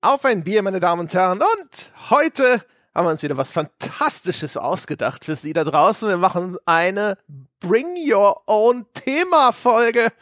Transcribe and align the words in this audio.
Auf 0.00 0.24
ein 0.24 0.44
Bier, 0.44 0.62
meine 0.62 0.78
Damen 0.78 1.00
und 1.00 1.14
Herren. 1.14 1.40
Und 1.40 1.92
heute 2.08 2.64
haben 2.94 3.06
wir 3.06 3.10
uns 3.10 3.24
wieder 3.24 3.36
was 3.36 3.50
Fantastisches 3.50 4.56
ausgedacht 4.56 5.24
für 5.24 5.34
Sie 5.34 5.52
da 5.52 5.64
draußen. 5.64 6.08
Wir 6.08 6.16
machen 6.16 6.56
eine 6.66 7.18
Bring 7.60 7.96
Your 7.96 8.42
Own 8.46 8.86
Thema 8.94 9.52
Folge, 9.52 10.12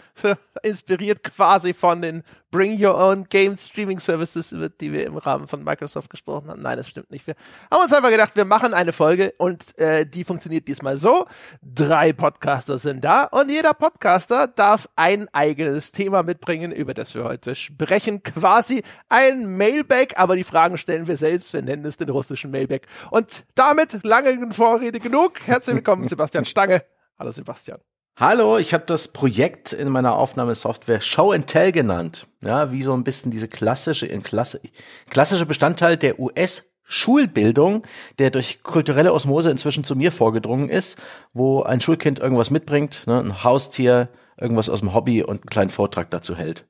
inspiriert 0.62 1.22
quasi 1.22 1.74
von 1.74 2.00
den 2.00 2.22
Bring 2.50 2.82
Your 2.82 2.96
Own 2.96 3.24
Game 3.28 3.58
Streaming 3.58 4.00
Services, 4.00 4.52
über 4.52 4.70
die 4.70 4.90
wir 4.90 5.04
im 5.04 5.18
Rahmen 5.18 5.46
von 5.46 5.62
Microsoft 5.62 6.08
gesprochen 6.08 6.48
haben. 6.48 6.62
Nein, 6.62 6.78
das 6.78 6.88
stimmt 6.88 7.10
nicht. 7.10 7.26
Wir 7.26 7.34
haben 7.70 7.82
uns 7.82 7.92
einfach 7.92 8.08
gedacht, 8.08 8.34
wir 8.36 8.46
machen 8.46 8.72
eine 8.72 8.92
Folge 8.92 9.34
und 9.36 9.76
äh, 9.78 10.06
die 10.06 10.24
funktioniert 10.24 10.66
diesmal 10.66 10.96
so. 10.96 11.26
Drei 11.60 12.14
Podcaster 12.14 12.78
sind 12.78 13.04
da 13.04 13.24
und 13.24 13.50
jeder 13.50 13.74
Podcaster 13.74 14.46
darf 14.46 14.88
ein 14.96 15.28
eigenes 15.34 15.92
Thema 15.92 16.22
mitbringen, 16.22 16.72
über 16.72 16.94
das 16.94 17.14
wir 17.14 17.24
heute 17.24 17.54
sprechen. 17.54 18.22
Quasi 18.22 18.82
ein 19.10 19.58
Mailback, 19.58 20.18
aber 20.18 20.36
die 20.36 20.44
Fragen 20.44 20.78
stellen 20.78 21.06
wir 21.06 21.18
selbst. 21.18 21.52
Wir 21.52 21.60
nennen 21.60 21.84
es 21.84 21.98
den 21.98 22.08
russischen 22.08 22.50
Mailback. 22.50 22.86
Und 23.10 23.44
damit 23.54 24.02
lange 24.04 24.50
Vorrede 24.52 25.00
genug. 25.00 25.40
Herzlich 25.44 25.76
willkommen, 25.76 26.06
Sebastian 26.06 26.46
Stange. 26.46 26.82
Hallo 27.18 27.32
Sebastian. 27.32 27.78
Hallo, 28.18 28.58
ich 28.58 28.74
habe 28.74 28.84
das 28.86 29.08
Projekt 29.08 29.72
in 29.72 29.88
meiner 29.88 30.16
Aufnahmesoftware 30.16 31.00
Show 31.00 31.32
and 31.32 31.46
Tell 31.46 31.72
genannt. 31.72 32.26
Ja, 32.42 32.72
wie 32.72 32.82
so 32.82 32.92
ein 32.92 33.04
bisschen 33.04 33.30
diese 33.30 33.48
klassische, 33.48 34.06
Klasse, 34.20 34.60
klassische 35.08 35.46
Bestandteil 35.46 35.96
der 35.96 36.18
US 36.20 36.64
Schulbildung, 36.84 37.86
der 38.18 38.30
durch 38.30 38.62
kulturelle 38.62 39.14
Osmose 39.14 39.50
inzwischen 39.50 39.82
zu 39.82 39.96
mir 39.96 40.12
vorgedrungen 40.12 40.68
ist, 40.68 40.98
wo 41.32 41.62
ein 41.62 41.80
Schulkind 41.80 42.18
irgendwas 42.18 42.50
mitbringt, 42.50 43.04
ne, 43.06 43.18
ein 43.18 43.42
Haustier, 43.42 44.10
irgendwas 44.36 44.68
aus 44.68 44.80
dem 44.80 44.92
Hobby 44.92 45.22
und 45.22 45.40
einen 45.40 45.50
kleinen 45.50 45.70
Vortrag 45.70 46.10
dazu 46.10 46.36
hält. 46.36 46.66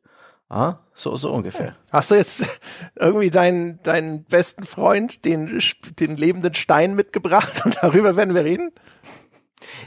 Ah, 0.48 0.76
so, 0.94 1.16
so 1.16 1.32
ungefähr. 1.32 1.74
Hast 1.90 2.12
du 2.12 2.14
jetzt 2.14 2.60
irgendwie 2.94 3.30
deinen, 3.30 3.82
deinen 3.82 4.22
besten 4.22 4.62
Freund, 4.62 5.24
den, 5.24 5.60
den 5.98 6.16
lebenden 6.16 6.54
Stein 6.54 6.94
mitgebracht 6.94 7.62
und 7.64 7.76
darüber 7.82 8.14
werden 8.14 8.34
wir 8.34 8.44
reden? 8.44 8.70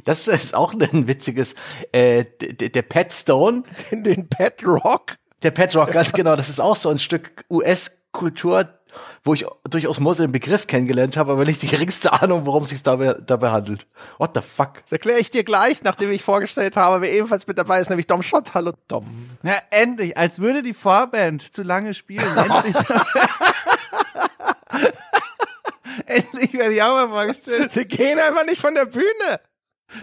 Das 0.04 0.28
ist 0.28 0.56
auch 0.56 0.73
ein 0.73 1.08
witziges, 1.08 1.56
äh, 1.92 2.26
der, 2.40 2.82
Pat 2.82 3.14
Stone. 3.14 3.64
Den, 3.92 4.04
den 4.04 4.30
Pat 4.30 4.66
Rock. 4.66 5.18
Der 5.44 5.52
Pat 5.52 5.76
Rock, 5.76 5.92
ganz 5.92 6.14
genau. 6.14 6.36
Das 6.36 6.50
ist 6.50 6.59
auch 6.59 6.76
so 6.76 6.90
ein 6.90 7.00
Stück 7.00 7.45
US-Kultur, 7.50 8.80
wo 9.23 9.34
ich 9.34 9.45
durch 9.70 9.88
Osmose 9.88 10.23
den 10.23 10.32
Begriff 10.32 10.67
kennengelernt 10.67 11.17
habe, 11.17 11.32
aber 11.32 11.45
nicht 11.45 11.62
die 11.62 11.67
geringste 11.67 12.14
Ahnung, 12.14 12.45
worum 12.45 12.64
es 12.64 12.72
sich 12.72 12.84
dabei, 12.84 13.14
dabei 13.14 13.52
handelt. 13.52 13.88
What 14.17 14.32
the 14.36 14.42
fuck? 14.42 14.82
Das 14.82 14.92
erkläre 14.92 15.20
ich 15.20 15.32
dir 15.32 15.44
gleich, 15.44 15.84
nachdem 15.84 16.12
ich 16.12 16.23
vorgestellt 16.23 16.76
habe, 16.76 17.02
wer 17.02 17.12
ebenfalls 17.12 17.48
mit 17.48 17.58
dabei 17.58 17.80
ist, 17.80 17.90
nämlich 17.90 18.08
Dom 18.08 18.22
Schott. 18.22 18.54
Hallo 18.54 18.73
Dom. 18.88 19.30
Ja, 19.44 19.56
endlich, 19.70 20.17
als 20.17 20.40
würde 20.40 20.64
die 20.64 20.73
Vorband 20.73 21.54
zu 21.54 21.64
lange 21.64 21.94
spielen. 21.94 22.26
Endlich. 22.38 22.76
endlich 26.06 26.54
werde 26.54 26.73
ich 26.73 26.82
auch 26.82 26.94
mal 26.94 27.10
vorgestellt. 27.10 27.72
Sie 27.72 27.86
gehen 27.86 28.20
einfach 28.20 28.45
nicht 28.45 28.60
von 28.60 28.73
der 28.73 28.86
Bühne. 28.86 29.40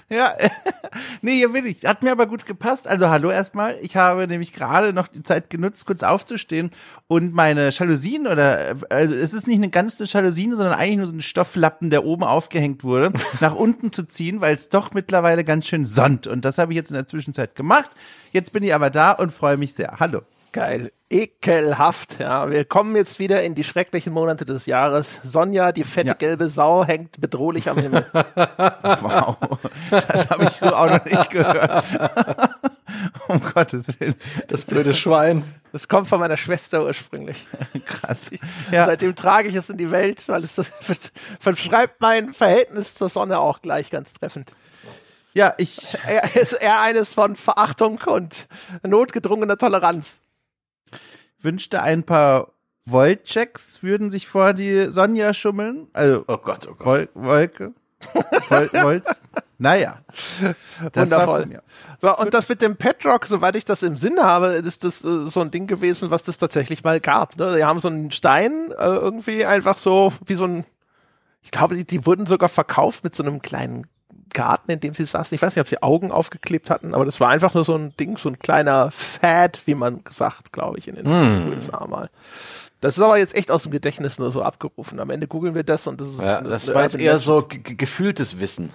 Ja, 0.09 0.37
nee, 1.23 1.37
hier 1.37 1.53
bin 1.53 1.67
ich. 1.67 1.85
Hat 1.85 2.03
mir 2.03 2.13
aber 2.13 2.27
gut 2.27 2.47
gepasst. 2.47 2.89
Also 2.89 3.09
hallo 3.09 3.31
erstmal. 3.31 3.77
Ich 3.81 3.97
habe 3.97 4.27
nämlich 4.27 4.53
gerade 4.53 4.93
noch 4.93 5.09
die 5.09 5.23
Zeit 5.23 5.51
genutzt, 5.51 5.87
kurz 5.87 6.03
aufzustehen 6.03 6.71
und 7.07 7.35
meine 7.35 7.71
Jalousien 7.71 8.27
oder, 8.27 8.77
also 8.91 9.15
es 9.15 9.33
ist 9.33 9.47
nicht 9.47 9.59
eine 9.59 9.71
ganze 9.71 10.05
Jalousine, 10.05 10.57
sondern 10.57 10.79
eigentlich 10.79 10.99
nur 10.99 11.07
so 11.07 11.13
ein 11.13 11.23
Stofflappen, 11.23 11.91
der 11.91 12.05
oben 12.05 12.25
aufgehängt 12.25 12.85
wurde, 12.85 13.13
nach 13.41 13.55
unten 13.55 13.93
zu 13.93 14.05
ziehen, 14.05 14.41
weil 14.41 14.55
es 14.55 14.69
doch 14.69 14.93
mittlerweile 14.93 15.45
ganz 15.45 15.67
schön 15.67 15.87
sonnt. 15.87 16.27
Und 16.27 16.45
das 16.45 16.59
habe 16.59 16.73
ich 16.73 16.77
jetzt 16.77 16.91
in 16.91 16.97
der 16.97 17.07
Zwischenzeit 17.07 17.55
gemacht. 17.55 17.91
Jetzt 18.33 18.53
bin 18.53 18.63
ich 18.63 18.75
aber 18.75 18.91
da 18.91 19.13
und 19.13 19.33
freue 19.33 19.57
mich 19.57 19.75
sehr. 19.75 19.97
Hallo. 19.99 20.23
Geil. 20.53 20.91
Ekelhaft. 21.09 22.19
Ja, 22.19 22.51
wir 22.51 22.65
kommen 22.65 22.97
jetzt 22.97 23.19
wieder 23.19 23.43
in 23.43 23.55
die 23.55 23.63
schrecklichen 23.63 24.13
Monate 24.13 24.45
des 24.45 24.67
Jahres. 24.67 25.19
Sonja, 25.23 25.71
die 25.71 25.85
fette 25.85 26.09
ja. 26.09 26.15
gelbe 26.15 26.49
Sau, 26.49 26.85
hängt 26.85 27.21
bedrohlich 27.21 27.69
am 27.69 27.79
Himmel. 27.79 28.07
wow. 28.13 29.37
Das 29.91 30.31
habe 30.31 30.45
ich 30.45 30.51
so 30.51 30.67
auch 30.67 30.91
noch 30.91 31.05
nicht 31.05 31.31
gehört. 31.31 31.85
um 33.29 33.41
Gottes 33.55 33.89
Willen. 34.01 34.17
Das 34.49 34.65
blöde 34.65 34.95
Schwein. 34.95 35.45
Das 35.71 35.87
kommt 35.89 36.09
von 36.09 36.19
meiner 36.19 36.37
Schwester 36.37 36.85
ursprünglich. 36.85 37.47
Krass. 37.87 38.19
Ja. 38.73 38.87
Seitdem 38.87 39.15
trage 39.15 39.49
ich 39.49 39.55
es 39.55 39.71
in 39.71 39.77
die 39.77 39.91
Welt, 39.91 40.29
weil 40.29 40.43
es 40.43 40.55
verschreibt 41.39 42.01
mein 42.01 42.33
Verhältnis 42.33 42.95
zur 42.95 43.09
Sonne 43.09 43.39
auch 43.39 43.63
gleich 43.63 43.91
ganz 43.91 44.15
treffend. 44.15 44.55
Ja, 45.35 45.55
ich, 45.59 45.97
er 46.07 46.35
ist 46.35 46.55
eher 46.55 46.81
eines 46.81 47.13
von 47.13 47.37
Verachtung 47.37 48.01
und 48.07 48.49
notgedrungener 48.83 49.59
Toleranz 49.59 50.23
wünschte 51.47 51.81
ein 51.81 52.03
paar 52.03 52.53
Voltchecks 52.89 53.83
würden 53.83 54.11
sich 54.11 54.29
vor 54.29 54.53
die 54.53 54.91
Sonja 54.91 55.33
schummeln. 55.33 55.89
Also, 55.93 56.25
oh 56.29 56.37
Gott, 56.37 56.69
oh 56.71 56.75
Gott. 56.75 56.87
Wol 56.87 57.09
Wolke. 57.15 57.73
Vol 58.49 58.69
Volt. 58.73 59.05
Naja. 59.59 59.97
Wundervoll. 60.93 61.63
So, 62.03 62.15
und 62.19 62.35
das 62.35 62.47
mit 62.47 62.61
dem 62.61 62.77
Petrock, 62.77 63.27
soweit 63.27 63.57
ich 63.57 63.65
das 63.65 63.83
im 63.83 63.97
Sinn 63.97 64.23
habe, 64.23 64.49
ist 64.49 64.85
das 64.85 65.03
äh, 65.03 65.27
so 65.27 65.41
ein 65.41 65.51
Ding 65.51 65.67
gewesen, 65.67 66.11
was 66.11 66.25
das 66.25 66.37
tatsächlich 66.37 66.85
mal 66.85 67.01
gab. 67.01 67.39
Ne? 67.39 67.57
Die 67.57 67.65
haben 67.65 67.79
so 67.79 67.89
einen 67.89 68.11
Stein 68.11 68.71
äh, 68.73 68.85
irgendwie 68.85 69.47
einfach 69.47 69.79
so 69.79 70.13
wie 70.27 70.35
so 70.35 70.45
ein, 70.45 70.67
ich 71.41 71.53
glaube, 71.53 71.75
die, 71.75 71.87
die 71.87 72.05
wurden 72.05 72.27
sogar 72.27 72.51
verkauft 72.51 73.03
mit 73.03 73.15
so 73.15 73.23
einem 73.23 73.41
kleinen 73.41 73.87
Garten, 74.33 74.71
in 74.71 74.81
dem 74.81 74.95
sie 74.95 75.05
saßen. 75.05 75.35
Ich 75.35 75.43
weiß 75.43 75.55
nicht, 75.55 75.61
ob 75.61 75.69
sie 75.69 75.83
Augen 75.83 76.11
aufgeklebt 76.13 76.71
hatten, 76.71 76.95
aber 76.95 77.05
das 77.05 77.21
war 77.21 77.31
einfach 77.31 77.55
nur 77.55 77.65
so 77.65 77.75
ein 77.75 77.95
Ding, 77.99 78.17
so 78.17 78.29
ein 78.29 78.39
kleiner 78.39 78.91
Fad, 78.91 79.61
wie 79.67 79.75
man 79.75 80.03
sagt, 80.11 80.53
glaube 80.53 80.79
ich, 80.79 80.89
in 80.89 80.97
den 80.97 81.07
mm. 81.07 81.53
USA 81.53 81.87
mal. 81.87 82.11
Das 82.81 82.97
ist 82.97 83.03
aber 83.03 83.19
jetzt 83.19 83.35
echt 83.35 83.51
aus 83.51 83.63
dem 83.65 83.73
Gedächtnis 83.73 84.19
nur 84.19 84.31
so 84.31 84.43
abgerufen. 84.43 85.01
Am 85.01 85.11
Ende 85.11 85.27
googeln 85.27 85.55
wir 85.55 85.65
das 85.65 85.87
und 85.87 86.01
das 86.01 86.09
ist. 86.09 86.23
Ja, 86.23 86.41
das 86.43 86.73
war 86.75 86.83
jetzt 86.83 86.99
eher 86.99 87.19
so 87.19 87.47
gefühltes 87.49 88.39
Wissen. 88.39 88.73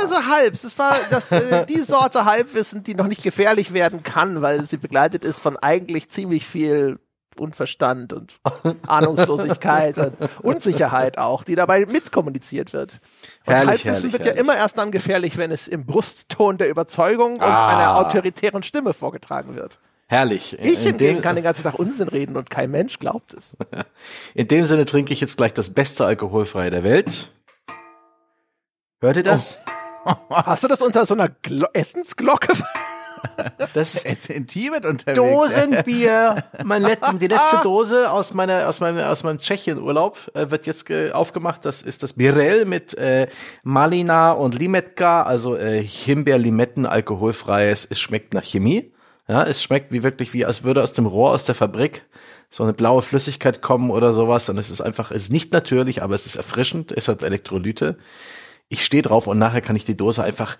Also 0.00 0.14
halb. 0.26 0.52
Das 0.60 0.78
war 0.78 0.96
das, 1.10 1.32
äh, 1.32 1.66
die 1.68 1.80
Sorte 1.80 2.24
Halbwissen, 2.24 2.84
die 2.84 2.94
noch 2.94 3.06
nicht 3.06 3.22
gefährlich 3.22 3.72
werden 3.72 4.02
kann, 4.02 4.42
weil 4.42 4.64
sie 4.66 4.76
begleitet 4.76 5.24
ist 5.24 5.38
von 5.38 5.56
eigentlich 5.56 6.10
ziemlich 6.10 6.46
viel 6.46 6.98
Unverstand 7.38 8.12
und 8.12 8.38
Ahnungslosigkeit 8.86 9.98
und 9.98 10.14
Unsicherheit 10.42 11.18
auch, 11.18 11.44
die 11.44 11.54
dabei 11.54 11.86
mitkommuniziert 11.86 12.72
wird. 12.72 13.00
Und 13.46 13.54
herrlich, 13.54 13.68
Halbwissen 13.68 13.84
herrlich, 13.84 14.12
wird 14.12 14.24
herrlich. 14.24 14.38
ja 14.38 14.44
immer 14.44 14.56
erst 14.56 14.78
dann 14.78 14.90
gefährlich, 14.90 15.36
wenn 15.36 15.50
es 15.50 15.66
im 15.68 15.86
Brustton 15.86 16.58
der 16.58 16.68
Überzeugung 16.68 17.40
ah. 17.40 17.46
und 17.46 17.74
einer 17.74 17.96
autoritären 17.96 18.62
Stimme 18.62 18.92
vorgetragen 18.92 19.56
wird. 19.56 19.78
Herrlich. 20.10 20.58
In, 20.58 20.64
ich 20.64 20.78
hingegen 20.80 21.22
kann 21.22 21.36
den 21.36 21.44
ganzen 21.44 21.62
Tag 21.62 21.78
Unsinn 21.78 22.08
reden 22.08 22.36
und 22.36 22.50
kein 22.50 22.70
Mensch 22.70 22.98
glaubt 22.98 23.32
es. 23.32 23.56
In 24.34 24.48
dem 24.48 24.64
Sinne 24.64 24.84
trinke 24.84 25.12
ich 25.12 25.20
jetzt 25.20 25.36
gleich 25.36 25.54
das 25.54 25.70
beste 25.70 26.04
Alkoholfreie 26.04 26.70
der 26.70 26.82
Welt. 26.82 27.32
Hört 29.00 29.16
ihr 29.16 29.22
das? 29.22 29.58
Oh. 30.04 30.14
Hast 30.30 30.64
du 30.64 30.68
das 30.68 30.82
unter 30.82 31.06
so 31.06 31.14
einer 31.14 31.28
Glo 31.28 31.66
Essensglocke? 31.74 32.54
Das 33.74 33.94
ist 33.94 34.30
in 34.30 34.46
Tibet 34.46 34.84
unterwegs. 34.84 35.16
Dosenbier. 35.16 36.44
Mein 36.64 36.82
Let 36.82 36.98
die 37.20 37.28
letzte 37.28 37.58
Dose 37.62 38.10
aus 38.10 38.34
meiner 38.34 38.68
aus 38.68 38.80
meinem 38.80 39.04
aus 39.04 39.22
meinem 39.22 39.38
Tschechien-Urlaub 39.38 40.18
äh, 40.34 40.50
wird 40.50 40.66
jetzt 40.66 40.90
aufgemacht. 41.12 41.64
Das 41.64 41.82
ist 41.82 42.02
das 42.02 42.14
Birel 42.14 42.64
mit 42.64 42.94
äh, 42.94 43.28
Malina 43.62 44.32
und 44.32 44.58
Limetka, 44.58 45.22
also 45.22 45.56
äh, 45.56 45.82
Himbeer, 45.82 46.38
Limetten, 46.38 46.86
alkoholfreies. 46.86 47.86
Es 47.88 48.00
schmeckt 48.00 48.34
nach 48.34 48.44
Chemie. 48.44 48.92
Ja, 49.28 49.44
es 49.44 49.62
schmeckt 49.62 49.92
wie 49.92 50.02
wirklich 50.02 50.32
wie 50.32 50.44
als 50.44 50.64
würde 50.64 50.82
aus 50.82 50.92
dem 50.92 51.06
Rohr 51.06 51.30
aus 51.30 51.44
der 51.44 51.54
Fabrik 51.54 52.04
so 52.48 52.64
eine 52.64 52.72
blaue 52.72 53.00
Flüssigkeit 53.00 53.62
kommen 53.62 53.90
oder 53.90 54.12
sowas. 54.12 54.48
Und 54.48 54.58
es 54.58 54.70
ist 54.70 54.80
einfach, 54.80 55.12
es 55.12 55.24
ist 55.24 55.32
nicht 55.32 55.52
natürlich, 55.52 56.02
aber 56.02 56.16
es 56.16 56.26
ist 56.26 56.34
erfrischend. 56.34 56.92
Es 56.92 57.06
hat 57.06 57.22
Elektrolyte. 57.22 57.96
Ich 58.68 58.84
stehe 58.84 59.02
drauf 59.02 59.28
und 59.28 59.38
nachher 59.38 59.60
kann 59.60 59.76
ich 59.76 59.84
die 59.84 59.96
Dose 59.96 60.24
einfach 60.24 60.58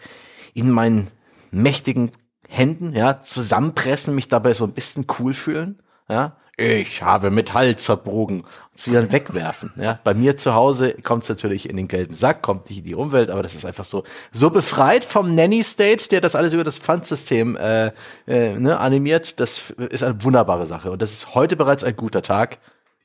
in 0.54 0.70
meinen 0.70 1.08
mächtigen 1.50 2.12
Händen, 2.50 2.94
ja, 2.94 3.20
zusammenpressen, 3.20 4.14
mich 4.14 4.28
dabei 4.28 4.54
so 4.54 4.64
ein 4.64 4.72
bisschen 4.72 5.06
cool 5.18 5.34
fühlen, 5.34 5.78
ja. 6.08 6.36
Ich 6.56 7.02
habe 7.02 7.30
Metall 7.30 7.76
zerbogen 7.76 8.42
und 8.42 8.48
sie 8.74 8.92
dann 8.92 9.12
wegwerfen. 9.12 9.72
Ja, 9.76 9.98
bei 10.04 10.12
mir 10.12 10.36
zu 10.36 10.52
Hause 10.52 10.92
kommt 11.02 11.22
es 11.22 11.30
natürlich 11.30 11.70
in 11.70 11.78
den 11.78 11.88
gelben 11.88 12.12
Sack, 12.14 12.42
kommt 12.42 12.68
nicht 12.68 12.80
in 12.80 12.84
die 12.84 12.94
Umwelt, 12.94 13.30
aber 13.30 13.42
das 13.42 13.54
ist 13.54 13.64
einfach 13.64 13.86
so 13.86 14.04
so 14.30 14.50
befreit 14.50 15.06
vom 15.06 15.34
Nanny 15.34 15.62
State, 15.62 16.10
der 16.10 16.20
das 16.20 16.34
alles 16.34 16.52
über 16.52 16.64
das 16.64 16.76
Pfandsystem 16.76 17.56
äh, 17.56 17.92
äh, 18.26 18.58
ne, 18.58 18.78
animiert. 18.78 19.40
Das 19.40 19.70
ist 19.70 20.02
eine 20.02 20.22
wunderbare 20.22 20.66
Sache 20.66 20.90
und 20.90 21.00
das 21.00 21.14
ist 21.14 21.34
heute 21.34 21.56
bereits 21.56 21.82
ein 21.82 21.96
guter 21.96 22.20
Tag. 22.20 22.58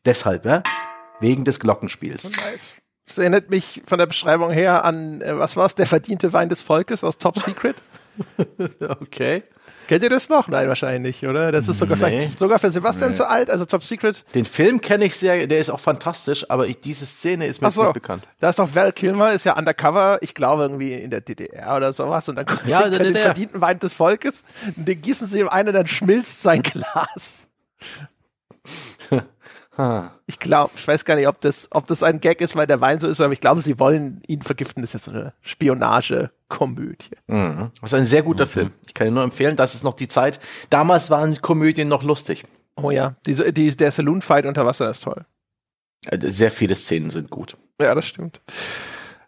Deshalb, 0.03 0.43
ja, 0.45 0.61
wegen 1.21 1.45
des 1.45 1.61
Glockenspiels. 1.61 2.31
Das 3.07 3.17
erinnert 3.19 3.49
mich 3.49 3.83
von 3.85 3.99
der 3.99 4.07
Beschreibung 4.07 4.51
her 4.51 4.83
an, 4.83 5.21
äh, 5.21 5.37
was 5.37 5.55
war 5.55 5.65
es, 5.65 5.75
der 5.75 5.87
verdiente 5.87 6.33
Wein 6.33 6.49
des 6.49 6.61
Volkes 6.61 7.05
aus 7.05 7.19
Top 7.19 7.39
Secret. 7.39 7.75
okay. 9.01 9.43
Kennt 9.87 10.03
ihr 10.03 10.09
das 10.09 10.29
noch? 10.29 10.47
Nein, 10.47 10.67
wahrscheinlich, 10.67 11.25
oder? 11.25 11.51
Das 11.51 11.67
ist 11.67 11.77
sogar 11.77 11.97
nee. 11.97 12.05
vielleicht 12.05 12.39
sogar 12.39 12.57
für 12.57 12.71
Sebastian 12.71 13.11
nee. 13.11 13.17
zu 13.17 13.29
alt, 13.29 13.51
also 13.51 13.65
Top 13.65 13.83
Secret. 13.83 14.25
Den 14.33 14.45
Film 14.45 14.81
kenne 14.81 15.05
ich 15.05 15.15
sehr, 15.15 15.45
der 15.45 15.59
ist 15.59 15.69
auch 15.69 15.79
fantastisch, 15.79 16.49
aber 16.49 16.67
ich, 16.67 16.79
diese 16.79 17.05
Szene 17.05 17.45
ist 17.45 17.61
mir 17.61 17.69
so, 17.69 17.83
nicht 17.83 17.93
bekannt. 17.93 18.23
Da 18.39 18.49
ist 18.49 18.57
doch 18.57 18.73
Val 18.73 18.91
Kilmer, 18.91 19.31
ist 19.33 19.43
ja 19.43 19.55
undercover, 19.57 20.17
ich 20.21 20.33
glaube 20.33 20.63
irgendwie 20.63 20.93
in 20.93 21.11
der 21.11 21.21
DDR 21.21 21.75
oder 21.75 21.93
sowas 21.93 22.27
und 22.29 22.35
dann 22.35 22.47
kommt 22.47 22.65
ja, 22.65 22.81
er 22.85 22.89
den 22.89 23.15
verdienten 23.15 23.61
Wein 23.61 23.77
des 23.77 23.93
Volkes, 23.93 24.43
den 24.75 25.01
gießen 25.01 25.27
sie 25.27 25.39
ihm 25.39 25.49
ein 25.49 25.67
und 25.67 25.73
dann 25.73 25.87
schmilzt 25.87 26.41
sein 26.41 26.63
Glas. 26.63 27.47
Ich 30.25 30.39
glaube, 30.39 30.71
ich 30.77 30.87
weiß 30.87 31.03
gar 31.03 31.15
nicht, 31.15 31.27
ob 31.27 31.41
das, 31.41 31.67
ob 31.71 31.85
das 31.87 32.01
ein 32.01 32.21
Gag 32.21 32.39
ist, 32.39 32.55
weil 32.55 32.65
der 32.65 32.79
Wein 32.79 33.01
so 33.01 33.09
ist, 33.09 33.19
aber 33.19 33.33
ich 33.33 33.41
glaube, 33.41 33.59
sie 33.59 33.77
wollen 33.77 34.21
ihn 34.25 34.41
vergiften. 34.41 34.81
Das 34.81 34.95
ist 34.95 35.05
ja 35.05 35.11
so 35.11 35.19
eine 35.19 35.33
Spionage-Komödie. 36.49 37.17
Mhm. 37.27 37.71
Das 37.81 37.91
ist 37.91 37.97
ein 37.97 38.05
sehr 38.05 38.23
guter 38.23 38.47
Film. 38.47 38.71
Ich 38.87 38.93
kann 38.93 39.07
ihn 39.07 39.13
nur 39.13 39.23
empfehlen. 39.23 39.55
Das 39.55 39.73
ist 39.73 39.83
noch 39.83 39.93
die 39.93 40.07
Zeit. 40.07 40.39
Damals 40.69 41.09
waren 41.09 41.41
Komödien 41.41 41.87
noch 41.87 42.03
lustig. 42.03 42.43
Oh 42.75 42.91
ja, 42.91 43.15
diese, 43.25 43.51
die, 43.53 43.75
der 43.75 43.91
Saloon-Fight 43.91 44.45
unter 44.45 44.65
Wasser 44.65 44.89
ist 44.89 45.01
toll. 45.03 45.25
Äh, 46.07 46.19
Sehr 46.29 46.51
viele 46.51 46.75
Szenen 46.75 47.09
sind 47.09 47.29
gut. 47.29 47.57
Ja, 47.81 47.95
das 47.95 48.05
stimmt. 48.05 48.41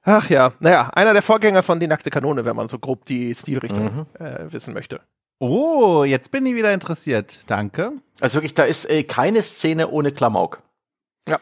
Ach 0.03 0.29
ja, 0.29 0.53
naja, 0.59 0.89
einer 0.93 1.13
der 1.13 1.21
Vorgänger 1.21 1.63
von 1.63 1.79
Die 1.79 1.87
nackte 1.87 2.09
Kanone, 2.09 2.45
wenn 2.45 2.55
man 2.55 2.67
so 2.67 2.79
grob 2.79 3.05
die 3.05 3.35
Stilrichtung 3.35 4.05
äh, 4.19 4.51
wissen 4.51 4.73
möchte. 4.73 5.01
Oh, 5.39 6.03
jetzt 6.03 6.31
bin 6.31 6.45
ich 6.45 6.55
wieder 6.55 6.73
interessiert. 6.73 7.39
Danke. 7.47 7.91
Also 8.19 8.37
wirklich, 8.37 8.53
da 8.53 8.63
ist 8.63 8.89
äh, 8.89 9.03
keine 9.03 9.41
Szene 9.41 9.89
ohne 9.89 10.11
Klamauk. 10.11 10.63
Ja. 11.27 11.39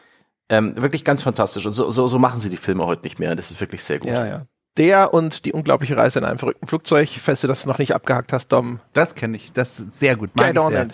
Ähm, 0.48 0.74
wirklich 0.76 1.04
ganz 1.04 1.22
fantastisch. 1.22 1.64
Und 1.64 1.72
so, 1.72 1.88
so, 1.90 2.06
so 2.08 2.18
machen 2.18 2.40
sie 2.40 2.50
die 2.50 2.56
Filme 2.56 2.84
heute 2.86 3.02
nicht 3.02 3.18
mehr. 3.18 3.34
Das 3.36 3.50
ist 3.50 3.60
wirklich 3.60 3.82
sehr 3.82 4.00
gut. 4.00 4.10
Ja, 4.10 4.26
ja. 4.26 4.46
Der 4.76 5.14
und 5.14 5.44
die 5.44 5.52
unglaubliche 5.52 5.96
Reise 5.96 6.18
in 6.18 6.24
einem 6.24 6.38
verrückten 6.38 6.66
Flugzeug, 6.66 7.08
falls 7.08 7.40
du 7.40 7.48
das 7.48 7.66
noch 7.66 7.78
nicht 7.78 7.94
abgehackt 7.94 8.32
hast, 8.32 8.48
Dom. 8.48 8.80
Das 8.92 9.14
kenne 9.14 9.36
ich. 9.36 9.52
Das 9.52 9.80
ist 9.80 9.98
sehr 9.98 10.16
gut. 10.16 10.30
Mag 10.36 10.54
sehr. 10.54 10.82
it. 10.82 10.92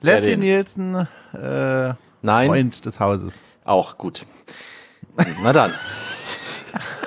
Leslie. 0.00 0.36
Nielsen, 0.36 1.06
äh, 1.32 1.94
Nein, 2.22 2.46
Freund 2.48 2.84
des 2.84 3.00
Hauses. 3.00 3.34
auch 3.64 3.98
gut. 3.98 4.26
Na 5.42 5.52
dann. 5.52 5.72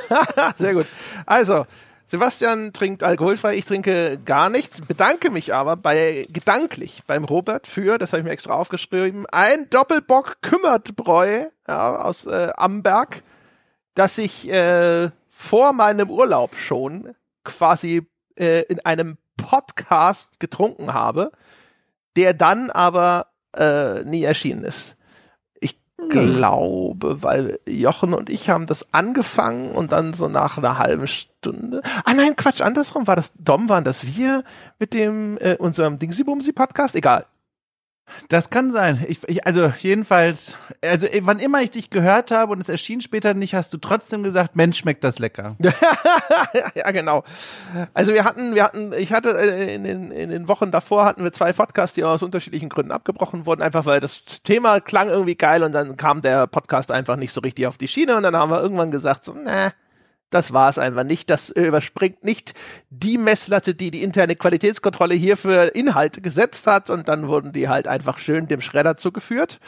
Sehr 0.56 0.74
gut. 0.74 0.86
Also, 1.26 1.66
Sebastian 2.06 2.72
trinkt 2.72 3.04
alkoholfrei, 3.04 3.56
ich 3.56 3.66
trinke 3.66 4.18
gar 4.24 4.50
nichts, 4.50 4.82
bedanke 4.82 5.30
mich 5.30 5.54
aber 5.54 5.76
bei 5.76 6.26
gedanklich 6.30 7.04
beim 7.06 7.26
Robert 7.26 7.68
für, 7.68 7.98
das 7.98 8.14
habe 8.14 8.22
ich 8.22 8.26
mir 8.26 8.32
extra 8.32 8.54
aufgeschrieben, 8.54 9.26
ein 9.26 9.70
Doppelbock 9.70 10.38
Kümmertbräu 10.42 11.48
ja, 11.68 11.96
aus 11.98 12.26
äh, 12.26 12.52
Amberg, 12.56 13.24
das 13.94 14.18
ich 14.18 14.50
äh, 14.50 15.10
vor 15.38 15.72
meinem 15.72 16.10
Urlaub 16.10 16.56
schon 16.56 17.13
quasi 17.44 18.07
äh, 18.39 18.63
in 18.63 18.80
einem 18.80 19.18
Podcast 19.38 20.39
getrunken 20.39 20.95
habe, 20.95 21.31
der 22.16 22.34
dann 22.34 22.72
aber 22.72 23.28
äh, 23.56 24.04
nie 24.04 24.24
erschienen 24.24 24.63
ist. 24.63 24.98
Ich 25.60 25.78
glaube, 26.10 27.22
weil 27.22 27.60
Jochen 27.68 28.16
und 28.16 28.31
ich 28.31 28.50
haben 28.50 28.66
das 28.66 28.95
angefangen 28.95 29.74
und 29.74 29.92
dann 29.92 30.13
so 30.13 30.28
nach 30.28 30.57
einer 30.57 30.80
halben 30.80 31.07
Stunde. 31.07 31.84
Ah 32.04 32.16
nein, 32.16 32.36
Quatsch, 32.36 32.62
andersrum 32.62 33.06
war 33.06 33.16
das 33.16 33.34
Dom, 33.38 33.69
waren 33.69 33.84
das 33.84 34.07
wir 34.07 34.44
mit 34.80 34.95
dem 34.95 35.38
äh, 35.38 35.56
unserem 35.57 36.00
Dingsy-Bumsy 36.00 36.51
Podcast? 36.51 36.95
Egal. 36.95 37.28
Das 38.30 38.50
kann 38.50 38.71
sein. 38.71 39.06
Ich, 39.07 39.19
ich, 39.27 39.45
also 39.45 39.71
jedenfalls, 39.80 40.57
also 40.81 41.07
eh, 41.07 41.21
wann 41.24 41.39
immer 41.39 41.62
ich 41.62 41.71
dich 41.71 41.89
gehört 41.89 42.31
habe 42.31 42.54
und 42.54 42.59
es 42.59 42.69
erschien 42.69 43.01
später 43.01 43.33
nicht, 43.33 43.54
hast 43.54 43.74
du 43.74 43.77
trotzdem 43.77 44.24
gesagt, 44.24 44.56
Mensch, 44.56 44.77
schmeckt 44.77 45.04
das 45.04 45.19
lecker. 45.19 45.56
ja, 46.75 46.92
genau. 46.92 47.24
Also 47.94 48.13
wir 48.13 48.25
hatten, 48.25 48.56
wir 48.56 48.63
hatten, 48.63 48.94
ich 48.94 49.13
hatte 49.13 49.30
äh, 49.30 49.75
in 49.75 49.83
den, 49.83 50.12
in 50.12 50.30
den 50.30 50.48
Wochen 50.48 50.71
davor 50.71 51.06
hatten 51.06 51.24
wir 51.24 51.31
zwei 51.31 51.54
Podcasts, 51.54 51.95
die 51.95 52.04
aus 52.04 52.24
unterschiedlichen 52.24 52.69
Gründen 52.69 52.92
abgebrochen 52.92 53.45
wurden, 53.45 53.62
einfach 53.62 53.86
weil 53.86 54.00
das 54.00 54.24
Thema 54.44 54.80
klang 54.80 55.10
irgendwie 55.10 55.36
geil 55.36 55.63
und 55.63 55.74
dann 55.74 55.98
kam 55.98 56.21
der 56.21 56.48
Podcast 56.48 56.92
einfach 56.92 57.15
nicht 57.15 57.33
so 57.33 57.42
richtig 57.42 57.68
auf 57.68 57.77
die 57.77 57.88
Schiene 57.88 58.15
und 58.18 58.24
dann 58.24 58.36
haben 58.36 58.51
wir 58.51 58.62
irgendwann 58.62 58.92
gesagt 58.92 59.24
so, 59.24 59.36
na, 59.36 59.71
das 60.29 60.51
war 60.51 60.69
es 60.69 60.77
einfach 60.77 61.03
nicht. 61.03 61.29
Das 61.29 61.50
äh, 61.51 61.63
überspringt 61.63 62.24
nicht 62.24 62.53
die 62.89 63.18
Messlatte, 63.18 63.74
die 63.75 63.91
die 63.91 64.03
interne 64.03 64.35
Qualitätskontrolle 64.35 65.15
hier 65.15 65.38
für 65.38 65.75
Inhalte 65.75 66.21
gesetzt 66.21 66.68
hat. 66.68 66.89
Und 66.89 67.07
dann 67.07 67.27
wurden 67.27 67.53
die 67.53 67.69
halt 67.69 67.88
einfach 67.88 68.19
schön 68.19 68.47
dem 68.47 68.59
Schredder 68.59 68.97
zugeführt. 68.97 69.59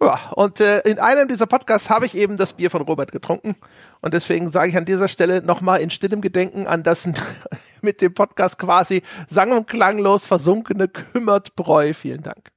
Ja, 0.00 0.18
und 0.34 0.60
äh, 0.60 0.80
in 0.80 0.98
einem 0.98 1.28
dieser 1.28 1.46
Podcasts 1.46 1.90
habe 1.90 2.06
ich 2.06 2.16
eben 2.16 2.36
das 2.36 2.54
Bier 2.54 2.70
von 2.70 2.82
Robert 2.82 3.12
getrunken. 3.12 3.56
Und 4.00 4.14
deswegen 4.14 4.50
sage 4.50 4.70
ich 4.70 4.76
an 4.76 4.86
dieser 4.86 5.08
Stelle 5.08 5.42
nochmal 5.42 5.80
in 5.80 5.90
stillem 5.90 6.22
Gedenken 6.22 6.66
an 6.66 6.82
das 6.82 7.08
mit 7.82 8.00
dem 8.00 8.14
Podcast 8.14 8.58
quasi 8.58 9.02
sang- 9.28 9.52
und 9.52 9.66
klanglos 9.66 10.24
versunkene 10.24 10.88
Kümmertbräu. 10.88 11.92
Vielen 11.92 12.22
Dank. 12.22 12.50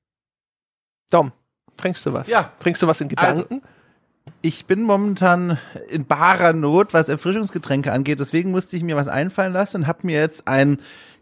Dom, 1.10 1.34
trinkst 1.76 2.06
du 2.06 2.14
was? 2.14 2.30
Ja. 2.30 2.54
Trinkst 2.60 2.82
du 2.82 2.88
was 2.88 3.02
in 3.02 3.10
Gedanken? 3.10 3.62
Ich 4.42 4.66
bin 4.66 4.84
momentan 4.84 5.58
in 5.90 6.06
barer 6.06 6.54
Not, 6.54 6.94
was 6.94 7.10
Erfrischungsgetränke 7.10 7.92
angeht. 7.92 8.20
Deswegen 8.20 8.52
musste 8.52 8.76
ich 8.76 8.84
mir 8.84 8.96
was 8.96 9.08
einfallen 9.08 9.54
lassen 9.54 9.78
und 9.78 9.88
habe 9.88 10.08
mir 10.08 10.20
jetzt 10.20 10.48
ein 10.48 10.78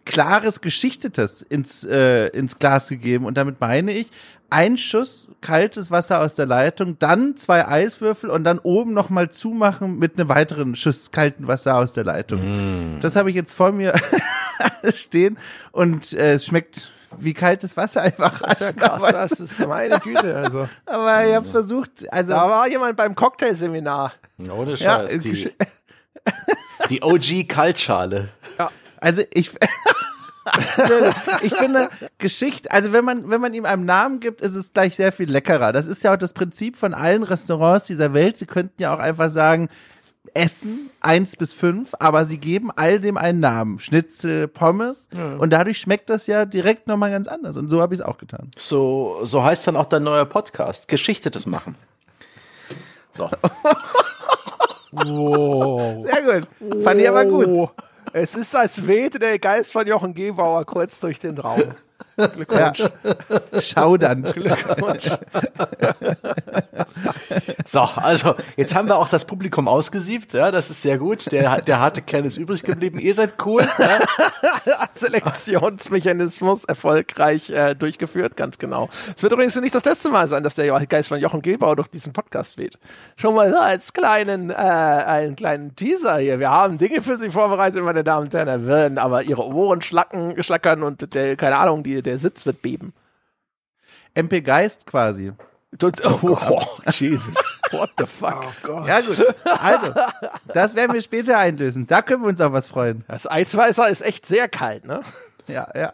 klares 0.06 0.62
Geschichtetes 0.62 1.42
ins, 1.42 1.84
äh, 1.84 2.28
ins 2.28 2.60
Glas 2.60 2.88
gegeben. 2.88 3.26
Und 3.26 3.38
damit 3.38 3.60
meine 3.60 3.92
ich, 3.92 4.10
ein 4.50 4.78
Schuss 4.78 5.28
kaltes 5.42 5.92
Wasser 5.92 6.22
aus 6.22 6.36
der 6.36 6.46
Leitung, 6.46 6.98
dann 7.00 7.36
zwei 7.36 7.68
Eiswürfel 7.68 8.30
und 8.30 8.46
dann 8.46 8.60
oben 8.60 8.94
nochmal 8.94 9.30
zumachen 9.30 10.00
mit 10.00 10.18
einem 10.18 10.30
weiteren 10.30 10.76
Schuss 10.76 11.12
kalten 11.12 11.48
Wasser 11.48 11.76
aus 11.76 11.92
der 11.92 12.06
Leitung. 12.06 12.40
Das 13.02 13.16
habe 13.18 13.30
ich 13.30 13.36
jetzt 13.36 13.54
vor 13.54 13.74
mir 13.74 13.94
stehen 14.94 15.38
und 15.72 16.14
äh, 16.14 16.36
es 16.36 16.46
schmeckt 16.46 16.90
wie 17.20 17.34
kaltes 17.34 17.76
Wasser 17.78 18.02
einfach. 18.02 18.42
Das 18.42 18.62
ist 18.62 18.62
ja 18.62 18.72
krass, 18.74 19.04
das 19.12 19.40
ist 19.40 19.60
meine 19.60 20.00
Güte. 20.00 20.36
Also. 20.36 20.68
Aber 20.86 21.26
ich 21.28 21.36
habe 21.36 21.48
versucht, 21.48 22.12
also 22.12 22.34
Da 22.34 22.50
war 22.50 22.68
jemand 22.68 22.96
beim 22.98 23.16
Cocktailseminar. 23.16 24.14
Ohne 24.50 24.72
ja, 24.72 24.78
Scheiß. 25.08 25.20
die, 25.20 25.32
Gesch- 25.34 25.52
die 26.90 27.02
OG-Kaltschale. 27.04 28.30
Also 29.00 29.22
ich, 29.32 29.52
ich 31.42 31.54
finde 31.54 31.90
Geschichte, 32.18 32.72
also 32.72 32.94
wenn 32.94 33.06
man, 33.06 33.30
wenn 33.30 33.42
man 33.42 33.54
ihm 33.54 33.66
einen 33.66 33.86
Namen 33.86 34.20
gibt, 34.20 34.42
ist 34.42 34.56
es 34.56 34.74
gleich 34.74 34.96
sehr 34.96 35.12
viel 35.12 35.30
leckerer. 35.30 35.72
Das 35.72 35.88
ist 35.88 36.04
ja 36.04 36.14
auch 36.14 36.18
das 36.18 36.34
Prinzip 36.34 36.78
von 36.78 36.94
allen 36.94 37.24
Restaurants 37.24 37.86
dieser 37.86 38.14
Welt. 38.14 38.38
Sie 38.38 38.46
könnten 38.46 38.82
ja 38.82 38.94
auch 38.96 39.00
einfach 39.00 39.30
sagen, 39.30 39.70
Essen 40.34 40.90
eins 41.02 41.36
bis 41.36 41.54
fünf, 41.54 41.94
aber 42.00 42.26
sie 42.26 42.38
geben 42.38 42.70
all 42.76 43.00
dem 43.00 43.18
einen 43.18 43.40
Namen. 43.40 43.80
Schnitzel, 43.80 44.48
Pommes. 44.48 45.08
Und 45.40 45.52
dadurch 45.52 45.80
schmeckt 45.80 46.10
das 46.10 46.28
ja 46.28 46.46
direkt 46.46 46.88
nochmal 46.88 47.12
ganz 47.12 47.28
anders. 47.28 47.58
Und 47.58 47.70
so 47.70 47.82
habe 47.82 47.94
ich 47.94 48.00
es 48.02 48.06
auch 48.06 48.18
getan. 48.18 48.52
So, 48.58 49.20
so 49.24 49.44
heißt 49.44 49.68
dann 49.68 49.76
auch 49.76 49.86
dein 49.86 50.04
neuer 50.04 50.26
Podcast. 50.26 50.88
Geschichtetes 50.88 51.46
machen. 51.46 51.76
So. 53.12 53.30
Sehr 54.94 56.24
gut. 56.24 56.84
Fand 56.84 57.00
ich 57.02 57.10
aber 57.10 57.26
gut. 57.26 57.48
Oh, 57.48 57.70
Es 58.14 58.36
ist, 58.36 58.56
als 58.56 58.88
wehte 58.88 59.20
der 59.20 59.38
Geist 59.40 59.72
von 59.72 59.86
Jochen 59.88 60.14
Gebauer 60.14 60.66
kurz 60.66 61.00
durch 61.00 61.20
den 61.20 61.38
Raum. 61.38 61.62
Glückwunsch. 62.16 62.84
Schaudern. 63.60 64.24
Glückwunsch. 64.24 65.10
So, 67.66 67.82
also 67.82 68.36
jetzt 68.56 68.76
haben 68.76 68.88
wir 68.88 68.96
auch 68.98 69.10
das 69.10 69.26
Publikum 69.26 69.68
ausgesiebt, 69.68 70.32
ja, 70.32 70.52
das 70.52 70.70
ist 70.70 70.82
sehr 70.82 70.98
gut. 70.98 71.30
Der, 71.34 71.62
der 71.62 71.80
harte 71.82 72.02
Kern 72.02 72.24
ist 72.24 72.38
übrig 72.38 72.64
geblieben. 72.64 72.98
Ihr 72.98 73.14
seid 73.14 73.34
cool. 73.46 73.68
Ja? 73.78 74.00
Selektionsmechanismus 74.96 76.64
erfolgreich 76.64 77.50
äh, 77.50 77.76
durchgeführt, 77.76 78.38
ganz 78.38 78.58
genau. 78.58 78.88
Es 79.16 79.22
wird 79.22 79.34
übrigens 79.34 79.56
nicht 79.58 79.76
das 79.76 79.84
letzte 79.84 80.10
Mal 80.10 80.28
sein, 80.30 80.44
dass 80.44 80.56
der 80.56 80.68
Geist 80.88 81.10
von 81.10 81.20
Jochen 81.20 81.42
Gebauer 81.42 81.76
durch 81.76 81.90
diesen 81.90 82.14
Podcast 82.14 82.58
weht. 82.58 82.80
Schon 83.18 83.36
mal 83.36 83.52
so 83.52 83.58
als 83.58 83.92
kleinen, 83.92 84.50
äh, 84.50 84.54
einen 84.54 85.36
kleinen 85.36 85.76
Teaser 85.76 86.20
hier. 86.20 86.40
Wir 86.40 86.50
haben 86.50 86.78
Dinge 86.78 87.02
für 87.02 87.18
Sie 87.18 87.30
vorbereitet, 87.30 87.84
meine 87.84 88.06
Damen 88.06 88.28
und 88.28 88.34
Herren. 88.34 88.48
Da 88.48 88.66
werden 88.66 88.98
aber 88.98 89.24
Ihre 89.24 89.46
Ohren 89.46 89.82
schlacken, 89.82 90.42
schlackern 90.42 90.84
und 90.84 91.14
der, 91.14 91.36
keine 91.36 91.58
Ahnung, 91.58 91.84
die, 91.88 92.02
der 92.02 92.18
Sitz 92.18 92.46
wird 92.46 92.62
beben. 92.62 92.94
MP 94.14 94.42
Geist 94.42 94.86
quasi. 94.86 95.32
Tut- 95.80 96.04
Oh, 96.06 96.38
Jesus. 96.90 97.36
What 97.72 97.92
the 97.98 98.06
fuck? 98.06 98.46
Ja 98.88 99.02
gut. 99.02 99.36
Also, 99.60 99.94
das 100.54 100.76
werden 100.76 100.94
wir 100.94 101.02
später 101.02 101.38
einlösen. 101.38 101.86
Da 101.88 102.02
können 102.02 102.22
wir 102.24 102.30
uns 102.30 102.42
auf 102.42 102.54
was 102.54 102.68
freuen. 102.68 103.04
Das 103.08 103.30
Eisweißer 103.30 103.88
ist 103.90 104.02
echt 104.02 104.26
sehr 104.26 104.48
kalt, 104.48 104.86
ne? 104.86 105.02
Ja, 105.48 105.68
ja. 105.76 105.94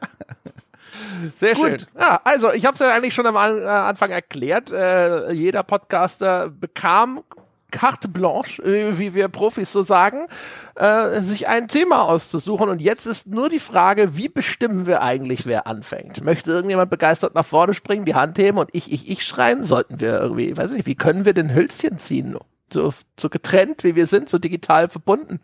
Sehr 1.35 1.55
Gut. 1.55 1.65
schön. 1.65 1.85
Ja, 1.99 2.21
also 2.23 2.53
ich 2.53 2.65
habe 2.65 2.75
es 2.75 2.79
ja 2.79 2.93
eigentlich 2.93 3.15
schon 3.15 3.25
am 3.25 3.35
äh, 3.35 3.65
Anfang 3.65 4.11
erklärt. 4.11 4.69
Äh, 4.71 5.31
jeder 5.31 5.63
Podcaster 5.63 6.49
bekam 6.49 7.23
carte 7.73 8.07
blanche, 8.07 8.61
äh, 8.63 8.97
wie 8.97 9.13
wir 9.13 9.27
Profis 9.27 9.73
so 9.73 9.81
sagen, 9.81 10.27
äh, 10.75 11.19
sich 11.19 11.49
ein 11.49 11.67
Thema 11.67 12.03
auszusuchen. 12.03 12.69
Und 12.69 12.81
jetzt 12.81 13.05
ist 13.05 13.27
nur 13.27 13.49
die 13.49 13.59
Frage, 13.59 14.15
wie 14.15 14.29
bestimmen 14.29 14.85
wir 14.85 15.01
eigentlich, 15.01 15.45
wer 15.45 15.67
anfängt? 15.67 16.23
Möchte 16.23 16.51
irgendjemand 16.51 16.89
begeistert 16.89 17.35
nach 17.35 17.45
vorne 17.45 17.73
springen, 17.73 18.05
die 18.05 18.15
Hand 18.15 18.37
heben 18.37 18.57
und 18.59 18.69
ich, 18.71 18.93
ich, 18.93 19.09
ich 19.09 19.25
schreien? 19.25 19.63
Sollten 19.63 19.99
wir 19.99 20.21
irgendwie, 20.21 20.55
weiß 20.55 20.71
nicht, 20.71 20.85
wie 20.85 20.95
können 20.95 21.25
wir 21.25 21.33
den 21.33 21.53
Hölzchen 21.53 21.97
ziehen? 21.97 22.37
So, 22.71 22.93
so 23.19 23.29
getrennt, 23.29 23.83
wie 23.83 23.95
wir 23.95 24.07
sind, 24.07 24.29
so 24.29 24.37
digital 24.37 24.87
verbunden. 24.87 25.39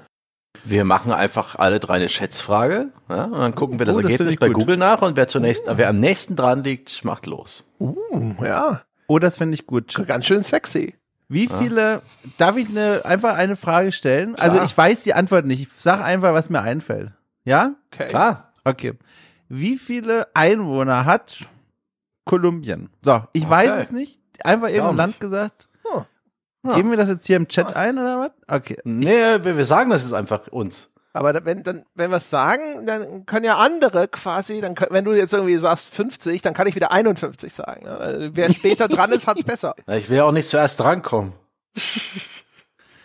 Wir 0.63 0.83
machen 0.83 1.11
einfach 1.11 1.55
alle 1.55 1.79
drei 1.79 1.95
eine 1.95 2.09
Schätzfrage 2.09 2.89
ja, 3.09 3.25
und 3.25 3.39
dann 3.39 3.55
gucken 3.55 3.79
wir 3.79 3.85
das 3.85 3.95
Oh, 3.95 4.01
das 4.01 4.11
Ergebnis 4.11 4.33
ich 4.35 4.39
bei 4.39 4.47
gut. 4.47 4.55
Google 4.57 4.77
nach 4.77 5.01
und 5.01 5.15
wer 5.15 5.27
zunächst, 5.27 5.63
wer 5.67 5.89
am 5.89 5.99
nächsten 5.99 6.35
dran 6.35 6.63
liegt, 6.63 7.03
macht 7.05 7.25
los. 7.25 7.65
Uh, 7.79 8.33
ja, 8.43 8.81
Oh, 9.07 9.17
das 9.17 9.37
finde 9.37 9.55
ich 9.55 9.65
gut. 9.65 10.05
ganz 10.07 10.25
schön 10.25 10.43
sexy. 10.43 10.93
Wie 11.31 11.47
viele, 11.47 12.01
darf 12.39 12.57
ich 12.57 12.67
eine, 12.69 13.05
einfach 13.05 13.35
eine 13.37 13.55
Frage 13.55 13.91
stellen? 13.91 14.35
Also 14.35 14.55
Klar. 14.55 14.65
ich 14.65 14.75
weiß 14.75 15.03
die 15.03 15.13
Antwort 15.13 15.45
nicht. 15.45 15.61
Ich 15.61 15.67
sag 15.77 16.01
einfach, 16.01 16.33
was 16.33 16.49
mir 16.49 16.61
einfällt. 16.61 17.11
Ja? 17.45 17.75
Okay. 17.93 18.09
Klar. 18.09 18.51
Okay. 18.63 18.93
Wie 19.47 19.77
viele 19.77 20.27
Einwohner 20.33 21.05
hat 21.05 21.45
Kolumbien? 22.25 22.89
So, 23.03 23.23
ich 23.33 23.47
weiß 23.47 23.77
es 23.77 23.91
nicht. 23.91 24.19
einfach 24.43 24.69
irgendein 24.69 24.89
nicht. 24.89 24.97
Land 24.97 25.19
gesagt? 25.19 25.69
Hm. 25.83 26.05
Ja. 26.63 26.75
Geben 26.75 26.89
wir 26.89 26.97
das 26.97 27.09
jetzt 27.09 27.27
hier 27.27 27.37
im 27.37 27.47
Chat 27.47 27.75
ein 27.75 27.97
oder 27.97 28.19
was? 28.19 28.31
Okay. 28.47 28.77
Nee, 28.83 29.43
wir, 29.43 29.55
wir 29.55 29.65
sagen 29.65 29.91
das 29.91 30.01
jetzt 30.01 30.13
einfach 30.13 30.47
uns. 30.47 30.91
Aber 31.11 31.43
wenn, 31.43 31.63
dann, 31.63 31.85
wenn 31.95 32.11
wir 32.11 32.17
es 32.17 32.29
sagen, 32.29 32.85
dann 32.85 33.25
können 33.25 33.45
ja 33.45 33.57
andere 33.57 34.07
quasi, 34.07 34.61
dann 34.61 34.75
können, 34.75 34.91
wenn 34.93 35.05
du 35.05 35.13
jetzt 35.13 35.33
irgendwie 35.33 35.57
sagst 35.57 35.93
50, 35.93 36.41
dann 36.41 36.53
kann 36.53 36.67
ich 36.67 36.75
wieder 36.75 36.91
51 36.91 37.53
sagen. 37.53 37.85
Ne? 37.85 38.29
Wer 38.33 38.53
später 38.53 38.87
dran 38.87 39.11
ist, 39.11 39.25
hat's 39.25 39.43
besser. 39.43 39.73
Ich 39.87 40.09
will 40.09 40.17
ja 40.17 40.25
auch 40.25 40.31
nicht 40.31 40.47
zuerst 40.47 40.79
drankommen. 40.79 41.33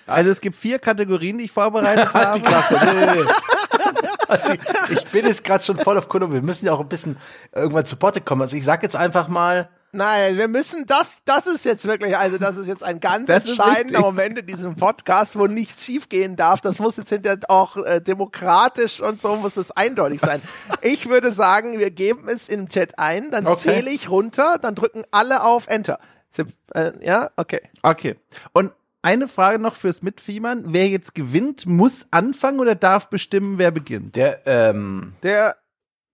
Also 0.07 0.31
es 0.31 0.41
gibt 0.41 0.57
vier 0.57 0.79
Kategorien, 0.79 1.39
die 1.39 1.45
ich 1.45 1.53
vorbereitet 1.53 2.13
Halt 2.15 2.47
habe. 2.47 3.27
Ich 4.91 5.07
bin 5.07 5.27
jetzt 5.27 5.45
gerade 5.45 5.65
schon 5.65 5.79
voll 5.79 5.97
auf 5.97 6.09
Kunde. 6.09 6.31
Wir 6.31 6.43
müssen 6.43 6.67
ja 6.67 6.73
auch 6.73 6.81
ein 6.81 6.89
bisschen 6.89 7.17
irgendwann 7.55 7.87
zu 7.87 7.97
Potte 7.97 8.21
kommen. 8.21 8.43
Also 8.43 8.57
ich 8.57 8.65
sag 8.65 8.83
jetzt 8.83 8.97
einfach 8.97 9.29
mal, 9.29 9.71
Nein, 9.95 10.37
wir 10.37 10.49
müssen 10.49 10.87
das, 10.87 11.19
das 11.25 11.47
ist 11.47 11.65
jetzt 11.65 11.87
wirklich, 11.87 12.17
also 12.17 12.37
das 12.39 12.57
ist 12.59 12.67
jetzt 12.67 12.83
ein 12.83 13.01
ganz 13.01 13.27
Das 13.29 13.47
entscheidender. 13.49 14.01
Moment 14.01 14.39
in 14.39 14.47
diesem 14.47 14.75
Podcast, 14.77 15.39
wo 15.39 15.47
nichts 15.47 15.85
schiefgehen 15.85 16.37
darf. 16.37 16.61
Das 16.61 16.79
muss 16.81 16.97
jetzt 16.97 17.11
hinterher 17.11 17.39
auch 17.49 17.77
äh, 17.77 18.01
demokratisch 18.01 19.01
und 19.01 19.21
so 19.21 19.37
muss 19.37 19.57
es 19.57 19.71
eindeutig 19.71 20.21
sein. 20.21 20.43
Ich 20.83 21.09
würde 21.09 21.33
sagen, 21.33 21.79
wir 21.79 21.91
geben 21.91 22.29
es 22.29 22.49
im 22.49 22.69
Chat 22.69 22.99
ein, 22.99 23.31
dann 23.31 23.47
Okay. 23.47 23.69
zähle 23.71 23.91
ich 23.91 24.11
runter, 24.11 24.59
dann 24.61 24.75
drücken 24.75 25.05
alle 25.11 25.43
auf 25.45 25.67
Enter. 25.69 25.99
Äh, 26.75 26.93
ja, 27.01 27.31
okay. 27.37 27.61
Okay. 27.83 28.17
Und 28.53 28.73
eine 29.03 29.29
Frage 29.29 29.59
noch 29.59 29.75
fürs 29.75 30.03
Mitfiebern. 30.03 30.65
Wer 30.69 30.89
jetzt 30.89 31.15
gewinnt, 31.15 31.67
muss 31.67 32.07
anfangen 32.11 32.59
oder 32.59 32.75
darf 32.75 33.09
bestimmen, 33.09 33.59
wer 33.59 33.71
beginnt? 33.71 34.17
der, 34.17 34.47
ähm, 34.47 35.13
Der, 35.23 35.57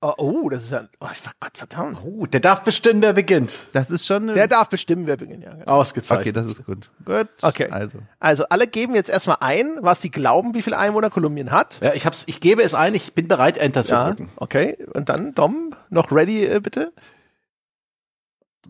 oh, 0.03 0.13
oh 0.17 0.49
das 0.49 0.65
ist 0.65 0.71
ja, 0.71 0.89
oh, 1.01 1.09
Gott 1.41 1.59
verdammt. 1.59 1.99
oh, 2.05 2.27
der 2.27 2.41
darf 2.41 2.63
bestimmen, 2.63 3.03
wer 3.03 3.13
beginnt. 3.13 3.59
Das 3.73 3.91
ist 3.91 4.07
schon 4.07 4.29
Der 4.29 4.49
darf 4.49 4.69
bestimmen, 4.69 5.07
wer 5.07 5.17
beginnt. 5.17 5.45
Ja, 5.45 5.53
genau. 5.55 5.67
Ausgezeichnet. 5.67 6.27
Okay, 6.29 6.33
das 6.33 6.53
ist 6.59 6.65
gut. 6.67 6.91
Gut. 7.05 7.29
Okay. 7.43 7.69
Also. 7.71 7.99
Also 8.19 8.45
alle 8.49 8.67
geben 8.67 8.95
jetzt 8.95 9.11
erstmal 9.11 9.39
ein, 9.41 9.79
was 9.81 10.01
die 10.01 10.11
glauben, 10.11 10.55
wie 10.55 10.63
viele 10.63 10.79
Einwohner 10.79 11.11
Kolumbien 11.11 11.51
hat. 11.51 11.79
Ja, 11.81 11.93
ich 11.95 12.07
hab's, 12.07 12.25
ich 12.27 12.41
gebe 12.41 12.63
es 12.63 12.75
ein, 12.75 12.95
ich 12.95 13.15
bin 13.15 13.29
bereit, 13.29 13.59
Enter 13.59 13.85
zu 13.85 13.93
Ja, 13.93 14.09
drücken. 14.09 14.31
okay. 14.37 14.77
Und 14.95 15.09
dann, 15.09 15.35
Dom, 15.35 15.75
noch 15.91 16.11
ready, 16.13 16.45
äh, 16.47 16.61
bitte? 16.61 16.93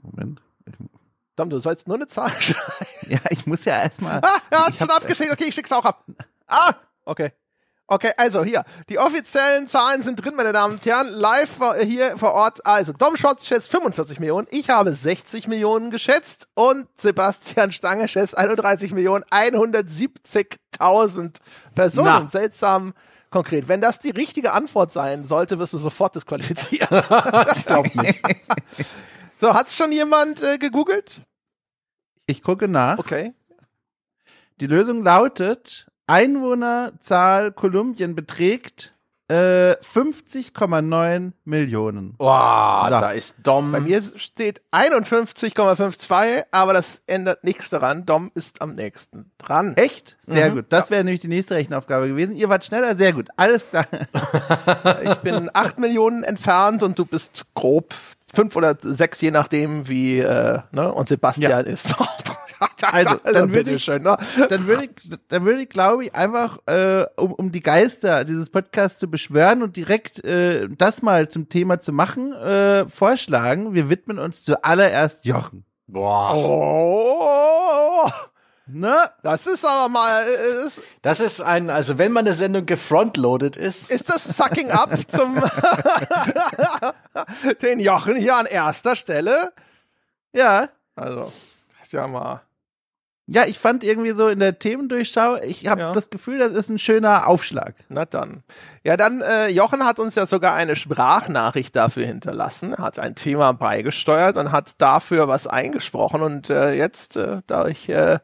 Moment. 0.02 0.40
Dom, 1.36 1.48
du 1.48 1.58
sollst 1.60 1.88
nur 1.88 1.96
eine 1.96 2.06
Zahl 2.06 2.30
schreiben. 2.40 2.56
Ja, 3.08 3.18
ich 3.30 3.46
muss 3.46 3.64
ja 3.64 3.80
erstmal. 3.82 4.20
Ah, 4.22 4.38
er 4.50 4.66
hat's 4.66 4.78
schon 4.78 4.90
abgeschickt. 4.90 5.32
Okay, 5.32 5.44
ich 5.48 5.54
schick's 5.54 5.72
auch 5.72 5.84
ab. 5.84 6.04
Ah, 6.46 6.74
okay. 7.04 7.32
Okay, 7.92 8.12
also 8.16 8.44
hier, 8.44 8.62
die 8.88 9.00
offiziellen 9.00 9.66
Zahlen 9.66 10.00
sind 10.02 10.24
drin, 10.24 10.36
meine 10.36 10.52
Damen 10.52 10.74
und 10.74 10.86
Herren. 10.86 11.08
Live 11.08 11.50
vor- 11.56 11.74
hier 11.74 12.16
vor 12.16 12.34
Ort. 12.34 12.64
Also, 12.64 12.92
Dom 12.92 13.16
Schotz 13.16 13.46
schätzt 13.46 13.68
45 13.68 14.20
Millionen, 14.20 14.46
ich 14.52 14.70
habe 14.70 14.92
60 14.92 15.48
Millionen 15.48 15.90
geschätzt 15.90 16.46
und 16.54 16.86
Sebastian 16.94 17.72
Stange 17.72 18.06
schätzt 18.06 18.38
31 18.38 18.92
Millionen 18.92 19.24
170.000 19.24 21.38
Personen. 21.74 22.06
Na. 22.22 22.28
Seltsam 22.28 22.94
konkret. 23.30 23.66
Wenn 23.66 23.80
das 23.80 23.98
die 23.98 24.10
richtige 24.10 24.52
Antwort 24.52 24.92
sein 24.92 25.24
sollte, 25.24 25.58
wirst 25.58 25.72
du 25.72 25.78
sofort 25.78 26.14
disqualifiziert. 26.14 26.88
Ich 27.56 27.66
glaube 27.66 27.90
nicht. 28.02 28.20
so, 29.40 29.52
hat's 29.52 29.74
schon 29.76 29.90
jemand 29.90 30.40
äh, 30.42 30.58
gegoogelt? 30.58 31.22
Ich 32.26 32.40
gucke 32.44 32.68
nach. 32.68 32.98
Okay. 32.98 33.34
Die 34.60 34.68
Lösung 34.68 35.02
lautet: 35.02 35.89
Einwohnerzahl 36.10 37.52
Kolumbien 37.52 38.14
beträgt 38.14 38.94
äh, 39.28 39.76
50,9 39.76 41.32
Millionen. 41.44 42.14
Boah, 42.16 42.88
So. 42.90 42.98
da 43.00 43.10
ist 43.12 43.36
Dom. 43.44 43.70
Bei 43.70 43.78
mir 43.78 44.02
steht 44.02 44.60
51,52, 44.72 46.44
aber 46.50 46.72
das 46.72 47.02
ändert 47.06 47.44
nichts 47.44 47.70
daran. 47.70 48.06
Dom 48.06 48.32
ist 48.34 48.60
am 48.60 48.74
nächsten 48.74 49.30
dran. 49.38 49.76
Echt? 49.76 50.16
Sehr 50.26 50.50
gut. 50.50 50.66
Das 50.70 50.90
wäre 50.90 51.04
nämlich 51.04 51.20
die 51.20 51.28
nächste 51.28 51.54
Rechenaufgabe 51.54 52.08
gewesen. 52.08 52.34
Ihr 52.34 52.48
wart 52.48 52.64
schneller, 52.64 52.96
sehr 52.96 53.12
gut. 53.12 53.28
Alles 53.36 53.68
klar. 53.70 53.86
Ich 55.04 55.14
bin 55.18 55.48
8 55.52 55.78
Millionen 55.78 56.24
entfernt 56.24 56.82
und 56.82 56.98
du 56.98 57.04
bist 57.04 57.44
grob 57.54 57.94
fünf 58.32 58.56
oder 58.56 58.76
sechs, 58.80 59.20
je 59.20 59.30
nachdem, 59.30 59.88
wie, 59.88 60.18
äh, 60.18 60.60
ne? 60.72 60.92
Und 60.92 61.08
Sebastian 61.08 61.66
ist. 61.66 61.94
Also, 62.82 63.14
dann 63.24 63.54
würde 63.54 63.72
ich- 63.72 63.84
schön, 63.84 64.02
ne? 64.02 64.16
Dann 64.48 64.66
würde 64.66 64.84
ich, 64.86 64.90
dann 65.28 65.44
würde 65.44 65.62
ich, 65.62 65.68
glaube 65.68 66.04
ich, 66.04 66.14
einfach, 66.14 66.58
äh, 66.66 67.04
um, 67.16 67.32
um 67.32 67.52
die 67.52 67.62
Geister 67.62 68.24
dieses 68.24 68.50
Podcasts 68.50 68.98
zu 68.98 69.10
beschwören 69.10 69.62
und 69.62 69.76
direkt 69.76 70.24
äh, 70.24 70.68
das 70.68 71.02
mal 71.02 71.28
zum 71.28 71.48
Thema 71.48 71.80
zu 71.80 71.92
machen, 71.92 72.32
äh, 72.32 72.88
vorschlagen. 72.88 73.74
Wir 73.74 73.90
widmen 73.90 74.18
uns 74.18 74.44
zuallererst 74.44 75.24
Jochen. 75.26 75.64
Boah. 75.86 76.34
Oh, 76.34 78.10
Ne? 78.72 79.10
das 79.24 79.48
ist 79.48 79.64
aber 79.64 79.88
mal, 79.88 80.22
äh, 80.22 80.64
ist, 80.66 80.80
Das 81.02 81.18
ist 81.20 81.40
ein, 81.40 81.70
also 81.70 81.98
wenn 81.98 82.12
meine 82.12 82.34
Sendung 82.34 82.66
gefrontloaded 82.66 83.56
ist, 83.56 83.90
ist 83.90 84.08
das 84.08 84.24
Sucking 84.36 84.70
Up 84.70 84.90
zum 85.10 85.34
den 87.62 87.80
Jochen 87.80 88.14
hier 88.16 88.36
an 88.36 88.46
erster 88.46 88.94
Stelle? 88.94 89.52
Ja. 90.32 90.68
Also, 90.94 91.32
das 91.78 91.86
ist 91.88 91.92
ja 91.92 92.06
mal. 92.06 92.42
Ja, 93.32 93.44
ich 93.46 93.60
fand 93.60 93.84
irgendwie 93.84 94.10
so 94.10 94.26
in 94.26 94.40
der 94.40 94.58
Themendurchschau, 94.58 95.36
ich 95.36 95.68
habe 95.68 95.80
Ja. 95.80 95.92
das 95.92 96.10
Gefühl, 96.10 96.38
das 96.40 96.52
ist 96.52 96.68
ein 96.68 96.80
schöner 96.80 97.28
Aufschlag. 97.28 97.74
Na 97.88 98.04
dann. 98.04 98.42
Ja, 98.82 98.96
dann, 98.96 99.20
äh, 99.20 99.48
Jochen 99.50 99.84
hat 99.86 100.00
uns 100.00 100.16
ja 100.16 100.26
sogar 100.26 100.54
eine 100.54 100.74
Sprachnachricht 100.74 101.76
dafür 101.76 102.06
hinterlassen, 102.06 102.76
hat 102.76 102.98
ein 102.98 103.14
Thema 103.14 103.52
beigesteuert 103.52 104.36
und 104.36 104.50
hat 104.50 104.80
dafür 104.82 105.28
was 105.28 105.46
eingesprochen. 105.46 106.22
Und 106.22 106.50
äh, 106.50 106.72
jetzt, 106.72 107.14
äh, 107.16 107.42
da 107.46 107.66
ich 107.68 107.88
äh, 107.88 108.18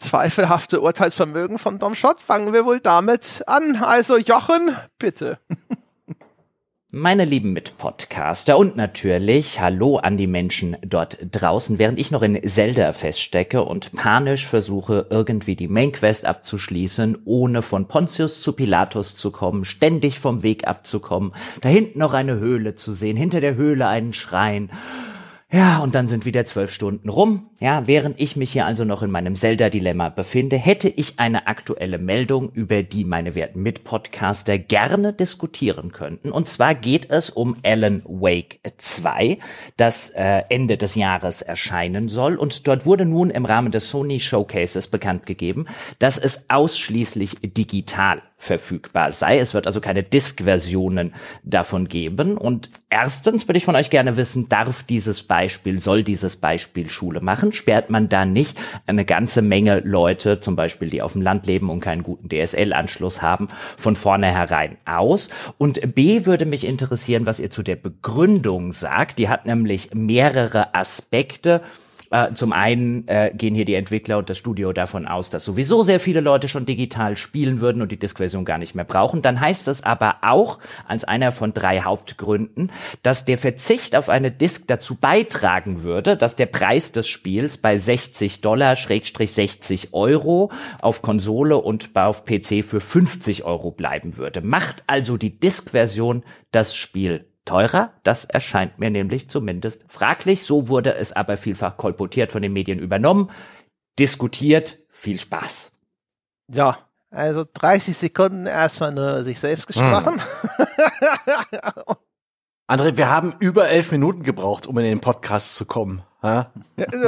zweifelhafte 0.00 0.80
Urteilsvermögen 0.80 1.58
von 1.58 1.78
Dom 1.78 1.94
Schott, 1.94 2.20
fangen 2.20 2.52
wir 2.52 2.64
wohl 2.64 2.80
damit 2.80 3.42
an. 3.46 3.76
Also 3.82 4.16
Jochen, 4.18 4.76
bitte. 4.98 5.38
Meine 6.94 7.24
lieben 7.24 7.54
Mitpodcaster 7.54 8.58
und 8.58 8.76
natürlich 8.76 9.60
Hallo 9.60 9.96
an 9.96 10.18
die 10.18 10.26
Menschen 10.26 10.76
dort 10.82 11.16
draußen, 11.30 11.78
während 11.78 11.98
ich 11.98 12.10
noch 12.10 12.20
in 12.20 12.38
Zelda 12.46 12.92
feststecke 12.92 13.62
und 13.64 13.92
panisch 13.92 14.46
versuche, 14.46 15.06
irgendwie 15.08 15.56
die 15.56 15.68
Main 15.68 15.92
Quest 15.92 16.26
abzuschließen, 16.26 17.16
ohne 17.24 17.62
von 17.62 17.88
Pontius 17.88 18.42
zu 18.42 18.52
Pilatus 18.52 19.16
zu 19.16 19.30
kommen, 19.30 19.64
ständig 19.64 20.18
vom 20.18 20.42
Weg 20.42 20.68
abzukommen, 20.68 21.32
da 21.62 21.70
hinten 21.70 21.98
noch 21.98 22.12
eine 22.12 22.34
Höhle 22.38 22.74
zu 22.74 22.92
sehen, 22.92 23.16
hinter 23.16 23.40
der 23.40 23.54
Höhle 23.54 23.86
einen 23.86 24.12
Schrein. 24.12 24.70
Ja, 25.50 25.78
und 25.78 25.94
dann 25.94 26.08
sind 26.08 26.26
wieder 26.26 26.44
zwölf 26.44 26.70
Stunden 26.70 27.08
rum. 27.08 27.48
Ja, 27.62 27.86
während 27.86 28.18
ich 28.20 28.34
mich 28.34 28.50
hier 28.50 28.66
also 28.66 28.84
noch 28.84 29.04
in 29.04 29.12
meinem 29.12 29.36
Zelda-Dilemma 29.36 30.08
befinde, 30.08 30.56
hätte 30.56 30.88
ich 30.88 31.20
eine 31.20 31.46
aktuelle 31.46 31.98
Meldung, 31.98 32.50
über 32.50 32.82
die 32.82 33.04
meine 33.04 33.36
werten 33.36 33.62
Mitpodcaster 33.62 34.58
gerne 34.58 35.12
diskutieren 35.12 35.92
könnten. 35.92 36.32
Und 36.32 36.48
zwar 36.48 36.74
geht 36.74 37.08
es 37.08 37.30
um 37.30 37.56
Alan 37.64 38.02
Wake 38.04 38.58
2, 38.78 39.38
das 39.76 40.10
äh, 40.10 40.42
Ende 40.48 40.76
des 40.76 40.96
Jahres 40.96 41.40
erscheinen 41.40 42.08
soll. 42.08 42.34
Und 42.34 42.66
dort 42.66 42.84
wurde 42.84 43.04
nun 43.04 43.30
im 43.30 43.44
Rahmen 43.44 43.70
des 43.70 43.88
Sony 43.88 44.18
Showcases 44.18 44.88
bekannt 44.88 45.24
gegeben, 45.24 45.66
dass 46.00 46.18
es 46.18 46.50
ausschließlich 46.50 47.36
digital 47.42 48.22
verfügbar 48.42 49.12
sei. 49.12 49.38
Es 49.38 49.54
wird 49.54 49.68
also 49.68 49.80
keine 49.80 50.02
Disk-Versionen 50.02 51.14
davon 51.44 51.86
geben. 51.86 52.36
Und 52.36 52.72
erstens 52.90 53.46
würde 53.46 53.58
ich 53.58 53.64
von 53.64 53.76
euch 53.76 53.88
gerne 53.88 54.16
wissen, 54.16 54.48
darf 54.48 54.82
dieses 54.82 55.22
Beispiel, 55.22 55.80
soll 55.80 56.02
dieses 56.02 56.38
Beispiel 56.38 56.88
Schule 56.88 57.20
machen? 57.20 57.51
Sperrt 57.52 57.90
man 57.90 58.08
da 58.08 58.24
nicht 58.24 58.58
eine 58.86 59.04
ganze 59.04 59.42
Menge 59.42 59.80
Leute, 59.80 60.40
zum 60.40 60.56
Beispiel 60.56 60.90
die 60.90 61.02
auf 61.02 61.12
dem 61.12 61.22
Land 61.22 61.46
leben 61.46 61.70
und 61.70 61.80
keinen 61.80 62.02
guten 62.02 62.28
DSL-Anschluss 62.28 63.22
haben, 63.22 63.48
von 63.76 63.96
vornherein 63.96 64.76
aus? 64.84 65.28
Und 65.58 65.94
B 65.94 66.26
würde 66.26 66.46
mich 66.46 66.66
interessieren, 66.66 67.26
was 67.26 67.40
ihr 67.40 67.50
zu 67.50 67.62
der 67.62 67.76
Begründung 67.76 68.72
sagt. 68.72 69.18
Die 69.18 69.28
hat 69.28 69.46
nämlich 69.46 69.94
mehrere 69.94 70.74
Aspekte. 70.74 71.62
Äh, 72.12 72.34
zum 72.34 72.52
einen 72.52 73.08
äh, 73.08 73.32
gehen 73.34 73.54
hier 73.54 73.64
die 73.64 73.74
Entwickler 73.74 74.18
und 74.18 74.28
das 74.28 74.36
Studio 74.36 74.74
davon 74.74 75.06
aus, 75.06 75.30
dass 75.30 75.46
sowieso 75.46 75.82
sehr 75.82 75.98
viele 75.98 76.20
Leute 76.20 76.46
schon 76.46 76.66
digital 76.66 77.16
spielen 77.16 77.62
würden 77.62 77.80
und 77.80 77.90
die 77.90 77.98
Disk-Version 77.98 78.44
gar 78.44 78.58
nicht 78.58 78.74
mehr 78.74 78.84
brauchen. 78.84 79.22
Dann 79.22 79.40
heißt 79.40 79.66
es 79.68 79.82
aber 79.82 80.16
auch 80.20 80.58
als 80.86 81.04
einer 81.04 81.32
von 81.32 81.54
drei 81.54 81.80
Hauptgründen, 81.80 82.70
dass 83.02 83.24
der 83.24 83.38
Verzicht 83.38 83.96
auf 83.96 84.10
eine 84.10 84.30
Disk 84.30 84.68
dazu 84.68 84.94
beitragen 84.94 85.84
würde, 85.84 86.18
dass 86.18 86.36
der 86.36 86.46
Preis 86.46 86.92
des 86.92 87.08
Spiels 87.08 87.56
bei 87.56 87.78
60 87.78 88.42
Dollar, 88.42 88.76
Schrägstrich 88.76 89.32
60 89.32 89.94
Euro 89.94 90.52
auf 90.82 91.00
Konsole 91.00 91.56
und 91.56 91.96
auf 91.96 92.26
PC 92.26 92.62
für 92.62 92.82
50 92.82 93.44
Euro 93.44 93.70
bleiben 93.70 94.18
würde. 94.18 94.42
Macht 94.42 94.84
also 94.86 95.16
die 95.16 95.40
Disk-Version 95.40 96.24
das 96.50 96.74
Spiel 96.74 97.31
teurer. 97.44 97.92
Das 98.02 98.24
erscheint 98.24 98.78
mir 98.78 98.90
nämlich 98.90 99.28
zumindest 99.28 99.84
fraglich. 99.90 100.42
So 100.42 100.68
wurde 100.68 100.94
es 100.94 101.12
aber 101.12 101.36
vielfach 101.36 101.76
kolportiert 101.76 102.32
von 102.32 102.42
den 102.42 102.52
Medien 102.52 102.78
übernommen. 102.78 103.30
Diskutiert. 103.98 104.78
Viel 104.88 105.18
Spaß. 105.18 105.72
Ja, 106.48 106.76
also 107.10 107.44
30 107.50 107.96
Sekunden 107.96 108.46
erstmal 108.46 108.92
nur 108.92 109.24
sich 109.24 109.40
selbst 109.40 109.66
gesprochen. 109.66 110.20
André, 112.72 112.96
wir 112.96 113.10
haben 113.10 113.34
über 113.38 113.68
elf 113.68 113.92
Minuten 113.92 114.22
gebraucht, 114.22 114.66
um 114.66 114.78
in 114.78 114.86
den 114.86 115.00
Podcast 115.02 115.56
zu 115.56 115.66
kommen. 115.66 116.00
Ja, 116.22 116.50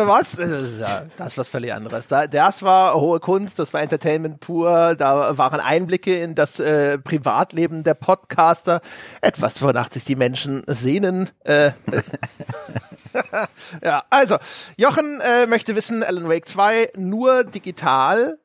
was? 0.05 0.33
Das 0.33 0.51
ist, 0.51 0.79
ja, 0.79 1.07
das 1.17 1.29
ist 1.29 1.39
was 1.39 1.49
völlig 1.49 1.73
anderes. 1.73 2.07
Das 2.07 2.63
war 2.63 3.01
hohe 3.01 3.19
Kunst, 3.19 3.59
das 3.59 3.73
war 3.73 3.81
Entertainment 3.81 4.41
pur, 4.41 4.95
da 4.95 5.39
waren 5.39 5.61
Einblicke 5.61 6.19
in 6.19 6.35
das 6.35 6.61
äh, 6.61 6.99
Privatleben 6.99 7.83
der 7.83 7.95
Podcaster. 7.95 8.83
Etwas, 9.23 9.63
wonach 9.63 9.91
sich 9.91 10.05
die 10.05 10.17
Menschen 10.17 10.65
sehnen. 10.67 11.31
Äh, 11.45 11.71
ja, 13.83 14.05
also, 14.11 14.37
Jochen 14.77 15.23
äh, 15.23 15.47
möchte 15.47 15.75
wissen, 15.75 16.03
Alan 16.03 16.29
Wake 16.29 16.47
2 16.47 16.91
nur 16.99 17.43
digital. 17.43 18.37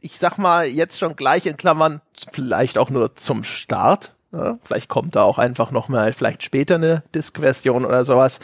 Ich 0.00 0.18
sag 0.18 0.36
mal 0.36 0.66
jetzt 0.66 0.98
schon 0.98 1.16
gleich 1.16 1.46
in 1.46 1.56
Klammern, 1.56 2.02
vielleicht 2.30 2.76
auch 2.76 2.90
nur 2.90 3.16
zum 3.16 3.42
Start. 3.42 4.17
Ja, 4.32 4.58
vielleicht 4.62 4.88
kommt 4.88 5.16
da 5.16 5.22
auch 5.22 5.38
einfach 5.38 5.70
noch 5.70 5.88
mal, 5.88 6.12
vielleicht 6.12 6.42
später 6.42 6.74
eine 6.74 7.02
Disk-Version 7.14 7.84
oder 7.84 8.04
sowas. 8.04 8.40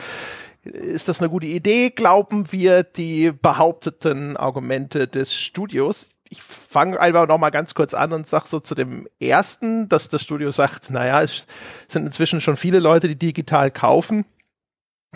Ist 0.62 1.08
das 1.08 1.20
eine 1.20 1.28
gute 1.28 1.46
Idee? 1.46 1.90
Glauben 1.90 2.50
wir 2.50 2.84
die 2.84 3.32
behaupteten 3.32 4.36
Argumente 4.36 5.06
des 5.06 5.34
Studios? 5.34 6.08
Ich 6.30 6.42
fange 6.42 6.98
einfach 6.98 7.28
noch 7.28 7.36
mal 7.38 7.50
ganz 7.50 7.74
kurz 7.74 7.92
an 7.92 8.12
und 8.14 8.26
sag 8.26 8.46
so 8.46 8.60
zu 8.60 8.74
dem 8.74 9.06
ersten, 9.20 9.88
dass 9.90 10.08
das 10.08 10.22
Studio 10.22 10.50
sagt, 10.52 10.90
naja, 10.90 11.22
es 11.22 11.46
sind 11.86 12.06
inzwischen 12.06 12.40
schon 12.40 12.56
viele 12.56 12.78
Leute, 12.78 13.08
die 13.08 13.16
digital 13.16 13.70
kaufen. 13.70 14.24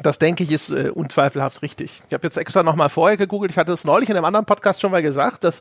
Das 0.03 0.19
denke 0.19 0.45
ich 0.45 0.51
ist 0.53 0.71
äh, 0.71 0.91
unzweifelhaft 0.91 1.63
richtig. 1.63 2.01
Ich 2.09 2.15
habe 2.15 2.27
jetzt 2.27 2.37
extra 2.37 2.63
noch 2.63 2.77
mal 2.77 2.89
vorher 2.89 3.17
gegoogelt. 3.17 3.51
Ich 3.51 3.59
hatte 3.59 3.73
es 3.73 3.85
neulich 3.85 4.09
in 4.09 4.17
einem 4.17 4.25
anderen 4.25 4.47
Podcast 4.47 4.81
schon 4.81 4.91
mal 4.91 5.03
gesagt, 5.03 5.45
dass 5.45 5.61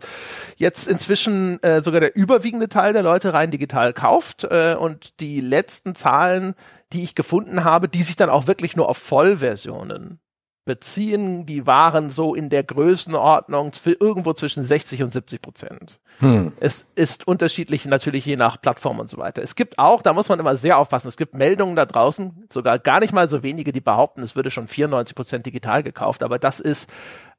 jetzt 0.55 0.87
inzwischen 0.87 1.61
äh, 1.63 1.81
sogar 1.81 1.99
der 1.99 2.15
überwiegende 2.15 2.69
Teil 2.69 2.93
der 2.93 3.03
Leute 3.03 3.33
rein 3.33 3.51
digital 3.51 3.93
kauft 3.93 4.43
äh, 4.43 4.75
und 4.77 5.19
die 5.19 5.41
letzten 5.41 5.95
Zahlen, 5.95 6.55
die 6.93 7.03
ich 7.03 7.15
gefunden 7.15 7.63
habe, 7.63 7.87
die 7.89 8.03
sich 8.03 8.15
dann 8.15 8.29
auch 8.29 8.47
wirklich 8.47 8.75
nur 8.75 8.89
auf 8.89 8.97
Vollversionen 8.97 10.19
beziehen, 10.67 11.47
die 11.47 11.65
waren 11.65 12.11
so 12.11 12.35
in 12.35 12.49
der 12.49 12.63
Größenordnung 12.63 13.71
irgendwo 13.99 14.33
zwischen 14.33 14.63
60 14.63 15.01
und 15.01 15.11
70 15.11 15.41
Prozent. 15.41 15.97
Hm. 16.19 16.51
Es 16.59 16.85
ist 16.95 17.27
unterschiedlich 17.27 17.85
natürlich 17.85 18.25
je 18.25 18.35
nach 18.35 18.61
Plattform 18.61 18.99
und 18.99 19.09
so 19.09 19.17
weiter. 19.17 19.41
Es 19.41 19.55
gibt 19.55 19.79
auch, 19.79 20.03
da 20.03 20.13
muss 20.13 20.29
man 20.29 20.39
immer 20.39 20.55
sehr 20.55 20.77
aufpassen, 20.77 21.07
es 21.07 21.17
gibt 21.17 21.33
Meldungen 21.33 21.75
da 21.75 21.85
draußen, 21.85 22.47
sogar 22.51 22.77
gar 22.77 22.99
nicht 22.99 23.13
mal 23.13 23.27
so 23.27 23.41
wenige, 23.41 23.71
die 23.71 23.81
behaupten, 23.81 24.21
es 24.21 24.35
würde 24.35 24.51
schon 24.51 24.67
94 24.67 25.15
Prozent 25.15 25.45
digital 25.45 25.81
gekauft, 25.81 26.21
aber 26.21 26.37
das 26.37 26.59
ist 26.59 26.89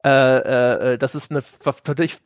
äh, 0.05 0.93
äh, 0.93 0.99
das 0.99 1.17
ist 1.17 1.33
eine 1.33 1.43
ver 1.43 1.75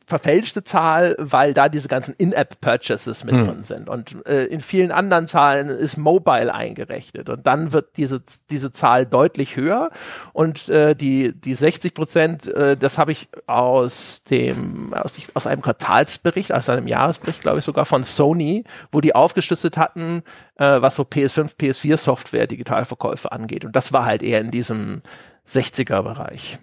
verfälschte 0.05 0.63
Zahl, 0.63 1.15
weil 1.17 1.55
da 1.55 1.69
diese 1.69 1.87
ganzen 1.87 2.13
In-App-Purchases 2.13 3.23
mit 3.23 3.33
hm. 3.33 3.45
drin 3.47 3.63
sind. 3.63 3.89
Und 3.89 4.15
äh, 4.27 4.45
in 4.45 4.61
vielen 4.61 4.91
anderen 4.91 5.27
Zahlen 5.27 5.69
ist 5.69 5.97
Mobile 5.97 6.53
eingerechnet. 6.53 7.29
Und 7.29 7.47
dann 7.47 7.73
wird 7.73 7.97
diese, 7.97 8.21
diese 8.51 8.71
Zahl 8.71 9.07
deutlich 9.07 9.55
höher. 9.55 9.89
Und 10.33 10.69
äh, 10.69 10.95
die, 10.95 11.33
die 11.33 11.55
60 11.55 11.95
Prozent, 11.95 12.47
äh, 12.47 12.77
das 12.77 12.99
habe 12.99 13.11
ich 13.11 13.27
aus 13.47 14.23
dem, 14.29 14.93
aus, 14.93 15.13
aus 15.33 15.47
einem 15.47 15.63
Quartalsbericht, 15.63 16.53
aus 16.53 16.69
einem 16.69 16.87
Jahresbericht, 16.87 17.41
glaube 17.41 17.57
ich, 17.57 17.65
sogar 17.65 17.85
von 17.85 18.03
Sony, 18.03 18.65
wo 18.91 19.01
die 19.01 19.15
aufgeschlüsselt 19.15 19.77
hatten, 19.77 20.21
äh, 20.57 20.79
was 20.79 20.95
so 20.95 21.03
PS5, 21.03 21.57
PS4 21.57 21.97
Software, 21.97 22.45
Digitalverkäufe 22.45 23.31
angeht. 23.31 23.65
Und 23.65 23.75
das 23.75 23.93
war 23.93 24.05
halt 24.05 24.21
eher 24.21 24.41
in 24.41 24.51
diesem 24.51 25.01
60er 25.47 26.03
Bereich. 26.03 26.59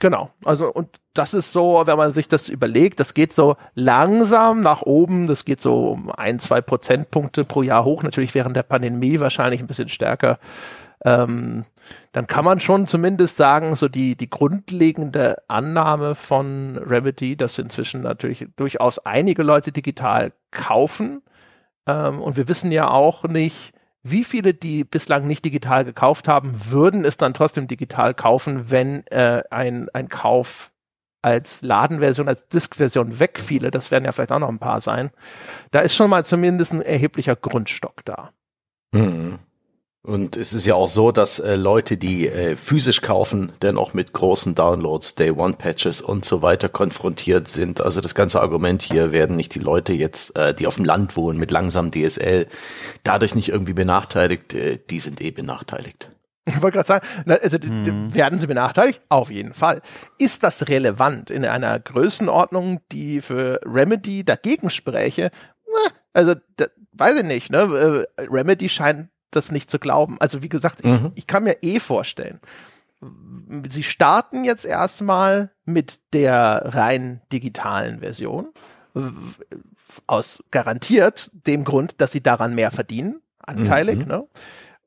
Genau. 0.00 0.30
Also, 0.44 0.72
und 0.72 0.88
das 1.14 1.34
ist 1.34 1.52
so, 1.52 1.82
wenn 1.86 1.96
man 1.96 2.10
sich 2.10 2.26
das 2.26 2.48
überlegt, 2.48 2.98
das 2.98 3.14
geht 3.14 3.32
so 3.32 3.56
langsam 3.74 4.60
nach 4.60 4.82
oben, 4.82 5.28
das 5.28 5.44
geht 5.44 5.60
so 5.60 5.88
um 5.88 6.10
ein, 6.10 6.40
zwei 6.40 6.60
Prozentpunkte 6.60 7.44
pro 7.44 7.62
Jahr 7.62 7.84
hoch, 7.84 8.02
natürlich 8.02 8.34
während 8.34 8.56
der 8.56 8.64
Pandemie 8.64 9.20
wahrscheinlich 9.20 9.60
ein 9.60 9.68
bisschen 9.68 9.88
stärker. 9.88 10.38
Ähm, 11.04 11.64
dann 12.12 12.26
kann 12.26 12.44
man 12.44 12.60
schon 12.60 12.86
zumindest 12.86 13.36
sagen, 13.36 13.74
so 13.74 13.88
die, 13.88 14.16
die 14.16 14.30
grundlegende 14.30 15.36
Annahme 15.48 16.14
von 16.14 16.78
Remedy, 16.78 17.36
dass 17.36 17.58
inzwischen 17.58 18.00
natürlich 18.00 18.46
durchaus 18.56 18.98
einige 19.00 19.42
Leute 19.42 19.70
digital 19.70 20.32
kaufen. 20.50 21.22
Ähm, 21.86 22.20
und 22.20 22.36
wir 22.36 22.48
wissen 22.48 22.72
ja 22.72 22.88
auch 22.88 23.24
nicht, 23.24 23.73
wie 24.06 24.22
viele, 24.22 24.52
die 24.52 24.84
bislang 24.84 25.26
nicht 25.26 25.44
digital 25.44 25.84
gekauft 25.84 26.28
haben, 26.28 26.52
würden 26.70 27.06
es 27.06 27.16
dann 27.16 27.32
trotzdem 27.32 27.66
digital 27.66 28.12
kaufen, 28.12 28.70
wenn 28.70 29.06
äh, 29.06 29.42
ein, 29.50 29.88
ein 29.94 30.08
Kauf 30.08 30.72
als 31.22 31.62
Ladenversion, 31.62 32.28
als 32.28 32.46
Diskversion 32.48 33.18
wegfiele? 33.18 33.70
Das 33.70 33.90
werden 33.90 34.04
ja 34.04 34.12
vielleicht 34.12 34.30
auch 34.30 34.38
noch 34.38 34.50
ein 34.50 34.58
paar 34.58 34.82
sein. 34.82 35.10
Da 35.70 35.80
ist 35.80 35.94
schon 35.94 36.10
mal 36.10 36.24
zumindest 36.24 36.74
ein 36.74 36.82
erheblicher 36.82 37.34
Grundstock 37.34 38.04
da. 38.04 38.32
Mhm. 38.92 39.38
Und 40.06 40.36
es 40.36 40.52
ist 40.52 40.66
ja 40.66 40.74
auch 40.74 40.88
so, 40.88 41.12
dass 41.12 41.38
äh, 41.38 41.56
Leute, 41.56 41.96
die 41.96 42.28
äh, 42.28 42.56
physisch 42.56 43.00
kaufen, 43.00 43.52
dann 43.60 43.78
auch 43.78 43.94
mit 43.94 44.12
großen 44.12 44.54
Downloads, 44.54 45.14
Day-One-Patches 45.14 46.02
und 46.02 46.26
so 46.26 46.42
weiter 46.42 46.68
konfrontiert 46.68 47.48
sind. 47.48 47.80
Also 47.80 48.02
das 48.02 48.14
ganze 48.14 48.42
Argument 48.42 48.82
hier 48.82 49.12
werden 49.12 49.34
nicht 49.34 49.54
die 49.54 49.60
Leute 49.60 49.94
jetzt, 49.94 50.36
äh, 50.36 50.52
die 50.52 50.66
auf 50.66 50.76
dem 50.76 50.84
Land 50.84 51.16
wohnen 51.16 51.38
mit 51.38 51.50
langsamem 51.50 51.90
DSL, 51.90 52.48
dadurch 53.02 53.34
nicht 53.34 53.48
irgendwie 53.48 53.72
benachteiligt, 53.72 54.52
äh, 54.52 54.78
die 54.90 55.00
sind 55.00 55.22
eh 55.22 55.30
benachteiligt. 55.30 56.10
Ich 56.44 56.60
wollte 56.60 56.76
gerade 56.76 56.86
sagen, 56.86 57.06
also 57.26 57.56
hm. 57.56 58.14
werden 58.14 58.38
sie 58.38 58.46
benachteiligt? 58.46 59.00
Auf 59.08 59.30
jeden 59.30 59.54
Fall. 59.54 59.80
Ist 60.18 60.42
das 60.42 60.68
relevant 60.68 61.30
in 61.30 61.46
einer 61.46 61.80
Größenordnung, 61.80 62.80
die 62.92 63.22
für 63.22 63.58
Remedy 63.64 64.22
dagegen 64.22 64.68
spräche? 64.68 65.30
Also, 66.12 66.34
da, 66.56 66.66
weiß 66.92 67.20
ich 67.20 67.24
nicht, 67.24 67.50
ne? 67.50 68.06
Äh, 68.18 68.22
Remedy 68.30 68.68
scheint 68.68 69.08
das 69.36 69.52
nicht 69.52 69.70
zu 69.70 69.78
glauben. 69.78 70.16
Also 70.20 70.42
wie 70.42 70.48
gesagt, 70.48 70.84
mhm. 70.84 71.12
ich, 71.14 71.20
ich 71.20 71.26
kann 71.26 71.44
mir 71.44 71.58
eh 71.62 71.80
vorstellen, 71.80 72.40
sie 73.68 73.82
starten 73.82 74.44
jetzt 74.44 74.64
erstmal 74.64 75.50
mit 75.64 76.00
der 76.12 76.62
rein 76.74 77.20
digitalen 77.32 78.00
Version. 78.00 78.52
Aus 80.06 80.42
garantiert 80.50 81.30
dem 81.46 81.64
Grund, 81.64 82.00
dass 82.00 82.12
sie 82.12 82.22
daran 82.22 82.54
mehr 82.54 82.70
verdienen, 82.70 83.20
anteilig, 83.38 84.00
mhm. 84.00 84.06
ne? 84.06 84.24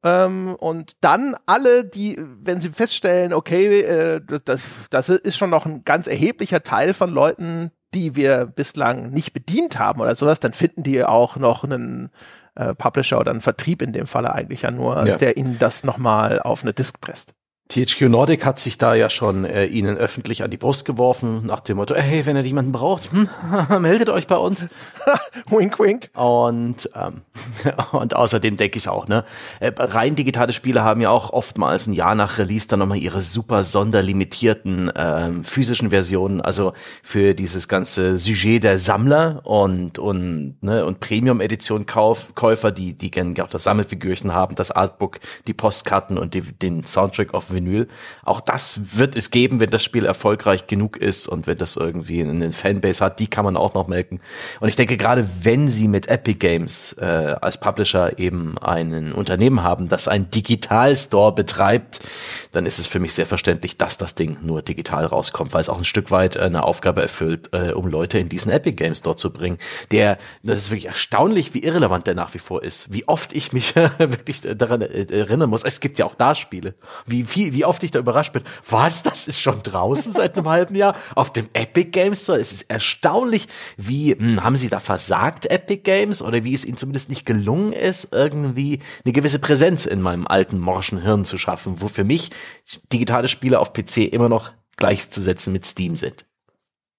Ähm, 0.03 0.55
und 0.59 0.95
dann 1.01 1.35
alle, 1.47 1.83
die, 1.83 2.17
wenn 2.41 2.59
sie 2.59 2.69
feststellen, 2.69 3.33
okay, 3.33 3.81
äh, 3.81 4.21
das, 4.45 4.61
das 4.89 5.09
ist 5.09 5.37
schon 5.37 5.49
noch 5.49 5.65
ein 5.65 5.83
ganz 5.85 6.07
erheblicher 6.07 6.61
Teil 6.61 6.93
von 6.93 7.09
Leuten, 7.09 7.71
die 7.93 8.15
wir 8.15 8.45
bislang 8.45 9.09
nicht 9.09 9.33
bedient 9.33 9.79
haben 9.79 9.99
oder 9.99 10.13
sowas, 10.13 10.39
dann 10.39 10.53
finden 10.53 10.83
die 10.83 11.03
auch 11.03 11.35
noch 11.37 11.63
einen 11.63 12.11
äh, 12.57 12.73
Publisher 12.73 13.19
oder 13.19 13.31
ein 13.31 13.41
Vertrieb 13.41 13.81
in 13.81 13.93
dem 13.93 14.07
Falle 14.07 14.33
eigentlich 14.33 14.63
ja 14.63 14.71
nur, 14.71 15.05
ja. 15.05 15.15
der 15.15 15.37
ihnen 15.37 15.59
das 15.59 15.83
nochmal 15.83 16.39
auf 16.39 16.63
eine 16.63 16.73
Disk 16.73 16.99
presst. 16.99 17.33
THQ 17.69 18.03
Nordic 18.03 18.45
hat 18.45 18.59
sich 18.59 18.77
da 18.77 18.95
ja 18.95 19.09
schon 19.09 19.43
äh, 19.43 19.65
ihnen 19.65 19.97
öffentlich 19.97 20.43
an 20.43 20.49
die 20.49 20.57
Brust 20.57 20.85
geworfen, 20.85 21.45
nach 21.45 21.59
dem 21.59 21.77
Motto, 21.77 21.95
hey, 21.95 22.25
wenn 22.25 22.37
ihr 22.37 22.43
jemanden 22.43 22.71
braucht, 22.71 23.11
hm, 23.11 23.27
meldet 23.81 24.09
euch 24.09 24.25
bei 24.27 24.37
uns. 24.37 24.67
wink, 25.49 25.77
wink. 25.77 26.09
Und, 26.13 26.89
ähm, 26.95 27.21
und 27.91 28.15
außerdem 28.15 28.55
denke 28.55 28.77
ich 28.77 28.87
auch, 28.87 29.07
ne, 29.07 29.25
äh, 29.59 29.71
rein 29.77 30.15
digitale 30.15 30.53
Spiele 30.53 30.83
haben 30.83 31.01
ja 31.01 31.09
auch 31.09 31.31
oftmals 31.31 31.87
ein 31.87 31.93
Jahr 31.93 32.15
nach 32.15 32.37
Release 32.37 32.67
dann 32.67 32.79
nochmal 32.79 32.99
ihre 32.99 33.19
super 33.19 33.63
sonderlimitierten 33.63 34.91
ähm, 34.95 35.43
physischen 35.43 35.89
Versionen, 35.89 36.39
also 36.39 36.73
für 37.03 37.33
dieses 37.33 37.67
ganze 37.67 38.17
Sujet 38.17 38.63
der 38.63 38.77
Sammler 38.77 39.41
und, 39.43 39.99
und, 39.99 40.55
ne, 40.61 40.85
und 40.85 41.01
Premium-Edition 41.01 41.85
Käufer, 41.85 42.71
die, 42.71 42.93
die 42.93 43.11
gerne 43.11 43.35
auch 43.43 43.49
das 43.49 43.63
Sammelfigürchen 43.63 44.33
haben, 44.33 44.55
das 44.55 44.71
Artbook, 44.71 45.19
die 45.47 45.53
Postkarten 45.53 46.17
und 46.17 46.33
die, 46.33 46.41
den 46.41 46.85
Soundtrack 46.85 47.33
auf 47.33 47.56
Vinyl. 47.57 47.87
Auch 48.23 48.39
das 48.39 48.97
wird 48.97 49.15
es 49.15 49.31
geben, 49.31 49.59
wenn 49.59 49.69
das 49.69 49.83
Spiel 49.83 50.05
erfolgreich 50.05 50.67
genug 50.67 50.97
ist 50.97 51.27
und 51.27 51.47
wenn 51.47 51.57
das 51.57 51.75
irgendwie 51.75 52.21
eine 52.21 52.51
Fanbase 52.51 53.03
hat, 53.03 53.19
die 53.19 53.27
kann 53.27 53.43
man 53.45 53.57
auch 53.57 53.73
noch 53.73 53.87
melken. 53.87 54.21
Und 54.59 54.69
ich 54.69 54.75
denke, 54.75 54.97
gerade 54.97 55.27
wenn 55.41 55.67
sie 55.67 55.87
mit 55.87 56.07
Epic 56.07 56.39
Games 56.39 56.93
äh, 56.93 57.35
als 57.41 57.59
Publisher 57.59 58.19
eben 58.19 58.57
ein 58.57 59.11
Unternehmen 59.11 59.63
haben, 59.63 59.89
das 59.89 60.07
ein 60.07 60.29
Digital-Store 60.29 61.33
betreibt, 61.33 61.99
dann 62.51 62.65
ist 62.65 62.79
es 62.79 62.87
für 62.87 62.99
mich 62.99 63.13
sehr 63.13 63.25
verständlich, 63.25 63.77
dass 63.77 63.97
das 63.97 64.15
Ding 64.15 64.37
nur 64.41 64.61
digital 64.61 65.05
rauskommt, 65.05 65.53
weil 65.53 65.61
es 65.61 65.69
auch 65.69 65.77
ein 65.77 65.85
Stück 65.85 66.11
weit 66.11 66.35
äh, 66.35 66.41
eine 66.41 66.63
Aufgabe 66.63 67.01
erfüllt, 67.01 67.49
äh, 67.53 67.71
um 67.71 67.87
Leute 67.87 68.19
in 68.19 68.29
diesen 68.29 68.51
Epic 68.51 68.75
Games 68.75 68.99
Store 68.99 69.15
zu 69.15 69.33
bringen. 69.33 69.57
Der, 69.91 70.17
das 70.43 70.57
ist 70.59 70.71
wirklich 70.71 70.87
erstaunlich, 70.87 71.53
wie 71.53 71.63
irrelevant 71.63 72.07
der 72.07 72.15
nach 72.15 72.33
wie 72.33 72.39
vor 72.39 72.63
ist. 72.63 72.91
Wie 72.93 73.07
oft 73.07 73.33
ich 73.33 73.53
mich 73.53 73.75
wirklich 73.97 74.41
daran 74.41 74.81
erinnern 74.81 75.49
muss. 75.49 75.63
Es 75.63 75.79
gibt 75.79 75.99
ja 75.99 76.05
auch 76.05 76.15
da 76.15 76.35
Spiele. 76.35 76.75
Wie 77.05 77.23
viel 77.23 77.46
wie, 77.53 77.65
oft 77.65 77.83
ich 77.83 77.91
da 77.91 77.99
überrascht 77.99 78.33
bin. 78.33 78.43
Was? 78.69 79.03
Das 79.03 79.27
ist 79.27 79.41
schon 79.41 79.61
draußen 79.63 80.13
seit 80.13 80.37
einem 80.37 80.47
halben 80.47 80.75
Jahr 80.75 80.95
auf 81.15 81.31
dem 81.31 81.47
Epic 81.53 81.91
Games 81.91 82.23
Store? 82.23 82.39
Es 82.39 82.51
ist 82.51 82.69
erstaunlich, 82.69 83.47
wie, 83.77 84.13
hm, 84.13 84.43
haben 84.43 84.55
sie 84.55 84.69
da 84.69 84.79
versagt, 84.79 85.49
Epic 85.49 85.81
Games? 85.83 86.21
Oder 86.21 86.43
wie 86.43 86.53
es 86.53 86.65
ihnen 86.65 86.77
zumindest 86.77 87.09
nicht 87.09 87.25
gelungen 87.25 87.73
ist, 87.73 88.09
irgendwie 88.13 88.79
eine 89.03 89.13
gewisse 89.13 89.39
Präsenz 89.39 89.85
in 89.85 90.01
meinem 90.01 90.27
alten 90.27 90.59
morschen 90.59 91.01
Hirn 91.01 91.25
zu 91.25 91.37
schaffen, 91.37 91.81
wo 91.81 91.87
für 91.87 92.03
mich 92.03 92.31
digitale 92.91 93.27
Spiele 93.27 93.59
auf 93.59 93.73
PC 93.73 93.97
immer 94.11 94.29
noch 94.29 94.51
gleichzusetzen 94.77 95.53
mit 95.53 95.65
Steam 95.65 95.95
sind. 95.95 96.25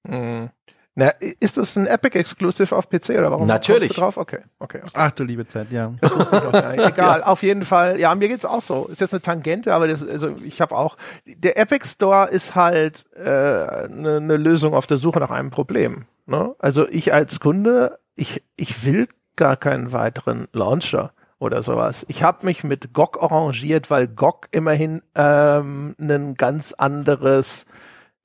Mhm. 0.06 0.50
Na, 0.98 1.11
ist 1.38 1.56
das 1.56 1.76
ein 1.76 1.87
Epic 1.87 2.18
Exclusive 2.18 2.74
auf 2.74 2.90
PC 2.90 3.11
oder 3.11 3.30
warum? 3.30 3.46
Natürlich. 3.46 3.92
drauf? 3.92 4.16
Okay, 4.16 4.40
okay. 4.58 4.80
okay. 4.82 4.90
Ach 4.94 5.12
du 5.12 5.22
liebe 5.22 5.46
Zeit, 5.46 5.70
ja. 5.70 5.92
Das 6.00 6.12
wusste 6.12 6.34
ich 6.34 6.42
doch 6.42 6.50
gar 6.50 6.72
nicht. 6.76 6.84
Egal, 6.84 7.22
auf 7.22 7.44
jeden 7.44 7.64
Fall. 7.64 8.00
Ja, 8.00 8.12
mir 8.16 8.26
geht's 8.26 8.44
auch 8.44 8.62
so. 8.62 8.87
Ist 8.87 9.00
jetzt 9.00 9.14
eine 9.14 9.22
Tangente, 9.22 9.72
aber 9.72 9.87
das, 9.87 10.04
also 10.04 10.34
ich 10.42 10.61
habe 10.61 10.76
auch. 10.76 10.96
Der 11.24 11.56
Epic 11.56 11.87
Store 11.87 12.28
ist 12.28 12.56
halt 12.56 13.04
eine 13.14 13.84
äh, 13.84 13.88
ne, 13.88 14.20
ne 14.20 14.37
Lösung 14.37 14.74
auf 14.74 14.88
der 14.88 14.96
Suche 14.96 15.20
nach 15.20 15.30
einem 15.30 15.50
Problem. 15.50 16.06
Ne? 16.26 16.56
Also 16.58 16.88
ich 16.88 17.14
als 17.14 17.38
Kunde, 17.38 18.00
ich 18.16 18.42
ich 18.56 18.84
will 18.84 19.06
gar 19.37 19.56
keinen 19.56 19.92
weiteren 19.92 20.48
Launcher 20.52 21.12
oder 21.38 21.62
sowas. 21.62 22.06
Ich 22.08 22.24
habe 22.24 22.44
mich 22.44 22.64
mit 22.64 22.92
GOG 22.92 23.22
arrangiert, 23.22 23.88
weil 23.88 24.08
GOG 24.08 24.48
immerhin 24.50 25.02
ähm, 25.14 25.94
ein 26.00 26.34
ganz 26.34 26.72
anderes 26.72 27.66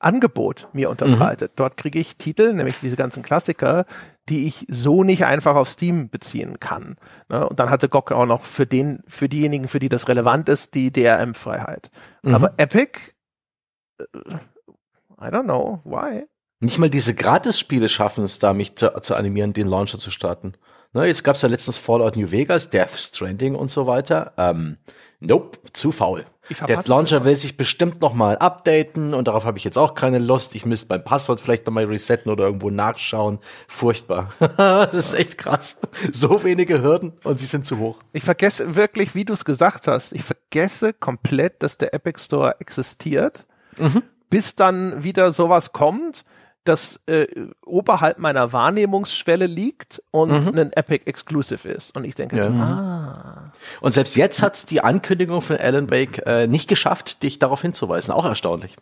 Angebot 0.04 0.68
mir 0.74 0.90
unterbreitet. 0.90 1.52
Mhm. 1.52 1.56
Dort 1.58 1.78
kriege 1.78 2.00
ich 2.00 2.18
Titel, 2.18 2.54
nämlich 2.54 2.80
diese 2.80 2.96
ganzen 2.96 3.24
Klassiker, 3.24 3.86
die 4.30 4.48
ich 4.48 4.66
so 4.70 5.04
nicht 5.04 5.26
einfach 5.26 5.56
auf 5.56 5.70
Steam 5.70 6.10
beziehen 6.10 6.60
kann. 6.60 6.98
Ne? 7.30 7.48
Und 7.48 7.60
dann 7.60 7.70
hatte 7.70 7.90
GOG 7.90 8.12
auch 8.12 8.26
noch 8.26 8.46
für 8.46 8.66
den, 8.66 9.04
für 9.08 9.30
diejenigen, 9.30 9.68
für 9.68 9.80
die 9.80 9.90
das 9.90 10.08
relevant 10.08 10.50
ist, 10.50 10.76
die 10.76 10.92
DRM-Freiheit. 10.92 11.92
Mhm. 12.24 12.36
Aber 12.36 12.54
Epic, 12.58 13.00
äh, 14.00 14.04
I 15.22 15.28
don't 15.28 15.44
know, 15.44 15.82
why? 15.84 16.26
Nicht 16.60 16.80
mal 16.80 16.90
diese 16.90 17.14
Gratis-Spiele 17.14 17.90
schaffen 17.90 18.24
es 18.24 18.40
da, 18.40 18.54
mich 18.54 18.78
zu, 18.78 18.94
zu 19.02 19.16
animieren, 19.16 19.54
den 19.54 19.68
Launcher 19.68 20.00
zu 20.00 20.12
starten. 20.12 20.54
Ne, 20.94 21.08
jetzt 21.08 21.24
gab's 21.24 21.42
ja 21.42 21.50
letztens 21.50 21.78
Fallout 21.78 22.16
New 22.16 22.30
Vegas, 22.30 22.70
Death 22.70 22.98
Stranding 22.98 23.56
und 23.56 23.72
so 23.72 23.88
weiter. 23.88 24.34
Ähm, 24.38 24.78
nope, 25.20 25.58
zu 25.74 25.92
faul. 25.92 26.26
Der 26.68 26.78
es 26.78 26.88
Launcher 26.88 27.26
will 27.26 27.36
sich 27.36 27.58
bestimmt 27.58 28.02
noch 28.02 28.14
mal 28.14 28.38
updaten 28.38 29.14
und 29.14 29.28
darauf 29.28 29.46
habe 29.46 29.58
ich 29.58 29.64
jetzt 29.64 29.78
auch 29.78 29.96
keine 29.96 30.20
Lust. 30.20 30.56
Ich 30.56 30.66
müsste 30.66 30.88
mein 30.90 31.04
Passwort 31.04 31.40
vielleicht 31.40 31.66
noch 31.66 31.74
mal 31.74 31.86
resetten 31.86 32.32
oder 32.32 32.44
irgendwo 32.44 32.70
nachschauen. 32.70 33.40
Furchtbar. 33.68 34.30
das 34.58 34.94
ist 34.94 35.14
echt 35.16 35.38
krass. 35.38 35.80
So 36.12 36.44
wenige 36.44 36.84
Hürden 36.84 37.14
und 37.24 37.40
sie 37.40 37.46
sind 37.46 37.66
zu 37.66 37.80
hoch. 37.80 37.98
Ich 38.12 38.24
vergesse 38.24 38.76
wirklich, 38.76 39.16
wie 39.16 39.26
du 39.26 39.34
es 39.34 39.46
gesagt 39.46 39.88
hast, 39.88 40.14
ich 40.14 40.24
vergesse 40.24 40.94
komplett, 40.94 41.64
dass 41.64 41.78
der 41.78 41.94
Epic 41.94 42.22
Store 42.22 42.58
existiert, 42.60 43.48
bis 44.30 44.56
dann 44.56 45.04
wieder 45.04 45.32
sowas 45.32 45.72
kommt, 45.72 46.26
das 46.64 47.00
äh, 47.08 47.28
oberhalb 47.66 48.20
meiner 48.20 48.54
Wahrnehmungsschwelle 48.54 49.48
liegt 49.48 50.02
und 50.12 50.32
ein 50.58 50.72
Epic 50.74 51.04
Exclusive 51.06 51.68
ist. 51.68 51.96
Und 51.96 52.06
ich 52.06 52.16
denke 52.16 52.42
so, 52.42 52.48
ah, 52.50 53.52
Und 53.82 53.94
selbst 53.94 54.16
jetzt 54.16 54.42
hat's 54.42 54.66
die 54.66 54.82
Ankündigung 54.82 55.42
von 55.42 55.58
Alan 55.58 55.92
Wake 55.92 56.26
äh, 56.26 56.48
nicht 56.48 56.70
geschafft, 56.70 57.24
dich 57.24 57.40
darauf 57.40 57.62
hinzuweisen. 57.62 58.14
Auch 58.14 58.26
erstaunlich. 58.26 58.76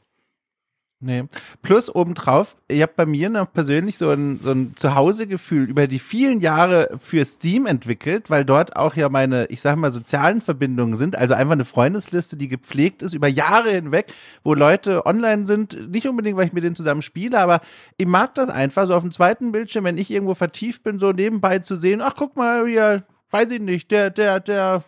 Nee. 1.04 1.24
Plus 1.64 1.94
obendrauf, 1.94 2.56
ich 2.68 2.84
habe 2.84 2.94
bei 2.96 3.08
mir 3.08 3.32
noch 3.32 3.52
persönlich 3.52 3.98
so 3.98 4.12
ein, 4.12 4.40
so 4.40 4.52
ein 4.52 4.76
Zuhausegefühl 4.76 5.68
über 5.68 5.88
die 5.88 5.98
vielen 5.98 6.42
Jahre 6.42 6.96
für 7.00 7.26
Steam 7.26 7.66
entwickelt, 7.66 8.30
weil 8.30 8.46
dort 8.46 8.76
auch 8.76 8.96
ja 8.96 9.10
meine, 9.10 9.46
ich 9.48 9.62
sag 9.62 9.78
mal, 9.78 9.92
sozialen 9.92 10.42
Verbindungen 10.42 10.96
sind. 10.96 11.18
Also 11.18 11.34
einfach 11.34 11.54
eine 11.54 11.66
Freundesliste, 11.66 12.38
die 12.38 12.48
gepflegt 12.48 13.02
ist 13.02 13.16
über 13.16 13.28
Jahre 13.28 13.72
hinweg, 13.72 14.14
wo 14.44 14.54
Leute 14.54 15.08
online 15.08 15.48
sind. 15.48 15.92
Nicht 15.92 16.08
unbedingt, 16.08 16.38
weil 16.38 16.46
ich 16.46 16.54
mit 16.54 16.64
denen 16.64 16.76
zusammen 16.76 17.02
spiele, 17.02 17.40
aber 17.40 17.62
ich 17.98 18.08
mag 18.08 18.36
das 18.36 18.50
einfach, 18.50 18.86
so 18.86 18.94
auf 18.94 19.02
dem 19.02 19.12
zweiten 19.12 19.52
Bildschirm, 19.52 19.86
wenn 19.86 19.98
ich 19.98 20.12
irgendwo 20.12 20.36
vertieft 20.36 20.84
bin, 20.84 21.00
so 21.00 21.12
nebenbei 21.12 21.60
zu 21.60 21.76
sehen, 21.76 22.02
ach 22.02 22.14
guck 22.16 22.36
mal 22.36 22.68
hier, 22.68 23.04
weiß 23.32 23.50
ich 23.50 23.62
nicht, 23.62 23.90
der, 23.90 24.12
der, 24.12 24.40
der 24.40 24.84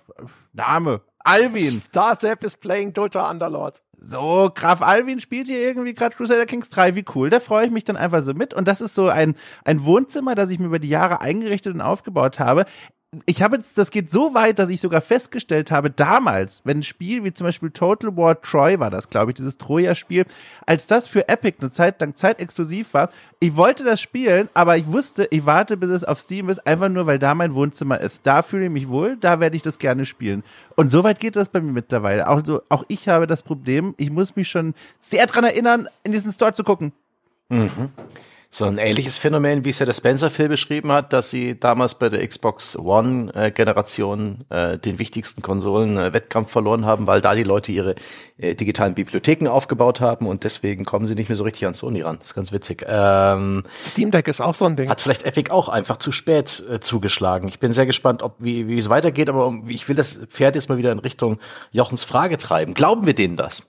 Name, 0.53 1.01
Alvin. 1.23 1.71
Star 1.71 2.19
Zap 2.19 2.43
is 2.43 2.57
playing 2.57 2.93
Dota 2.93 3.29
Underlord. 3.29 3.81
So, 4.05 4.51
Graf 4.53 4.81
Alvin 4.81 5.21
spielt 5.21 5.47
hier 5.47 5.59
irgendwie 5.59 5.93
gerade 5.93 6.13
Crusader 6.13 6.45
Kings 6.45 6.69
3, 6.69 6.95
wie 6.95 7.05
cool. 7.15 7.29
Da 7.29 7.39
freue 7.39 7.67
ich 7.67 7.71
mich 7.71 7.85
dann 7.85 7.95
einfach 7.95 8.21
so 8.21 8.33
mit. 8.33 8.53
Und 8.53 8.67
das 8.67 8.81
ist 8.81 8.95
so 8.95 9.07
ein, 9.07 9.35
ein 9.63 9.85
Wohnzimmer, 9.85 10.35
das 10.35 10.49
ich 10.49 10.59
mir 10.59 10.65
über 10.65 10.79
die 10.79 10.89
Jahre 10.89 11.21
eingerichtet 11.21 11.73
und 11.73 11.79
aufgebaut 11.79 12.37
habe. 12.37 12.65
Ich 13.25 13.41
habe 13.41 13.57
jetzt, 13.57 13.77
das 13.77 13.91
geht 13.91 14.09
so 14.09 14.33
weit, 14.33 14.59
dass 14.59 14.69
ich 14.69 14.81
sogar 14.81 15.01
festgestellt 15.01 15.71
habe, 15.71 15.89
damals, 15.89 16.61
wenn 16.63 16.79
ein 16.79 16.83
Spiel 16.83 17.23
wie 17.23 17.33
zum 17.33 17.45
Beispiel 17.45 17.69
Total 17.69 18.15
War 18.17 18.41
Troy 18.41 18.79
war 18.79 18.89
das, 18.89 19.09
glaube 19.09 19.31
ich, 19.31 19.35
dieses 19.35 19.57
Troja-Spiel, 19.57 20.25
als 20.65 20.87
das 20.87 21.07
für 21.07 21.27
Epic 21.29 21.57
eine 21.59 21.71
Zeit 21.71 22.01
lang 22.01 22.15
zeitexklusiv 22.15 22.93
war, 22.93 23.09
ich 23.39 23.55
wollte 23.55 23.83
das 23.83 24.01
spielen, 24.01 24.49
aber 24.53 24.77
ich 24.77 24.91
wusste, 24.91 25.27
ich 25.29 25.45
warte, 25.45 25.77
bis 25.77 25.89
es 25.89 26.03
auf 26.03 26.19
Steam 26.19 26.49
ist, 26.49 26.65
einfach 26.65 26.89
nur, 26.89 27.05
weil 27.05 27.19
da 27.19 27.35
mein 27.35 27.53
Wohnzimmer 27.53 27.99
ist. 27.99 28.25
Da 28.25 28.41
fühle 28.41 28.65
ich 28.65 28.71
mich 28.71 28.87
wohl, 28.87 29.17
da 29.17 29.39
werde 29.39 29.55
ich 29.55 29.61
das 29.61 29.79
gerne 29.79 30.05
spielen. 30.05 30.43
Und 30.75 30.89
so 30.89 31.03
weit 31.03 31.19
geht 31.19 31.35
das 31.35 31.49
bei 31.49 31.61
mir 31.61 31.71
mittlerweile. 31.71 32.27
Auch, 32.29 32.41
so, 32.43 32.61
auch 32.69 32.83
ich 32.87 33.09
habe 33.09 33.27
das 33.27 33.43
Problem, 33.43 33.93
ich 33.97 34.11
muss 34.11 34.35
mich 34.35 34.49
schon 34.49 34.73
sehr 34.99 35.27
dran 35.27 35.43
erinnern, 35.43 35.87
in 36.03 36.11
diesen 36.11 36.31
Store 36.31 36.53
zu 36.53 36.63
gucken. 36.63 36.93
So 38.55 38.65
ein 38.65 38.77
ähnliches 38.77 39.17
Phänomen, 39.17 39.65
wie 39.65 39.69
es 39.69 39.79
ja 39.79 39.87
der 39.87 39.93
Spencer-Phil 39.93 40.47
beschrieben 40.47 40.91
hat, 40.91 41.11
dass 41.11 41.31
sie 41.31 41.59
damals 41.59 41.95
bei 41.95 42.09
der 42.09 42.25
Xbox 42.27 42.77
One-Generation 42.77 44.45
äh, 44.49 44.77
den 44.77 44.99
wichtigsten 44.99 45.41
Konsolen-Wettkampf 45.41 46.51
verloren 46.51 46.85
haben, 46.85 47.07
weil 47.07 47.19
da 47.19 47.33
die 47.33 47.41
Leute 47.41 47.71
ihre 47.71 47.95
äh, 48.37 48.53
digitalen 48.53 48.93
Bibliotheken 48.93 49.47
aufgebaut 49.47 50.01
haben 50.01 50.27
und 50.27 50.43
deswegen 50.43 50.85
kommen 50.85 51.07
sie 51.07 51.15
nicht 51.15 51.29
mehr 51.29 51.35
so 51.35 51.45
richtig 51.45 51.65
an 51.65 51.73
Sony 51.73 52.01
ran. 52.01 52.17
Das 52.19 52.27
ist 52.27 52.33
ganz 52.35 52.51
witzig. 52.51 52.85
Ähm, 52.87 53.63
Steam 53.83 54.11
Deck 54.11 54.27
ist 54.27 54.39
auch 54.39 54.53
so 54.53 54.65
ein 54.65 54.75
Ding. 54.75 54.87
hat 54.87 55.01
vielleicht 55.01 55.23
Epic 55.23 55.49
auch 55.49 55.67
einfach 55.67 55.97
zu 55.97 56.11
spät 56.11 56.63
äh, 56.69 56.79
zugeschlagen. 56.79 57.49
Ich 57.49 57.57
bin 57.57 57.73
sehr 57.73 57.87
gespannt, 57.87 58.21
ob 58.21 58.35
wie, 58.37 58.67
wie 58.67 58.77
es 58.77 58.87
weitergeht, 58.87 59.29
aber 59.29 59.47
um, 59.47 59.67
ich 59.67 59.89
will 59.89 59.95
das 59.95 60.27
Pferd 60.27 60.53
jetzt 60.53 60.69
mal 60.69 60.77
wieder 60.77 60.91
in 60.91 60.99
Richtung 60.99 61.39
Jochens 61.71 62.03
Frage 62.03 62.37
treiben. 62.37 62.75
Glauben 62.75 63.07
wir 63.07 63.15
denen 63.15 63.35
das? 63.35 63.63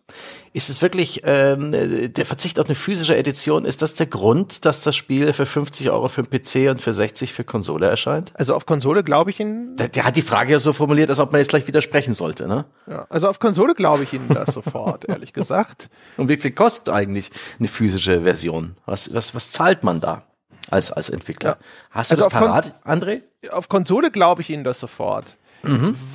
Ist 0.57 0.71
es 0.71 0.81
wirklich 0.83 1.23
ähm, 1.25 1.75
äh, 1.75 2.09
der 2.09 2.25
Verzicht 2.25 2.61
auf 2.61 2.67
eine 2.67 2.77
physische 2.77 3.17
Edition? 3.17 3.65
Ist 3.65 3.83
das 3.83 3.95
der 3.95 4.07
Grund, 4.07 4.65
dass 4.65 4.81
das 4.83 4.95
Spiel 4.95 5.33
für 5.33 5.47
50 5.47 5.91
Euro 5.91 6.09
für 6.09 6.23
den 6.23 6.31
PC 6.31 6.71
und 6.71 6.81
für 6.81 6.95
60 6.95 7.33
für 7.33 7.43
Konsole 7.43 7.89
erscheint? 7.89 8.31
Also 8.35 8.55
auf 8.55 8.65
Konsole 8.65 9.03
glaube 9.03 9.31
ich 9.31 9.41
Ihnen, 9.41 9.75
Der, 9.75 9.89
der 9.89 10.05
hat 10.05 10.15
die 10.17 10.23
Frage 10.23 10.53
ja 10.53 10.61
so 10.61 10.73
formuliert, 10.73 11.11
als 11.11 11.19
ob 11.19 11.33
man 11.33 11.41
jetzt 11.41 11.49
gleich 11.49 11.67
widersprechen 11.67 12.15
sollte, 12.15 12.47
ne? 12.47 12.67
ja, 12.87 13.05
also 13.11 13.29
auf 13.29 13.41
Konsole 13.41 13.75
glaube 13.75 14.05
ich 14.05 14.13
Ihnen 14.13 14.29
das 14.29 14.55
sofort, 14.55 15.05
ehrlich 15.09 15.33
gesagt. 15.33 15.91
Und 16.17 16.29
wie 16.29 16.37
viel 16.37 16.53
kostet 16.53 16.95
eigentlich 16.95 17.33
eine 17.59 17.67
physische 17.67 18.21
Version? 18.23 18.77
Was, 18.87 19.13
was, 19.13 19.35
was 19.35 19.51
zahlt 19.51 19.83
man 19.83 20.01
da 20.01 20.23
als, 20.71 20.93
als 20.93 21.11
Entwickler? 21.11 21.51
Ja. 21.51 21.57
Hast 21.91 22.13
du 22.13 22.15
Also 22.15 22.25
das 22.27 22.33
auf 22.33 22.39
Kon- 22.41 22.49
parat, 22.49 22.75
André? 22.87 23.23
auf 23.51 23.69
Konsole 23.69 24.13
glaube 24.13 24.43
ich 24.43 24.51
Ihnen 24.51 24.63
das 24.63 24.79
sofort. 24.79 25.37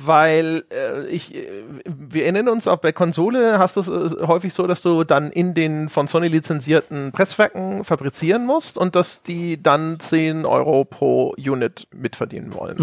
Weil 0.04 0.64
äh, 0.72 1.06
ich, 1.06 1.34
äh, 1.34 1.64
wir 1.84 2.22
erinnern 2.22 2.48
uns 2.48 2.66
auch 2.68 2.78
bei 2.78 2.92
Konsole 2.92 3.58
hast 3.58 3.76
du 3.76 3.80
es 3.80 3.88
äh, 3.88 4.26
häufig 4.26 4.54
so, 4.54 4.66
dass 4.66 4.82
du 4.82 5.04
dann 5.04 5.30
in 5.30 5.54
den 5.54 5.88
von 5.88 6.08
Sony 6.08 6.28
lizenzierten 6.28 7.12
Presswerken 7.12 7.84
fabrizieren 7.84 8.46
musst 8.46 8.78
und 8.78 8.96
dass 8.96 9.22
die 9.22 9.62
dann 9.62 10.00
10 10.00 10.44
Euro 10.46 10.84
pro 10.84 11.34
Unit 11.38 11.86
mitverdienen 11.94 12.54
wollen. 12.54 12.78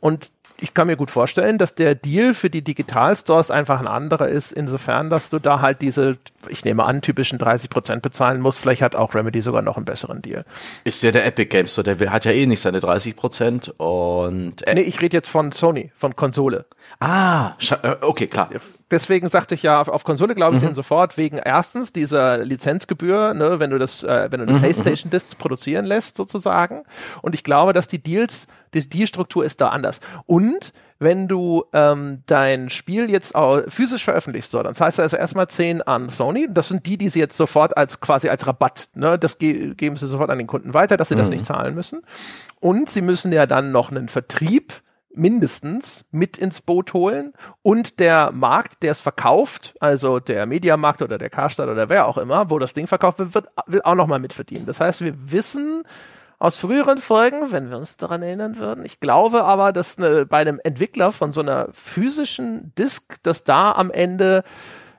Und 0.00 0.30
ich 0.60 0.74
kann 0.74 0.86
mir 0.86 0.96
gut 0.96 1.10
vorstellen, 1.10 1.58
dass 1.58 1.74
der 1.74 1.94
Deal 1.94 2.34
für 2.34 2.50
die 2.50 2.62
Digitalstores 2.62 3.50
einfach 3.50 3.80
ein 3.80 3.86
anderer 3.86 4.28
ist, 4.28 4.52
insofern, 4.52 5.10
dass 5.10 5.30
du 5.30 5.38
da 5.38 5.60
halt 5.60 5.80
diese, 5.80 6.18
ich 6.48 6.64
nehme 6.64 6.84
an, 6.84 7.00
typischen 7.00 7.38
30 7.38 7.70
Prozent 7.70 8.02
bezahlen 8.02 8.40
musst. 8.40 8.58
Vielleicht 8.58 8.82
hat 8.82 8.94
auch 8.94 9.14
Remedy 9.14 9.40
sogar 9.40 9.62
noch 9.62 9.76
einen 9.76 9.84
besseren 9.84 10.22
Deal. 10.22 10.44
Ist 10.84 11.02
ja 11.02 11.10
der 11.10 11.26
Epic 11.26 11.46
Games 11.46 11.72
Store, 11.72 11.96
der 11.96 12.12
hat 12.12 12.24
ja 12.24 12.32
eh 12.32 12.46
nicht 12.46 12.60
seine 12.60 12.80
30 12.80 13.16
Prozent 13.16 13.74
und 13.78 14.66
äh, 14.66 14.74
Nee, 14.74 14.82
ich 14.82 15.00
rede 15.00 15.16
jetzt 15.16 15.28
von 15.28 15.52
Sony, 15.52 15.90
von 15.94 16.14
Konsole. 16.16 16.66
Ah, 17.00 17.52
äh, 17.82 17.96
okay, 18.02 18.26
klar. 18.26 18.50
deswegen 18.90 19.28
sagte 19.28 19.54
ich 19.54 19.62
ja, 19.62 19.80
auf, 19.80 19.88
auf 19.88 20.04
Konsole 20.04 20.34
glaube 20.34 20.56
ich 20.56 20.62
den 20.62 20.74
sofort, 20.74 21.16
wegen 21.16 21.38
erstens 21.38 21.92
dieser 21.92 22.38
Lizenzgebühr, 22.38 23.34
ne, 23.34 23.58
wenn 23.58 23.70
du 23.70 23.78
das, 23.78 24.02
äh, 24.02 24.28
wenn 24.30 24.40
du 24.40 24.46
eine 24.46 24.58
PlayStation 24.58 25.10
Disc 25.10 25.36
produzieren 25.38 25.84
lässt, 25.84 26.16
sozusagen. 26.16 26.84
Und 27.22 27.34
ich 27.34 27.44
glaube, 27.44 27.72
dass 27.72 27.88
die 27.88 28.02
Deals, 28.02 28.46
die 28.74 28.88
Dealstruktur 28.88 29.44
ist 29.44 29.60
da 29.60 29.68
anders. 29.68 30.00
Und 30.26 30.72
wenn 30.98 31.28
du 31.28 31.64
ähm, 31.72 32.22
dein 32.26 32.68
Spiel 32.68 33.08
jetzt 33.08 33.34
auch 33.34 33.62
physisch 33.68 34.04
veröffentlichst, 34.04 34.50
so, 34.50 34.62
dann 34.62 34.74
zahlst 34.74 34.98
du 34.98 35.02
also 35.02 35.16
erstmal 35.16 35.48
10 35.48 35.80
an 35.82 36.10
Sony. 36.10 36.46
Das 36.50 36.68
sind 36.68 36.84
die, 36.84 36.98
die 36.98 37.08
sie 37.08 37.20
jetzt 37.20 37.38
sofort 37.38 37.76
als 37.76 38.00
quasi 38.00 38.28
als 38.28 38.46
Rabatt, 38.46 38.90
ne, 38.94 39.18
das 39.18 39.38
ge 39.38 39.74
geben 39.74 39.96
sie 39.96 40.06
sofort 40.06 40.30
an 40.30 40.38
den 40.38 40.46
Kunden 40.46 40.74
weiter, 40.74 40.98
dass 40.98 41.08
sie 41.08 41.16
das 41.16 41.30
nicht 41.30 41.44
zahlen 41.44 41.74
müssen. 41.74 42.02
Und 42.60 42.90
sie 42.90 43.00
müssen 43.00 43.32
ja 43.32 43.46
dann 43.46 43.72
noch 43.72 43.90
einen 43.90 44.08
Vertrieb 44.08 44.74
mindestens 45.14 46.04
mit 46.10 46.36
ins 46.36 46.60
Boot 46.60 46.92
holen 46.94 47.32
und 47.62 47.98
der 47.98 48.30
Markt, 48.32 48.82
der 48.82 48.92
es 48.92 49.00
verkauft, 49.00 49.74
also 49.80 50.20
der 50.20 50.46
Mediamarkt 50.46 51.02
oder 51.02 51.18
der 51.18 51.30
Karstadt 51.30 51.68
oder 51.68 51.88
wer 51.88 52.06
auch 52.06 52.18
immer, 52.18 52.50
wo 52.50 52.58
das 52.58 52.72
Ding 52.72 52.86
verkauft 52.86 53.18
wird, 53.18 53.34
wird 53.34 53.48
will 53.66 53.82
auch 53.82 53.94
nochmal 53.94 54.18
mitverdienen. 54.18 54.66
Das 54.66 54.80
heißt, 54.80 55.02
wir 55.02 55.14
wissen 55.32 55.82
aus 56.38 56.56
früheren 56.56 56.98
Folgen, 56.98 57.52
wenn 57.52 57.70
wir 57.70 57.76
uns 57.76 57.96
daran 57.96 58.22
erinnern 58.22 58.56
würden, 58.58 58.84
ich 58.84 59.00
glaube 59.00 59.44
aber, 59.44 59.72
dass 59.72 59.98
eine, 59.98 60.24
bei 60.24 60.38
einem 60.38 60.60
Entwickler 60.64 61.12
von 61.12 61.32
so 61.32 61.42
einer 61.42 61.68
physischen 61.72 62.72
Disk, 62.76 63.22
dass 63.22 63.44
da 63.44 63.72
am 63.72 63.90
Ende 63.90 64.42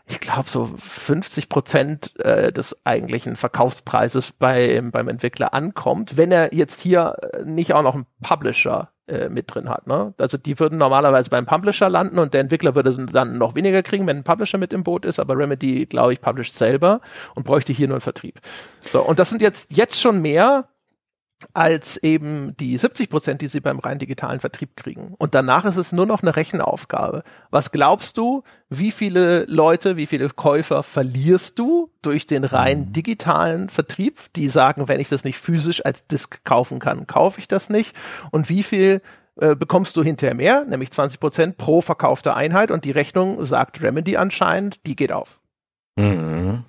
ich 0.08 0.20
glaube, 0.20 0.50
so 0.50 0.66
50 0.78 1.50
Prozent 1.50 2.20
äh, 2.20 2.52
des 2.52 2.78
eigentlichen 2.86 3.36
Verkaufspreises 3.36 4.32
bei, 4.34 4.82
beim 4.92 5.08
Entwickler 5.08 5.54
ankommt, 5.54 6.18
wenn 6.18 6.32
er 6.32 6.54
jetzt 6.54 6.82
hier 6.82 7.16
äh, 7.34 7.44
nicht 7.44 7.74
auch 7.74 7.84
noch 7.84 7.96
einen 7.96 8.06
Publisher 8.22 8.90
äh, 9.08 9.30
mit 9.30 9.54
drin 9.54 9.70
hat. 9.70 9.88
Ne? 9.88 10.14
Also 10.18 10.38
die 10.38 10.60
würden 10.60 10.78
normalerweise 10.78 11.30
beim 11.30 11.46
Publisher 11.46 11.90
landen 11.90 12.20
und 12.20 12.34
der 12.34 12.42
Entwickler 12.42 12.76
würde 12.76 12.96
dann 13.12 13.38
noch 13.38 13.56
weniger 13.56 13.84
kriegen, 13.84 14.08
wenn 14.08 14.18
ein 14.18 14.24
Publisher 14.24 14.58
mit 14.58 14.74
im 14.74 14.84
Boot 14.84 15.06
ist, 15.06 15.20
aber 15.20 15.38
Remedy, 15.38 15.86
glaube 15.86 16.14
ich, 16.14 16.22
publisht 16.22 16.54
selber 16.54 17.02
und 17.36 17.46
bräuchte 17.46 17.74
hier 17.74 17.88
nur 17.88 17.96
einen 17.96 18.02
Vertrieb. 18.02 18.40
So, 18.88 19.02
und 19.02 19.20
das 19.20 19.30
sind 19.30 19.42
jetzt, 19.42 19.72
jetzt 19.72 20.00
schon 20.00 20.22
mehr 20.22 20.68
als 21.54 21.97
eben 21.97 22.56
die 22.58 22.77
70 22.77 23.10
Prozent, 23.10 23.41
die 23.41 23.47
sie 23.47 23.60
beim 23.60 23.80
rein 23.80 23.99
digitalen 23.99 24.39
Vertrieb 24.39 24.75
kriegen. 24.75 25.15
Und 25.17 25.36
danach 25.36 25.65
ist 25.65 25.77
es 25.77 25.91
nur 25.91 26.06
noch 26.06 26.21
eine 26.21 26.36
Rechenaufgabe. 26.36 27.23
Was 27.49 27.71
glaubst 27.71 28.17
du, 28.17 28.43
wie 28.69 28.91
viele 28.91 29.45
Leute, 29.45 29.97
wie 29.97 30.06
viele 30.06 30.30
Käufer 30.30 30.84
verlierst 30.84 31.60
du 31.60 31.89
durch 32.01 32.27
den 32.27 32.43
rein 32.43 32.80
mhm. 32.80 32.93
digitalen 32.93 33.69
Vertrieb, 33.69 34.19
die 34.36 34.47
sagen, 34.47 34.88
wenn 34.88 34.99
ich 34.99 35.10
das 35.10 35.23
nicht 35.23 35.38
physisch 35.38 35.86
als 35.86 36.08
Disk 36.08 36.43
kaufen 36.43 36.80
kann, 36.80 37.08
kaufe 37.08 37.39
ich 37.39 37.47
das 37.47 37.69
nicht? 37.69 37.95
Und 38.32 38.49
wie 38.49 38.63
viel 38.63 39.01
äh, 39.39 39.56
bekommst 39.56 39.97
du 39.97 40.04
hinterher 40.04 40.36
mehr, 40.36 40.65
nämlich 40.65 40.91
20 40.91 41.19
Prozent 41.19 41.58
pro 41.58 41.82
verkaufte 41.82 42.36
Einheit 42.36 42.71
und 42.71 42.86
die 42.86 42.91
Rechnung 42.91 43.45
sagt 43.45 43.82
Remedy 43.82 44.17
anscheinend, 44.17 44.86
die 44.86 44.95
geht 44.95 45.12
auf. 45.12 45.39
Mhm 45.97 46.63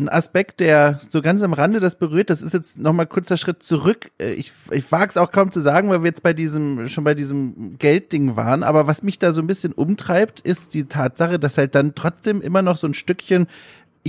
ein 0.00 0.08
Aspekt, 0.08 0.60
der 0.60 0.98
so 1.08 1.22
ganz 1.22 1.42
am 1.42 1.52
Rande 1.52 1.80
das 1.80 1.96
berührt, 1.96 2.30
das 2.30 2.42
ist 2.42 2.54
jetzt 2.54 2.78
nochmal 2.78 3.06
kurzer 3.06 3.36
Schritt 3.36 3.62
zurück. 3.62 4.10
Äh, 4.18 4.32
ich, 4.32 4.52
ich 4.70 4.90
wage 4.90 5.08
es 5.08 5.16
auch 5.16 5.30
kaum 5.30 5.50
zu 5.50 5.60
sagen, 5.60 5.88
weil 5.90 6.02
wir 6.02 6.08
jetzt 6.08 6.22
bei 6.22 6.32
diesem, 6.32 6.88
schon 6.88 7.04
bei 7.04 7.14
diesem 7.14 7.78
Geldding 7.78 8.36
waren, 8.36 8.62
aber 8.62 8.86
was 8.86 9.02
mich 9.02 9.18
da 9.18 9.32
so 9.32 9.40
ein 9.40 9.46
bisschen 9.46 9.72
umtreibt, 9.72 10.40
ist 10.40 10.74
die 10.74 10.84
Tatsache, 10.84 11.38
dass 11.38 11.58
halt 11.58 11.74
dann 11.74 11.94
trotzdem 11.94 12.40
immer 12.40 12.62
noch 12.62 12.76
so 12.76 12.86
ein 12.86 12.94
Stückchen 12.94 13.46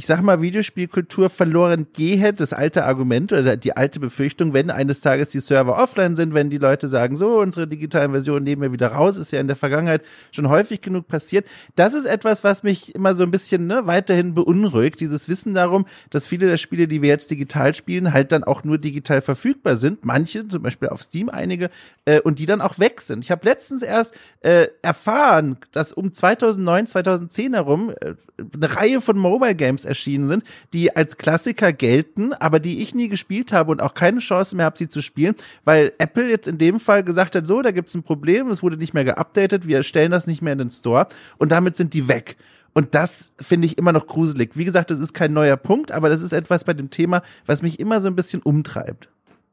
ich 0.01 0.07
sag 0.07 0.23
mal, 0.23 0.41
Videospielkultur 0.41 1.29
verloren 1.29 1.85
gehe, 1.93 2.33
das 2.33 2.53
alte 2.53 2.85
Argument 2.85 3.31
oder 3.33 3.55
die 3.55 3.77
alte 3.77 3.99
Befürchtung, 3.99 4.51
wenn 4.51 4.71
eines 4.71 5.01
Tages 5.01 5.29
die 5.29 5.39
Server 5.39 5.77
offline 5.77 6.15
sind, 6.15 6.33
wenn 6.33 6.49
die 6.49 6.57
Leute 6.57 6.89
sagen, 6.89 7.15
so, 7.15 7.39
unsere 7.39 7.67
digitalen 7.67 8.09
Versionen 8.09 8.43
nehmen 8.43 8.63
wir 8.63 8.71
wieder 8.71 8.93
raus, 8.93 9.17
ist 9.17 9.31
ja 9.31 9.39
in 9.39 9.45
der 9.45 9.55
Vergangenheit 9.55 10.01
schon 10.31 10.49
häufig 10.49 10.81
genug 10.81 11.07
passiert. 11.07 11.45
Das 11.75 11.93
ist 11.93 12.05
etwas, 12.05 12.43
was 12.43 12.63
mich 12.63 12.95
immer 12.95 13.13
so 13.13 13.21
ein 13.21 13.29
bisschen 13.29 13.67
ne, 13.67 13.85
weiterhin 13.85 14.33
beunruhigt, 14.33 14.99
dieses 14.99 15.29
Wissen 15.29 15.53
darum, 15.53 15.85
dass 16.09 16.25
viele 16.25 16.47
der 16.47 16.57
Spiele, 16.57 16.87
die 16.87 17.03
wir 17.03 17.09
jetzt 17.09 17.29
digital 17.29 17.75
spielen, 17.75 18.11
halt 18.11 18.31
dann 18.31 18.43
auch 18.43 18.63
nur 18.63 18.79
digital 18.79 19.21
verfügbar 19.21 19.75
sind. 19.75 20.03
Manche, 20.03 20.47
zum 20.47 20.63
Beispiel 20.63 20.89
auf 20.89 21.03
Steam 21.03 21.29
einige, 21.29 21.69
äh, 22.05 22.19
und 22.21 22.39
die 22.39 22.47
dann 22.47 22.61
auch 22.61 22.79
weg 22.79 23.01
sind. 23.01 23.23
Ich 23.23 23.29
habe 23.29 23.45
letztens 23.45 23.83
erst 23.83 24.15
äh, 24.39 24.69
erfahren, 24.81 25.57
dass 25.71 25.93
um 25.93 26.11
2009, 26.11 26.87
2010 26.87 27.53
herum 27.53 27.91
äh, 28.01 28.15
eine 28.55 28.75
Reihe 28.75 28.99
von 28.99 29.15
Mobile 29.15 29.53
Games 29.53 29.81
Games 29.81 29.90
erschienen 29.91 30.27
sind, 30.27 30.43
die 30.73 30.95
als 30.95 31.17
Klassiker 31.17 31.73
gelten, 31.73 32.33
aber 32.33 32.59
die 32.59 32.81
ich 32.81 32.95
nie 32.95 33.09
gespielt 33.09 33.51
habe 33.51 33.71
und 33.71 33.81
auch 33.81 33.93
keine 33.93 34.19
Chance 34.19 34.55
mehr 34.55 34.65
habe, 34.65 34.77
sie 34.77 34.89
zu 34.89 35.01
spielen, 35.01 35.35
weil 35.65 35.93
Apple 35.97 36.29
jetzt 36.29 36.47
in 36.47 36.57
dem 36.57 36.79
Fall 36.79 37.03
gesagt 37.03 37.35
hat, 37.35 37.45
so, 37.45 37.61
da 37.61 37.71
gibt's 37.71 37.93
ein 37.95 38.03
Problem, 38.03 38.49
es 38.49 38.63
wurde 38.63 38.77
nicht 38.77 38.93
mehr 38.93 39.05
geupdatet, 39.05 39.67
wir 39.67 39.83
stellen 39.83 40.11
das 40.11 40.27
nicht 40.27 40.41
mehr 40.41 40.53
in 40.53 40.59
den 40.59 40.71
Store 40.71 41.07
und 41.37 41.51
damit 41.51 41.75
sind 41.75 41.93
die 41.93 42.07
weg. 42.07 42.37
Und 42.73 42.95
das 42.95 43.33
finde 43.39 43.65
ich 43.65 43.77
immer 43.77 43.91
noch 43.91 44.07
gruselig. 44.07 44.51
Wie 44.55 44.63
gesagt, 44.65 44.91
das 44.91 44.99
ist 44.99 45.13
kein 45.13 45.33
neuer 45.33 45.57
Punkt, 45.57 45.91
aber 45.91 46.07
das 46.07 46.21
ist 46.21 46.31
etwas 46.31 46.63
bei 46.63 46.73
dem 46.73 46.89
Thema, 46.89 47.21
was 47.45 47.61
mich 47.61 47.79
immer 47.79 47.99
so 47.99 48.07
ein 48.07 48.15
bisschen 48.15 48.41
umtreibt. 48.41 49.09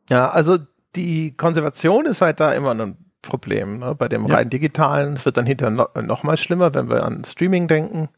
Ja, 0.08 0.30
also 0.30 0.58
die 0.94 1.36
Konservation 1.36 2.06
ist 2.06 2.20
halt 2.20 2.38
da 2.38 2.52
immer 2.52 2.74
ein 2.74 2.96
Problem. 3.22 3.78
Ne? 3.78 3.94
Bei 3.96 4.08
dem 4.08 4.26
ja. 4.26 4.36
rein 4.36 4.50
digitalen, 4.50 5.14
es 5.14 5.24
wird 5.24 5.36
dann 5.36 5.46
hinterher 5.46 5.74
noch, 5.74 5.94
noch 5.96 6.22
mal 6.22 6.36
schlimmer, 6.36 6.74
wenn 6.74 6.88
wir 6.88 7.02
an 7.02 7.24
Streaming 7.24 7.66
denken 7.66 8.08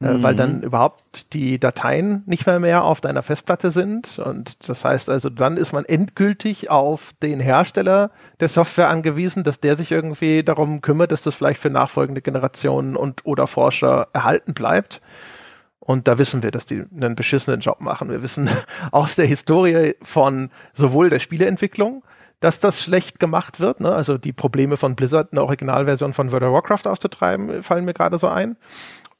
mhm. 0.00 0.22
weil 0.22 0.34
dann 0.34 0.58
mhm. 0.58 0.62
überhaupt 0.62 1.32
die 1.32 1.58
Dateien 1.58 2.22
nicht 2.26 2.46
mehr 2.46 2.60
mehr 2.60 2.84
auf 2.84 3.00
deiner 3.00 3.22
Festplatte 3.22 3.70
sind. 3.70 4.18
Und 4.18 4.68
das 4.68 4.84
heißt 4.84 5.10
also, 5.10 5.30
dann 5.30 5.56
ist 5.56 5.72
man 5.72 5.84
endgültig 5.84 6.70
auf 6.70 7.12
den 7.22 7.40
Hersteller 7.40 8.10
der 8.40 8.48
Software 8.48 8.88
angewiesen, 8.88 9.44
dass 9.44 9.60
der 9.60 9.76
sich 9.76 9.92
irgendwie 9.92 10.42
darum 10.42 10.80
kümmert, 10.80 11.12
dass 11.12 11.22
das 11.22 11.34
vielleicht 11.34 11.60
für 11.60 11.70
nachfolgende 11.70 12.22
Generationen 12.22 12.96
und 12.96 13.24
oder 13.24 13.46
Forscher 13.46 14.08
erhalten 14.12 14.54
bleibt. 14.54 15.00
Und 15.78 16.08
da 16.08 16.16
wissen 16.16 16.42
wir, 16.42 16.50
dass 16.50 16.64
die 16.64 16.84
einen 16.94 17.14
beschissenen 17.14 17.60
Job 17.60 17.80
machen. 17.80 18.08
Wir 18.08 18.22
wissen 18.22 18.48
aus 18.90 19.16
der 19.16 19.26
Historie 19.26 19.94
von 20.02 20.50
sowohl 20.72 21.10
der 21.10 21.18
Spieleentwicklung, 21.18 22.02
dass 22.40 22.60
das 22.60 22.82
schlecht 22.82 23.20
gemacht 23.20 23.60
wird. 23.60 23.80
Ne? 23.80 23.92
Also 23.92 24.18
die 24.18 24.32
Probleme 24.32 24.76
von 24.76 24.96
Blizzard, 24.96 25.32
eine 25.32 25.42
Originalversion 25.42 26.12
von 26.12 26.32
World 26.32 26.44
of 26.44 26.52
Warcraft 26.52 26.86
auszutreiben, 26.86 27.62
fallen 27.62 27.84
mir 27.84 27.94
gerade 27.94 28.18
so 28.18 28.28
ein. 28.28 28.56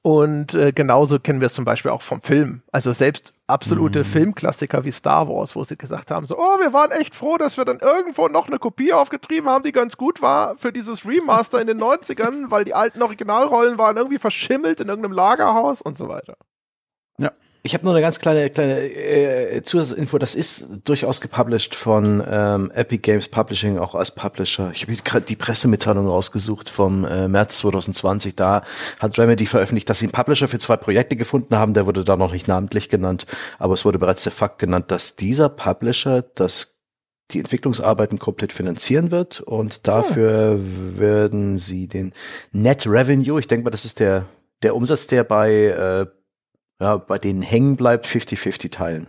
Und 0.07 0.53
äh, 0.53 0.73
genauso 0.73 1.19
kennen 1.19 1.41
wir 1.41 1.47
es 1.47 1.55
zum 1.55 1.65
Beispiel 1.65 1.91
auch 1.91 2.03
vom 2.03 2.21
Film. 2.21 2.61
Also 2.71 2.93
selbst 2.93 3.33
absolute 3.47 4.01
mhm. 4.01 4.05
Filmklassiker 4.05 4.85
wie 4.85 4.91
Star 4.91 5.29
Wars, 5.29 5.57
wo 5.57 5.65
sie 5.65 5.79
gesagt 5.79 6.11
haben, 6.11 6.27
so, 6.27 6.37
oh, 6.37 6.61
wir 6.61 6.75
waren 6.75 6.91
echt 6.91 7.15
froh, 7.15 7.39
dass 7.39 7.57
wir 7.57 7.65
dann 7.65 7.79
irgendwo 7.79 8.29
noch 8.29 8.47
eine 8.47 8.59
Kopie 8.59 8.93
aufgetrieben 8.93 9.49
haben, 9.49 9.65
die 9.65 9.73
ganz 9.73 9.97
gut 9.97 10.21
war 10.21 10.59
für 10.59 10.75
dieses 10.75 11.07
Remaster 11.07 11.59
in 11.59 11.69
den 11.69 11.81
90ern, 11.81 12.51
weil 12.51 12.67
die 12.67 12.75
alten 12.75 13.01
Originalrollen 13.01 13.79
waren 13.79 13.97
irgendwie 13.97 14.19
verschimmelt 14.19 14.79
in 14.81 14.89
irgendeinem 14.89 15.15
Lagerhaus 15.15 15.81
und 15.81 15.97
so 15.97 16.07
weiter. 16.07 16.37
Ja. 17.17 17.33
Ich 17.67 17.73
habe 17.73 17.83
nur 17.83 17.95
eine 17.95 18.03
ganz 18.03 18.19
kleine 18.19 18.51
kleine 18.51 18.79
äh, 18.79 19.63
Zusatzinfo. 19.63 20.19
Das 20.19 20.35
ist 20.35 20.67
durchaus 20.85 21.23
gepublished 21.23 21.75
von 21.75 22.23
ähm, 22.29 22.71
Epic 22.75 22.99
Games 22.99 23.27
Publishing, 23.27 23.79
auch 23.79 23.95
als 23.95 24.11
Publisher. 24.11 24.71
Ich 24.75 24.83
habe 24.83 24.95
gerade 24.97 25.25
die 25.25 25.35
Pressemitteilung 25.35 26.07
rausgesucht 26.07 26.69
vom 26.69 27.07
äh, 27.07 27.27
März 27.27 27.57
2020. 27.61 28.37
Da 28.37 28.65
hat 28.99 29.19
Remedy 29.19 29.47
veröffentlicht, 29.47 29.89
dass 29.89 30.01
sie 30.01 30.05
einen 30.05 30.13
Publisher 30.13 30.47
für 30.47 30.59
zwei 30.59 30.77
Projekte 30.77 31.17
gefunden 31.17 31.57
haben. 31.57 31.73
Der 31.73 31.87
wurde 31.87 32.05
da 32.05 32.19
noch 32.19 32.33
nicht 32.33 32.49
namentlich 32.49 32.91
genannt, 32.91 33.25
aber 33.59 33.73
es 33.73 33.87
wurde 33.87 33.99
bereits 33.99 34.25
der 34.25 34.33
Fakt 34.33 34.59
genannt, 34.59 34.91
dass 34.91 35.17
dieser 35.17 35.49
Publisher 35.49 36.21
das 36.21 36.77
die 37.31 37.39
Entwicklungsarbeiten 37.39 38.19
komplett 38.19 38.53
finanzieren 38.53 39.11
wird 39.11 39.41
und 39.41 39.89
dafür 39.89 40.59
oh. 40.59 41.01
werden 41.01 41.57
sie 41.57 41.89
den 41.89 42.13
Net 42.53 42.87
Revenue, 42.87 43.41
ich 43.41 43.47
denke 43.47 43.65
mal, 43.65 43.71
das 43.71 43.87
ist 43.87 44.01
der 44.01 44.27
der 44.63 44.77
Umsatz, 44.77 45.07
der 45.07 45.25
bei 45.25 45.51
äh, 45.53 46.07
ja, 46.81 46.97
bei 46.97 47.19
denen 47.19 47.43
hängen 47.43 47.77
bleibt, 47.77 48.07
50-50 48.07 48.71
teilen 48.71 49.07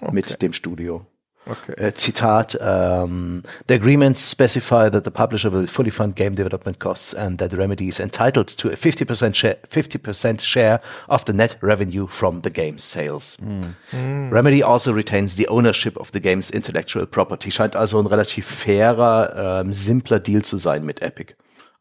okay. 0.00 0.14
mit 0.14 0.42
dem 0.42 0.52
Studio. 0.52 1.06
Okay. 1.48 1.72
Äh, 1.82 1.94
Zitat, 1.94 2.56
um, 2.56 2.62
ähm, 2.62 3.42
the 3.68 3.74
agreements 3.74 4.30
specify 4.30 4.90
that 4.90 5.04
the 5.04 5.10
publisher 5.10 5.50
will 5.50 5.66
fully 5.66 5.90
fund 5.90 6.14
game 6.14 6.34
development 6.34 6.78
costs 6.78 7.14
and 7.14 7.38
that 7.38 7.54
Remedy 7.54 7.88
is 7.88 7.98
entitled 7.98 8.54
to 8.58 8.68
a 8.68 8.76
50% 8.76 9.34
share, 9.34 9.56
50% 9.70 10.42
share 10.42 10.80
of 11.08 11.24
the 11.24 11.32
net 11.32 11.56
revenue 11.62 12.06
from 12.06 12.42
the 12.42 12.50
game's 12.50 12.84
sales. 12.84 13.38
Mm. 13.38 14.30
Remedy 14.30 14.62
also 14.62 14.92
retains 14.92 15.36
the 15.36 15.48
ownership 15.48 15.96
of 15.96 16.12
the 16.12 16.20
game's 16.20 16.50
intellectual 16.50 17.06
property. 17.06 17.50
Scheint 17.50 17.74
also 17.74 17.98
ein 17.98 18.06
relativ 18.06 18.44
fairer, 18.44 19.62
ähm, 19.64 19.72
simpler 19.72 20.20
Deal 20.20 20.42
zu 20.42 20.58
sein 20.58 20.84
mit 20.84 21.00
Epic. 21.00 21.34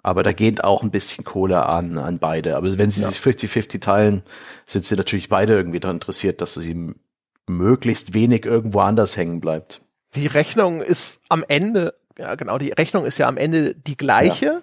Aber 0.08 0.24
da 0.24 0.32
geht 0.32 0.64
auch 0.64 0.84
ein 0.84 0.90
bisschen 0.90 1.26
Kohle 1.26 1.66
an, 1.66 1.98
an 1.98 2.18
beide. 2.18 2.56
Aber 2.56 2.78
wenn 2.78 2.92
sie 2.92 3.02
ja. 3.02 3.10
sich 3.10 3.20
50-50 3.20 3.82
teilen, 3.82 4.24
sind 4.64 4.86
sie 4.86 4.96
natürlich 4.96 5.28
beide 5.28 5.52
irgendwie 5.52 5.82
daran 5.82 5.98
interessiert, 5.98 6.40
dass 6.40 6.54
sie 6.54 6.94
möglichst 7.46 8.14
wenig 8.14 8.46
irgendwo 8.46 8.80
anders 8.80 9.18
hängen 9.18 9.42
bleibt. 9.42 9.82
Die 10.16 10.28
Rechnung 10.28 10.82
ist 10.82 11.20
am 11.28 11.44
Ende 11.46 11.94
ja, 12.18 12.36
genau. 12.36 12.58
Die 12.58 12.72
Rechnung 12.72 13.06
ist 13.06 13.18
ja 13.20 13.28
am 13.28 13.38
Ende 13.38 13.76
die 13.76 13.96
gleiche, 13.96 14.46
ja. 14.46 14.62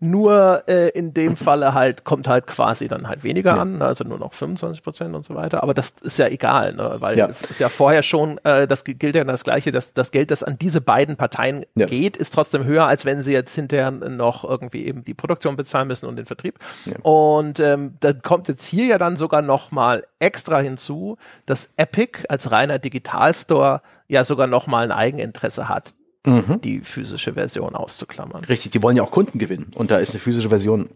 nur 0.00 0.64
äh, 0.68 0.90
in 0.90 1.14
dem 1.14 1.36
Falle 1.36 1.72
halt 1.72 2.04
kommt 2.04 2.28
halt 2.28 2.46
quasi 2.46 2.88
dann 2.88 3.08
halt 3.08 3.24
weniger 3.24 3.56
ja. 3.56 3.62
an, 3.62 3.80
also 3.80 4.04
nur 4.04 4.18
noch 4.18 4.34
25 4.34 4.82
Prozent 4.82 5.14
und 5.14 5.24
so 5.24 5.34
weiter. 5.34 5.62
Aber 5.62 5.72
das 5.72 5.90
ist 6.02 6.18
ja 6.18 6.26
egal, 6.26 6.74
ne? 6.74 6.96
weil 6.98 7.16
ja. 7.16 7.26
ist 7.26 7.58
ja 7.58 7.70
vorher 7.70 8.02
schon, 8.02 8.38
äh, 8.44 8.66
das 8.66 8.84
gilt 8.84 9.14
ja 9.14 9.24
das 9.24 9.44
Gleiche, 9.44 9.70
dass 9.70 9.94
das 9.94 10.10
Geld, 10.10 10.30
das 10.30 10.42
an 10.42 10.58
diese 10.58 10.80
beiden 10.80 11.16
Parteien 11.16 11.64
geht, 11.74 12.16
ist 12.16 12.34
trotzdem 12.34 12.64
höher, 12.64 12.86
als 12.86 13.04
wenn 13.04 13.22
sie 13.22 13.32
jetzt 13.32 13.54
hinterher 13.54 13.90
noch 13.90 14.44
irgendwie 14.44 14.86
eben 14.86 15.02
die 15.02 15.14
Produktion 15.14 15.56
bezahlen 15.56 15.88
müssen 15.88 16.06
und 16.06 16.16
den 16.16 16.26
Vertrieb. 16.26 16.58
Und 17.02 17.60
ähm, 17.60 17.94
dann 18.00 18.20
kommt 18.22 18.48
jetzt 18.48 18.64
hier 18.64 18.86
ja 18.86 18.98
dann 18.98 19.16
sogar 19.16 19.40
noch 19.40 19.70
mal 19.70 20.04
extra 20.18 20.60
hinzu, 20.60 21.16
dass 21.46 21.70
Epic 21.76 22.24
als 22.28 22.50
reiner 22.50 22.78
Digitalstore 22.78 23.80
ja 24.08 24.24
sogar 24.24 24.46
noch 24.46 24.66
mal 24.66 24.84
ein 24.84 24.92
Eigeninteresse 24.92 25.68
hat 25.68 25.94
mhm. 26.24 26.60
die 26.62 26.80
physische 26.80 27.34
Version 27.34 27.74
auszuklammern. 27.74 28.44
Richtig, 28.44 28.72
die 28.72 28.82
wollen 28.82 28.96
ja 28.96 29.02
auch 29.02 29.10
Kunden 29.10 29.38
gewinnen 29.38 29.72
und 29.74 29.90
da 29.90 29.98
ist 29.98 30.10
eine 30.10 30.20
physische 30.20 30.48
Version 30.48 30.90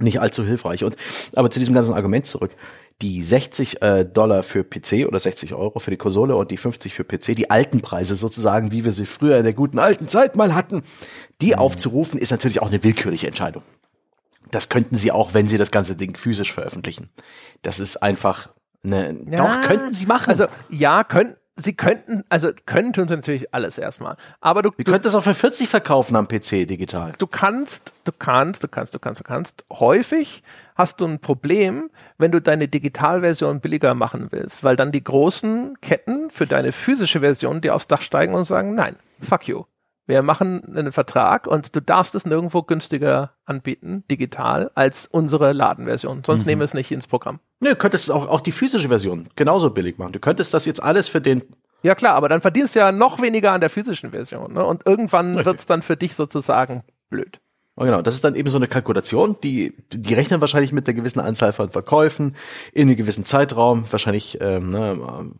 nicht 0.00 0.20
allzu 0.20 0.44
hilfreich. 0.44 0.84
Und 0.84 0.96
aber 1.34 1.50
zu 1.50 1.58
diesem 1.58 1.74
ganzen 1.74 1.94
Argument 1.94 2.26
zurück. 2.26 2.52
Die 3.00 3.22
60 3.22 3.82
äh, 3.82 4.04
Dollar 4.04 4.42
für 4.42 4.62
PC 4.62 5.06
oder 5.08 5.18
60 5.18 5.54
Euro 5.54 5.80
für 5.80 5.90
die 5.90 5.96
Konsole 5.96 6.36
und 6.36 6.50
die 6.50 6.56
50 6.56 6.94
für 6.94 7.04
PC, 7.04 7.34
die 7.34 7.50
alten 7.50 7.80
Preise 7.80 8.14
sozusagen, 8.14 8.70
wie 8.70 8.84
wir 8.84 8.92
sie 8.92 9.06
früher 9.06 9.38
in 9.38 9.44
der 9.44 9.54
guten 9.54 9.78
alten 9.78 10.08
Zeit 10.08 10.36
mal 10.36 10.54
hatten, 10.54 10.82
die 11.40 11.52
mhm. 11.52 11.58
aufzurufen, 11.58 12.20
ist 12.20 12.30
natürlich 12.30 12.62
auch 12.62 12.68
eine 12.68 12.84
willkürliche 12.84 13.26
Entscheidung. 13.26 13.62
Das 14.50 14.68
könnten 14.68 14.96
sie 14.96 15.10
auch, 15.10 15.34
wenn 15.34 15.48
sie 15.48 15.58
das 15.58 15.70
ganze 15.70 15.96
Ding 15.96 16.16
physisch 16.16 16.52
veröffentlichen. 16.52 17.08
Das 17.62 17.80
ist 17.80 17.96
einfach 17.96 18.50
eine, 18.84 19.16
ja, 19.28 19.38
doch, 19.38 19.68
könnten 19.68 19.94
sie 19.94 20.06
machen. 20.06 20.30
Also, 20.30 20.46
ja, 20.68 21.02
können, 21.04 21.34
sie 21.62 21.74
könnten, 21.74 22.24
also 22.28 22.50
können 22.66 22.92
tun 22.92 23.08
sie 23.08 23.16
natürlich 23.16 23.54
alles 23.54 23.78
erstmal. 23.78 24.16
Aber 24.40 24.62
du, 24.62 24.70
du, 24.70 24.84
könnt 24.84 25.04
das 25.04 25.14
auch 25.14 25.24
für 25.24 25.34
40 25.34 25.68
verkaufen 25.68 26.16
am 26.16 26.28
PC 26.28 26.66
digital. 26.66 27.12
du 27.18 27.26
kannst, 27.26 27.94
du 28.04 28.12
kannst, 28.12 28.64
du 28.64 28.68
kannst, 28.68 28.94
du 28.94 28.98
kannst, 28.98 29.20
du 29.20 29.24
kannst. 29.24 29.64
Häufig 29.70 30.42
hast 30.74 31.00
du 31.00 31.06
ein 31.06 31.20
Problem, 31.20 31.90
wenn 32.18 32.32
du 32.32 32.40
deine 32.40 32.68
Digitalversion 32.68 33.60
billiger 33.60 33.94
machen 33.94 34.28
willst, 34.30 34.64
weil 34.64 34.76
dann 34.76 34.92
die 34.92 35.04
großen 35.04 35.80
Ketten 35.80 36.30
für 36.30 36.46
deine 36.46 36.72
physische 36.72 37.20
Version 37.20 37.60
dir 37.60 37.74
aufs 37.74 37.88
Dach 37.88 38.02
steigen 38.02 38.34
und 38.34 38.44
sagen, 38.44 38.74
nein, 38.74 38.96
fuck 39.20 39.48
you. 39.48 39.64
Wir 40.06 40.22
machen 40.22 40.62
einen 40.76 40.92
Vertrag 40.92 41.46
und 41.46 41.76
du 41.76 41.80
darfst 41.80 42.14
es 42.14 42.26
nirgendwo 42.26 42.62
günstiger 42.62 43.32
anbieten, 43.44 44.04
digital, 44.10 44.70
als 44.74 45.06
unsere 45.06 45.52
Ladenversion. 45.52 46.22
Sonst 46.24 46.44
nehmen 46.44 46.60
wir 46.60 46.64
es 46.64 46.74
nicht 46.74 46.90
ins 46.90 47.06
Programm. 47.06 47.38
Nö, 47.60 47.70
du 47.70 47.76
könntest 47.76 48.10
auch, 48.10 48.28
auch 48.28 48.40
die 48.40 48.52
physische 48.52 48.88
Version 48.88 49.28
genauso 49.36 49.70
billig 49.70 49.98
machen. 49.98 50.12
Du 50.12 50.18
könntest 50.18 50.54
das 50.54 50.66
jetzt 50.66 50.82
alles 50.82 51.08
für 51.08 51.20
den 51.20 51.42
Ja 51.82 51.94
klar, 51.94 52.14
aber 52.14 52.28
dann 52.28 52.40
verdienst 52.40 52.74
du 52.74 52.80
ja 52.80 52.90
noch 52.90 53.22
weniger 53.22 53.52
an 53.52 53.60
der 53.60 53.70
physischen 53.70 54.10
Version. 54.10 54.54
Ne? 54.54 54.64
Und 54.64 54.86
irgendwann 54.86 55.28
Richtig. 55.30 55.46
wird's 55.46 55.66
dann 55.66 55.82
für 55.82 55.96
dich 55.96 56.16
sozusagen 56.16 56.82
blöd. 57.08 57.40
Oh, 57.74 57.84
genau, 57.84 58.02
das 58.02 58.14
ist 58.14 58.24
dann 58.24 58.34
eben 58.34 58.50
so 58.50 58.58
eine 58.58 58.68
Kalkulation, 58.68 59.38
die, 59.42 59.72
die 59.90 60.12
rechnen 60.12 60.42
wahrscheinlich 60.42 60.72
mit 60.72 60.86
einer 60.86 60.94
gewissen 60.94 61.20
Anzahl 61.20 61.54
von 61.54 61.70
Verkäufen 61.70 62.36
in 62.74 62.88
einem 62.88 62.96
gewissen 62.96 63.24
Zeitraum, 63.24 63.86
wahrscheinlich 63.90 64.36
ähm, 64.42 64.70
ne, 64.70 65.32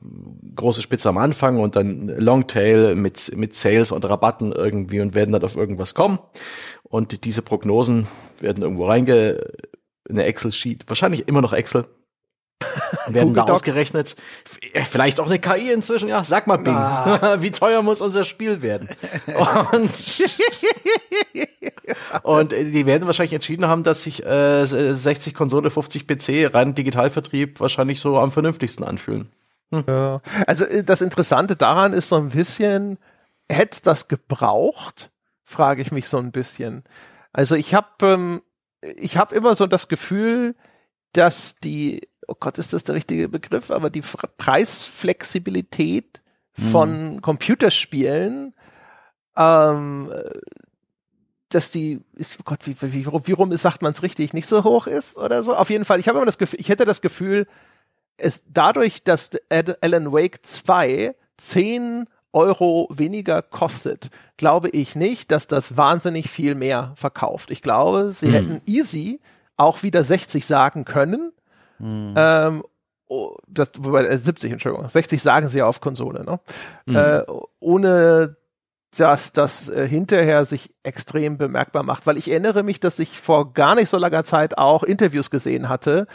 große 0.56 0.80
Spitze 0.80 1.10
am 1.10 1.18
Anfang 1.18 1.60
und 1.60 1.76
dann 1.76 2.08
Longtail 2.08 2.94
mit, 2.94 3.36
mit 3.36 3.54
Sales 3.54 3.92
und 3.92 4.06
Rabatten 4.06 4.52
irgendwie 4.52 5.00
und 5.00 5.14
werden 5.14 5.32
dann 5.32 5.44
auf 5.44 5.56
irgendwas 5.56 5.94
kommen. 5.94 6.20
Und 6.84 7.24
diese 7.24 7.42
Prognosen 7.42 8.06
werden 8.40 8.62
irgendwo 8.62 8.86
reinge 8.86 9.32
in 10.08 10.18
eine 10.18 10.24
Excel-Sheet, 10.24 10.84
wahrscheinlich 10.88 11.28
immer 11.28 11.42
noch 11.42 11.52
Excel, 11.52 11.84
werden 13.08 13.34
da 13.34 13.42
ausgerechnet. 13.42 14.16
Vielleicht 14.90 15.20
auch 15.20 15.26
eine 15.26 15.38
KI 15.38 15.70
inzwischen, 15.72 16.08
ja. 16.08 16.24
Sag 16.24 16.46
mal, 16.46 16.56
Bing, 16.56 16.74
wie 17.42 17.50
teuer 17.50 17.82
muss 17.82 18.00
unser 18.00 18.24
Spiel 18.24 18.62
werden? 18.62 18.88
Und 19.72 19.90
und 22.22 22.52
äh, 22.52 22.70
die 22.70 22.86
werden 22.86 23.06
wahrscheinlich 23.06 23.34
entschieden 23.34 23.66
haben, 23.66 23.82
dass 23.82 24.02
sich 24.04 24.24
äh, 24.24 24.64
60 24.64 25.34
Konsole, 25.34 25.70
50 25.70 26.06
PC, 26.06 26.54
rein 26.54 26.74
Digitalvertrieb 26.74 27.60
wahrscheinlich 27.60 28.00
so 28.00 28.18
am 28.18 28.32
vernünftigsten 28.32 28.84
anfühlen. 28.84 29.30
Ja. 29.70 30.20
Also 30.46 30.64
äh, 30.64 30.84
das 30.84 31.00
Interessante 31.00 31.56
daran 31.56 31.92
ist 31.92 32.08
so 32.08 32.16
ein 32.16 32.30
bisschen, 32.30 32.98
hätte 33.50 33.80
das 33.82 34.08
gebraucht, 34.08 35.10
frage 35.44 35.82
ich 35.82 35.92
mich 35.92 36.08
so 36.08 36.18
ein 36.18 36.32
bisschen. 36.32 36.84
Also 37.32 37.54
ich 37.54 37.74
habe 37.74 37.88
ähm, 38.02 38.42
ich 38.82 39.16
habe 39.16 39.34
immer 39.34 39.54
so 39.54 39.66
das 39.66 39.88
Gefühl, 39.88 40.54
dass 41.12 41.56
die, 41.56 42.08
oh 42.32 42.36
Gott, 42.40 42.58
ist 42.58 42.72
das 42.72 42.84
der 42.84 42.94
richtige 42.94 43.28
Begriff, 43.28 43.70
aber 43.70 43.90
die 43.90 44.02
Fr- 44.02 44.28
Preisflexibilität 44.38 46.20
von 46.70 47.20
Computerspielen, 47.22 48.54
ähm, 49.36 50.12
dass 51.48 51.70
die, 51.70 52.00
ist, 52.14 52.38
oh 52.40 52.42
Gott, 52.44 52.66
wie, 52.66 52.76
wie, 52.80 53.06
wie 53.06 53.32
rum 53.32 53.52
ist, 53.52 53.62
sagt 53.62 53.82
man 53.82 53.92
es 53.92 54.02
richtig, 54.02 54.32
nicht 54.32 54.46
so 54.48 54.64
hoch 54.64 54.86
ist 54.86 55.18
oder 55.18 55.42
so. 55.42 55.54
Auf 55.54 55.70
jeden 55.70 55.84
Fall, 55.84 56.00
ich 56.00 56.08
habe 56.08 56.18
immer 56.18 56.26
das 56.26 56.38
Gefühl, 56.38 56.60
ich 56.60 56.68
hätte 56.68 56.84
das 56.84 57.00
Gefühl, 57.00 57.46
es 58.16 58.44
dadurch, 58.48 59.02
dass 59.04 59.30
Alan 59.50 60.12
Wake 60.12 60.44
2 60.44 61.14
10 61.36 62.06
Euro 62.32 62.88
weniger 62.90 63.42
kostet, 63.42 64.10
glaube 64.38 64.70
ich 64.70 64.96
nicht, 64.96 65.30
dass 65.30 65.46
das 65.46 65.76
wahnsinnig 65.76 66.30
viel 66.30 66.54
mehr 66.54 66.92
verkauft. 66.96 67.50
Ich 67.50 67.60
glaube, 67.62 68.12
sie 68.12 68.30
hätten 68.30 68.62
easy 68.66 69.20
auch 69.56 69.82
wieder 69.82 70.02
60 70.04 70.46
sagen 70.46 70.84
können. 70.84 71.32
Ähm, 72.16 72.62
oh, 73.08 73.36
das, 73.48 73.72
wobei, 73.78 74.06
äh, 74.06 74.16
70, 74.16 74.52
Entschuldigung. 74.52 74.88
60 74.88 75.22
sagen 75.22 75.48
sie 75.48 75.58
ja 75.58 75.66
auf 75.66 75.80
Konsole, 75.80 76.24
ne? 76.24 76.40
Äh, 76.94 77.32
ohne 77.60 78.36
dass 78.96 79.32
das 79.32 79.70
äh, 79.70 79.88
hinterher 79.88 80.44
sich 80.44 80.74
extrem 80.82 81.38
bemerkbar 81.38 81.82
macht, 81.82 82.06
weil 82.06 82.18
ich 82.18 82.30
erinnere 82.30 82.62
mich, 82.62 82.78
dass 82.78 82.98
ich 82.98 83.18
vor 83.18 83.54
gar 83.54 83.74
nicht 83.74 83.88
so 83.88 83.96
langer 83.96 84.22
Zeit 84.22 84.58
auch 84.58 84.82
Interviews 84.82 85.30
gesehen 85.30 85.68
hatte, 85.68 86.06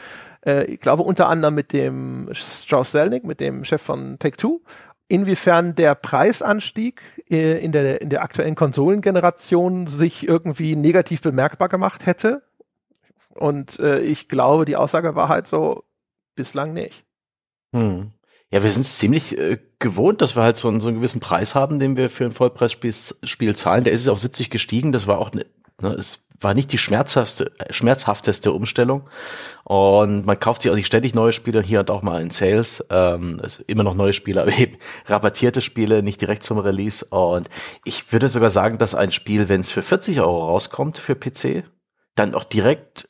äh, 0.45 0.65
ich 0.65 0.79
glaube 0.79 1.03
unter 1.03 1.27
anderem 1.27 1.55
mit 1.55 1.73
dem 1.73 2.29
Strauss 2.33 2.91
Zelnick, 2.91 3.23
mit 3.23 3.39
dem 3.39 3.63
Chef 3.63 3.81
von 3.81 4.19
Take-Two, 4.19 4.61
inwiefern 5.07 5.73
der 5.73 5.95
Preisanstieg 5.95 7.01
äh, 7.29 7.63
in 7.63 7.71
der, 7.71 8.01
in 8.01 8.09
der 8.09 8.21
aktuellen 8.21 8.55
Konsolengeneration 8.55 9.87
sich 9.87 10.27
irgendwie 10.27 10.75
negativ 10.75 11.21
bemerkbar 11.21 11.69
gemacht 11.69 12.05
hätte. 12.05 12.43
Und 13.37 13.79
äh, 13.79 13.99
ich 13.99 14.27
glaube, 14.27 14.65
die 14.65 14.75
Aussage 14.75 15.15
war 15.15 15.29
halt 15.29 15.47
so, 15.47 15.83
bislang 16.35 16.73
nicht. 16.73 17.03
Hm. 17.73 18.11
Ja, 18.49 18.63
wir 18.63 18.71
sind 18.71 18.83
es 18.83 18.97
ziemlich 18.97 19.37
äh, 19.37 19.57
gewohnt, 19.79 20.21
dass 20.21 20.37
wir 20.37 20.43
halt 20.43 20.55
so 20.55 20.69
einen, 20.69 20.79
so 20.79 20.87
einen 20.87 20.97
gewissen 20.97 21.19
Preis 21.19 21.53
haben, 21.53 21.79
den 21.79 21.97
wir 21.97 22.09
für 22.09 22.23
ein 22.23 22.31
Vollpreisspiel 22.31 22.93
Spiel 23.23 23.55
zahlen. 23.55 23.83
Der 23.83 23.91
ist 23.91 24.01
es 24.01 24.07
auf 24.07 24.19
70 24.19 24.49
gestiegen. 24.49 24.93
Das 24.93 25.05
war 25.05 25.17
auch 25.17 25.33
ne, 25.33 25.45
ne, 25.81 25.93
es 25.93 26.25
war 26.39 26.53
nicht 26.53 26.71
die 26.71 26.77
schmerzhafteste, 26.77 27.51
äh, 27.59 27.73
schmerzhafteste 27.73 28.53
Umstellung. 28.53 29.09
Und 29.65 30.25
man 30.25 30.39
kauft 30.39 30.61
sich 30.61 30.71
auch 30.71 30.75
nicht 30.75 30.87
ständig 30.87 31.13
neue 31.13 31.33
Spiele, 31.33 31.61
hier 31.61 31.81
und 31.81 31.91
auch 31.91 32.03
mal 32.03 32.21
in 32.21 32.29
Sales. 32.29 32.85
Ähm, 32.89 33.39
also 33.43 33.63
immer 33.67 33.83
noch 33.83 33.95
neue 33.95 34.13
Spiele, 34.13 34.41
aber 34.43 34.57
eben 34.57 34.77
rabattierte 35.07 35.59
Spiele, 35.59 36.01
nicht 36.01 36.21
direkt 36.21 36.43
zum 36.43 36.59
Release. 36.59 37.05
Und 37.05 37.49
ich 37.83 38.13
würde 38.13 38.29
sogar 38.29 38.49
sagen, 38.49 38.77
dass 38.77 38.95
ein 38.95 39.11
Spiel, 39.11 39.49
wenn 39.49 39.61
es 39.61 39.71
für 39.71 39.81
40 39.81 40.21
Euro 40.21 40.45
rauskommt 40.45 40.99
für 40.99 41.15
PC, 41.15 41.65
dann 42.15 42.33
auch 42.33 42.45
direkt 42.45 43.09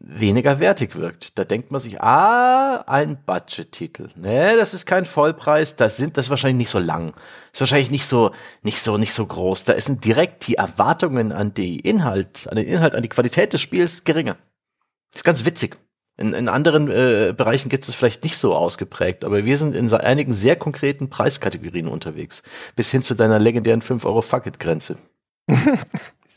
weniger 0.00 0.60
wertig 0.60 0.96
wirkt. 0.96 1.38
Da 1.38 1.44
denkt 1.44 1.70
man 1.70 1.80
sich, 1.80 2.00
ah, 2.00 2.84
ein 2.86 3.22
Budget-Titel. 3.24 4.08
Ne, 4.16 4.56
das 4.56 4.74
ist 4.74 4.86
kein 4.86 5.06
Vollpreis, 5.06 5.76
das 5.76 5.96
sind, 5.96 6.16
das 6.16 6.26
ist 6.26 6.30
wahrscheinlich 6.30 6.58
nicht 6.58 6.70
so 6.70 6.78
lang. 6.78 7.14
Ist 7.52 7.60
wahrscheinlich 7.60 7.90
nicht 7.90 8.06
so, 8.06 8.32
nicht 8.62 8.80
so, 8.80 8.98
nicht 8.98 9.12
so 9.12 9.26
groß. 9.26 9.64
Da 9.64 9.80
sind 9.80 10.04
direkt 10.04 10.46
die 10.46 10.54
Erwartungen 10.54 11.32
an 11.32 11.54
die 11.54 11.80
Inhalt, 11.80 12.48
an 12.48 12.56
den 12.56 12.66
Inhalt, 12.66 12.94
an 12.94 13.02
die 13.02 13.08
Qualität 13.08 13.52
des 13.52 13.60
Spiels 13.60 14.04
geringer. 14.04 14.36
Ist 15.14 15.24
ganz 15.24 15.44
witzig. 15.44 15.76
In, 16.16 16.34
in 16.34 16.48
anderen 16.48 16.90
äh, 16.90 17.32
Bereichen 17.36 17.68
gibt 17.68 17.88
es 17.88 17.94
vielleicht 17.94 18.24
nicht 18.24 18.36
so 18.38 18.56
ausgeprägt, 18.56 19.24
aber 19.24 19.44
wir 19.44 19.56
sind 19.56 19.76
in 19.76 19.92
einigen 19.92 20.32
sehr 20.32 20.56
konkreten 20.56 21.10
Preiskategorien 21.10 21.86
unterwegs. 21.86 22.42
Bis 22.74 22.90
hin 22.90 23.04
zu 23.04 23.14
deiner 23.14 23.38
legendären 23.38 23.82
5 23.82 24.04
Euro 24.04 24.22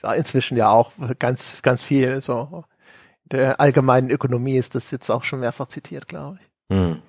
ja 0.04 0.14
inzwischen 0.14 0.58
ja 0.58 0.70
auch 0.70 0.92
ganz, 1.20 1.62
ganz 1.62 1.84
viel 1.84 2.22
so. 2.22 2.64
Der 3.32 3.60
allgemeinen 3.60 4.10
Ökonomie 4.10 4.58
ist 4.58 4.76
das 4.76 4.92
jetzt 4.92 5.10
auch 5.10 5.24
schon 5.24 5.40
mehrfach 5.40 5.68
zitiert, 5.68 6.08
glaube 6.08 6.40
ich. 6.42 6.76
Hm. 6.76 7.02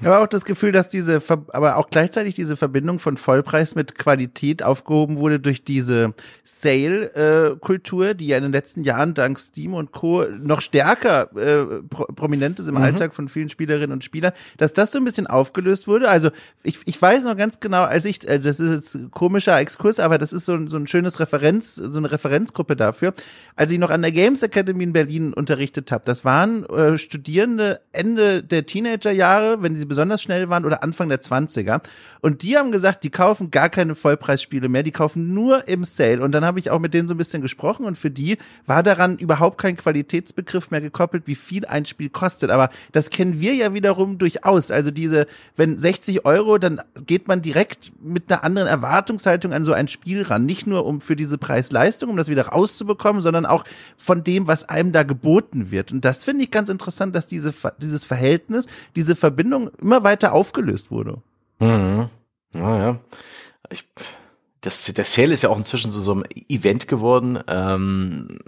Ich 0.00 0.06
habe 0.06 0.18
auch 0.18 0.26
das 0.26 0.44
Gefühl, 0.44 0.70
dass 0.72 0.90
diese, 0.90 1.22
aber 1.48 1.76
auch 1.78 1.88
gleichzeitig 1.88 2.34
diese 2.34 2.56
Verbindung 2.56 2.98
von 2.98 3.16
Vollpreis 3.16 3.74
mit 3.74 3.96
Qualität 3.96 4.62
aufgehoben 4.62 5.16
wurde 5.16 5.40
durch 5.40 5.64
diese 5.64 6.12
Sale-Kultur, 6.44 8.12
die 8.14 8.26
ja 8.28 8.36
in 8.36 8.42
den 8.42 8.52
letzten 8.52 8.82
Jahren 8.84 9.14
dank 9.14 9.38
Steam 9.38 9.72
und 9.74 9.92
Co. 9.92 10.24
noch 10.38 10.60
stärker 10.60 11.30
äh, 11.36 11.82
pro 11.88 12.04
prominent 12.14 12.58
ist 12.60 12.68
im 12.68 12.76
Alltag 12.76 13.14
von 13.14 13.28
vielen 13.28 13.48
Spielerinnen 13.48 13.92
und 13.92 14.04
Spielern, 14.04 14.32
dass 14.58 14.72
das 14.74 14.92
so 14.92 14.98
ein 14.98 15.04
bisschen 15.04 15.26
aufgelöst 15.26 15.88
wurde. 15.88 16.08
Also 16.10 16.30
ich, 16.62 16.78
ich 16.84 17.00
weiß 17.00 17.24
noch 17.24 17.36
ganz 17.36 17.58
genau, 17.60 17.84
als 17.84 18.04
ich, 18.04 18.26
äh, 18.28 18.38
das 18.38 18.60
ist 18.60 18.70
jetzt 18.94 19.10
komischer 19.12 19.58
Exkurs, 19.58 19.98
aber 19.98 20.18
das 20.18 20.32
ist 20.34 20.44
so, 20.46 20.52
ein- 20.54 20.68
so 20.68 20.76
ein 20.76 20.86
schönes 20.86 21.20
Referenz, 21.20 21.74
so 21.74 21.98
eine 21.98 22.10
Referenzgruppe 22.10 22.76
dafür. 22.76 23.14
Als 23.56 23.70
ich 23.70 23.78
noch 23.78 23.90
an 23.90 24.02
der 24.02 24.12
Games 24.12 24.42
Academy 24.42 24.84
in 24.84 24.92
Berlin 24.92 25.32
unterrichtet 25.32 25.90
habe, 25.92 26.04
das 26.04 26.24
waren 26.24 26.64
äh, 26.66 26.98
Studierende 26.98 27.80
Ende 27.92 28.42
der 28.42 28.66
Teenagerjahre, 28.66 29.45
wenn 29.60 29.74
sie 29.76 29.84
besonders 29.86 30.22
schnell 30.22 30.48
waren, 30.48 30.64
oder 30.64 30.82
Anfang 30.82 31.08
der 31.08 31.20
20er. 31.20 31.80
Und 32.20 32.42
die 32.42 32.56
haben 32.56 32.72
gesagt, 32.72 33.04
die 33.04 33.10
kaufen 33.10 33.50
gar 33.50 33.68
keine 33.68 33.94
Vollpreisspiele 33.94 34.68
mehr, 34.68 34.82
die 34.82 34.90
kaufen 34.90 35.32
nur 35.34 35.68
im 35.68 35.84
Sale. 35.84 36.22
Und 36.22 36.32
dann 36.32 36.44
habe 36.44 36.58
ich 36.58 36.70
auch 36.70 36.78
mit 36.78 36.94
denen 36.94 37.08
so 37.08 37.14
ein 37.14 37.18
bisschen 37.18 37.42
gesprochen 37.42 37.86
und 37.86 37.96
für 37.96 38.10
die 38.10 38.36
war 38.66 38.82
daran 38.82 39.18
überhaupt 39.18 39.58
kein 39.58 39.76
Qualitätsbegriff 39.76 40.70
mehr 40.70 40.80
gekoppelt, 40.80 41.24
wie 41.26 41.34
viel 41.34 41.64
ein 41.66 41.84
Spiel 41.84 42.08
kostet. 42.08 42.50
Aber 42.50 42.70
das 42.92 43.10
kennen 43.10 43.40
wir 43.40 43.54
ja 43.54 43.74
wiederum 43.74 44.18
durchaus. 44.18 44.70
Also 44.70 44.90
diese, 44.90 45.26
wenn 45.56 45.78
60 45.78 46.24
Euro, 46.24 46.58
dann 46.58 46.80
geht 47.06 47.28
man 47.28 47.42
direkt 47.42 47.92
mit 48.02 48.30
einer 48.30 48.44
anderen 48.44 48.68
Erwartungshaltung 48.68 49.52
an 49.52 49.64
so 49.64 49.72
ein 49.72 49.88
Spiel 49.88 50.22
ran. 50.22 50.46
Nicht 50.46 50.66
nur 50.66 50.84
um 50.84 51.00
für 51.00 51.16
diese 51.16 51.38
Preis-Leistung, 51.38 52.10
um 52.10 52.16
das 52.16 52.28
wieder 52.28 52.48
rauszubekommen, 52.48 53.22
sondern 53.22 53.46
auch 53.46 53.64
von 53.96 54.24
dem, 54.24 54.46
was 54.46 54.68
einem 54.68 54.92
da 54.92 55.02
geboten 55.02 55.70
wird. 55.70 55.92
Und 55.92 56.04
das 56.04 56.24
finde 56.24 56.44
ich 56.44 56.50
ganz 56.50 56.68
interessant, 56.68 57.14
dass 57.14 57.26
diese, 57.26 57.52
dieses 57.78 58.04
Verhältnis, 58.04 58.66
diese 58.94 59.14
Verbindung 59.14 59.35
immer 59.42 60.04
weiter 60.04 60.32
aufgelöst 60.32 60.90
wurde. 60.90 61.22
Mhm. 61.58 62.08
Naja. 62.52 63.00
Ich, 63.70 63.84
das, 64.60 64.84
der 64.84 65.04
Sale 65.04 65.34
ist 65.34 65.42
ja 65.42 65.50
auch 65.50 65.58
inzwischen 65.58 65.90
zu 65.90 66.00
so 66.00 66.12
einem 66.12 66.24
Event 66.48 66.88
geworden. 66.88 67.38
Ähm, 67.46 68.38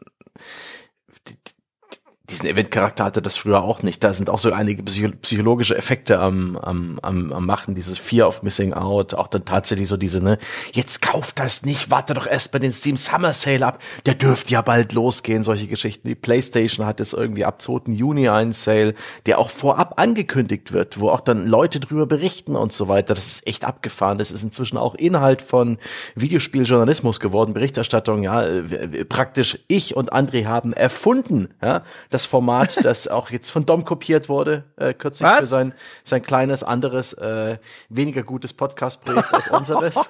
diesen 2.31 2.47
Eventcharakter 2.47 3.05
hatte 3.05 3.23
das 3.23 3.39
früher 3.39 3.63
auch 3.63 3.83
nicht. 3.83 4.05
Da 4.05 4.13
sind 4.13 4.29
auch 4.29 4.39
so 4.39 4.53
einige 4.53 4.83
psychologische 4.83 5.77
Effekte 5.77 6.21
am, 6.21 6.57
am, 6.57 6.99
am, 7.01 7.33
am 7.33 7.47
machen, 7.47 7.75
dieses 7.75 7.97
Fear 7.97 8.29
of 8.29 8.43
Missing 8.43 8.75
Out, 8.75 9.15
auch 9.15 9.29
dann 9.29 9.45
tatsächlich 9.45 9.89
so 9.89 9.97
diese, 9.97 10.21
ne, 10.21 10.39
jetzt 10.73 11.01
kauft 11.01 11.39
das 11.39 11.63
nicht, 11.63 11.91
warte 11.91 12.15
doch 12.15 12.27
erst 12.27 12.53
bei 12.53 12.59
den 12.59 12.71
Steam 12.71 12.97
Summer 12.97 13.33
Sale 13.33 13.67
ab, 13.67 13.83
der 14.05 14.15
dürfte 14.15 14.53
ja 14.53 14.61
bald 14.61 14.93
losgehen, 14.93 15.43
solche 15.43 15.69
Geschichten. 15.69 16.07
Die 16.09 16.15
Playstation 16.15 16.87
hat 16.87 17.01
jetzt 17.01 17.15
irgendwie 17.15 17.45
ab 17.45 17.63
2. 17.63 17.93
Juni 17.93 18.29
einen 18.29 18.53
Sale, 18.53 18.95
der 19.27 19.39
auch 19.39 19.51
vorab 19.51 19.99
angekündigt 19.99 20.73
wird, 20.73 21.01
wo 21.01 21.09
auch 21.09 21.21
dann 21.21 21.47
Leute 21.47 21.81
drüber 21.81 22.07
berichten 22.07 22.57
und 22.57 22.73
so 22.73 22.89
weiter. 22.89 23.15
Das 23.15 23.27
ist 23.27 23.47
echt 23.47 23.65
abgefahren. 23.65 24.19
Das 24.19 24.33
ist 24.33 24.43
inzwischen 24.43 24.77
auch 24.77 24.95
Inhalt 24.95 25.41
von 25.41 25.79
Videospieljournalismus 26.15 27.21
geworden, 27.21 27.55
Berichterstattung, 27.55 28.23
ja, 28.23 28.43
äh, 28.43 29.05
praktisch 29.05 29.61
ich 29.69 29.97
und 29.97 30.13
André 30.13 30.45
haben 30.45 30.73
erfunden, 30.73 31.49
ja, 31.63 31.83
das 32.11 32.18
Format, 32.25 32.79
das 32.85 33.09
auch 33.09 33.31
jetzt 33.31 33.51
von 33.51 33.67
Dom 33.67 33.85
kopiert 33.85 34.29
wurde, 34.29 34.65
äh, 34.77 34.95
kürzlich 34.95 35.29
Was? 35.29 35.39
für 35.41 35.47
sein, 35.47 35.75
sein 36.05 36.23
kleines, 36.23 36.63
anderes, 36.63 37.13
äh, 37.15 37.59
weniger 37.89 38.23
gutes 38.23 38.55
Podcast-Projekt 38.55 39.33
als 39.33 39.49
unseres. 39.49 39.95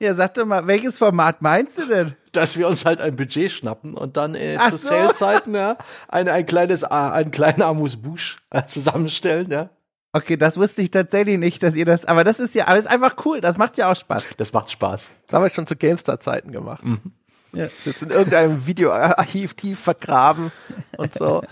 Ja, 0.00 0.14
sag 0.14 0.34
doch 0.34 0.44
mal, 0.44 0.66
welches 0.66 0.98
Format 0.98 1.40
meinst 1.40 1.78
du 1.78 1.86
denn? 1.86 2.16
Dass 2.32 2.58
wir 2.58 2.66
uns 2.66 2.84
halt 2.84 3.00
ein 3.00 3.14
Budget 3.14 3.50
schnappen 3.50 3.94
und 3.94 4.16
dann 4.16 4.34
äh, 4.34 4.58
zu 4.70 4.76
so. 4.76 4.88
Sale-Zeiten 4.88 5.54
ja, 5.54 5.76
ein, 6.08 6.28
ein 6.28 6.46
kleines, 6.46 6.82
äh, 6.82 6.88
einen 6.88 7.30
kleinen 7.30 7.62
Amus 7.62 7.96
Busch 7.96 8.38
äh, 8.50 8.64
zusammenstellen, 8.66 9.50
ja. 9.50 9.70
Okay, 10.12 10.36
das 10.36 10.56
wusste 10.56 10.82
ich 10.82 10.90
tatsächlich 10.90 11.38
nicht, 11.38 11.62
dass 11.62 11.74
ihr 11.74 11.84
das, 11.84 12.04
aber 12.04 12.24
das 12.24 12.40
ist 12.40 12.54
ja, 12.54 12.66
aber 12.66 12.78
ist 12.78 12.88
einfach 12.88 13.24
cool, 13.24 13.40
das 13.40 13.58
macht 13.58 13.76
ja 13.76 13.90
auch 13.90 13.96
Spaß. 13.96 14.24
Das 14.36 14.52
macht 14.52 14.70
Spaß. 14.70 15.10
Das 15.26 15.34
haben 15.34 15.44
wir 15.44 15.50
schon 15.50 15.66
zu 15.66 15.76
GameStar-Zeiten 15.76 16.50
gemacht. 16.50 16.84
Mhm. 16.84 17.12
Ja. 17.52 17.64
Ist 17.64 17.86
jetzt 17.86 18.02
in 18.02 18.10
irgendeinem 18.10 18.66
Videoarchiv 18.66 19.54
tief 19.54 19.78
vergraben 19.78 20.52
und 20.96 21.14
so. 21.14 21.42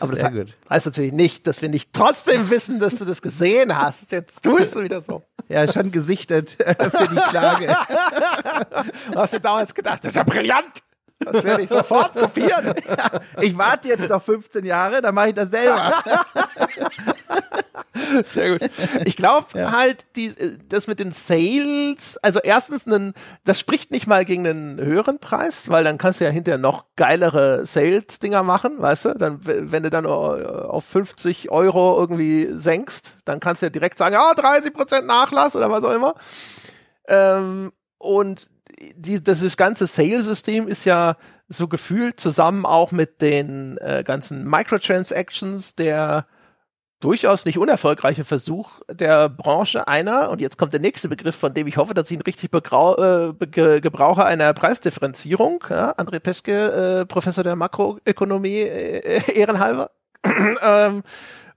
Aber 0.00 0.14
das 0.14 0.26
he 0.28 0.44
heißt 0.70 0.86
natürlich 0.86 1.12
nicht, 1.12 1.46
dass 1.46 1.60
wir 1.62 1.68
nicht 1.68 1.92
trotzdem 1.92 2.50
wissen, 2.50 2.80
dass 2.80 2.96
du 2.96 3.04
das 3.04 3.22
gesehen 3.22 3.76
hast. 3.76 4.12
Jetzt 4.12 4.42
tust 4.42 4.74
du 4.74 4.82
wieder 4.82 5.00
so. 5.00 5.22
Ja, 5.48 5.70
schon 5.70 5.92
gesichtet 5.92 6.58
äh, 6.60 6.74
für 6.74 7.06
die 7.08 7.16
Klage. 7.16 7.66
du 9.12 9.18
hast 9.18 9.34
dir 9.34 9.40
damals 9.40 9.74
gedacht, 9.74 10.02
das 10.02 10.12
ist 10.12 10.16
ja 10.16 10.22
brillant. 10.22 10.82
Das 11.18 11.44
werde 11.44 11.62
ich 11.62 11.68
sofort 11.68 12.14
kopieren. 12.14 12.74
Ich 13.40 13.56
warte 13.56 13.88
jetzt 13.88 14.08
noch 14.08 14.22
15 14.22 14.64
Jahre, 14.64 15.02
dann 15.02 15.14
mache 15.14 15.28
ich 15.28 15.34
das 15.34 15.50
selber. 15.50 15.92
Sehr 18.24 18.58
gut. 18.58 18.70
Ich 19.04 19.16
glaube 19.16 19.46
ja. 19.54 19.72
halt, 19.72 20.06
die, 20.16 20.32
das 20.68 20.86
mit 20.86 20.98
den 20.98 21.12
Sales, 21.12 22.16
also 22.18 22.40
erstens, 22.42 22.86
einen, 22.86 23.14
das 23.44 23.60
spricht 23.60 23.90
nicht 23.90 24.06
mal 24.06 24.24
gegen 24.24 24.46
einen 24.46 24.80
höheren 24.80 25.18
Preis, 25.18 25.68
weil 25.68 25.84
dann 25.84 25.98
kannst 25.98 26.20
du 26.20 26.24
ja 26.24 26.30
hinterher 26.30 26.58
noch 26.58 26.86
geilere 26.96 27.66
Sales-Dinger 27.66 28.42
machen, 28.42 28.80
weißt 28.80 29.04
du? 29.06 29.14
Dann, 29.14 29.40
wenn 29.42 29.82
du 29.82 29.90
dann 29.90 30.06
auf 30.06 30.84
50 30.84 31.50
Euro 31.50 31.98
irgendwie 31.98 32.48
senkst, 32.52 33.18
dann 33.24 33.40
kannst 33.40 33.62
du 33.62 33.66
ja 33.66 33.70
direkt 33.70 33.98
sagen, 33.98 34.14
ja, 34.14 34.32
30 34.34 34.72
Prozent 34.72 35.06
Nachlass 35.06 35.54
oder 35.54 35.70
was 35.70 35.84
auch 35.84 35.92
immer. 35.92 36.14
Ähm, 37.08 37.72
und 37.98 38.48
die, 38.96 39.22
das 39.22 39.56
ganze 39.56 39.86
Sales-System 39.86 40.66
ist 40.66 40.84
ja 40.84 41.16
so 41.48 41.68
gefühlt 41.68 42.18
zusammen 42.18 42.64
auch 42.64 42.92
mit 42.92 43.20
den 43.20 43.76
äh, 43.78 44.02
ganzen 44.04 44.48
Microtransactions 44.48 45.74
der 45.74 46.26
durchaus 47.02 47.44
nicht 47.44 47.58
unerfolgreiche 47.58 48.24
Versuch 48.24 48.80
der 48.88 49.28
Branche 49.28 49.88
einer, 49.88 50.30
und 50.30 50.40
jetzt 50.40 50.56
kommt 50.56 50.72
der 50.72 50.80
nächste 50.80 51.08
Begriff, 51.08 51.34
von 51.34 51.52
dem 51.52 51.66
ich 51.66 51.76
hoffe, 51.76 51.94
dass 51.94 52.10
ich 52.10 52.16
ihn 52.16 52.22
richtig 52.22 52.50
äh, 52.52 53.46
ge 53.46 53.80
gebrauche, 53.80 54.24
einer 54.24 54.52
Preisdifferenzierung. 54.54 55.64
Ja, 55.68 55.92
André 55.96 56.20
Peschke, 56.20 57.00
äh, 57.00 57.06
Professor 57.06 57.44
der 57.44 57.56
Makroökonomie, 57.56 58.60
äh, 58.60 59.38
ehrenhalber. 59.38 59.90
ähm, 60.62 61.02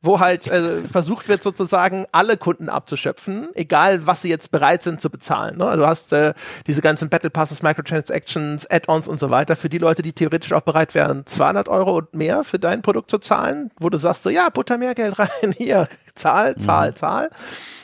wo 0.06 0.20
halt 0.20 0.48
äh, 0.48 0.84
versucht 0.84 1.28
wird, 1.28 1.44
sozusagen 1.44 2.06
alle 2.12 2.38
Kunden 2.38 2.70
abzuschöpfen, 2.70 3.50
egal 3.56 4.08
was 4.08 4.22
sie 4.22 4.30
jetzt 4.30 4.52
bereit 4.52 4.84
sind 4.84 5.02
zu 5.02 5.10
bezahlen. 5.10 5.58
Ne? 5.58 5.76
Du 5.78 5.86
hast 5.86 6.14
äh, 6.14 6.34
diese 6.68 6.82
ganzen 6.82 7.10
Battle 7.10 7.30
Passes, 7.30 7.62
Microtransactions, 7.62 8.70
Add-ons 8.70 9.08
und 9.08 9.20
so 9.20 9.30
weiter 9.30 9.56
für 9.56 9.70
die 9.70 9.78
Leute, 9.78 10.02
die 10.02 10.14
theoretisch 10.14 10.54
auch 10.54 10.62
bereit 10.62 10.96
wären, 10.96 11.26
200 11.26 11.70
Euro 11.70 11.98
und 11.98 12.14
mehr 12.14 12.44
für 12.44 12.60
dein 12.60 12.82
Produkt 12.82 13.10
zu 13.10 13.18
zahlen, 13.18 13.72
wo 13.80 13.90
du 13.90 13.98
sagst 13.98 14.24
so, 14.24 14.30
ja, 14.30 14.50
butter 14.50 14.78
mehr 14.78 14.96
Geld 14.96 15.18
rein, 15.20 15.52
hier, 15.58 15.88
zahl, 16.16 16.56
zahl, 16.58 16.92
mhm. 16.92 16.96
zahl. 16.96 17.30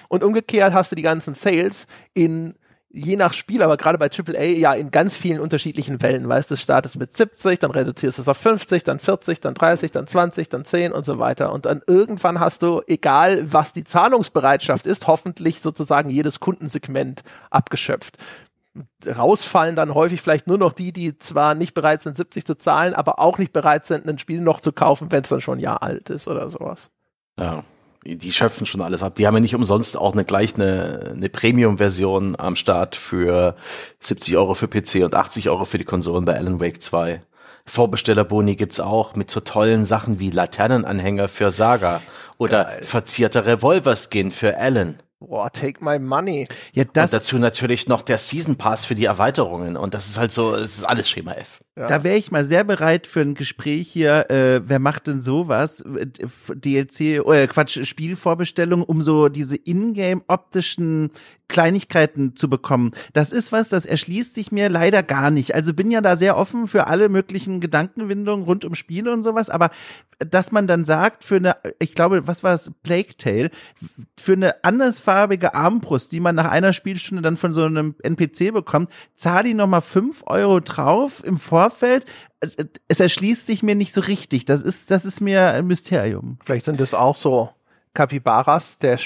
Und 0.07 0.23
umgekehrt 0.23 0.73
hast 0.73 0.91
du 0.91 0.95
die 0.95 1.01
ganzen 1.01 1.33
Sales 1.33 1.87
in 2.13 2.55
je 2.93 3.15
nach 3.15 3.33
Spiel, 3.33 3.61
aber 3.61 3.77
gerade 3.77 3.97
bei 3.97 4.09
AAA 4.09 4.57
ja 4.57 4.73
in 4.73 4.91
ganz 4.91 5.15
vielen 5.15 5.39
unterschiedlichen 5.39 6.01
Wellen. 6.01 6.27
Weißt 6.27 6.51
du, 6.51 6.57
startest 6.57 6.97
mit 6.97 7.15
70, 7.15 7.59
dann 7.59 7.71
reduzierst 7.71 8.17
du 8.17 8.21
es 8.21 8.27
auf 8.27 8.37
50, 8.37 8.83
dann 8.83 8.99
40, 8.99 9.39
dann 9.41 9.53
30, 9.53 9.91
dann 9.91 10.07
20, 10.07 10.49
dann 10.49 10.65
10 10.65 10.91
und 10.91 11.05
so 11.05 11.19
weiter. 11.19 11.53
Und 11.53 11.65
dann 11.65 11.81
irgendwann 11.87 12.39
hast 12.39 12.63
du, 12.63 12.81
egal 12.87 13.51
was 13.51 13.73
die 13.73 13.83
Zahlungsbereitschaft 13.83 14.85
ist, 14.85 15.07
hoffentlich 15.07 15.61
sozusagen 15.61 16.09
jedes 16.09 16.39
Kundensegment 16.39 17.23
abgeschöpft. 17.49 18.17
Rausfallen 19.05 19.75
dann 19.75 19.93
häufig 19.93 20.21
vielleicht 20.21 20.47
nur 20.47 20.57
noch 20.57 20.73
die, 20.73 20.93
die 20.93 21.17
zwar 21.17 21.55
nicht 21.55 21.73
bereit 21.73 22.01
sind, 22.01 22.15
70 22.15 22.45
zu 22.45 22.57
zahlen, 22.57 22.93
aber 22.93 23.19
auch 23.19 23.37
nicht 23.37 23.51
bereit 23.51 23.85
sind, 23.85 24.07
ein 24.07 24.19
Spiel 24.19 24.41
noch 24.41 24.61
zu 24.61 24.71
kaufen, 24.71 25.11
wenn 25.11 25.23
es 25.23 25.29
dann 25.29 25.41
schon 25.41 25.57
ein 25.57 25.61
Jahr 25.61 25.83
alt 25.83 26.09
ist 26.09 26.27
oder 26.27 26.49
sowas. 26.49 26.89
Ja 27.37 27.63
die 28.03 28.31
schöpfen 28.31 28.65
schon 28.65 28.81
alles 28.81 29.03
ab. 29.03 29.15
Die 29.15 29.27
haben 29.27 29.35
ja 29.35 29.39
nicht 29.41 29.55
umsonst 29.55 29.97
auch 29.97 30.13
eine 30.13 30.25
gleich 30.25 30.55
eine, 30.55 31.13
eine 31.15 31.29
Premium-Version 31.29 32.35
am 32.37 32.55
Start 32.55 32.95
für 32.95 33.55
70 33.99 34.37
Euro 34.37 34.53
für 34.53 34.67
PC 34.67 35.03
und 35.03 35.15
80 35.15 35.49
Euro 35.49 35.65
für 35.65 35.77
die 35.77 35.85
Konsolen 35.85 36.25
bei 36.25 36.35
Alan 36.35 36.59
Wake 36.59 36.81
2. 36.81 37.21
Vorbestellerboni 37.65 38.55
gibt's 38.55 38.79
auch 38.79 39.15
mit 39.15 39.29
so 39.29 39.39
tollen 39.39 39.85
Sachen 39.85 40.19
wie 40.19 40.31
Laternenanhänger 40.31 41.27
für 41.27 41.51
Saga 41.51 42.01
oder 42.37 42.65
Geil. 42.65 42.83
verzierter 42.83 43.45
Revolver-Skin 43.45 44.31
für 44.31 44.57
Alan. 44.57 45.01
Boah, 45.21 45.51
take 45.51 45.85
my 45.85 45.99
money. 45.99 46.47
Ja, 46.73 46.83
das 46.83 47.11
und 47.11 47.19
dazu 47.19 47.37
natürlich 47.37 47.87
noch 47.87 48.01
der 48.01 48.17
Season 48.17 48.55
Pass 48.55 48.87
für 48.87 48.95
die 48.95 49.05
Erweiterungen. 49.05 49.77
Und 49.77 49.93
das 49.93 50.07
ist 50.07 50.17
halt 50.17 50.31
so, 50.31 50.55
es 50.55 50.79
ist 50.79 50.83
alles 50.83 51.07
Schema 51.07 51.33
F. 51.33 51.63
Ja. 51.77 51.87
Da 51.87 52.03
wäre 52.03 52.17
ich 52.17 52.31
mal 52.31 52.43
sehr 52.43 52.63
bereit 52.63 53.05
für 53.05 53.21
ein 53.21 53.35
Gespräch 53.35 53.87
hier. 53.87 54.31
Äh, 54.31 54.67
wer 54.67 54.79
macht 54.79 55.05
denn 55.05 55.21
sowas? 55.21 55.83
DLC, 55.85 57.01
äh, 57.19 57.47
Quatsch, 57.47 57.85
Spielvorbestellung, 57.85 58.81
um 58.81 59.03
so 59.03 59.29
diese 59.29 59.57
ingame 59.57 60.23
optischen 60.27 61.11
Kleinigkeiten 61.51 62.35
zu 62.35 62.49
bekommen. 62.49 62.91
Das 63.13 63.31
ist 63.31 63.51
was, 63.51 63.69
das 63.69 63.85
erschließt 63.85 64.33
sich 64.33 64.51
mir 64.51 64.69
leider 64.69 65.03
gar 65.03 65.31
nicht. 65.31 65.55
Also 65.55 65.73
bin 65.73 65.91
ja 65.91 66.01
da 66.01 66.15
sehr 66.15 66.35
offen 66.35 66.67
für 66.67 66.87
alle 66.87 67.07
möglichen 67.07 67.61
Gedankenwindungen 67.61 68.45
rund 68.45 68.65
um 68.65 68.75
Spiele 68.75 69.13
und 69.13 69.23
sowas, 69.23 69.49
aber 69.49 69.69
dass 70.19 70.51
man 70.51 70.67
dann 70.67 70.85
sagt, 70.85 71.23
für 71.23 71.37
eine, 71.37 71.55
ich 71.79 71.95
glaube, 71.95 72.27
was 72.27 72.43
war 72.43 72.53
es, 72.53 72.71
Plague 72.83 73.17
Tale, 73.17 73.49
für 74.19 74.33
eine 74.33 74.63
andersfarbige 74.63 75.53
Armbrust, 75.53 76.11
die 76.11 76.19
man 76.19 76.35
nach 76.35 76.49
einer 76.49 76.73
Spielstunde 76.73 77.21
dann 77.21 77.37
von 77.37 77.53
so 77.53 77.63
einem 77.63 77.95
NPC 78.01 78.53
bekommt, 78.53 78.91
zahle 79.15 79.49
ich 79.49 79.55
nochmal 79.55 79.81
fünf 79.81 80.23
Euro 80.25 80.59
drauf 80.59 81.23
im 81.23 81.37
Vor 81.37 81.61
Vorfeld, 81.61 82.05
es 82.87 82.99
erschließt 82.99 83.45
sich 83.45 83.61
mir 83.61 83.75
nicht 83.75 83.93
so 83.93 84.01
richtig. 84.01 84.45
Das 84.45 84.63
ist, 84.63 84.89
das 84.89 85.05
ist 85.05 85.21
mir 85.21 85.51
ein 85.51 85.67
Mysterium. 85.67 86.39
Vielleicht 86.43 86.65
sind 86.65 86.79
das 86.79 86.95
auch 86.95 87.15
so 87.15 87.49
Kapibaras 87.93 88.79
der 88.79 88.97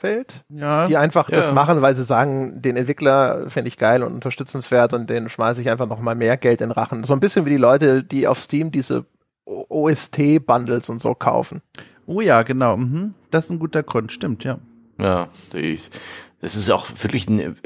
Spielewelt, 0.00 0.44
ja. 0.48 0.86
die 0.86 0.96
einfach 0.96 1.28
ja. 1.28 1.36
das 1.36 1.52
machen, 1.52 1.82
weil 1.82 1.94
sie 1.94 2.04
sagen, 2.04 2.62
den 2.62 2.76
Entwickler 2.76 3.48
finde 3.48 3.68
ich 3.68 3.76
geil 3.76 4.02
und 4.02 4.12
unterstützenswert 4.14 4.92
und 4.92 5.10
den 5.10 5.28
schmeiße 5.28 5.60
ich 5.60 5.70
einfach 5.70 5.86
noch 5.86 6.00
mal 6.00 6.14
mehr 6.14 6.36
Geld 6.36 6.60
in 6.60 6.70
Rachen. 6.70 7.04
So 7.04 7.12
ein 7.12 7.20
bisschen 7.20 7.44
wie 7.44 7.50
die 7.50 7.56
Leute, 7.56 8.02
die 8.02 8.26
auf 8.26 8.40
Steam 8.40 8.70
diese 8.70 9.04
OST-Bundles 9.44 10.88
und 10.88 11.00
so 11.00 11.14
kaufen. 11.14 11.62
Oh 12.06 12.20
ja, 12.20 12.42
genau. 12.42 12.76
Mhm. 12.76 13.14
Das 13.30 13.46
ist 13.46 13.50
ein 13.50 13.58
guter 13.58 13.82
Grund, 13.82 14.12
stimmt, 14.12 14.44
ja. 14.44 14.58
Ja, 14.98 15.28
das 15.52 16.54
ist 16.54 16.70
auch 16.70 16.86
wirklich, 16.98 17.28
ein, 17.28 17.56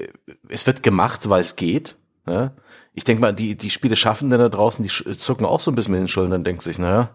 es 0.48 0.66
wird 0.66 0.82
gemacht, 0.82 1.28
weil 1.28 1.40
es 1.40 1.56
geht. 1.56 1.96
Ja? 2.26 2.52
ich 2.94 3.04
denke 3.04 3.20
mal, 3.20 3.34
die, 3.34 3.56
die 3.56 3.70
Spiele 3.70 3.96
schaffen 3.96 4.30
denn 4.30 4.38
da 4.38 4.48
draußen, 4.48 4.82
die 4.84 5.16
zucken 5.16 5.46
auch 5.46 5.60
so 5.60 5.70
ein 5.70 5.74
bisschen 5.74 5.92
mit 5.92 6.00
den 6.00 6.08
Schultern, 6.08 6.44
denken 6.44 6.60
sich, 6.60 6.78
naja, 6.78 7.10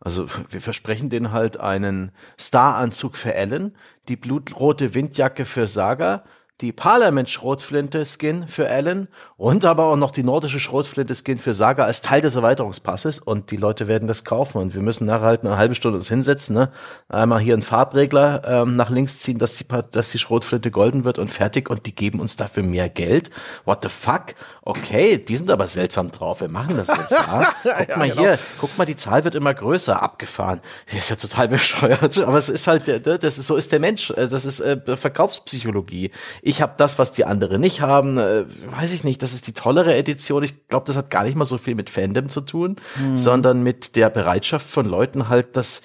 also 0.00 0.26
wir 0.50 0.60
versprechen 0.60 1.08
denen 1.08 1.32
halt 1.32 1.58
einen 1.58 2.12
Staranzug 2.38 3.16
für 3.16 3.34
Ellen, 3.34 3.76
die 4.08 4.16
blutrote 4.16 4.94
Windjacke 4.94 5.44
für 5.44 5.66
Saga, 5.66 6.24
die 6.62 6.72
Parlament-Schrotflinte-Skin 6.72 8.48
für 8.48 8.70
Alan 8.70 9.08
und 9.36 9.66
aber 9.66 9.84
auch 9.84 9.96
noch 9.96 10.10
die 10.10 10.22
nordische 10.22 10.58
Schrotflinte-Skin 10.58 11.38
für 11.38 11.52
Saga 11.52 11.84
als 11.84 12.00
Teil 12.00 12.22
des 12.22 12.34
Erweiterungspasses 12.34 13.18
und 13.18 13.50
die 13.50 13.58
Leute 13.58 13.88
werden 13.88 14.08
das 14.08 14.24
kaufen 14.24 14.58
und 14.58 14.74
wir 14.74 14.80
müssen 14.80 15.04
nachher 15.04 15.26
halt 15.26 15.44
eine 15.44 15.58
halbe 15.58 15.74
Stunde 15.74 15.98
uns 15.98 16.08
hinsetzen, 16.08 16.54
ne? 16.54 16.72
einmal 17.10 17.40
hier 17.40 17.52
einen 17.52 17.62
Farbregler 17.62 18.42
ähm, 18.46 18.76
nach 18.76 18.88
links 18.88 19.18
ziehen, 19.18 19.36
dass 19.36 19.58
die, 19.58 19.66
dass 19.90 20.12
die 20.12 20.18
Schrotflinte 20.18 20.70
golden 20.70 21.04
wird 21.04 21.18
und 21.18 21.30
fertig 21.30 21.68
und 21.68 21.84
die 21.84 21.94
geben 21.94 22.20
uns 22.20 22.36
dafür 22.36 22.62
mehr 22.62 22.88
Geld. 22.88 23.30
What 23.66 23.82
the 23.82 23.90
fuck? 23.90 24.34
Okay, 24.62 25.18
die 25.18 25.36
sind 25.36 25.50
aber 25.50 25.66
seltsam 25.66 26.10
drauf, 26.10 26.40
wir 26.40 26.48
machen 26.48 26.78
das 26.78 26.88
jetzt, 26.88 27.10
ja? 27.10 27.52
Guck 27.62 27.88
ja, 27.88 27.98
mal 27.98 28.08
genau. 28.08 28.20
hier, 28.22 28.38
guck 28.58 28.78
mal, 28.78 28.86
die 28.86 28.96
Zahl 28.96 29.24
wird 29.24 29.34
immer 29.34 29.52
größer, 29.52 30.02
abgefahren. 30.02 30.60
Das 30.86 30.94
ist 30.94 31.10
ja 31.10 31.16
total 31.16 31.48
besteuert, 31.56 32.18
aber 32.18 32.38
es 32.38 32.48
ist 32.48 32.66
halt, 32.66 33.06
das 33.06 33.36
ist, 33.36 33.46
so 33.46 33.56
ist 33.56 33.72
der 33.72 33.80
Mensch, 33.80 34.10
das 34.16 34.46
ist 34.46 34.60
äh, 34.60 34.96
Verkaufspsychologie 34.96 36.12
ich 36.46 36.62
habe 36.62 36.74
das, 36.76 36.96
was 36.96 37.10
die 37.10 37.24
anderen 37.24 37.60
nicht 37.60 37.80
haben. 37.80 38.18
Äh, 38.18 38.44
weiß 38.70 38.92
ich 38.92 39.02
nicht, 39.02 39.20
das 39.22 39.34
ist 39.34 39.48
die 39.48 39.52
tollere 39.52 39.96
Edition. 39.96 40.44
Ich 40.44 40.68
glaube, 40.68 40.86
das 40.86 40.96
hat 40.96 41.10
gar 41.10 41.24
nicht 41.24 41.36
mal 41.36 41.44
so 41.44 41.58
viel 41.58 41.74
mit 41.74 41.90
Fandom 41.90 42.28
zu 42.28 42.40
tun, 42.40 42.76
mhm. 42.96 43.16
sondern 43.16 43.64
mit 43.64 43.96
der 43.96 44.10
Bereitschaft 44.10 44.64
von 44.64 44.86
Leuten 44.86 45.28
halt, 45.28 45.56
das 45.56 45.82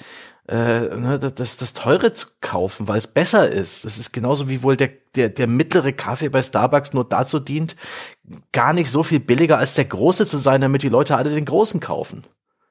äh, 0.47 0.81
ne, 0.95 1.17
das, 1.17 1.57
das 1.57 1.73
teure 1.73 2.13
zu 2.13 2.27
kaufen, 2.41 2.87
weil 2.87 2.99
es 2.99 3.07
besser 3.07 3.51
ist. 3.51 3.85
Das 3.85 3.97
ist 3.97 4.11
genauso 4.11 4.49
wie 4.49 4.61
wohl 4.61 4.77
der, 4.77 4.89
der, 5.15 5.29
der 5.29 5.47
mittlere 5.47 5.93
Kaffee 5.93 6.29
bei 6.29 6.43
Starbucks 6.43 6.93
nur 6.93 7.09
dazu 7.09 7.39
dient, 7.39 7.75
gar 8.51 8.73
nicht 8.73 8.91
so 8.91 9.01
viel 9.01 9.19
billiger 9.19 9.57
als 9.57 9.73
der 9.73 9.85
große 9.85 10.27
zu 10.27 10.37
sein, 10.37 10.61
damit 10.61 10.83
die 10.83 10.89
Leute 10.89 11.17
alle 11.17 11.31
den 11.31 11.45
großen 11.45 11.79
kaufen. 11.79 12.23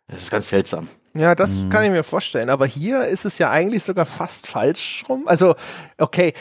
Das 0.07 0.23
ist 0.23 0.31
ganz 0.31 0.49
seltsam. 0.49 0.89
Ja, 1.15 1.35
das 1.35 1.59
mhm. 1.59 1.71
kann 1.71 1.85
ich 1.85 1.91
mir 1.91 2.05
vorstellen. 2.05 2.51
Aber 2.51 2.67
hier 2.67 3.05
ist 3.05 3.25
es 3.25 3.39
ja 3.39 3.51
eigentlich 3.51 3.83
sogar 3.83 4.07
fast 4.07 4.47
falsch 4.47 5.05
rum. 5.09 5.25
Also, 5.27 5.55
okay, 5.99 6.35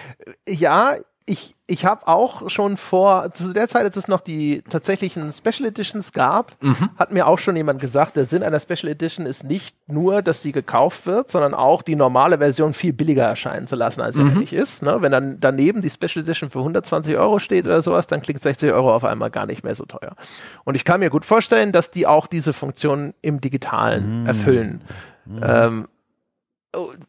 ja, 0.48 0.96
ich, 1.30 1.56
ich 1.68 1.86
habe 1.86 2.08
auch 2.08 2.50
schon 2.50 2.76
vor, 2.76 3.32
zu 3.32 3.54
der 3.54 3.68
Zeit, 3.68 3.84
als 3.84 3.96
es 3.96 4.08
noch 4.08 4.20
die 4.20 4.64
tatsächlichen 4.64 5.32
Special 5.32 5.70
Editions 5.70 6.12
gab, 6.12 6.62
mhm. 6.64 6.90
hat 6.98 7.12
mir 7.12 7.28
auch 7.28 7.38
schon 7.38 7.56
jemand 7.56 7.80
gesagt, 7.80 8.16
der 8.16 8.26
Sinn 8.26 8.42
einer 8.42 8.60
Special 8.60 8.92
Edition 8.92 9.28
ist 9.28 9.44
nicht 9.44 9.76
nur, 9.88 10.24
dass 10.24 10.42
sie 10.42 10.52
gekauft 10.52 11.06
wird, 11.06 11.30
sondern 11.30 11.54
auch 11.54 11.84
die 11.84 11.96
normale 11.96 12.40
Version 12.40 12.74
viel 12.74 12.94
billiger 12.94 13.26
erscheinen 13.26 13.68
zu 13.68 13.76
lassen, 13.76 14.02
als 14.02 14.16
sie 14.16 14.24
mhm. 14.24 14.32
eigentlich 14.32 14.54
ist. 14.54 14.82
Ne? 14.82 14.98
Wenn 15.02 15.12
dann 15.12 15.40
daneben 15.40 15.82
die 15.82 15.92
Special 15.92 16.24
Edition 16.24 16.50
für 16.50 16.60
120 16.60 17.16
Euro 17.16 17.38
steht 17.38 17.66
oder 17.66 17.84
sowas, 17.84 18.08
dann 18.08 18.24
klingt 18.24 18.42
60 18.42 18.72
Euro 18.72 18.94
auf 18.94 19.04
einmal 19.04 19.30
gar 19.30 19.46
nicht 19.46 19.64
mehr 19.64 19.76
so 19.76 19.86
teuer. 19.86 20.16
Und 20.64 20.74
ich 20.74 20.84
kann 20.84 21.00
mir 21.00 21.12
gut 21.12 21.26
vorstellen, 21.26 21.72
dass 21.72 21.92
die 21.92 22.08
auch 22.08 22.26
diese 22.26 22.54
Funktion 22.54 23.14
im 23.22 23.40
Digitalen 23.40 24.22
mhm. 24.22 24.26
erfüllen. 24.26 24.82
Mhm. 25.26 25.42
Ähm, 25.44 25.88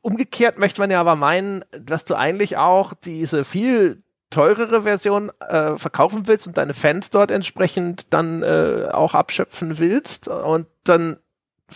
umgekehrt 0.02 0.58
möchte 0.58 0.80
man 0.80 0.90
ja 0.90 1.00
aber 1.00 1.16
meinen, 1.16 1.64
dass 1.80 2.04
du 2.04 2.14
eigentlich 2.14 2.56
auch 2.58 2.92
diese 2.94 3.44
viel 3.44 4.02
teurere 4.30 4.82
Version 4.82 5.30
äh, 5.40 5.76
verkaufen 5.76 6.26
willst 6.26 6.46
und 6.46 6.56
deine 6.56 6.74
Fans 6.74 7.10
dort 7.10 7.30
entsprechend 7.30 8.06
dann 8.10 8.42
äh, 8.42 8.88
auch 8.92 9.14
abschöpfen 9.14 9.78
willst 9.78 10.28
und 10.28 10.66
dann 10.84 11.18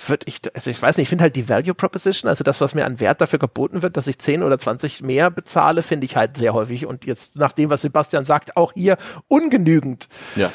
würde 0.06 0.26
ich, 0.26 0.40
also 0.54 0.70
ich 0.70 0.80
weiß 0.80 0.96
nicht, 0.96 1.04
ich 1.04 1.08
finde 1.08 1.22
halt 1.22 1.36
die 1.36 1.48
Value 1.48 1.74
Proposition, 1.74 2.28
also 2.28 2.42
das, 2.44 2.60
was 2.60 2.74
mir 2.74 2.84
an 2.84 3.00
Wert 3.00 3.20
dafür 3.20 3.38
geboten 3.38 3.82
wird, 3.82 3.96
dass 3.96 4.06
ich 4.06 4.18
10 4.18 4.42
oder 4.42 4.58
20 4.58 5.02
mehr 5.02 5.30
bezahle, 5.30 5.82
finde 5.82 6.06
ich 6.06 6.16
halt 6.16 6.36
sehr 6.36 6.52
häufig 6.54 6.86
und 6.86 7.04
jetzt 7.04 7.36
nach 7.36 7.52
dem, 7.52 7.70
was 7.70 7.82
Sebastian 7.82 8.24
sagt, 8.24 8.56
auch 8.56 8.72
hier 8.72 8.96
ungenügend. 9.28 10.08
Ja. 10.36 10.50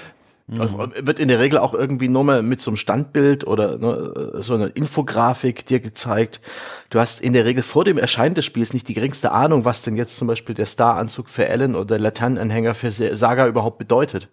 Also 0.58 0.80
wird 0.80 1.20
in 1.20 1.28
der 1.28 1.40
Regel 1.40 1.60
auch 1.60 1.74
irgendwie 1.74 2.08
nur 2.08 2.24
mal 2.24 2.42
mit 2.42 2.60
so 2.60 2.72
einem 2.72 2.78
Standbild 2.78 3.46
oder 3.46 3.78
ne, 3.78 4.34
so 4.40 4.56
einer 4.56 4.76
Infografik 4.76 5.66
dir 5.66 5.80
gezeigt. 5.80 6.42
Du 6.90 7.00
hast 7.00 7.22
in 7.22 7.34
der 7.34 7.46
Regel 7.46 7.62
vor 7.62 7.86
dem 7.86 8.00
Erscheinen 8.00 8.34
des 8.34 8.46
Spiels 8.46 8.74
nicht 8.74 8.88
die 8.88 8.96
geringste 8.96 9.32
Ahnung, 9.32 9.66
was 9.66 9.84
denn 9.84 9.96
jetzt 9.96 10.18
zum 10.18 10.28
Beispiel 10.28 10.56
der 10.56 10.66
Star-Anzug 10.66 11.30
für 11.30 11.48
Ellen 11.48 11.76
oder 11.76 11.86
der 11.86 12.00
Laternenanhänger 12.00 12.74
für 12.74 12.90
Saga 12.90 13.48
überhaupt 13.48 13.78
bedeutet. 13.78 14.30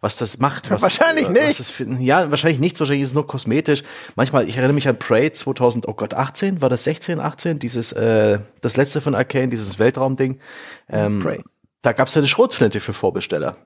Was 0.00 0.16
das 0.16 0.38
macht. 0.38 0.70
Was, 0.70 0.82
wahrscheinlich 0.82 1.28
äh, 1.28 1.46
nicht. 1.46 1.62
Für, 1.62 1.84
ja, 2.00 2.30
wahrscheinlich 2.30 2.58
nichts. 2.58 2.80
Wahrscheinlich 2.80 3.02
ist 3.02 3.10
es 3.10 3.14
nur 3.14 3.26
kosmetisch. 3.26 3.84
Manchmal, 4.16 4.48
ich 4.48 4.56
erinnere 4.56 4.72
mich 4.72 4.88
an 4.88 4.98
Prey 4.98 5.30
2000, 5.30 5.86
oh 5.86 5.94
Gott, 5.94 6.14
18? 6.14 6.62
War 6.62 6.70
das 6.70 6.84
16, 6.84 7.20
18? 7.20 7.58
Dieses, 7.58 7.92
äh, 7.92 8.38
das 8.62 8.76
letzte 8.76 9.02
von 9.02 9.14
Arcane, 9.14 9.48
dieses 9.48 9.78
Weltraumding. 9.78 10.40
Ähm, 10.88 11.18
Prey. 11.20 11.44
Da 11.82 11.92
gab 11.92 12.08
es 12.08 12.14
ja 12.14 12.20
eine 12.20 12.28
Schrotflinte 12.28 12.80
für 12.80 12.92
Vorbesteller. 12.92 13.56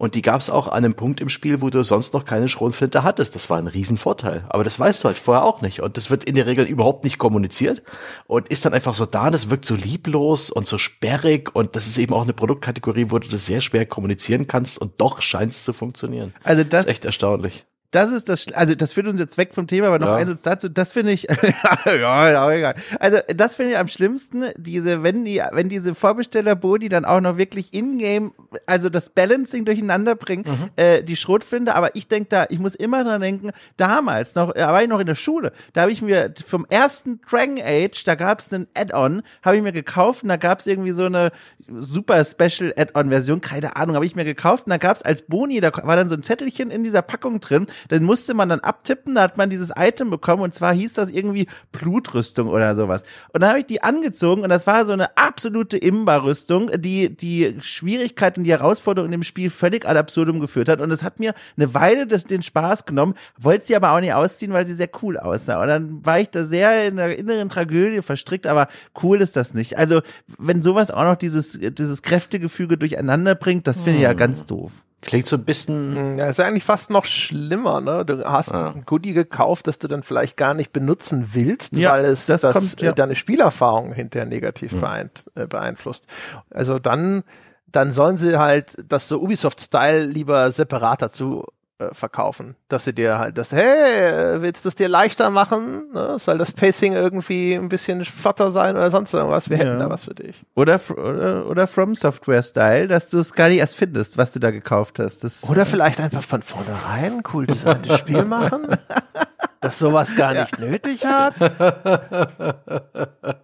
Und 0.00 0.14
die 0.14 0.22
gab 0.22 0.40
es 0.40 0.48
auch 0.48 0.66
an 0.66 0.82
einem 0.82 0.94
Punkt 0.94 1.20
im 1.20 1.28
Spiel, 1.28 1.60
wo 1.60 1.68
du 1.68 1.82
sonst 1.84 2.14
noch 2.14 2.24
keine 2.24 2.48
Schrotflinte 2.48 3.04
hattest. 3.04 3.34
Das 3.34 3.50
war 3.50 3.58
ein 3.58 3.66
Riesenvorteil. 3.66 4.46
Aber 4.48 4.64
das 4.64 4.80
weißt 4.80 5.04
du 5.04 5.08
halt 5.08 5.18
vorher 5.18 5.44
auch 5.44 5.60
nicht. 5.60 5.82
Und 5.82 5.98
das 5.98 6.08
wird 6.08 6.24
in 6.24 6.36
der 6.36 6.46
Regel 6.46 6.64
überhaupt 6.64 7.04
nicht 7.04 7.18
kommuniziert 7.18 7.82
und 8.26 8.48
ist 8.48 8.64
dann 8.64 8.72
einfach 8.72 8.94
so 8.94 9.04
da. 9.04 9.28
Das 9.28 9.50
wirkt 9.50 9.66
so 9.66 9.74
lieblos 9.74 10.48
und 10.48 10.66
so 10.66 10.78
sperrig. 10.78 11.54
Und 11.54 11.76
das 11.76 11.86
ist 11.86 11.98
eben 11.98 12.14
auch 12.14 12.22
eine 12.22 12.32
Produktkategorie, 12.32 13.10
wo 13.10 13.18
du 13.18 13.28
das 13.28 13.44
sehr 13.44 13.60
schwer 13.60 13.84
kommunizieren 13.84 14.46
kannst 14.46 14.78
und 14.78 14.98
doch 15.02 15.20
scheint 15.20 15.52
es 15.52 15.64
zu 15.64 15.74
funktionieren. 15.74 16.32
Also 16.44 16.64
das, 16.64 16.70
das 16.70 16.84
ist 16.84 16.90
echt 16.90 17.04
erstaunlich 17.04 17.66
das 17.90 18.12
ist 18.12 18.28
das, 18.28 18.46
also 18.52 18.74
das 18.74 18.92
führt 18.92 19.08
uns 19.08 19.18
jetzt 19.18 19.36
weg 19.36 19.52
vom 19.52 19.66
Thema, 19.66 19.88
aber 19.88 19.98
noch 19.98 20.08
ja. 20.08 20.16
ein 20.16 20.38
Satz 20.40 20.42
dazu, 20.42 20.68
das 20.68 20.92
finde 20.92 21.12
ich, 21.12 21.22
ja, 21.86 22.30
ja, 22.30 22.50
egal. 22.50 22.74
Also 22.98 23.18
das 23.34 23.54
finde 23.54 23.72
ich 23.72 23.78
am 23.78 23.88
schlimmsten, 23.88 24.44
diese, 24.56 25.02
wenn 25.02 25.24
die, 25.24 25.42
wenn 25.52 25.68
diese 25.68 25.94
Vorbesteller-Boni 25.94 26.88
dann 26.88 27.04
auch 27.04 27.20
noch 27.20 27.36
wirklich 27.36 27.72
in-game, 27.74 28.32
also 28.66 28.90
das 28.90 29.10
Balancing 29.10 29.64
durcheinander 29.64 30.14
bringen, 30.14 30.44
mhm. 30.46 30.70
äh, 30.76 31.02
die 31.02 31.16
Schrotflinte, 31.16 31.74
aber 31.74 31.96
ich 31.96 32.06
denke 32.06 32.28
da, 32.28 32.46
ich 32.48 32.58
muss 32.58 32.74
immer 32.74 33.02
dran 33.02 33.20
denken, 33.20 33.50
damals 33.76 34.34
noch, 34.34 34.52
da 34.52 34.72
war 34.72 34.82
ich 34.82 34.88
noch 34.88 35.00
in 35.00 35.06
der 35.06 35.14
Schule, 35.14 35.52
da 35.72 35.82
habe 35.82 35.92
ich 35.92 36.02
mir 36.02 36.32
vom 36.46 36.66
ersten 36.68 37.20
Dragon 37.28 37.58
Age, 37.60 38.04
da 38.04 38.14
gab 38.14 38.38
es 38.38 38.52
einen 38.52 38.68
Add-on, 38.74 39.22
habe 39.42 39.56
ich 39.56 39.62
mir 39.62 39.72
gekauft 39.72 40.22
und 40.22 40.28
da 40.28 40.36
gab 40.36 40.60
es 40.60 40.66
irgendwie 40.66 40.92
so 40.92 41.04
eine 41.04 41.32
super 41.68 42.24
Special 42.24 42.72
Add-on-Version, 42.76 43.40
keine 43.40 43.76
Ahnung, 43.76 43.94
habe 43.96 44.06
ich 44.06 44.14
mir 44.14 44.24
gekauft 44.24 44.66
und 44.66 44.70
da 44.70 44.78
gab 44.78 44.96
es 44.96 45.02
als 45.02 45.22
Boni, 45.22 45.60
da 45.60 45.72
war 45.84 45.96
dann 45.96 46.08
so 46.08 46.14
ein 46.14 46.22
Zettelchen 46.22 46.70
in 46.70 46.84
dieser 46.84 47.02
Packung 47.02 47.40
drin, 47.40 47.66
dann 47.88 48.04
musste 48.04 48.34
man 48.34 48.48
dann 48.48 48.60
abtippen, 48.60 49.14
da 49.14 49.22
hat 49.22 49.36
man 49.36 49.50
dieses 49.50 49.72
Item 49.76 50.10
bekommen 50.10 50.42
und 50.42 50.54
zwar 50.54 50.72
hieß 50.72 50.94
das 50.94 51.10
irgendwie 51.10 51.46
Blutrüstung 51.72 52.48
oder 52.48 52.74
sowas. 52.74 53.04
Und 53.32 53.42
dann 53.42 53.50
habe 53.50 53.60
ich 53.60 53.66
die 53.66 53.82
angezogen 53.82 54.42
und 54.42 54.50
das 54.50 54.66
war 54.66 54.84
so 54.84 54.92
eine 54.92 55.16
absolute 55.16 55.76
Imba-Rüstung, 55.76 56.70
die 56.76 57.14
die 57.14 57.56
Schwierigkeit 57.60 58.38
und 58.38 58.44
die 58.44 58.50
Herausforderung 58.50 59.06
in 59.06 59.12
dem 59.12 59.22
Spiel 59.22 59.50
völlig 59.50 59.86
ad 59.86 59.98
absurdum 59.98 60.40
geführt 60.40 60.68
hat 60.68 60.80
und 60.80 60.90
es 60.90 61.02
hat 61.02 61.20
mir 61.20 61.34
eine 61.56 61.74
Weile 61.74 62.06
das, 62.06 62.24
den 62.24 62.42
Spaß 62.42 62.86
genommen, 62.86 63.14
wollte 63.38 63.66
sie 63.66 63.76
aber 63.76 63.92
auch 63.92 64.00
nicht 64.00 64.14
ausziehen, 64.14 64.52
weil 64.52 64.66
sie 64.66 64.74
sehr 64.74 64.90
cool 65.02 65.18
aussah. 65.18 65.60
Und 65.60 65.68
dann 65.68 66.04
war 66.04 66.20
ich 66.20 66.30
da 66.30 66.44
sehr 66.44 66.86
in 66.86 66.96
der 66.96 67.16
inneren 67.16 67.48
Tragödie 67.48 68.02
verstrickt, 68.02 68.46
aber 68.46 68.68
cool 69.02 69.20
ist 69.20 69.36
das 69.36 69.54
nicht. 69.54 69.78
Also, 69.78 70.02
wenn 70.38 70.62
sowas 70.62 70.90
auch 70.90 71.04
noch 71.04 71.16
dieses, 71.16 71.58
dieses 71.60 72.02
Kräftegefüge 72.02 72.76
durcheinander 72.76 73.34
bringt, 73.34 73.66
das 73.66 73.80
finde 73.80 73.98
ich 73.98 74.02
ja 74.02 74.10
hm. 74.10 74.16
ganz 74.16 74.46
doof. 74.46 74.72
Klingt 75.02 75.26
so 75.26 75.36
ein 75.36 75.44
bisschen. 75.44 75.96
Hm, 75.96 76.18
ja, 76.18 76.26
ist 76.26 76.38
ja 76.38 76.44
eigentlich 76.44 76.64
fast 76.64 76.90
noch 76.90 77.06
schlimmer, 77.06 77.80
ne? 77.80 78.04
Du 78.04 78.22
hast 78.24 78.50
ja. 78.50 78.72
ein 78.72 78.84
Goodie 78.84 79.14
gekauft, 79.14 79.66
das 79.66 79.78
du 79.78 79.88
dann 79.88 80.02
vielleicht 80.02 80.36
gar 80.36 80.52
nicht 80.52 80.72
benutzen 80.72 81.30
willst, 81.32 81.76
ja, 81.76 81.92
weil 81.92 82.04
es 82.04 82.26
das, 82.26 82.42
das 82.42 82.54
kommt, 82.54 82.82
ja. 82.82 82.92
deine 82.92 83.14
Spielerfahrung 83.14 83.92
hinterher 83.92 84.26
negativ 84.26 84.72
mhm. 84.72 85.10
beeinflusst. 85.48 86.06
Also 86.50 86.78
dann, 86.78 87.22
dann 87.66 87.90
sollen 87.92 88.18
sie 88.18 88.38
halt 88.38 88.76
das 88.86 89.08
so 89.08 89.20
Ubisoft-Style 89.20 90.04
lieber 90.04 90.52
separat 90.52 91.00
dazu 91.00 91.46
äh, 91.80 91.94
verkaufen, 91.94 92.56
dass 92.68 92.84
sie 92.84 92.92
dir 92.92 93.18
halt 93.18 93.38
das, 93.38 93.52
hey, 93.52 94.40
willst 94.42 94.64
du 94.64 94.68
es 94.68 94.74
dir 94.74 94.88
leichter 94.88 95.30
machen? 95.30 95.84
Ne? 95.94 96.18
Soll 96.18 96.38
das 96.38 96.52
Pacing 96.52 96.92
irgendwie 96.92 97.54
ein 97.54 97.68
bisschen 97.68 98.04
flotter 98.04 98.50
sein 98.50 98.76
oder 98.76 98.90
sonst 98.90 99.14
irgendwas? 99.14 99.48
Wir 99.48 99.56
hätten 99.56 99.78
ja. 99.78 99.78
da 99.78 99.90
was 99.90 100.04
für 100.04 100.14
dich. 100.14 100.36
Oder, 100.54 100.80
oder, 100.90 101.46
oder 101.46 101.66
From 101.66 101.94
Software 101.94 102.42
Style, 102.42 102.88
dass 102.88 103.08
du 103.08 103.18
es 103.18 103.32
gar 103.32 103.48
nicht 103.48 103.58
erst 103.58 103.76
findest, 103.76 104.18
was 104.18 104.32
du 104.32 104.40
da 104.40 104.50
gekauft 104.50 104.98
hast. 104.98 105.24
Das, 105.24 105.42
oder 105.42 105.64
vielleicht 105.64 106.00
einfach 106.00 106.22
von 106.22 106.42
vornherein 106.42 107.18
ein 107.18 107.22
cool 107.32 107.46
designtes 107.46 107.98
Spiel 107.98 108.24
machen. 108.24 108.66
dass 109.60 109.78
sowas 109.78 110.16
gar 110.16 110.34
nicht 110.40 110.58
ja. 110.58 110.64
nötig 110.64 111.04
hat. 111.04 111.40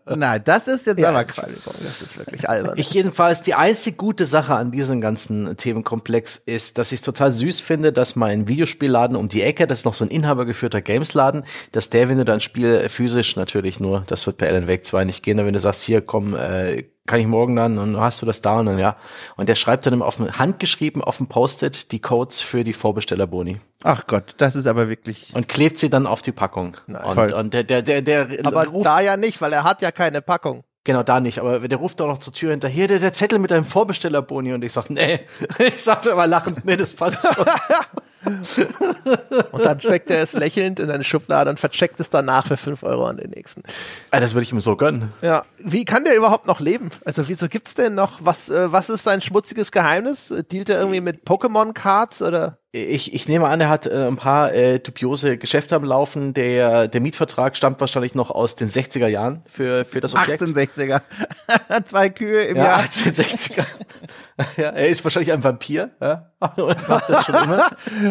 Nein, 0.07 0.43
das 0.45 0.67
ist 0.67 0.87
jetzt 0.87 0.99
ja, 0.99 1.11
aber 1.11 1.25
Quatsch. 1.25 1.51
Das 1.83 2.03
ist 2.03 2.19
wirklich 2.19 2.49
albern. 2.49 2.75
Ich 2.77 2.91
jedenfalls, 2.93 3.43
die 3.43 3.55
einzig 3.55 3.97
gute 3.97 4.25
Sache 4.25 4.55
an 4.55 4.71
diesem 4.71 5.01
ganzen 5.01 5.57
Themenkomplex 5.57 6.37
ist, 6.37 6.79
dass 6.79 6.93
ich 6.93 7.01
es 7.01 7.05
total 7.05 7.31
süß 7.31 7.61
finde, 7.61 7.93
dass 7.93 8.17
mein 8.17 8.49
Videospielladen 8.49 9.17
um 9.17 9.29
die 9.29 9.43
Ecke, 9.43 9.67
das 9.67 9.81
ist 9.81 9.85
noch 9.85 9.95
so 9.95 10.05
ein 10.05 10.11
inhabergeführter 10.11 10.81
Gamesladen, 10.81 11.45
dass 11.73 11.91
der, 11.91 12.09
wenn 12.09 12.19
du 12.19 12.25
dein 12.25 12.41
Spiel 12.41 12.89
physisch 12.89 13.37
natürlich 13.37 13.81
nur, 13.81 14.05
das 14.07 14.27
wird 14.27 14.39
bei 14.39 14.49
Alan 14.49 14.69
Wake 14.69 14.87
2 14.87 15.05
nicht 15.05 15.23
gehen, 15.23 15.39
aber 15.39 15.47
wenn 15.47 15.55
du 15.55 15.61
sagst, 15.61 15.83
hier 15.83 16.01
komm, 16.01 16.35
äh, 16.35 16.85
kann 17.07 17.21
ich 17.21 17.27
morgen 17.27 17.57
dann 17.57 17.79
und 17.79 17.99
hast 17.99 18.23
du 18.23 18.27
das 18.27 18.43
da 18.43 18.59
und 18.61 18.67
dann 18.67 18.79
ja. 18.79 18.97
Und 19.37 19.49
der 19.49 19.55
schreibt 19.55 19.87
dann 19.87 19.95
immer 19.95 20.07
auf 20.07 20.19
handgeschrieben 20.19 21.03
auf 21.03 21.19
dem 21.19 21.29
Post-it 21.29 21.93
die 21.93 22.01
Codes 22.01 22.43
für 22.43 22.65
die 22.65 22.73
Vorbestellerboni. 22.73 23.59
Ach 23.85 24.07
Gott, 24.07 24.35
das 24.39 24.57
ist 24.57 24.67
aber 24.67 24.89
wirklich. 24.89 25.33
Und 25.35 25.49
klebt 25.49 25.79
sie 25.79 25.91
dann 25.91 26.07
auf 26.07 26.23
die 26.23 26.33
Packung. 26.33 26.77
Nice. 26.87 27.17
Und, 27.17 27.33
und 27.33 27.55
der, 27.55 27.65
der, 27.65 27.83
der, 27.83 28.03
der 28.03 28.29
Aber 28.45 28.67
ruft, 28.67 28.87
da 28.87 29.01
ja 29.01 29.17
nicht, 29.17 29.41
weil 29.41 29.53
er 29.53 29.65
hat 29.65 29.83
ja 29.83 29.93
keine 29.93 30.23
Packung. 30.23 30.65
Genau, 30.85 31.03
da 31.03 31.19
nicht. 31.19 31.41
Aber 31.41 31.67
der 31.67 31.79
ruft 31.79 32.01
auch 32.01 32.07
noch 32.07 32.19
zur 32.19 32.33
Tür 32.33 32.53
hinterher, 32.53 32.87
der, 32.87 33.01
der 33.01 33.13
Zettel 33.13 33.41
mit 33.41 33.51
deinem 33.51 33.65
Vorbestellerboni. 33.65 34.53
Und 34.53 34.65
ich 34.65 34.73
sag, 34.73 34.89
nee. 34.89 35.21
Ich 35.59 35.83
sagte 35.83 36.11
immer 36.11 36.27
lachend, 36.27 36.65
nee, 36.65 36.77
das 36.77 36.93
passt 36.93 37.23
schon. 37.23 37.45
und 38.25 39.65
dann 39.65 39.81
steckt 39.81 40.11
er 40.11 40.23
es 40.23 40.33
lächelnd 40.33 40.81
in 40.81 40.91
eine 40.91 41.05
Schublade 41.05 41.51
und 41.51 41.61
vercheckt 41.61 42.01
es 42.01 42.11
danach 42.11 42.47
für 42.47 42.57
fünf 42.57 42.83
Euro 42.83 43.07
an 43.07 43.19
den 43.19 43.31
nächsten. 43.31 43.63
Ah, 44.11 44.21
das 44.21 44.35
würde 44.35 44.45
ich 44.45 44.53
ihm 44.53 44.61
so 44.61 44.77
gönnen. 44.77 45.13
Ja. 45.23 45.45
Wie 45.59 45.85
kann 45.85 46.05
der 46.05 46.17
überhaupt 46.17 46.47
noch 46.47 46.61
leben? 46.61 46.91
Also 47.05 47.29
wieso 47.29 47.49
gibt's 47.49 47.75
denn 47.75 47.95
noch, 47.95 48.19
was, 48.23 48.49
äh, 48.49 48.73
was 48.73 48.89
ist 48.89 49.05
sein 49.05 49.21
schmutziges 49.21 49.71
Geheimnis? 49.71 50.35
Dealt 50.51 50.69
er 50.69 50.79
irgendwie 50.79 51.01
mit 51.01 51.25
Pokémon-Cards 51.25 52.23
oder? 52.23 52.59
Ich, 52.77 53.15
ich 53.15 53.27
nehme 53.27 53.49
an, 53.49 53.59
er 53.59 53.71
hat 53.71 53.87
äh, 53.87 54.07
ein 54.07 54.17
paar 54.17 54.53
äh, 54.53 54.79
dubiose 54.79 55.39
Geschäfte 55.39 55.77
am 55.77 55.85
Laufen. 55.85 56.35
Der, 56.35 56.89
der 56.89 57.01
Mietvertrag 57.01 57.57
stammt 57.57 57.81
wahrscheinlich 57.81 58.15
noch 58.15 58.31
aus 58.31 58.55
den 58.55 58.69
60er 58.69 59.07
Jahren 59.07 59.43
für, 59.47 59.87
für 59.87 60.03
das 60.03 60.15
Objekt. 60.15 60.43
1860er. 60.43 61.01
Zwei 61.87 62.11
Kühe 62.11 62.43
im 62.45 62.59
ja, 62.59 62.65
Jahr. 62.65 62.81
1860er. 62.81 63.65
ja, 64.59 64.69
er 64.69 64.89
ist 64.89 65.03
wahrscheinlich 65.05 65.33
ein 65.33 65.43
Vampir. 65.43 65.91
Ja? 66.03 66.31
Macht 66.39 67.09
das 67.09 67.25
schon 67.25 67.35
immer. 67.35 67.71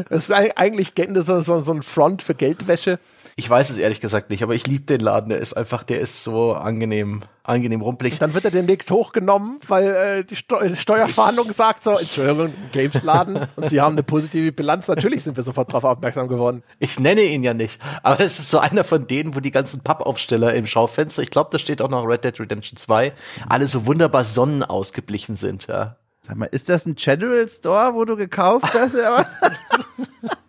Das 0.09 0.30
ist 0.30 0.32
eigentlich 0.32 0.93
so, 1.20 1.41
so, 1.41 1.61
so 1.61 1.72
ein 1.72 1.84
Front 1.84 2.24
für 2.24 2.34
Geldwäsche. 2.34 2.97
Ich 3.38 3.50
weiß 3.50 3.70
es 3.70 3.78
ehrlich 3.78 4.00
gesagt 4.00 4.30
nicht, 4.30 4.44
aber 4.44 4.56
ich 4.56 4.66
liebe 4.66 4.86
den 4.86 5.02
Laden. 5.02 5.28
Der 5.28 5.40
ist 5.40 5.58
einfach, 5.58 5.84
der 5.84 6.00
ist 6.00 6.24
so 6.24 6.54
angenehm, 6.54 7.20
angenehm 7.44 7.82
rumpelig. 7.82 8.18
Dann 8.18 8.34
wird 8.34 8.46
er 8.46 8.52
demnächst 8.52 8.90
hochgenommen, 8.92 9.60
weil 9.68 9.88
äh, 9.88 10.24
die 10.24 10.38
Steu 10.38 10.74
Steuerfahndung 10.74 11.52
sagt 11.52 11.84
so, 11.84 11.98
Entschuldigung, 11.98 12.54
Gamesladen 12.72 13.46
und 13.58 13.70
sie 13.70 13.82
haben 13.82 13.96
eine 13.96 14.04
positive 14.04 14.54
Bilanz. 14.54 14.88
Natürlich 14.88 15.26
sind 15.26 15.36
wir 15.36 15.44
sofort 15.44 15.68
darauf 15.68 15.84
aufmerksam 15.84 16.30
geworden. 16.30 16.64
Ich 16.80 16.98
nenne 16.98 17.24
ihn 17.24 17.44
ja 17.44 17.54
nicht, 17.54 17.82
aber 18.04 18.22
es 18.22 18.40
ist 18.40 18.50
so 18.50 18.60
einer 18.60 18.86
von 18.86 19.06
denen, 19.06 19.36
wo 19.36 19.42
die 19.42 19.52
ganzen 19.52 19.82
Pappaufsteller 19.82 20.54
im 20.54 20.66
Schaufenster, 20.66 21.22
ich 21.22 21.30
glaube, 21.30 21.50
da 21.52 21.60
steht 21.60 21.82
auch 21.82 21.90
noch 21.90 22.06
Red 22.06 22.24
Dead 22.24 22.40
Redemption 22.40 22.78
2, 22.78 23.12
alle 23.50 23.68
so 23.68 23.86
wunderbar 23.86 24.24
sonnenausgeblichen 24.24 25.36
sind, 25.36 25.68
ja. 25.68 25.98
Sag 26.26 26.38
mal, 26.38 26.46
ist 26.46 26.70
das 26.70 26.86
ein 26.86 26.96
General 26.96 27.48
Store, 27.50 27.94
wo 27.96 28.06
du 28.06 28.16
gekauft 28.16 28.74
hast? 28.74 28.96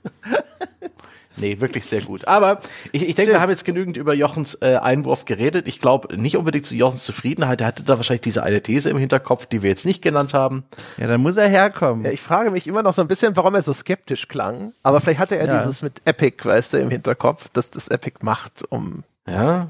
Nee, 1.37 1.61
wirklich 1.61 1.85
sehr 1.87 2.01
gut. 2.01 2.27
Aber 2.27 2.61
ich, 2.93 3.07
ich 3.09 3.15
denke, 3.15 3.33
wir 3.33 3.41
haben 3.41 3.51
jetzt 3.51 3.65
genügend 3.65 3.97
über 3.97 4.15
Jochens 4.15 4.55
äh, 4.63 4.77
Einwurf 4.77 5.25
geredet. 5.27 5.69
Ich 5.69 5.81
glaube 5.81 6.17
nicht 6.17 6.37
unbedingt 6.37 6.67
zu 6.67 6.75
Jochens 6.75 7.05
Zufriedenheit. 7.05 7.61
Er 7.61 7.67
hatte 7.67 7.83
da 7.83 7.97
wahrscheinlich 7.97 8.23
diese 8.23 8.43
eine 8.43 8.63
These 8.63 8.89
im 8.91 8.97
Hinterkopf, 8.99 9.47
die 9.47 9.63
wir 9.63 9.71
jetzt 9.71 9.85
nicht 9.87 10.01
genannt 10.03 10.35
haben. 10.35 10.65
ja, 10.97 11.07
dann 11.07 11.21
muss 11.21 11.37
er 11.37 11.49
herkommen. 11.49 12.05
Ja, 12.05 12.11
ich 12.11 12.21
frage 12.23 12.51
mich 12.51 12.67
immer 12.67 12.83
noch 12.83 12.95
so 12.95 13.03
ein 13.03 13.09
bisschen, 13.09 13.37
warum 13.37 13.55
er 13.55 13.63
so 13.63 13.73
skeptisch 13.73 14.29
klang. 14.29 14.73
Aber 14.83 15.01
vielleicht 15.01 15.21
hatte 15.21 15.37
er 15.37 15.47
Ja. 15.47 15.59
dieses 15.59 15.83
mit 15.83 16.01
Epic, 16.07 16.45
weißt 16.45 16.73
du, 16.75 16.79
im 16.79 16.91
Hinterkopf, 16.91 17.49
dass 17.53 17.71
das 17.71 17.89
Epic 17.89 18.19
macht, 18.23 18.63
um. 18.71 19.05
Ja. 19.29 19.69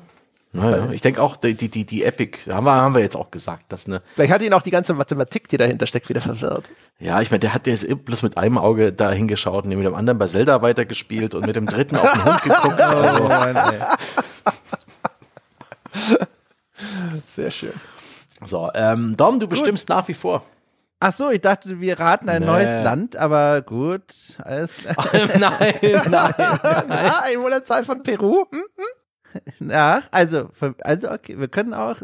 Naja, 0.56 0.88
ich 0.90 1.00
denke 1.00 1.22
auch, 1.22 1.36
die, 1.36 1.54
die, 1.54 1.84
die, 1.84 2.04
Epic, 2.04 2.38
haben 2.50 2.64
wir, 2.64 2.72
haben 2.74 2.94
wir 2.94 3.02
jetzt 3.02 3.16
auch 3.16 3.30
gesagt, 3.30 3.64
dass 3.72 3.86
ne, 3.86 4.02
Vielleicht 4.14 4.32
hat 4.32 4.42
ihn 4.42 4.52
auch 4.52 4.62
die 4.62 4.70
ganze 4.70 4.94
Mathematik, 4.94 5.48
die 5.48 5.56
dahinter 5.56 5.86
steckt, 5.86 6.08
wieder 6.08 6.20
verwirrt. 6.20 6.70
ja, 6.98 7.20
ich 7.20 7.30
meine, 7.30 7.40
der 7.40 7.54
hat 7.54 7.66
jetzt 7.66 7.86
bloß 8.04 8.22
mit 8.22 8.36
einem 8.36 8.58
Auge 8.58 8.92
da 8.92 9.10
hingeschaut 9.10 9.64
und 9.64 9.70
mit 9.70 9.86
dem 9.86 9.94
anderen 9.94 10.18
bei 10.18 10.26
Zelda 10.26 10.62
weitergespielt 10.62 11.34
und 11.34 11.46
mit 11.46 11.56
dem 11.56 11.66
dritten 11.66 11.96
auf 11.96 12.12
den 12.12 12.24
Hund 12.24 12.42
geguckt. 12.42 12.80
Also, 12.86 13.24
Oh 13.24 13.30
ey. 13.30 13.80
Sehr 17.26 17.50
schön. 17.50 17.72
so, 18.44 18.70
ähm, 18.74 19.16
Dom, 19.16 19.40
du 19.40 19.48
bestimmst 19.48 19.88
nach 19.88 20.06
wie 20.08 20.14
vor. 20.14 20.44
Ach 21.00 21.12
so, 21.12 21.30
ich 21.30 21.40
dachte, 21.42 21.80
wir 21.80 21.98
raten 21.98 22.28
ein 22.28 22.40
Nee. 22.40 22.46
neues 22.46 22.82
Land, 22.82 23.16
aber 23.16 23.60
gut, 23.62 24.02
alles 24.42 24.70
klar. 24.76 24.96
nein, 25.38 25.74
nein. 26.10 26.34
Ah, 26.88 27.20
ein 27.24 27.38
Monat 27.38 27.66
Zeit 27.66 27.84
von 27.84 28.02
Peru? 28.02 28.44
Hm? 28.50 28.62
Ja, 29.60 30.02
also, 30.10 30.50
also 30.82 31.10
okay, 31.10 31.38
wir 31.38 31.48
können 31.48 31.74
auch. 31.74 31.96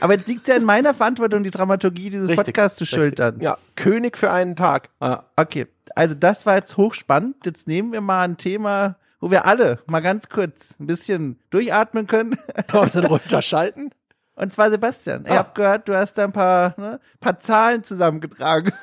Aber 0.00 0.14
jetzt 0.14 0.28
liegt 0.28 0.46
ja 0.48 0.54
in 0.56 0.64
meiner 0.64 0.94
Verantwortung, 0.94 1.42
die 1.44 1.50
Dramaturgie 1.50 2.10
dieses 2.10 2.28
Richtig, 2.28 2.46
Podcasts 2.46 2.78
zu 2.78 2.84
richtig. 2.84 2.98
schultern. 2.98 3.40
Ja, 3.40 3.58
König 3.76 4.16
für 4.16 4.30
einen 4.30 4.56
Tag. 4.56 4.90
Ah, 5.00 5.24
Okay, 5.36 5.66
also 5.94 6.14
das 6.14 6.46
war 6.46 6.56
jetzt 6.56 6.76
hochspannend. 6.76 7.44
Jetzt 7.46 7.66
nehmen 7.68 7.92
wir 7.92 8.00
mal 8.00 8.22
ein 8.22 8.36
Thema, 8.36 8.96
wo 9.20 9.30
wir 9.30 9.46
alle 9.46 9.78
mal 9.86 10.00
ganz 10.00 10.28
kurz 10.28 10.74
ein 10.78 10.86
bisschen 10.86 11.38
durchatmen 11.50 12.06
können. 12.06 12.36
Und 12.72 12.94
dann 12.94 13.06
runterschalten. 13.06 13.90
Und 14.34 14.52
zwar 14.52 14.70
Sebastian. 14.70 15.24
Ich 15.26 15.32
Ah. 15.32 15.38
hab 15.38 15.54
gehört, 15.56 15.88
du 15.88 15.96
hast 15.96 16.14
da 16.18 16.24
ein 16.24 16.32
paar, 16.32 16.74
ne, 16.78 17.00
paar 17.20 17.40
Zahlen 17.40 17.82
zusammengetragen. 17.84 18.72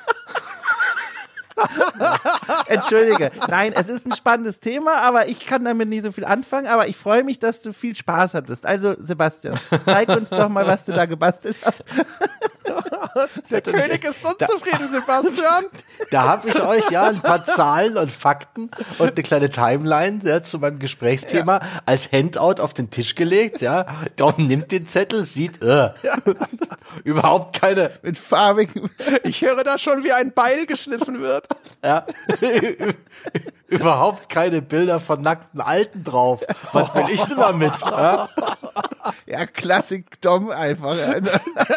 Entschuldige. 2.66 3.30
Nein, 3.48 3.72
es 3.74 3.88
ist 3.88 4.06
ein 4.06 4.12
spannendes 4.12 4.60
Thema, 4.60 5.00
aber 5.02 5.28
ich 5.28 5.46
kann 5.46 5.64
damit 5.64 5.88
nie 5.88 6.00
so 6.00 6.12
viel 6.12 6.24
anfangen. 6.24 6.66
Aber 6.66 6.88
ich 6.88 6.96
freue 6.96 7.24
mich, 7.24 7.38
dass 7.38 7.62
du 7.62 7.72
viel 7.72 7.96
Spaß 7.96 8.34
hattest. 8.34 8.66
Also, 8.66 8.94
Sebastian, 9.00 9.58
zeig 9.84 10.08
uns 10.08 10.30
doch 10.30 10.48
mal, 10.48 10.66
was 10.66 10.84
du 10.84 10.92
da 10.92 11.06
gebastelt 11.06 11.56
hast. 11.64 11.84
Der 13.50 13.62
König 13.62 14.04
ist 14.04 14.24
unzufrieden, 14.24 14.88
Sebastian. 14.88 15.66
Da 16.10 16.22
habe 16.22 16.48
ich 16.48 16.62
euch 16.62 16.88
ja 16.90 17.04
ein 17.04 17.20
paar 17.20 17.44
Zahlen 17.44 17.96
und 17.96 18.12
Fakten 18.12 18.70
und 18.98 19.12
eine 19.12 19.22
kleine 19.22 19.50
Timeline 19.50 20.20
ja, 20.22 20.42
zu 20.42 20.58
meinem 20.58 20.78
Gesprächsthema 20.78 21.60
als 21.84 22.12
Handout 22.12 22.60
auf 22.62 22.74
den 22.74 22.90
Tisch 22.90 23.16
gelegt. 23.16 23.60
Ja, 23.60 23.86
Dom 24.14 24.34
nimmt 24.46 24.70
den 24.70 24.86
Zettel, 24.86 25.24
sieht 25.26 25.62
äh, 25.64 25.90
überhaupt 27.04 27.60
keine, 27.60 27.90
Mit 28.02 28.18
farbigen. 28.18 28.88
Ich 29.24 29.40
höre 29.40 29.64
da 29.64 29.78
schon, 29.78 30.04
wie 30.04 30.12
ein 30.12 30.32
Beil 30.32 30.66
geschliffen 30.66 31.20
wird. 31.20 31.45
Ja, 31.84 32.06
überhaupt 33.68 34.28
keine 34.28 34.62
Bilder 34.62 35.00
von 35.00 35.20
nackten 35.20 35.60
Alten 35.60 36.04
drauf. 36.04 36.42
Was 36.72 36.94
will 36.94 37.06
ich 37.10 37.22
denn 37.22 37.36
damit? 37.36 37.72
Ja? 37.80 38.28
Ja, 39.26 39.46
Klassik 39.46 40.20
Dom 40.20 40.50
einfach. 40.50 40.90
Also, 40.90 41.30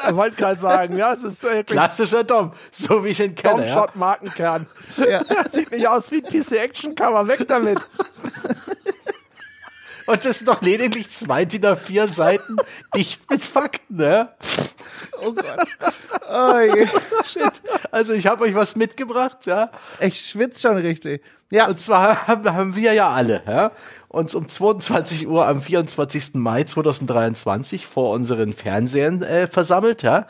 Er 0.03 0.15
wollte 0.15 0.35
gerade 0.35 0.59
sagen, 0.59 0.97
ja, 0.97 1.13
es 1.13 1.23
ist 1.23 1.45
Klassischer 1.67 2.23
Dom, 2.23 2.53
so 2.71 3.03
wie 3.03 3.09
ich 3.09 3.19
ihn 3.19 3.35
kenne. 3.35 3.67
Ja? 3.67 3.73
Domshot 3.75 3.95
Markenkern. 3.95 4.67
Ja. 4.97 5.21
Sieht 5.51 5.71
nicht 5.71 5.87
aus 5.87 6.11
wie 6.11 6.23
ein 6.23 6.31
PC 6.31 6.53
Action 6.53 6.95
Cover, 6.95 7.27
weg 7.27 7.47
damit. 7.47 7.79
Und 10.09 10.25
das 10.25 10.39
sind 10.39 10.47
doch 10.47 10.63
lediglich 10.63 11.11
zwei 11.11 11.45
DIN 11.45 11.63
A4 11.63 12.07
Seiten 12.07 12.55
dicht 12.95 13.29
mit 13.29 13.43
Fakten, 13.43 13.97
ne? 13.97 14.29
oh 15.21 15.33
Gott. 15.33 15.67
Oh. 16.27 17.23
Shit. 17.23 17.61
Also 17.91 18.13
ich 18.13 18.25
habe 18.25 18.45
euch 18.45 18.55
was 18.55 18.75
mitgebracht, 18.75 19.45
ja. 19.45 19.69
Ich 19.99 20.19
schwitze 20.19 20.61
schon 20.61 20.77
richtig. 20.77 21.23
Ja, 21.51 21.67
Und 21.67 21.79
zwar 21.79 22.27
haben, 22.45 22.75
wir 22.75 22.93
ja 22.93 23.09
alle, 23.09 23.41
ja, 23.47 23.71
uns 24.07 24.35
um 24.35 24.47
22 24.47 25.27
Uhr 25.27 25.47
am 25.47 25.61
24. 25.61 26.35
Mai 26.35 26.63
2023 26.63 27.87
vor 27.87 28.11
unseren 28.11 28.53
Fernsehern 28.53 29.23
äh, 29.23 29.47
versammelt, 29.47 30.03
ja, 30.03 30.27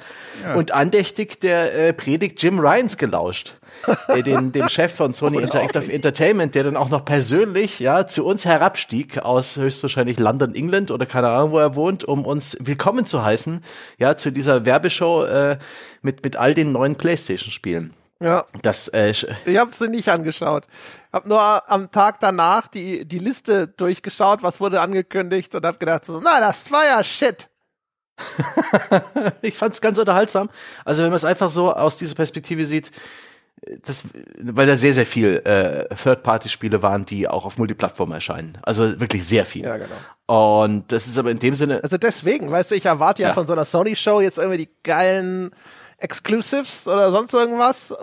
und 0.56 0.72
andächtig 0.72 1.42
der 1.42 1.74
äh, 1.78 1.94
Predigt 1.94 2.42
Jim 2.42 2.60
Ryans 2.60 2.98
gelauscht, 2.98 3.56
äh, 4.08 4.24
den, 4.24 4.54
dem 4.54 4.70
Chef 4.70 4.94
von 4.94 5.14
Sony 5.14 5.42
Interactive 5.42 5.92
Entertainment, 5.92 6.56
der 6.56 6.64
dann 6.64 6.78
auch 6.78 6.90
noch 6.90 7.04
persönlich, 7.04 7.80
ja, 7.80 8.08
zu 8.08 8.26
uns 8.26 8.46
herabstieg 8.46 9.18
aus 9.18 9.58
höchstwahrscheinlich 9.58 10.20
London, 10.20 10.56
England 10.56 10.90
oder 10.90 11.06
keine 11.06 11.28
Ahnung, 11.30 11.52
wo 11.52 11.60
er 11.60 11.76
wohnt, 11.76 12.06
um 12.06 12.26
uns 12.26 12.56
willkommen 12.62 13.06
zu 13.06 13.26
heißen, 13.26 13.62
ja, 13.98 14.16
zu 14.16 14.32
dieser 14.32 14.66
Werbeshow 14.66 15.26
äh, 15.26 15.58
mit 16.02 16.24
mit 16.24 16.38
all 16.38 16.54
den 16.54 16.72
neuen 16.72 16.96
PlayStation-Spielen. 16.96 17.94
Ja, 18.22 18.46
Das 18.62 18.90
äh, 18.90 19.12
ich 19.12 19.26
habe 19.58 19.72
sie 19.72 19.88
nicht 19.88 20.10
angeschaut. 20.10 20.66
Hab 21.12 21.26
nur 21.26 21.70
am 21.72 21.92
Tag 21.92 22.20
danach 22.20 22.68
die, 22.68 23.04
die 23.06 23.20
Liste 23.20 23.68
durchgeschaut, 23.68 24.44
was 24.44 24.60
wurde 24.62 24.80
angekündigt 24.82 25.56
und 25.56 25.66
hab 25.66 25.80
gedacht 25.80 26.06
so, 26.06 26.22
na, 26.22 26.40
das 26.40 26.72
war 26.72 26.86
ja 26.86 27.04
shit. 27.04 27.50
Ich 29.42 29.58
fand 29.58 29.74
es 29.74 29.82
ganz 29.82 29.98
unterhaltsam. 29.98 30.50
Also 30.86 31.04
wenn 31.04 31.10
man 31.10 31.16
es 31.18 31.26
einfach 31.26 31.50
so 31.50 31.74
aus 31.74 31.96
dieser 31.98 32.16
Perspektive 32.16 32.66
sieht, 32.66 32.92
das, 33.86 34.04
weil 34.40 34.68
da 34.68 34.76
sehr, 34.76 34.94
sehr 34.94 35.06
viel 35.06 35.42
äh, 35.44 35.94
Third-Party-Spiele 35.94 36.82
waren, 36.82 37.06
die 37.06 37.28
auch 37.28 37.44
auf 37.46 37.58
Multiplattform 37.58 38.12
erscheinen. 38.14 38.58
Also 38.62 39.00
wirklich 39.00 39.26
sehr 39.26 39.46
viel. 39.46 39.66
Ja, 39.66 39.78
genau. 39.78 39.96
Und 40.28 40.92
das 40.92 41.08
ist 41.08 41.18
aber 41.18 41.32
in 41.32 41.40
dem 41.40 41.56
Sinne, 41.56 41.82
Also 41.84 41.98
deswegen, 41.98 42.52
weißt 42.52 42.72
du, 42.72 42.76
ich 42.76 42.86
erwarte 42.86 43.22
ja, 43.22 43.30
Ja. 43.30 43.34
von 43.34 43.48
so 43.48 43.54
einer 43.54 43.66
Sony-Show 43.66 44.22
jetzt 44.22 44.38
irgendwie 44.38 44.58
die 44.60 44.70
geilen 44.84 45.52
Exclusives 46.00 46.88
oder 46.88 47.12
sonst 47.12 47.34
irgendwas, 47.34 47.92
äh, 47.92 47.96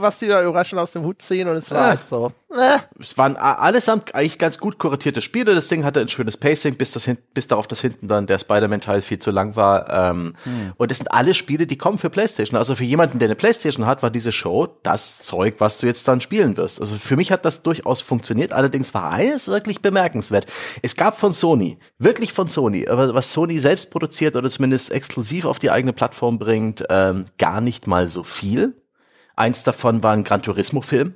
was 0.00 0.18
die 0.18 0.26
da 0.28 0.42
überraschend 0.42 0.80
aus 0.80 0.92
dem 0.92 1.02
Hut 1.04 1.22
ziehen 1.22 1.48
und 1.48 1.56
es 1.56 1.70
war 1.70 1.78
Ja. 1.78 1.86
halt 1.88 2.04
so. 2.04 2.32
Äh, 2.50 2.78
es 2.98 3.18
waren 3.18 3.36
allesamt 3.36 4.14
eigentlich 4.14 4.38
ganz 4.38 4.58
gut 4.58 4.78
kuratierte 4.78 5.20
Spiele. 5.20 5.54
Das 5.54 5.68
Ding 5.68 5.84
hatte 5.84 6.00
ein 6.00 6.08
schönes 6.08 6.38
Pacing, 6.38 6.76
bis, 6.76 6.92
das 6.92 7.04
hin, 7.04 7.18
bis 7.34 7.46
darauf, 7.46 7.66
dass 7.66 7.82
hinten 7.82 8.08
dann 8.08 8.26
der 8.26 8.38
Spider-Man-Teil 8.38 9.02
viel 9.02 9.18
zu 9.18 9.30
lang 9.30 9.54
war. 9.54 9.90
Ähm, 9.90 10.34
Und 10.78 10.90
es 10.90 10.96
sind 10.96 11.12
alle 11.12 11.34
Spiele, 11.34 11.66
die 11.66 11.76
kommen 11.76 11.98
für 11.98 12.08
PlayStation. 12.08 12.56
Also 12.56 12.74
für 12.74 12.84
jemanden, 12.84 13.18
der 13.18 13.26
eine 13.28 13.34
PlayStation 13.34 13.84
hat, 13.84 14.02
war 14.02 14.08
diese 14.10 14.32
Show 14.32 14.66
das 14.82 15.18
Zeug, 15.20 15.56
was 15.58 15.78
du 15.78 15.86
jetzt 15.86 16.08
dann 16.08 16.22
spielen 16.22 16.56
wirst. 16.56 16.80
Also 16.80 16.96
für 16.96 17.16
mich 17.16 17.30
hat 17.32 17.44
das 17.44 17.62
durchaus 17.62 18.00
funktioniert. 18.00 18.54
Allerdings 18.54 18.94
war 18.94 19.10
eines 19.10 19.48
wirklich 19.48 19.82
bemerkenswert. 19.82 20.46
Es 20.80 20.96
gab 20.96 21.18
von 21.18 21.34
Sony, 21.34 21.78
wirklich 21.98 22.32
von 22.32 22.48
Sony, 22.48 22.86
was 22.88 23.30
Sony 23.32 23.58
selbst 23.58 23.90
produziert 23.90 24.36
oder 24.36 24.48
zumindest 24.48 24.90
exklusiv 24.90 25.44
auf 25.44 25.58
die 25.58 25.70
eigene 25.70 25.92
Plattform 25.92 26.38
bringt, 26.38 26.82
ähm, 26.88 27.26
gar 27.38 27.60
nicht 27.60 27.86
mal 27.86 28.08
so 28.08 28.24
viel. 28.24 28.74
Eins 29.36 29.62
davon 29.62 30.02
war 30.02 30.12
ein 30.12 30.24
Gran 30.24 30.42
Turismo-Film. 30.42 31.14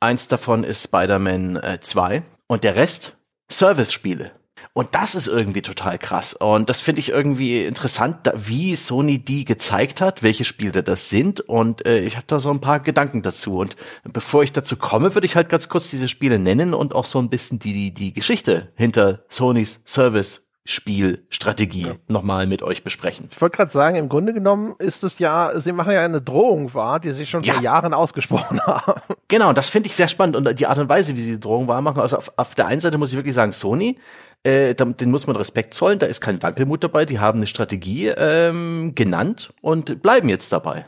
Eins 0.00 0.28
davon 0.28 0.64
ist 0.64 0.84
Spider-Man 0.84 1.56
äh, 1.56 1.78
2 1.80 2.22
und 2.48 2.64
der 2.64 2.74
Rest 2.74 3.16
Service-Spiele. 3.50 4.32
Und 4.74 4.94
das 4.94 5.14
ist 5.14 5.26
irgendwie 5.26 5.60
total 5.60 5.98
krass. 5.98 6.34
Und 6.34 6.70
das 6.70 6.80
finde 6.80 7.00
ich 7.00 7.10
irgendwie 7.10 7.64
interessant, 7.64 8.18
da, 8.22 8.32
wie 8.36 8.74
Sony 8.74 9.18
die 9.18 9.44
gezeigt 9.44 10.00
hat, 10.00 10.22
welche 10.22 10.44
Spiele 10.44 10.82
das 10.82 11.10
sind. 11.10 11.40
Und 11.40 11.84
äh, 11.84 12.00
ich 12.00 12.16
habe 12.16 12.26
da 12.26 12.40
so 12.40 12.50
ein 12.50 12.60
paar 12.60 12.80
Gedanken 12.80 13.22
dazu. 13.22 13.58
Und 13.58 13.76
bevor 14.04 14.42
ich 14.42 14.52
dazu 14.52 14.76
komme, 14.76 15.14
würde 15.14 15.26
ich 15.26 15.36
halt 15.36 15.50
ganz 15.50 15.68
kurz 15.68 15.90
diese 15.90 16.08
Spiele 16.08 16.38
nennen 16.38 16.72
und 16.72 16.94
auch 16.94 17.04
so 17.04 17.18
ein 17.18 17.28
bisschen 17.28 17.58
die, 17.58 17.72
die, 17.72 17.92
die 17.92 18.12
Geschichte 18.12 18.72
hinter 18.74 19.24
Sonys 19.28 19.80
Service. 19.84 20.48
Spielstrategie 20.64 21.92
nochmal 22.08 22.46
mit 22.46 22.62
euch 22.62 22.84
besprechen. 22.84 23.28
Ich 23.32 23.40
wollte 23.40 23.56
gerade 23.56 23.70
sagen, 23.70 23.96
im 23.96 24.08
Grunde 24.08 24.32
genommen 24.32 24.74
ist 24.78 25.02
es 25.04 25.18
ja, 25.18 25.50
sie 25.58 25.72
machen 25.72 25.92
ja 25.92 26.04
eine 26.04 26.20
Drohung 26.22 26.72
wahr, 26.74 27.00
die 27.00 27.10
sie 27.10 27.26
schon 27.26 27.42
Ja. 27.42 27.54
vor 27.54 27.62
Jahren 27.62 27.94
ausgesprochen 27.94 28.60
haben. 28.66 29.00
Genau, 29.28 29.52
das 29.52 29.68
finde 29.68 29.88
ich 29.88 29.96
sehr 29.96 30.08
spannend 30.08 30.36
und 30.36 30.58
die 30.58 30.66
Art 30.66 30.78
und 30.78 30.88
Weise, 30.88 31.16
wie 31.16 31.20
sie 31.22 31.32
die 31.32 31.40
Drohung 31.40 31.66
wahr 31.68 31.82
machen. 31.82 32.00
Also 32.00 32.18
auf, 32.18 32.32
auf 32.36 32.54
der 32.54 32.66
einen 32.66 32.80
Seite 32.80 32.98
muss 32.98 33.10
ich 33.10 33.16
wirklich 33.16 33.34
sagen, 33.34 33.52
Sony, 33.52 33.98
äh, 34.44 34.74
den 34.74 35.10
muss 35.10 35.26
man 35.26 35.36
Respekt 35.36 35.74
zollen, 35.74 35.98
da 35.98 36.06
ist 36.06 36.20
kein 36.20 36.42
Wankelmut 36.42 36.84
dabei, 36.84 37.04
die 37.04 37.18
haben 37.18 37.38
eine 37.38 37.46
Strategie 37.46 38.08
ähm, 38.08 38.92
genannt 38.94 39.52
und 39.62 40.02
bleiben 40.02 40.28
jetzt 40.28 40.52
dabei. 40.52 40.86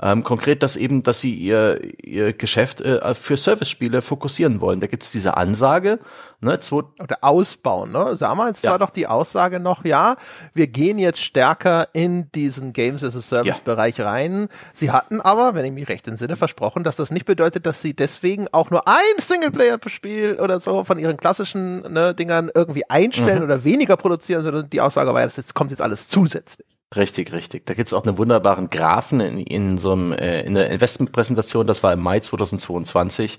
Ähm, 0.00 0.24
konkret, 0.24 0.62
dass 0.62 0.76
eben, 0.76 1.02
dass 1.02 1.20
sie 1.20 1.34
ihr, 1.34 1.80
ihr 2.04 2.32
Geschäft 2.32 2.80
äh, 2.80 3.14
für 3.14 3.36
Service-Spiele 3.36 4.02
fokussieren 4.02 4.60
wollen. 4.60 4.80
Da 4.80 4.86
gibt's 4.86 5.10
diese 5.10 5.36
Ansage, 5.36 5.98
ne, 6.40 6.60
zwei, 6.60 6.82
Oder 7.02 7.18
ausbauen, 7.22 7.92
ne? 7.92 8.14
Damals 8.18 8.62
Ja. 8.62 8.72
war 8.72 8.78
doch 8.78 8.90
die 8.90 9.06
Aussage 9.06 9.58
noch, 9.58 9.84
ja, 9.84 10.16
wir 10.52 10.66
gehen 10.66 10.98
jetzt 10.98 11.20
stärker 11.20 11.88
in 11.92 12.30
diesen 12.32 12.72
Games 12.72 13.02
as 13.02 13.16
a 13.16 13.20
Service 13.20 13.60
Bereich 13.60 14.00
rein. 14.00 14.48
Sie 14.74 14.90
hatten 14.90 15.20
aber, 15.20 15.54
wenn 15.54 15.64
ich 15.64 15.72
mich 15.72 15.88
recht 15.88 16.06
entsinne, 16.08 16.36
versprochen, 16.36 16.84
dass 16.84 16.96
das 16.96 17.10
nicht 17.10 17.24
bedeutet, 17.26 17.64
dass 17.66 17.80
sie 17.80 17.94
deswegen 17.94 18.48
auch 18.52 18.70
nur 18.70 18.86
ein 18.86 19.18
Singleplayer-Spiel 19.18 20.38
oder 20.40 20.60
so 20.60 20.84
von 20.84 20.98
ihren 20.98 21.16
klassischen 21.16 21.80
ne, 21.92 22.14
Dingern 22.14 22.50
irgendwie 22.54 22.88
einstellen 22.90 23.42
oder 23.42 23.64
weniger 23.64 23.96
produzieren, 23.96 24.42
sondern 24.42 24.68
die 24.68 24.80
Aussage 24.80 25.12
war, 25.14 25.22
das 25.26 25.54
kommt 25.54 25.70
jetzt 25.70 25.82
alles 25.82 26.08
zusätzlich. 26.08 26.66
Richtig, 26.94 27.32
richtig. 27.32 27.66
Da 27.66 27.74
gibt's 27.74 27.92
auch 27.92 28.06
einen 28.06 28.16
wunderbaren 28.16 28.70
Graphen 28.70 29.20
in, 29.20 29.38
in 29.38 29.78
so 29.78 29.92
einem, 29.92 30.12
äh, 30.12 30.42
in 30.42 30.54
der 30.54 30.70
Investmentpräsentation, 30.70 31.66
das 31.66 31.82
war 31.82 31.92
im 31.92 32.00
Mai 32.00 32.20
2022, 32.20 33.38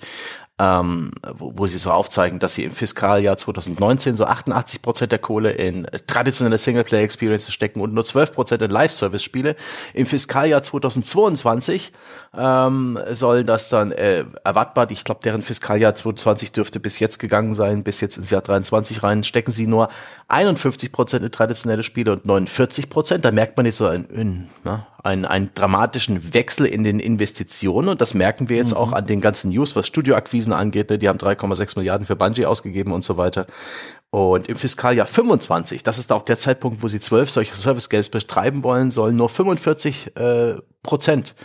ähm, 0.59 1.11
wo, 1.35 1.53
wo 1.55 1.67
sie 1.67 1.77
so 1.77 1.91
aufzeigen, 1.91 2.39
dass 2.39 2.55
sie 2.55 2.63
im 2.63 2.71
Fiskaljahr 2.71 3.37
2019 3.37 4.17
so 4.17 4.25
88 4.25 4.81
Prozent 4.81 5.11
der 5.11 5.19
Kohle 5.19 5.51
in 5.51 5.87
traditionelle 6.07 6.57
Singleplayer-Experiences 6.57 7.53
stecken 7.53 7.79
und 7.79 7.93
nur 7.93 8.03
12 8.03 8.33
Prozent 8.33 8.61
in 8.63 8.71
Live-Service-Spiele. 8.71 9.55
Im 9.93 10.07
Fiskaljahr 10.07 10.63
2022 10.63 11.91
ähm, 12.35 12.99
soll 13.11 13.43
das 13.43 13.69
dann 13.69 13.91
äh, 13.91 14.25
erwartbar, 14.43 14.89
ich 14.89 15.03
glaube, 15.03 15.21
deren 15.23 15.43
Fiskaljahr 15.43 15.93
2020 15.93 16.51
dürfte 16.53 16.79
bis 16.79 16.99
jetzt 16.99 17.19
gegangen 17.19 17.53
sein, 17.53 17.83
bis 17.83 18.01
jetzt 18.01 18.17
ins 18.17 18.31
Jahr 18.31 18.41
23 18.41 19.03
rein, 19.03 19.23
stecken 19.23 19.51
sie 19.51 19.67
nur 19.67 19.89
51 20.27 20.91
Prozent 20.91 21.23
in 21.23 21.31
traditionelle 21.31 21.83
Spiele 21.83 22.13
und 22.13 22.25
49 22.25 22.89
Prozent. 22.89 23.25
Da 23.25 23.31
merkt 23.31 23.57
man 23.57 23.67
jetzt 23.67 23.77
so 23.77 23.85
ein, 23.85 24.07
ein, 24.11 24.49
ne, 24.63 24.85
einen, 25.03 25.25
einen 25.25 25.51
dramatischen 25.53 26.33
Wechsel 26.33 26.65
in 26.65 26.83
den 26.83 26.99
Investitionen 26.99 27.89
und 27.89 28.01
das 28.01 28.13
merken 28.13 28.49
wir 28.49 28.57
jetzt 28.57 28.75
auch 28.75 28.91
an 28.91 29.05
den 29.05 29.21
ganzen 29.21 29.51
News, 29.51 29.75
was 29.75 29.87
Studioakquisen 29.87 30.46
angeht. 30.53 30.89
Ne? 30.89 30.97
Die 30.97 31.07
haben 31.09 31.19
3,6 31.19 31.77
Milliarden 31.77 32.05
für 32.05 32.15
Bungie 32.15 32.45
ausgegeben 32.45 32.91
und 32.91 33.03
so 33.03 33.17
weiter. 33.17 33.47
Und 34.09 34.47
im 34.47 34.55
Fiskaljahr 34.55 35.07
25, 35.07 35.83
das 35.83 35.97
ist 35.97 36.11
auch 36.11 36.23
der 36.23 36.37
Zeitpunkt, 36.37 36.81
wo 36.81 36.87
sie 36.87 36.99
zwölf 36.99 37.29
solche 37.29 37.55
Service 37.55 37.89
Games 37.89 38.09
betreiben 38.09 38.63
wollen, 38.63 38.91
sollen 38.91 39.15
nur 39.15 39.29
45 39.29 40.15
äh, 40.15 40.55
Prozent 40.83 41.35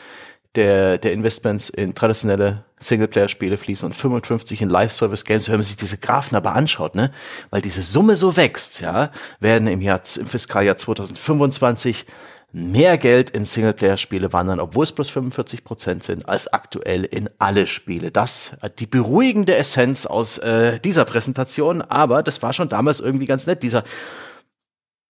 der, 0.54 0.98
der 0.98 1.12
Investments 1.12 1.70
in 1.70 1.94
traditionelle 1.94 2.64
Singleplayer-Spiele 2.78 3.56
fließen 3.56 3.86
und 3.86 3.94
55 3.94 4.60
in 4.60 4.68
Live-Service-Games. 4.68 5.48
Wenn 5.48 5.56
man 5.56 5.64
sich 5.64 5.76
diese 5.76 5.98
Graphen 5.98 6.36
aber 6.36 6.54
anschaut, 6.54 6.94
ne, 6.94 7.10
weil 7.50 7.62
diese 7.62 7.82
Summe 7.82 8.16
so 8.16 8.36
wächst, 8.36 8.80
ja, 8.80 9.10
werden 9.40 9.66
im 9.68 9.80
Jahr, 9.80 10.00
im 10.18 10.26
Fiskaljahr 10.26 10.76
2025 10.76 12.06
mehr 12.52 12.98
Geld 12.98 13.30
in 13.30 13.44
Singleplayer-Spiele 13.44 14.32
wandern, 14.32 14.60
obwohl 14.60 14.84
es 14.84 14.92
bloß 14.92 15.10
45 15.10 15.64
Prozent 15.64 16.04
sind, 16.04 16.28
als 16.28 16.52
aktuell 16.52 17.04
in 17.04 17.30
alle 17.38 17.66
Spiele. 17.66 18.10
Das 18.10 18.52
äh, 18.60 18.70
die 18.78 18.86
beruhigende 18.86 19.56
Essenz 19.56 20.06
aus 20.06 20.38
äh, 20.38 20.78
dieser 20.80 21.04
Präsentation, 21.04 21.82
aber 21.82 22.22
das 22.22 22.42
war 22.42 22.52
schon 22.52 22.68
damals 22.68 23.00
irgendwie 23.00 23.26
ganz 23.26 23.46
nett, 23.46 23.62
dieser 23.62 23.84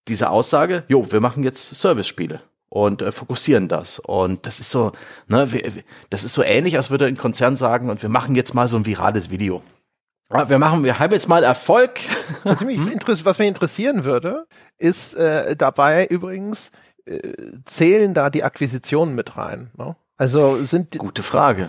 diese 0.08 0.30
Aussage, 0.30 0.84
jo, 0.88 1.10
wir 1.12 1.20
machen 1.20 1.44
jetzt 1.44 1.76
Service-Spiele 1.76 2.42
und 2.68 3.02
äh, 3.02 3.12
fokussieren 3.12 3.68
das. 3.68 3.98
Und 3.98 4.46
das 4.46 4.60
ist 4.60 4.70
so, 4.70 4.92
ne, 5.28 5.52
wir, 5.52 5.84
das 6.10 6.24
ist 6.24 6.34
so 6.34 6.42
ähnlich, 6.42 6.76
als 6.76 6.90
würde 6.90 7.06
ein 7.06 7.16
Konzern 7.16 7.56
sagen, 7.56 7.90
und 7.90 8.02
wir 8.02 8.08
machen 8.08 8.34
jetzt 8.34 8.54
mal 8.54 8.68
so 8.68 8.76
ein 8.76 8.86
virales 8.86 9.30
Video. 9.30 9.62
Ja, 10.32 10.48
Wir 10.48 10.58
machen, 10.58 10.82
wir 10.82 10.98
haben 10.98 11.12
jetzt 11.12 11.28
mal 11.28 11.44
Erfolg. 11.44 12.00
Was 12.42 12.64
mich, 12.64 12.78
was 13.24 13.38
mich 13.38 13.48
interessieren 13.48 14.04
würde, 14.04 14.46
ist 14.78 15.14
äh, 15.14 15.54
dabei 15.54 16.06
übrigens, 16.06 16.72
zählen 17.64 18.14
da 18.14 18.30
die 18.30 18.44
Akquisitionen 18.44 19.14
mit 19.14 19.36
rein? 19.36 19.70
Ne? 19.76 19.96
Also 20.16 20.64
sind 20.64 20.96
Gute 20.98 21.22
Frage. 21.22 21.68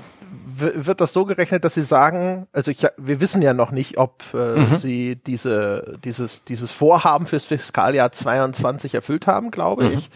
wird 0.56 1.02
das 1.02 1.14
so 1.14 1.26
gerechnet, 1.26 1.64
dass 1.64 1.74
sie 1.74 1.82
sagen, 1.82 2.48
also 2.52 2.70
ich, 2.70 2.86
wir 2.98 3.20
wissen 3.20 3.42
ja 3.42 3.54
noch 3.54 3.72
nicht, 3.72 3.98
ob 3.98 4.24
äh, 4.34 4.60
Mhm. 4.60 4.78
sie 4.78 5.16
diese, 5.16 5.98
dieses, 6.04 6.44
dieses 6.44 6.72
Vorhaben 6.72 7.26
fürs 7.26 7.46
Fiskaljahr 7.46 8.12
22 8.12 8.94
erfüllt 8.94 9.26
haben, 9.26 9.50
glaube 9.50 9.86
Mhm. 9.86 9.92
ich. 9.98 10.10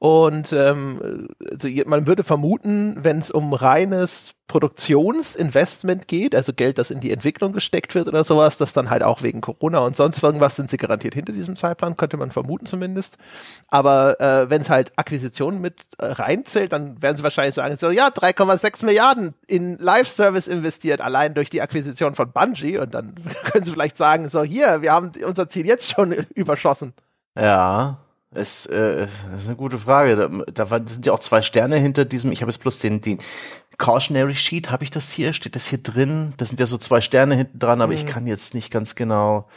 Und 0.00 0.52
ähm, 0.52 1.28
also 1.50 1.68
man 1.86 2.06
würde 2.06 2.22
vermuten, 2.22 2.98
wenn 3.02 3.18
es 3.18 3.32
um 3.32 3.52
reines 3.52 4.34
Produktionsinvestment 4.46 6.06
geht, 6.06 6.36
also 6.36 6.52
Geld, 6.52 6.78
das 6.78 6.92
in 6.92 7.00
die 7.00 7.10
Entwicklung 7.10 7.52
gesteckt 7.52 7.96
wird 7.96 8.06
oder 8.06 8.22
sowas, 8.22 8.56
das 8.58 8.72
dann 8.72 8.90
halt 8.90 9.02
auch 9.02 9.22
wegen 9.22 9.40
Corona 9.40 9.80
und 9.80 9.96
sonst 9.96 10.22
irgendwas 10.22 10.54
sind 10.54 10.70
sie 10.70 10.76
garantiert 10.76 11.14
hinter 11.14 11.32
diesem 11.32 11.56
Zeitplan, 11.56 11.96
könnte 11.96 12.16
man 12.16 12.30
vermuten 12.30 12.64
zumindest. 12.64 13.18
Aber 13.66 14.20
äh, 14.20 14.48
wenn 14.48 14.60
es 14.60 14.70
halt 14.70 14.92
Akquisitionen 14.94 15.60
mit 15.60 15.82
äh, 15.98 16.06
reinzählt, 16.06 16.72
dann 16.72 17.02
werden 17.02 17.16
sie 17.16 17.24
wahrscheinlich 17.24 17.56
sagen, 17.56 17.74
so 17.74 17.90
ja, 17.90 18.06
3,6 18.06 18.84
Milliarden 18.84 19.34
in 19.48 19.78
Live-Service 19.78 20.46
investiert, 20.46 21.00
allein 21.00 21.34
durch 21.34 21.50
die 21.50 21.60
Akquisition 21.60 22.14
von 22.14 22.30
Bungie 22.30 22.78
und 22.78 22.94
dann 22.94 23.16
können 23.50 23.64
sie 23.64 23.72
vielleicht 23.72 23.96
sagen, 23.96 24.28
so 24.28 24.44
hier, 24.44 24.80
wir 24.80 24.92
haben 24.92 25.10
unser 25.26 25.48
Ziel 25.48 25.66
jetzt 25.66 25.90
schon 25.90 26.12
überschossen. 26.36 26.94
Ja, 27.36 27.98
es 28.30 28.66
äh, 28.66 29.06
das 29.30 29.42
ist 29.42 29.48
eine 29.48 29.56
gute 29.56 29.78
Frage. 29.78 30.44
Da, 30.52 30.64
da 30.64 30.80
sind 30.86 31.06
ja 31.06 31.12
auch 31.12 31.20
zwei 31.20 31.42
Sterne 31.42 31.76
hinter 31.76 32.04
diesem. 32.04 32.32
Ich 32.32 32.42
habe 32.42 32.50
jetzt 32.50 32.60
bloß 32.60 32.78
den, 32.78 33.00
den 33.00 33.18
Cautionary 33.78 34.34
Sheet. 34.34 34.70
Habe 34.70 34.84
ich 34.84 34.90
das 34.90 35.12
hier? 35.12 35.32
Steht 35.32 35.56
das 35.56 35.68
hier 35.68 35.78
drin? 35.78 36.34
Das 36.36 36.48
sind 36.48 36.60
ja 36.60 36.66
so 36.66 36.78
zwei 36.78 37.00
Sterne 37.00 37.36
hinten 37.36 37.58
dran, 37.58 37.80
aber 37.80 37.92
ich 37.92 38.06
kann 38.06 38.26
jetzt 38.26 38.54
nicht 38.54 38.70
ganz 38.70 38.94
genau. 38.94 39.48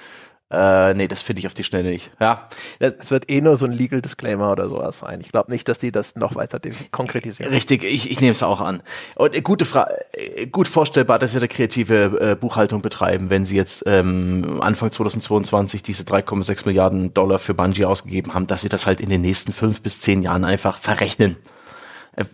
Äh, 0.51 0.93
nee, 0.95 1.07
das 1.07 1.21
finde 1.21 1.39
ich 1.39 1.47
auf 1.47 1.53
die 1.53 1.63
Schnelle 1.63 1.89
nicht. 1.89 2.11
Ja, 2.19 2.49
Es 2.79 3.09
wird 3.09 3.29
eh 3.29 3.39
nur 3.39 3.55
so 3.55 3.65
ein 3.65 3.71
Legal 3.71 4.01
Disclaimer 4.01 4.51
oder 4.51 4.67
sowas 4.67 4.99
sein. 4.99 5.21
Ich 5.21 5.31
glaube 5.31 5.49
nicht, 5.49 5.67
dass 5.69 5.79
die 5.79 5.91
das 5.91 6.17
noch 6.17 6.35
weiter 6.35 6.59
konkretisieren. 6.91 7.53
Richtig, 7.53 7.85
ich, 7.85 8.11
ich 8.11 8.19
nehme 8.19 8.31
es 8.31 8.43
auch 8.43 8.59
an. 8.59 8.83
Und 9.15 9.35
äh, 9.35 9.41
gute 9.41 9.63
Frage, 9.63 9.95
gut 10.51 10.67
vorstellbar, 10.67 11.19
dass 11.19 11.31
sie 11.31 11.37
eine 11.37 11.47
kreative 11.47 12.31
äh, 12.31 12.35
Buchhaltung 12.35 12.81
betreiben, 12.81 13.29
wenn 13.29 13.45
sie 13.45 13.55
jetzt 13.55 13.83
ähm, 13.85 14.59
Anfang 14.61 14.91
2022 14.91 15.83
diese 15.83 16.03
3,6 16.03 16.65
Milliarden 16.65 17.13
Dollar 17.13 17.39
für 17.39 17.53
Bungie 17.53 17.85
ausgegeben 17.85 18.33
haben, 18.33 18.47
dass 18.47 18.61
sie 18.61 18.69
das 18.69 18.85
halt 18.85 18.99
in 18.99 19.09
den 19.09 19.21
nächsten 19.21 19.53
fünf 19.53 19.81
bis 19.81 20.01
zehn 20.01 20.21
Jahren 20.21 20.43
einfach 20.43 20.77
verrechnen 20.77 21.37
äh, 22.17 22.25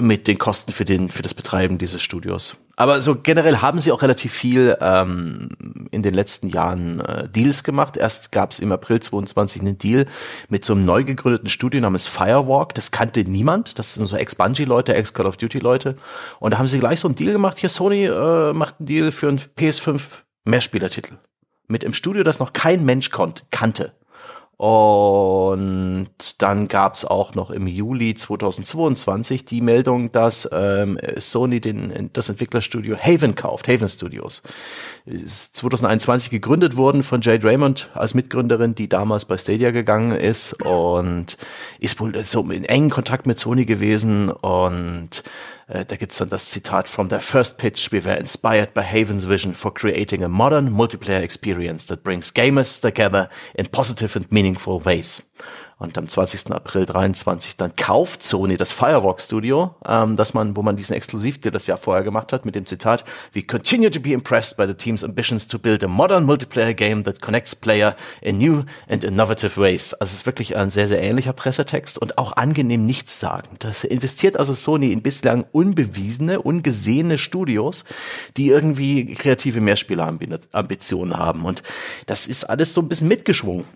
mit 0.00 0.28
den 0.28 0.38
Kosten 0.38 0.72
für 0.72 0.86
den 0.86 1.10
für 1.10 1.22
das 1.22 1.34
Betreiben 1.34 1.76
dieses 1.76 2.02
Studios. 2.02 2.56
Aber 2.78 3.00
so 3.00 3.16
generell 3.16 3.56
haben 3.56 3.80
sie 3.80 3.90
auch 3.90 4.02
relativ 4.02 4.32
viel 4.32 4.76
ähm, 4.80 5.48
in 5.90 6.02
den 6.02 6.12
letzten 6.12 6.48
Jahren 6.48 7.00
äh, 7.00 7.26
Deals 7.26 7.64
gemacht. 7.64 7.96
Erst 7.96 8.32
gab 8.32 8.50
es 8.50 8.60
im 8.60 8.70
April 8.70 9.00
22 9.00 9.62
einen 9.62 9.78
Deal 9.78 10.06
mit 10.50 10.66
so 10.66 10.74
einem 10.74 10.84
neu 10.84 11.02
gegründeten 11.02 11.48
Studio 11.48 11.80
namens 11.80 12.06
Firewalk. 12.06 12.74
Das 12.74 12.90
kannte 12.90 13.24
niemand. 13.24 13.78
Das 13.78 13.94
sind 13.94 14.06
so 14.06 14.16
Ex-Bungie-Leute, 14.16 14.94
Ex-Call 14.94 15.26
of 15.26 15.38
Duty-Leute. 15.38 15.96
Und 16.38 16.50
da 16.50 16.58
haben 16.58 16.68
sie 16.68 16.78
gleich 16.78 17.00
so 17.00 17.08
einen 17.08 17.14
Deal 17.14 17.32
gemacht. 17.32 17.58
Hier, 17.58 17.70
Sony 17.70 18.04
äh, 18.04 18.52
macht 18.52 18.76
einen 18.78 18.86
Deal 18.86 19.10
für 19.10 19.28
einen 19.28 19.40
PS5 19.58 20.00
Mehrspielertitel. 20.44 21.14
Mit 21.68 21.82
im 21.82 21.94
Studio, 21.94 22.24
das 22.24 22.38
noch 22.38 22.52
kein 22.52 22.84
Mensch 22.84 23.10
konnt, 23.10 23.44
kannte. 23.50 23.92
Und 24.58 26.08
dann 26.38 26.66
gab's 26.68 27.04
auch 27.04 27.34
noch 27.34 27.50
im 27.50 27.66
Juli 27.66 28.14
2022 28.14 29.44
die 29.44 29.60
Meldung, 29.60 30.12
dass 30.12 30.48
ähm, 30.50 30.98
Sony 31.18 31.60
den, 31.60 32.08
das 32.14 32.30
Entwicklerstudio 32.30 32.96
Haven 32.96 33.34
kauft, 33.34 33.68
Haven 33.68 33.88
Studios. 33.90 34.42
Ist 35.04 35.56
2021 35.56 36.30
gegründet 36.30 36.78
worden 36.78 37.02
von 37.02 37.20
Jade 37.20 37.46
Raymond 37.46 37.90
als 37.92 38.14
Mitgründerin, 38.14 38.74
die 38.74 38.88
damals 38.88 39.26
bei 39.26 39.36
Stadia 39.36 39.72
gegangen 39.72 40.12
ist 40.12 40.54
und 40.64 41.36
ist 41.78 42.00
wohl 42.00 42.24
so 42.24 42.40
in 42.50 42.64
engen 42.64 42.88
Kontakt 42.88 43.26
mit 43.26 43.38
Sony 43.38 43.66
gewesen 43.66 44.30
und 44.30 45.22
Äh, 45.68 45.84
da 45.84 45.96
gibt's 45.96 46.18
dann 46.18 46.28
das 46.28 46.50
Zitat 46.50 46.88
from 46.88 47.08
their 47.08 47.20
first 47.20 47.58
pitch, 47.58 47.90
we 47.90 48.04
were 48.04 48.16
inspired 48.16 48.72
by 48.72 48.82
Haven's 48.82 49.24
vision 49.24 49.54
for 49.54 49.74
creating 49.74 50.22
a 50.22 50.28
modern 50.28 50.70
multiplayer 50.70 51.22
experience 51.22 51.86
that 51.86 52.04
brings 52.04 52.32
gamers 52.32 52.80
together 52.80 53.28
in 53.54 53.66
positive 53.66 54.16
and 54.16 54.30
meaningful 54.30 54.84
ways. 54.84 55.22
Und 55.78 55.98
am 55.98 56.08
20. 56.08 56.52
April 56.52 56.86
23 56.86 57.58
dann 57.58 57.76
kauft 57.76 58.22
Sony 58.22 58.56
das 58.56 58.72
Firewalk 58.72 59.20
Studio, 59.20 59.74
ähm, 59.86 60.16
dass 60.16 60.32
man, 60.32 60.56
wo 60.56 60.62
man 60.62 60.74
diesen 60.76 60.96
Exklusivdeal 60.96 61.52
das 61.52 61.66
Jahr 61.66 61.76
vorher 61.76 62.02
gemacht 62.02 62.32
hat, 62.32 62.46
mit 62.46 62.54
dem 62.54 62.64
Zitat, 62.64 63.04
we 63.34 63.42
continue 63.42 63.90
to 63.90 64.00
be 64.00 64.12
impressed 64.12 64.56
by 64.56 64.66
the 64.66 64.72
team's 64.72 65.04
ambitions 65.04 65.46
to 65.46 65.58
build 65.58 65.84
a 65.84 65.88
modern 65.88 66.24
multiplayer 66.24 66.72
game 66.72 67.04
that 67.04 67.20
connects 67.20 67.54
player 67.54 67.94
in 68.22 68.38
new 68.38 68.64
and 68.88 69.04
innovative 69.04 69.60
ways. 69.60 69.92
Also 69.92 70.12
es 70.12 70.20
ist 70.20 70.26
wirklich 70.26 70.56
ein 70.56 70.70
sehr, 70.70 70.88
sehr 70.88 71.02
ähnlicher 71.02 71.34
Pressetext 71.34 71.98
und 71.98 72.16
auch 72.16 72.32
angenehm 72.32 72.86
nichts 72.86 73.20
sagen. 73.20 73.56
Das 73.58 73.84
investiert 73.84 74.38
also 74.38 74.54
Sony 74.54 74.92
in 74.92 75.02
bislang 75.02 75.44
unbewiesene, 75.52 76.40
ungesehene 76.40 77.18
Studios, 77.18 77.84
die 78.38 78.48
irgendwie 78.48 79.14
kreative 79.14 79.60
Mehrspielerambitionen 79.60 81.18
haben. 81.18 81.44
Und 81.44 81.62
das 82.06 82.26
ist 82.26 82.44
alles 82.44 82.72
so 82.72 82.80
ein 82.80 82.88
bisschen 82.88 83.08
mitgeschwungen 83.08 83.66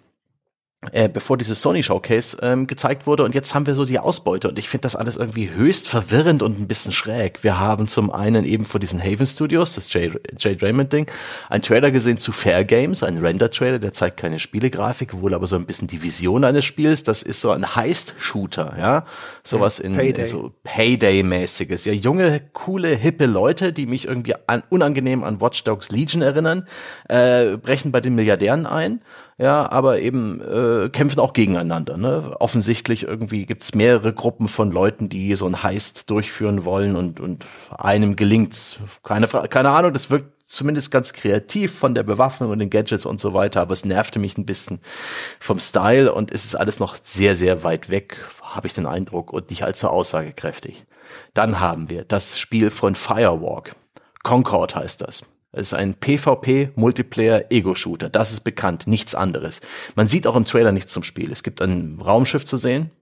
äh, 0.92 1.10
bevor 1.10 1.36
dieses 1.36 1.60
Sony 1.60 1.82
Showcase 1.82 2.38
ähm, 2.40 2.66
gezeigt 2.66 3.06
wurde. 3.06 3.24
Und 3.24 3.34
jetzt 3.34 3.54
haben 3.54 3.66
wir 3.66 3.74
so 3.74 3.84
die 3.84 3.98
Ausbeute. 3.98 4.48
Und 4.48 4.58
ich 4.58 4.70
finde 4.70 4.82
das 4.82 4.96
alles 4.96 5.18
irgendwie 5.18 5.50
höchst 5.50 5.86
verwirrend 5.86 6.42
und 6.42 6.58
ein 6.58 6.68
bisschen 6.68 6.92
schräg. 6.92 7.44
Wir 7.44 7.58
haben 7.58 7.86
zum 7.86 8.10
einen 8.10 8.46
eben 8.46 8.64
vor 8.64 8.80
diesen 8.80 8.98
Haven 8.98 9.26
Studios, 9.26 9.74
das 9.74 9.92
Jade, 9.92 10.18
Jade 10.38 10.64
Raymond 10.64 10.90
Ding, 10.90 11.10
einen 11.50 11.62
Trailer 11.62 11.90
gesehen 11.90 12.16
zu 12.16 12.32
Fair 12.32 12.64
Games, 12.64 13.02
ein 13.02 13.18
Render-Trailer, 13.18 13.78
der 13.78 13.92
zeigt 13.92 14.16
keine 14.16 14.38
Spielegrafik, 14.38 15.20
wohl 15.20 15.34
aber 15.34 15.46
so 15.46 15.56
ein 15.56 15.66
bisschen 15.66 15.86
die 15.86 16.02
Vision 16.02 16.44
eines 16.44 16.64
Spiels. 16.64 17.04
Das 17.04 17.22
ist 17.22 17.42
so 17.42 17.50
ein 17.50 17.76
Heist-Shooter, 17.76 18.76
ja. 18.78 19.04
Sowas 19.42 19.80
in 19.80 19.92
Payday. 19.92 20.24
so 20.24 20.52
Payday-mäßiges. 20.64 21.86
Ja, 21.86 21.92
junge, 21.92 22.40
coole, 22.54 22.88
hippe 22.88 23.26
Leute, 23.26 23.74
die 23.74 23.84
mich 23.84 24.08
irgendwie 24.08 24.32
an, 24.46 24.62
unangenehm 24.70 25.24
an 25.24 25.42
Watch 25.42 25.62
Dogs 25.64 25.90
Legion 25.90 26.22
erinnern, 26.22 26.66
äh, 27.10 27.58
brechen 27.58 27.92
bei 27.92 28.00
den 28.00 28.14
Milliardären 28.14 28.64
ein 28.64 29.02
ja, 29.40 29.72
aber 29.72 30.00
eben 30.00 30.42
äh, 30.42 30.90
kämpfen 30.90 31.18
auch 31.18 31.32
gegeneinander. 31.32 31.96
Ne? 31.96 32.36
Offensichtlich 32.38 33.04
irgendwie 33.04 33.46
gibt's 33.46 33.74
mehrere 33.74 34.12
Gruppen 34.12 34.48
von 34.48 34.70
Leuten, 34.70 35.08
die 35.08 35.34
so 35.34 35.46
ein 35.46 35.62
Heist 35.62 36.10
durchführen 36.10 36.66
wollen 36.66 36.94
und, 36.94 37.20
und 37.20 37.46
einem 37.70 38.16
gelingt's. 38.16 38.78
Keine, 39.02 39.26
keine 39.26 39.70
Ahnung, 39.70 39.94
das 39.94 40.10
wirkt 40.10 40.44
zumindest 40.46 40.90
ganz 40.90 41.14
kreativ 41.14 41.72
von 41.72 41.94
der 41.94 42.02
Bewaffnung 42.02 42.50
und 42.50 42.58
den 42.58 42.68
Gadgets 42.68 43.06
und 43.06 43.18
so 43.18 43.32
weiter, 43.32 43.62
aber 43.62 43.72
es 43.72 43.86
nervte 43.86 44.18
mich 44.18 44.36
ein 44.36 44.44
bisschen 44.44 44.80
vom 45.38 45.58
Style 45.58 46.12
und 46.12 46.30
es 46.30 46.44
ist 46.44 46.56
alles 46.56 46.78
noch 46.78 46.96
sehr, 47.02 47.34
sehr 47.34 47.64
weit 47.64 47.88
weg, 47.88 48.18
habe 48.42 48.66
ich 48.66 48.74
den 48.74 48.84
Eindruck, 48.84 49.32
und 49.32 49.48
nicht 49.48 49.64
allzu 49.64 49.88
aussagekräftig. 49.88 50.84
Dann 51.32 51.60
haben 51.60 51.88
wir 51.88 52.04
das 52.04 52.38
Spiel 52.38 52.70
von 52.70 52.94
Firewalk. 52.94 53.74
Concord 54.22 54.74
heißt 54.74 55.00
das. 55.00 55.24
Es 55.52 55.68
ist 55.68 55.74
ein 55.74 55.94
PvP-Multiplayer-Ego-Shooter. 55.94 58.08
Das 58.08 58.32
ist 58.32 58.40
bekannt, 58.40 58.86
nichts 58.86 59.16
anderes. 59.16 59.60
Man 59.96 60.06
sieht 60.06 60.26
auch 60.26 60.36
im 60.36 60.44
Trailer 60.44 60.70
nichts 60.70 60.92
zum 60.92 61.02
Spiel. 61.02 61.32
Es 61.32 61.42
gibt 61.42 61.60
ein 61.60 62.00
Raumschiff 62.00 62.44
zu 62.44 62.56
sehen 62.56 62.92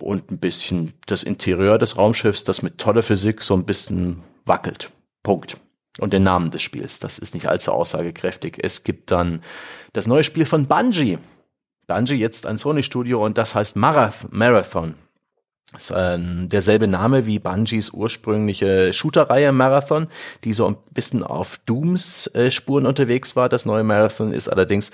und 0.00 0.30
ein 0.30 0.38
bisschen 0.38 0.94
das 1.06 1.24
Interieur 1.24 1.78
des 1.78 1.98
Raumschiffs, 1.98 2.44
das 2.44 2.62
mit 2.62 2.78
toller 2.78 3.02
Physik 3.02 3.42
so 3.42 3.54
ein 3.54 3.64
bisschen 3.64 4.22
wackelt. 4.46 4.90
Punkt. 5.22 5.56
Und 5.98 6.12
den 6.12 6.22
Namen 6.22 6.52
des 6.52 6.62
Spiels. 6.62 7.00
Das 7.00 7.18
ist 7.18 7.34
nicht 7.34 7.48
allzu 7.48 7.72
aussagekräftig. 7.72 8.58
Es 8.62 8.84
gibt 8.84 9.10
dann 9.10 9.42
das 9.92 10.06
neue 10.06 10.24
Spiel 10.24 10.46
von 10.46 10.66
Bungie. 10.66 11.18
Bungie 11.88 12.14
jetzt 12.14 12.46
ein 12.46 12.56
Sony-Studio 12.56 13.24
und 13.24 13.36
das 13.36 13.56
heißt 13.56 13.74
Marath 13.76 14.32
Marathon. 14.32 14.94
Ist 15.76 15.92
ähm, 15.96 16.48
derselbe 16.48 16.88
Name 16.88 17.26
wie 17.26 17.38
Bungies 17.38 17.90
ursprüngliche 17.90 18.92
Shooter-Reihe 18.92 19.52
Marathon, 19.52 20.08
die 20.42 20.52
so 20.52 20.66
ein 20.66 20.76
bisschen 20.92 21.22
auf 21.22 21.58
Dooms 21.64 22.26
äh, 22.34 22.50
Spuren 22.50 22.86
unterwegs 22.86 23.36
war. 23.36 23.48
Das 23.48 23.66
neue 23.66 23.84
Marathon 23.84 24.32
ist 24.32 24.48
allerdings 24.48 24.90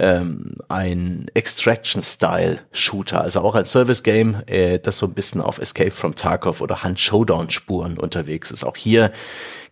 ähm, 0.00 0.56
ein 0.68 1.30
Extraction-Style-Shooter, 1.34 3.20
also 3.20 3.40
auch 3.42 3.54
ein 3.54 3.66
Service-Game, 3.66 4.42
äh, 4.46 4.80
das 4.80 4.98
so 4.98 5.06
ein 5.06 5.14
bisschen 5.14 5.40
auf 5.40 5.58
Escape 5.58 5.92
from 5.92 6.16
Tarkov 6.16 6.60
oder 6.60 6.82
Hunt 6.82 6.98
Showdown-Spuren 6.98 7.96
unterwegs 7.96 8.50
ist. 8.50 8.64
Auch 8.64 8.76
hier 8.76 9.12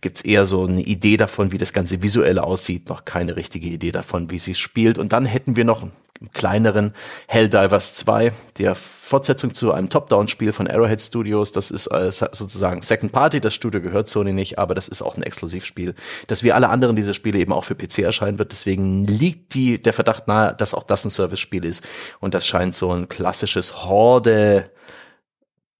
gibt's 0.05 0.21
eher 0.21 0.45
so 0.45 0.65
eine 0.65 0.83
Idee 0.83 1.17
davon, 1.17 1.51
wie 1.51 1.59
das 1.59 1.73
Ganze 1.73 2.03
visuell 2.03 2.39
aussieht, 2.39 2.91
noch 2.91 3.07
keine 3.07 3.37
richtige 3.37 3.69
Idee 3.69 3.91
davon, 3.91 4.31
wie 4.31 4.39
sie 4.39 4.55
spielt. 4.55 4.99
Und 4.99 5.15
dann 5.15 5.25
hätten 5.25 5.57
wir 5.57 5.65
noch 5.65 5.83
einen 5.83 5.93
kleineren 6.35 6.93
Helldivers 7.27 7.95
2, 7.95 8.33
der 8.59 8.75
Fortsetzung 8.75 9.55
zu 9.55 9.73
einem 9.73 9.89
Top-Down-Spiel 9.89 10.53
von 10.53 10.69
Arrowhead 10.69 11.01
Studios. 11.01 11.53
Das 11.53 11.71
ist 11.71 11.87
äh, 11.87 12.13
sozusagen 12.13 12.83
Second 12.83 13.13
Party. 13.13 13.41
Das 13.41 13.55
Studio 13.55 13.81
gehört 13.81 14.11
Sony 14.11 14.35
nicht, 14.35 14.59
aber 14.59 14.75
das 14.75 14.89
ist 14.89 15.01
auch 15.01 15.17
ein 15.17 15.23
Exklusivspiel, 15.23 15.95
das 16.27 16.43
wie 16.43 16.53
alle 16.53 16.69
anderen 16.69 16.97
dieser 16.97 17.15
Spiele 17.15 17.39
eben 17.39 17.55
auch 17.55 17.65
für 17.65 17.75
PC 17.75 18.01
erscheinen 18.01 18.39
wird. 18.39 18.53
Deswegen 18.53 19.07
liegt 19.07 19.55
die, 19.55 19.83
der 19.83 19.95
Verdacht 19.95 20.29
nahe, 20.29 20.55
dass 20.55 20.75
auch 20.75 20.85
das 20.85 21.07
ein 21.07 21.11
Service-Spiel 21.11 21.65
ist. 21.65 21.83
Und 22.21 22.35
das 22.35 22.47
scheint 22.47 22.75
so 22.75 22.93
ein 22.93 23.09
klassisches 23.09 23.85
Horde 23.85 24.71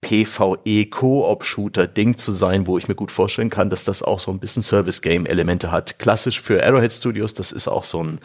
PvE-Koop-Shooter-Ding 0.05 2.19
zu 2.19 2.33
sein, 2.33 2.67
wo 2.67 2.77
ich 2.77 2.89
mir 2.89 2.95
gut 2.95 3.11
vorstellen 3.11 3.49
kann, 3.49 3.71
dass 3.71 3.85
das 3.85 4.03
auch 4.03 4.19
so 4.19 4.31
ein 4.31 4.39
bisschen 4.39 4.63
Service-Game-Elemente 4.63 5.73
hat. 5.73 5.99
Klassisch 5.99 6.43
für 6.43 6.63
Arrowhead 6.63 6.93
Studios, 6.93 7.33
das 7.33 7.53
ist 7.53 7.69
auch 7.69 7.85
so 7.85 8.03
ein, 8.03 8.19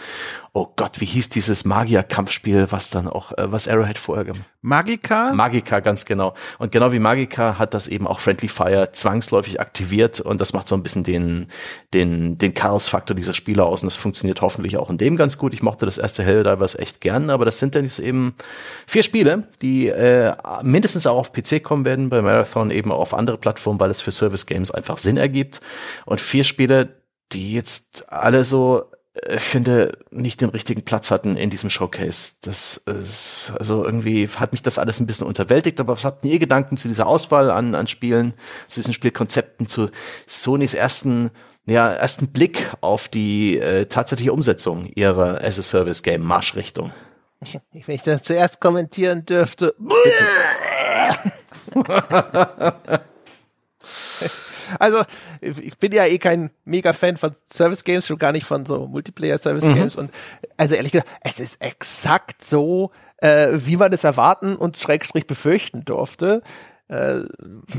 oh 0.53 0.67
Gott, 0.75 0.99
wie 0.99 1.05
hieß 1.05 1.29
dieses 1.29 1.65
Magier-Kampfspiel, 1.65 2.67
was 2.69 2.89
dann 2.89 3.07
auch, 3.07 3.31
äh, 3.37 3.51
was 3.51 3.67
Arrowhead 3.67 3.97
vorher 3.97 4.25
gemacht 4.25 4.45
Magica? 4.61 5.31
Magica, 5.33 5.79
ganz 5.79 6.03
genau. 6.03 6.33
Und 6.57 6.73
genau 6.73 6.91
wie 6.91 6.99
Magica 6.99 7.57
hat 7.57 7.73
das 7.73 7.87
eben 7.87 8.07
auch 8.07 8.19
Friendly 8.19 8.49
Fire 8.49 8.91
zwangsläufig 8.91 9.61
aktiviert 9.61 10.19
und 10.19 10.41
das 10.41 10.51
macht 10.51 10.67
so 10.67 10.75
ein 10.75 10.83
bisschen 10.83 11.05
den, 11.05 11.47
den, 11.93 12.37
den 12.37 12.53
Chaos-Faktor 12.53 13.15
dieser 13.15 13.33
Spiele 13.33 13.63
aus 13.63 13.83
und 13.83 13.87
das 13.87 13.95
funktioniert 13.95 14.41
hoffentlich 14.41 14.77
auch 14.77 14.89
in 14.89 14.97
dem 14.97 15.15
ganz 15.15 15.37
gut. 15.37 15.53
Ich 15.53 15.61
mochte 15.61 15.85
das 15.85 15.97
erste 15.97 16.23
Helldivers 16.23 16.75
echt 16.75 16.99
gern, 16.99 17.29
aber 17.29 17.45
das 17.45 17.59
sind 17.59 17.75
dann 17.75 17.85
jetzt 17.85 17.99
eben 17.99 18.35
vier 18.85 19.03
Spiele, 19.03 19.47
die 19.61 19.87
äh, 19.87 20.35
mindestens 20.61 21.07
auch 21.07 21.17
auf 21.17 21.31
PC 21.31 21.63
kommen 21.63 21.85
werden, 21.85 22.09
bei 22.09 22.21
Marathon 22.21 22.69
eben 22.69 22.91
auch 22.91 22.99
auf 22.99 23.13
andere 23.13 23.37
Plattformen, 23.37 23.79
weil 23.79 23.91
es 23.91 24.01
für 24.01 24.11
Service 24.11 24.45
Games 24.45 24.71
einfach 24.71 24.97
Sinn 24.97 25.15
ergibt. 25.15 25.61
Und 26.05 26.19
vier 26.19 26.43
Spiele, 26.43 26.97
die 27.31 27.53
jetzt 27.53 28.11
alle 28.11 28.43
so 28.43 28.91
ich 29.27 29.41
finde, 29.41 29.97
nicht 30.11 30.41
den 30.41 30.49
richtigen 30.49 30.83
Platz 30.83 31.09
hatten 31.11 31.35
in 31.35 31.49
diesem 31.49 31.69
Showcase. 31.69 32.33
Das 32.41 32.77
ist, 32.77 33.51
also 33.57 33.83
irgendwie 33.83 34.27
hat 34.27 34.51
mich 34.51 34.61
das 34.61 34.77
alles 34.77 34.99
ein 34.99 35.07
bisschen 35.07 35.25
unterwältigt, 35.27 35.79
aber 35.79 35.93
was 35.93 36.05
habt 36.05 36.23
ihr 36.25 36.37
Gedanken 36.39 36.77
zu 36.77 36.87
dieser 36.87 37.07
Auswahl 37.07 37.49
an, 37.49 37.73
an 37.75 37.87
Spielen, 37.87 38.33
zu 38.67 38.79
diesen 38.79 38.93
Spielkonzepten, 38.93 39.67
zu 39.67 39.89
Sonys 40.27 40.73
ersten, 40.75 41.31
ja, 41.65 41.91
ersten 41.91 42.27
Blick 42.27 42.71
auf 42.81 43.07
die 43.07 43.57
äh, 43.57 43.85
tatsächliche 43.87 44.31
Umsetzung 44.31 44.85
ihrer 44.85 45.43
As-a-Service-Game 45.43 46.21
Marschrichtung? 46.21 46.93
Wenn 47.71 47.95
ich 47.95 48.03
das 48.03 48.23
zuerst 48.23 48.59
kommentieren 48.59 49.25
dürfte. 49.25 49.73
Also, 54.77 55.01
ich 55.41 55.79
bin 55.79 55.91
ja 55.93 56.05
eh 56.05 56.19
kein 56.19 56.51
Mega-Fan 56.65 57.17
von 57.17 57.31
Service-Games, 57.51 58.05
schon 58.05 58.19
gar 58.19 58.31
nicht 58.31 58.45
von 58.45 58.67
so 58.67 58.85
Multiplayer-Service-Games. 58.85 59.95
Und 59.95 60.11
also 60.57 60.75
ehrlich 60.75 60.91
gesagt, 60.91 61.09
es 61.21 61.39
ist 61.39 61.59
exakt 61.59 62.45
so, 62.45 62.91
äh, 63.17 63.47
wie 63.53 63.77
man 63.77 63.91
es 63.93 64.03
erwarten 64.03 64.55
und 64.55 64.77
Schrägstrich 64.77 65.25
befürchten 65.25 65.85
durfte. 65.85 66.43
Äh, 66.87 67.21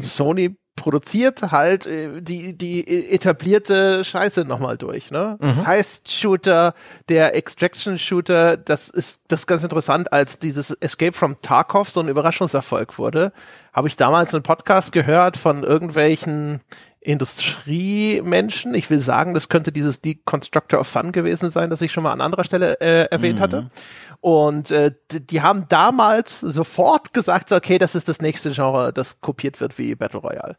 Sony 0.02 0.56
produziert 0.76 1.50
halt 1.50 1.86
äh, 1.86 2.20
die 2.20 2.56
die 2.56 3.10
etablierte 3.10 4.02
Scheiße 4.04 4.44
nochmal 4.44 4.78
durch, 4.78 5.10
ne? 5.10 5.36
Mhm. 5.40 5.66
Heist-Shooter, 5.66 6.74
der 7.08 7.36
Extraction-Shooter, 7.36 8.56
das 8.56 8.88
ist 8.88 9.24
das 9.28 9.40
ist 9.40 9.46
ganz 9.46 9.62
interessant, 9.62 10.12
als 10.12 10.38
dieses 10.38 10.70
Escape 10.70 11.12
from 11.12 11.40
Tarkov 11.42 11.90
so 11.90 12.00
ein 12.00 12.08
Überraschungserfolg 12.08 12.98
wurde, 12.98 13.32
habe 13.72 13.88
ich 13.88 13.96
damals 13.96 14.34
einen 14.34 14.42
Podcast 14.42 14.92
gehört 14.92 15.36
von 15.36 15.62
irgendwelchen 15.62 16.60
Industriemenschen. 17.00 18.74
Ich 18.74 18.90
will 18.90 19.00
sagen, 19.00 19.34
das 19.34 19.48
könnte 19.48 19.72
dieses 19.72 20.00
Deconstructor 20.00 20.80
of 20.80 20.86
Fun 20.86 21.12
gewesen 21.12 21.50
sein, 21.50 21.70
das 21.70 21.80
ich 21.82 21.92
schon 21.92 22.02
mal 22.02 22.12
an 22.12 22.20
anderer 22.20 22.44
Stelle 22.44 22.80
äh, 22.80 23.06
erwähnt 23.10 23.38
Mhm. 23.38 23.42
hatte. 23.42 23.70
Und 24.20 24.70
äh, 24.70 24.92
die, 25.10 25.26
die 25.26 25.42
haben 25.42 25.66
damals 25.68 26.40
sofort 26.40 27.12
gesagt, 27.14 27.52
okay, 27.52 27.78
das 27.78 27.94
ist 27.94 28.08
das 28.08 28.20
nächste 28.20 28.50
Genre, 28.50 28.92
das 28.92 29.20
kopiert 29.20 29.60
wird 29.60 29.78
wie 29.78 29.94
Battle 29.94 30.20
Royale. 30.20 30.56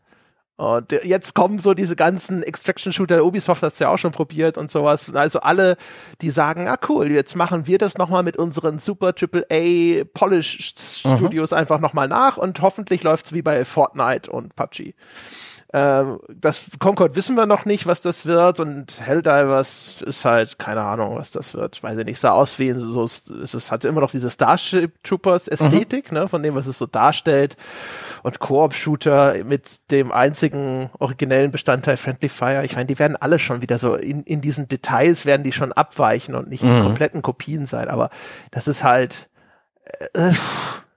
Und 0.57 0.93
äh, 0.93 1.05
jetzt 1.05 1.33
kommen 1.35 1.59
so 1.59 1.73
diese 1.73 1.95
ganzen 1.95 2.43
Extraction-Shooter, 2.43 3.23
Ubisoft 3.23 3.61
hat 3.61 3.71
es 3.71 3.79
ja 3.79 3.89
auch 3.89 3.97
schon 3.97 4.11
probiert 4.11 4.57
und 4.57 4.69
sowas. 4.71 5.13
Also 5.13 5.41
alle, 5.41 5.77
die 6.21 6.31
sagen, 6.31 6.67
ah 6.67 6.77
cool, 6.89 7.11
jetzt 7.11 7.35
machen 7.35 7.67
wir 7.67 7.77
das 7.77 7.97
nochmal 7.97 8.23
mit 8.23 8.37
unseren 8.37 8.79
super 8.79 9.13
AAA 9.19 10.05
Polish-Studios 10.13 11.53
einfach 11.53 11.79
nochmal 11.79 12.07
nach 12.07 12.37
und 12.37 12.61
hoffentlich 12.61 13.03
läuft's 13.03 13.31
wie 13.33 13.41
bei 13.41 13.63
Fortnite 13.65 14.31
und 14.31 14.55
PUBG. 14.55 14.93
Ähm, 15.73 16.19
das 16.27 16.65
Concord 16.79 17.15
wissen 17.15 17.35
wir 17.35 17.45
noch 17.45 17.63
nicht, 17.63 17.87
was 17.87 18.01
das 18.01 18.25
wird 18.25 18.59
und 18.59 18.99
Helldivers 18.99 20.01
ist 20.01 20.25
halt 20.25 20.59
keine 20.59 20.83
Ahnung, 20.83 21.15
was 21.15 21.31
das 21.31 21.53
wird. 21.53 21.81
Weiß 21.81 21.97
ich 21.97 22.05
nicht, 22.05 22.19
sah 22.19 22.31
aus 22.31 22.59
wie 22.59 22.71
so, 22.73 23.03
es, 23.03 23.29
es 23.29 23.71
hatte 23.71 23.87
immer 23.87 24.01
noch 24.01 24.11
diese 24.11 24.29
Starship 24.29 25.01
Troopers 25.03 25.47
Ästhetik, 25.47 26.11
ne, 26.11 26.27
von 26.27 26.43
dem, 26.43 26.55
was 26.55 26.67
es 26.67 26.77
so 26.77 26.87
darstellt. 26.87 27.55
Und 28.23 28.39
Koop-Shooter 28.39 29.45
mit 29.45 29.91
dem 29.91 30.11
einzigen 30.11 30.89
originellen 30.99 31.51
Bestandteil 31.51 31.95
Friendly 31.95 32.27
Fire. 32.27 32.65
Ich 32.65 32.75
meine, 32.75 32.87
die 32.87 32.99
werden 32.99 33.15
alle 33.15 33.39
schon 33.39 33.61
wieder 33.61 33.79
so 33.79 33.95
in, 33.95 34.23
in 34.23 34.41
diesen 34.41 34.67
Details 34.67 35.25
werden 35.25 35.43
die 35.43 35.53
schon 35.53 35.71
abweichen 35.71 36.35
und 36.35 36.49
nicht 36.49 36.63
die 36.63 36.81
kompletten 36.81 37.21
Kopien 37.21 37.65
sein, 37.65 37.87
aber 37.87 38.09
das 38.51 38.67
ist 38.67 38.83
halt, 38.83 39.29
äh, 40.13 40.33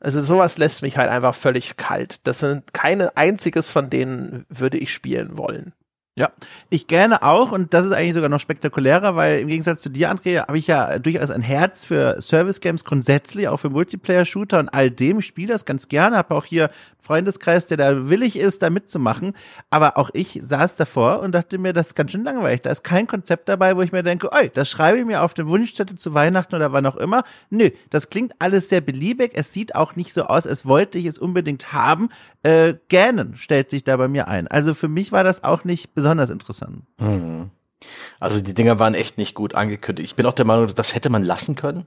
also 0.04 0.20
sowas 0.20 0.58
lässt 0.58 0.82
mich 0.82 0.98
halt 0.98 1.10
einfach 1.10 1.34
völlig 1.34 1.76
kalt. 1.76 2.26
Das 2.26 2.40
sind 2.40 2.74
keine 2.74 3.16
einziges 3.16 3.70
von 3.70 3.88
denen 3.88 4.44
würde 4.50 4.76
ich 4.76 4.92
spielen 4.92 5.38
wollen. 5.38 5.72
Ja, 6.16 6.30
ich 6.70 6.86
gerne 6.86 7.24
auch 7.24 7.50
und 7.50 7.74
das 7.74 7.84
ist 7.84 7.90
eigentlich 7.90 8.14
sogar 8.14 8.28
noch 8.28 8.38
spektakulärer, 8.38 9.16
weil 9.16 9.40
im 9.40 9.48
Gegensatz 9.48 9.80
zu 9.80 9.88
dir, 9.88 10.12
André, 10.12 10.46
habe 10.46 10.56
ich 10.56 10.68
ja 10.68 11.00
durchaus 11.00 11.32
ein 11.32 11.42
Herz 11.42 11.86
für 11.86 12.22
Service 12.22 12.60
Games 12.60 12.84
grundsätzlich, 12.84 13.48
auch 13.48 13.56
für 13.56 13.68
Multiplayer-Shooter 13.68 14.60
und 14.60 14.68
all 14.68 14.92
dem. 14.92 15.22
Spiele 15.22 15.52
das 15.52 15.64
ganz 15.64 15.88
gerne, 15.88 16.16
habe 16.16 16.36
auch 16.36 16.44
hier 16.44 16.66
einen 16.66 16.74
Freundeskreis, 17.00 17.66
der 17.66 17.78
da 17.78 18.08
willig 18.08 18.38
ist, 18.38 18.62
da 18.62 18.70
mitzumachen. 18.70 19.32
Aber 19.70 19.98
auch 19.98 20.10
ich 20.12 20.38
saß 20.40 20.76
davor 20.76 21.18
und 21.18 21.32
dachte 21.32 21.58
mir, 21.58 21.72
das 21.72 21.88
ist 21.88 21.94
ganz 21.96 22.12
schön 22.12 22.22
langweilig. 22.22 22.62
Da 22.62 22.70
ist 22.70 22.84
kein 22.84 23.08
Konzept 23.08 23.48
dabei, 23.48 23.76
wo 23.76 23.82
ich 23.82 23.90
mir 23.90 24.04
denke, 24.04 24.32
oi, 24.32 24.48
das 24.54 24.70
schreibe 24.70 25.00
ich 25.00 25.04
mir 25.04 25.20
auf 25.20 25.34
den 25.34 25.48
Wunschzettel 25.48 25.98
zu 25.98 26.14
Weihnachten 26.14 26.54
oder 26.54 26.72
wann 26.72 26.86
auch 26.86 26.96
immer. 26.96 27.24
Nö, 27.50 27.70
das 27.90 28.08
klingt 28.08 28.34
alles 28.38 28.68
sehr 28.68 28.80
beliebig. 28.80 29.32
Es 29.34 29.52
sieht 29.52 29.74
auch 29.74 29.96
nicht 29.96 30.12
so 30.12 30.22
aus, 30.26 30.46
als 30.46 30.64
wollte 30.64 30.96
ich 30.96 31.06
es 31.06 31.18
unbedingt 31.18 31.72
haben. 31.72 32.08
Äh, 32.44 32.74
Gähnen 32.86 33.34
stellt 33.34 33.70
sich 33.70 33.82
da 33.82 33.96
bei 33.96 34.06
mir 34.06 34.28
ein. 34.28 34.46
Also 34.46 34.74
für 34.74 34.88
mich 34.88 35.10
war 35.10 35.24
das 35.24 35.42
auch 35.42 35.64
nicht 35.64 35.92
besonders 35.92 36.03
interessant. 36.30 36.82
Mhm. 36.98 37.50
Also 38.20 38.40
die 38.40 38.54
Dinger 38.54 38.78
waren 38.78 38.94
echt 38.94 39.18
nicht 39.18 39.34
gut 39.34 39.54
angekündigt. 39.54 40.10
Ich 40.10 40.16
bin 40.16 40.26
auch 40.26 40.32
der 40.32 40.46
Meinung, 40.46 40.66
das 40.74 40.94
hätte 40.94 41.10
man 41.10 41.22
lassen 41.22 41.54
können. 41.54 41.86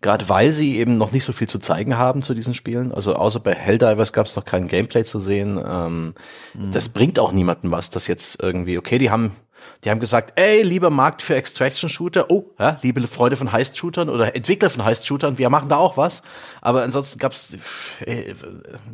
Gerade 0.00 0.28
weil 0.28 0.52
sie 0.52 0.76
eben 0.76 0.96
noch 0.96 1.10
nicht 1.10 1.24
so 1.24 1.32
viel 1.32 1.48
zu 1.48 1.58
zeigen 1.58 1.98
haben 1.98 2.22
zu 2.22 2.32
diesen 2.32 2.54
Spielen. 2.54 2.92
Also 2.92 3.16
außer 3.16 3.40
bei 3.40 3.52
Helldivers 3.52 4.12
gab 4.12 4.26
es 4.26 4.36
noch 4.36 4.44
kein 4.44 4.68
Gameplay 4.68 5.04
zu 5.04 5.18
sehen. 5.18 5.60
Ähm, 5.64 6.14
mhm. 6.54 6.70
Das 6.70 6.90
bringt 6.90 7.18
auch 7.18 7.32
niemandem 7.32 7.72
was, 7.72 7.90
das 7.90 8.06
jetzt 8.06 8.40
irgendwie, 8.40 8.78
okay, 8.78 8.98
die 8.98 9.10
haben 9.10 9.32
die 9.84 9.90
haben 9.90 10.00
gesagt, 10.00 10.32
ey, 10.36 10.62
lieber 10.62 10.90
Markt 10.90 11.22
für 11.22 11.36
Extraction-Shooter, 11.36 12.30
oh, 12.30 12.50
ja, 12.58 12.78
liebe 12.82 13.06
Freunde 13.06 13.36
von 13.36 13.52
Heist-Shootern 13.52 14.08
oder 14.08 14.34
Entwickler 14.34 14.70
von 14.70 14.84
Heist-Shootern, 14.84 15.38
wir 15.38 15.50
machen 15.50 15.68
da 15.68 15.76
auch 15.76 15.96
was. 15.96 16.22
Aber 16.60 16.82
ansonsten 16.82 17.18
gab 17.18 17.32
es 17.32 17.56
äh, 18.00 18.34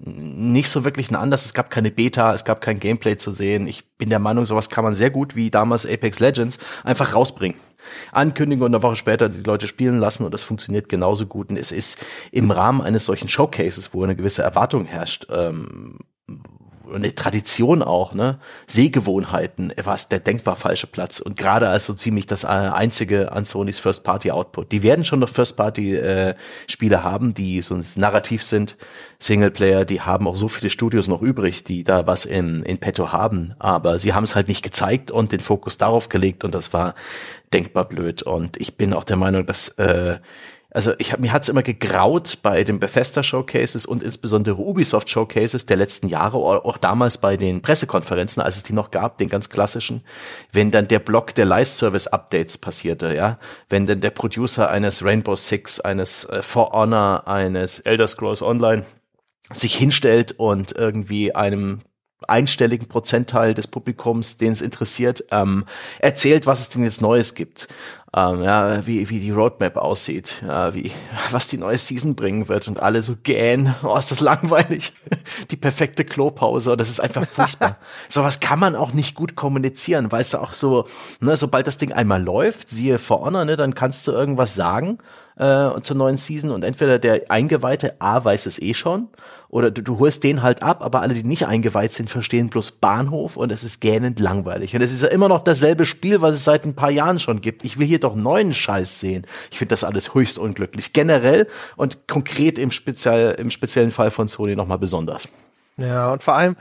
nicht 0.04 0.68
so 0.68 0.84
wirklich 0.84 1.10
ein 1.10 1.16
Anlass. 1.16 1.46
Es 1.46 1.54
gab 1.54 1.70
keine 1.70 1.90
Beta, 1.90 2.34
es 2.34 2.44
gab 2.44 2.60
kein 2.60 2.78
Gameplay 2.78 3.16
zu 3.16 3.30
sehen. 3.30 3.66
Ich 3.66 3.96
bin 3.96 4.10
der 4.10 4.18
Meinung, 4.18 4.44
sowas 4.44 4.68
kann 4.68 4.84
man 4.84 4.94
sehr 4.94 5.10
gut, 5.10 5.34
wie 5.36 5.50
damals 5.50 5.86
Apex 5.86 6.20
Legends, 6.20 6.58
einfach 6.84 7.14
rausbringen. 7.14 7.58
Ankündigen 8.12 8.64
und 8.64 8.74
eine 8.74 8.82
Woche 8.82 8.96
später 8.96 9.28
die 9.28 9.42
Leute 9.42 9.68
spielen 9.68 9.98
lassen 9.98 10.24
und 10.24 10.32
das 10.32 10.42
funktioniert 10.42 10.88
genauso 10.88 11.26
gut. 11.26 11.50
Und 11.50 11.56
es 11.56 11.72
ist 11.72 11.98
im 12.30 12.50
Rahmen 12.50 12.80
eines 12.80 13.04
solchen 13.04 13.28
Showcases, 13.28 13.92
wo 13.94 14.02
eine 14.04 14.16
gewisse 14.16 14.42
Erwartung 14.42 14.84
herrscht, 14.84 15.26
ähm, 15.30 15.98
eine 16.92 17.14
Tradition 17.14 17.82
auch, 17.82 18.14
ne? 18.14 18.38
Sehgewohnheiten, 18.66 19.72
war 19.82 19.94
es 19.94 20.08
der 20.08 20.20
denkbar 20.20 20.56
falsche 20.56 20.86
Platz. 20.86 21.20
Und 21.20 21.36
gerade 21.36 21.68
als 21.68 21.86
so 21.86 21.94
ziemlich 21.94 22.26
das 22.26 22.44
äh, 22.44 22.48
einzige 22.48 23.32
an 23.32 23.44
Sonys 23.44 23.78
First-Party-Output. 23.80 24.72
Die 24.72 24.82
werden 24.82 25.04
schon 25.04 25.20
noch 25.20 25.28
First-Party-Spiele 25.28 26.96
äh, 26.96 26.98
haben, 26.98 27.34
die 27.34 27.60
so 27.60 27.74
ein 27.74 27.84
Narrativ 27.96 28.42
sind, 28.42 28.76
Singleplayer, 29.18 29.84
die 29.84 30.00
haben 30.00 30.28
auch 30.28 30.36
so 30.36 30.48
viele 30.48 30.70
Studios 30.70 31.08
noch 31.08 31.22
übrig, 31.22 31.64
die 31.64 31.84
da 31.84 32.06
was 32.06 32.24
in, 32.24 32.62
in 32.62 32.78
petto 32.78 33.12
haben. 33.12 33.54
Aber 33.58 33.98
sie 33.98 34.12
haben 34.12 34.24
es 34.24 34.34
halt 34.34 34.48
nicht 34.48 34.62
gezeigt 34.62 35.10
und 35.10 35.32
den 35.32 35.40
Fokus 35.40 35.78
darauf 35.78 36.08
gelegt 36.08 36.44
und 36.44 36.54
das 36.54 36.72
war 36.72 36.94
denkbar 37.52 37.88
blöd. 37.88 38.22
Und 38.22 38.60
ich 38.60 38.76
bin 38.76 38.92
auch 38.92 39.04
der 39.04 39.16
Meinung, 39.16 39.46
dass 39.46 39.68
äh, 39.78 40.18
also 40.74 40.92
ich 40.98 41.12
hab, 41.12 41.20
mir 41.20 41.32
hat's 41.32 41.48
immer 41.48 41.62
gegraut 41.62 42.38
bei 42.42 42.64
den 42.64 42.80
Bethesda 42.80 43.22
Showcases 43.22 43.86
und 43.86 44.02
insbesondere 44.02 44.56
Ubisoft 44.56 45.08
Showcases 45.08 45.66
der 45.66 45.76
letzten 45.76 46.08
Jahre, 46.08 46.36
auch 46.36 46.76
damals 46.76 47.16
bei 47.16 47.36
den 47.36 47.62
Pressekonferenzen, 47.62 48.42
als 48.42 48.56
es 48.56 48.64
die 48.64 48.72
noch 48.72 48.90
gab, 48.90 49.16
den 49.18 49.28
ganz 49.28 49.48
klassischen, 49.48 50.02
wenn 50.50 50.72
dann 50.72 50.88
der 50.88 50.98
Block 50.98 51.32
der 51.36 51.44
Live-Service 51.44 52.08
Updates 52.08 52.58
passierte, 52.58 53.14
ja, 53.14 53.38
wenn 53.68 53.86
dann 53.86 54.00
der 54.00 54.10
Producer 54.10 54.68
eines 54.68 55.04
Rainbow 55.04 55.36
Six, 55.36 55.78
eines 55.78 56.24
äh, 56.24 56.42
For 56.42 56.72
Honor, 56.72 57.28
eines 57.28 57.78
Elder 57.78 58.08
Scrolls 58.08 58.42
Online 58.42 58.84
sich 59.52 59.76
hinstellt 59.76 60.32
und 60.32 60.72
irgendwie 60.72 61.36
einem 61.36 61.82
einstelligen 62.26 62.88
Prozentteil 62.88 63.54
des 63.54 63.68
Publikums, 63.68 64.38
den 64.38 64.52
es 64.52 64.60
interessiert, 64.60 65.24
ähm, 65.30 65.66
erzählt, 65.98 66.46
was 66.46 66.60
es 66.60 66.68
denn 66.70 66.82
jetzt 66.82 67.00
Neues 67.00 67.34
gibt. 67.34 67.68
Ähm, 68.16 68.44
ja, 68.44 68.86
wie, 68.86 69.10
wie 69.10 69.18
die 69.18 69.32
Roadmap 69.32 69.76
aussieht, 69.76 70.44
ja, 70.46 70.72
wie, 70.72 70.92
was 71.32 71.48
die 71.48 71.58
neue 71.58 71.76
Season 71.76 72.14
bringen 72.14 72.46
wird 72.46 72.68
und 72.68 72.78
alle 72.80 73.02
so 73.02 73.16
gähn, 73.20 73.74
oh, 73.82 73.96
ist 73.96 74.12
das 74.12 74.20
langweilig. 74.20 74.92
die 75.50 75.56
perfekte 75.56 76.04
Klopause, 76.04 76.76
das 76.76 76.90
ist 76.90 77.00
einfach 77.00 77.26
furchtbar. 77.26 77.78
Sowas 78.08 78.38
kann 78.38 78.60
man 78.60 78.76
auch 78.76 78.92
nicht 78.92 79.16
gut 79.16 79.34
kommunizieren, 79.34 80.12
weißt 80.12 80.34
du, 80.34 80.38
auch 80.38 80.52
so, 80.52 80.86
ne, 81.18 81.36
sobald 81.36 81.66
das 81.66 81.78
Ding 81.78 81.92
einmal 81.92 82.22
läuft, 82.22 82.70
siehe 82.70 83.00
For 83.00 83.20
Honor, 83.20 83.44
ne, 83.46 83.56
dann 83.56 83.74
kannst 83.74 84.06
du 84.06 84.12
irgendwas 84.12 84.54
sagen 84.54 84.98
äh, 85.36 85.80
zur 85.82 85.96
neuen 85.96 86.16
Season 86.16 86.50
und 86.50 86.62
entweder 86.62 87.00
der 87.00 87.22
Eingeweihte 87.30 88.00
A 88.00 88.24
weiß 88.24 88.46
es 88.46 88.62
eh 88.62 88.74
schon 88.74 89.08
oder 89.54 89.70
du, 89.70 89.82
du 89.82 90.00
holst 90.00 90.24
den 90.24 90.42
halt 90.42 90.64
ab, 90.64 90.82
aber 90.82 91.00
alle, 91.00 91.14
die 91.14 91.22
nicht 91.22 91.46
eingeweiht 91.46 91.92
sind, 91.92 92.10
verstehen 92.10 92.48
bloß 92.48 92.72
Bahnhof 92.72 93.36
und 93.36 93.52
es 93.52 93.62
ist 93.62 93.78
gähnend 93.80 94.18
langweilig. 94.18 94.74
Und 94.74 94.82
es 94.82 94.92
ist 94.92 95.02
ja 95.02 95.08
immer 95.10 95.28
noch 95.28 95.44
dasselbe 95.44 95.84
Spiel, 95.84 96.20
was 96.20 96.34
es 96.34 96.42
seit 96.42 96.64
ein 96.64 96.74
paar 96.74 96.90
Jahren 96.90 97.20
schon 97.20 97.40
gibt. 97.40 97.64
Ich 97.64 97.78
will 97.78 97.86
hier 97.86 98.00
doch 98.04 98.14
neuen 98.14 98.54
Scheiß 98.54 99.00
sehen. 99.00 99.26
Ich 99.50 99.58
finde 99.58 99.72
das 99.72 99.84
alles 99.84 100.14
höchst 100.14 100.38
unglücklich. 100.38 100.92
Generell 100.92 101.48
und 101.76 102.06
konkret 102.08 102.58
im, 102.58 102.70
Spezial, 102.70 103.36
im 103.38 103.50
speziellen 103.50 103.90
Fall 103.90 104.10
von 104.10 104.28
Sony 104.28 104.54
nochmal 104.54 104.78
besonders. 104.78 105.28
Ja, 105.76 106.12
und 106.12 106.22
vor 106.22 106.34
allem, 106.34 106.56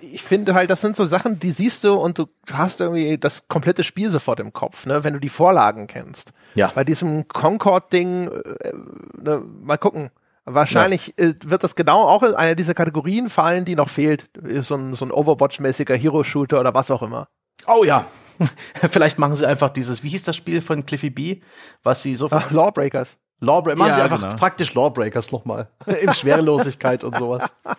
ich 0.00 0.22
finde 0.22 0.54
halt, 0.54 0.70
das 0.70 0.80
sind 0.80 0.96
so 0.96 1.04
Sachen, 1.04 1.38
die 1.38 1.50
siehst 1.50 1.84
du 1.84 1.94
und 1.94 2.18
du 2.18 2.26
hast 2.52 2.80
irgendwie 2.80 3.18
das 3.18 3.48
komplette 3.48 3.84
Spiel 3.84 4.10
sofort 4.10 4.40
im 4.40 4.52
Kopf, 4.52 4.86
ne, 4.86 5.04
wenn 5.04 5.12
du 5.12 5.20
die 5.20 5.28
Vorlagen 5.28 5.86
kennst. 5.86 6.32
Ja. 6.54 6.70
Bei 6.74 6.84
diesem 6.84 7.28
Concord-Ding, 7.28 8.28
äh, 8.28 8.72
ne, 9.20 9.42
mal 9.62 9.78
gucken. 9.78 10.10
Wahrscheinlich 10.44 11.14
ja. 11.18 11.26
Äh, 11.26 11.34
wird 11.44 11.62
das 11.62 11.76
genau 11.76 12.02
auch 12.02 12.22
in 12.22 12.34
einer 12.34 12.54
dieser 12.54 12.74
Kategorien 12.74 13.28
fallen, 13.28 13.64
die 13.64 13.76
noch 13.76 13.88
fehlt. 13.88 14.30
So 14.60 14.74
ein, 14.74 14.94
so 14.94 15.04
ein 15.04 15.12
Overwatch-mäßiger 15.12 15.94
Hero-Shooter 15.94 16.60
oder 16.60 16.74
was 16.74 16.90
auch 16.90 17.02
immer. 17.02 17.28
Oh 17.66 17.84
ja. 17.84 18.06
Vielleicht 18.90 19.18
machen 19.18 19.34
sie 19.34 19.46
einfach 19.46 19.70
dieses, 19.70 20.02
wie 20.02 20.08
hieß 20.10 20.22
das 20.22 20.36
Spiel 20.36 20.60
von 20.60 20.84
Cliffy 20.86 21.10
B, 21.10 21.40
was 21.82 22.02
sie 22.02 22.14
so. 22.14 22.28
Ach, 22.30 22.50
Lawbreakers. 22.50 23.16
Lawbreakers. 23.40 23.78
Machen 23.78 23.88
ja, 23.88 23.94
sie 23.94 24.02
einfach 24.02 24.20
genau. 24.22 24.36
praktisch 24.36 24.74
Lawbreakers 24.74 25.32
nochmal. 25.32 25.68
In 26.02 26.12
Schwerelosigkeit 26.12 27.04
und 27.04 27.16
sowas. 27.16 27.52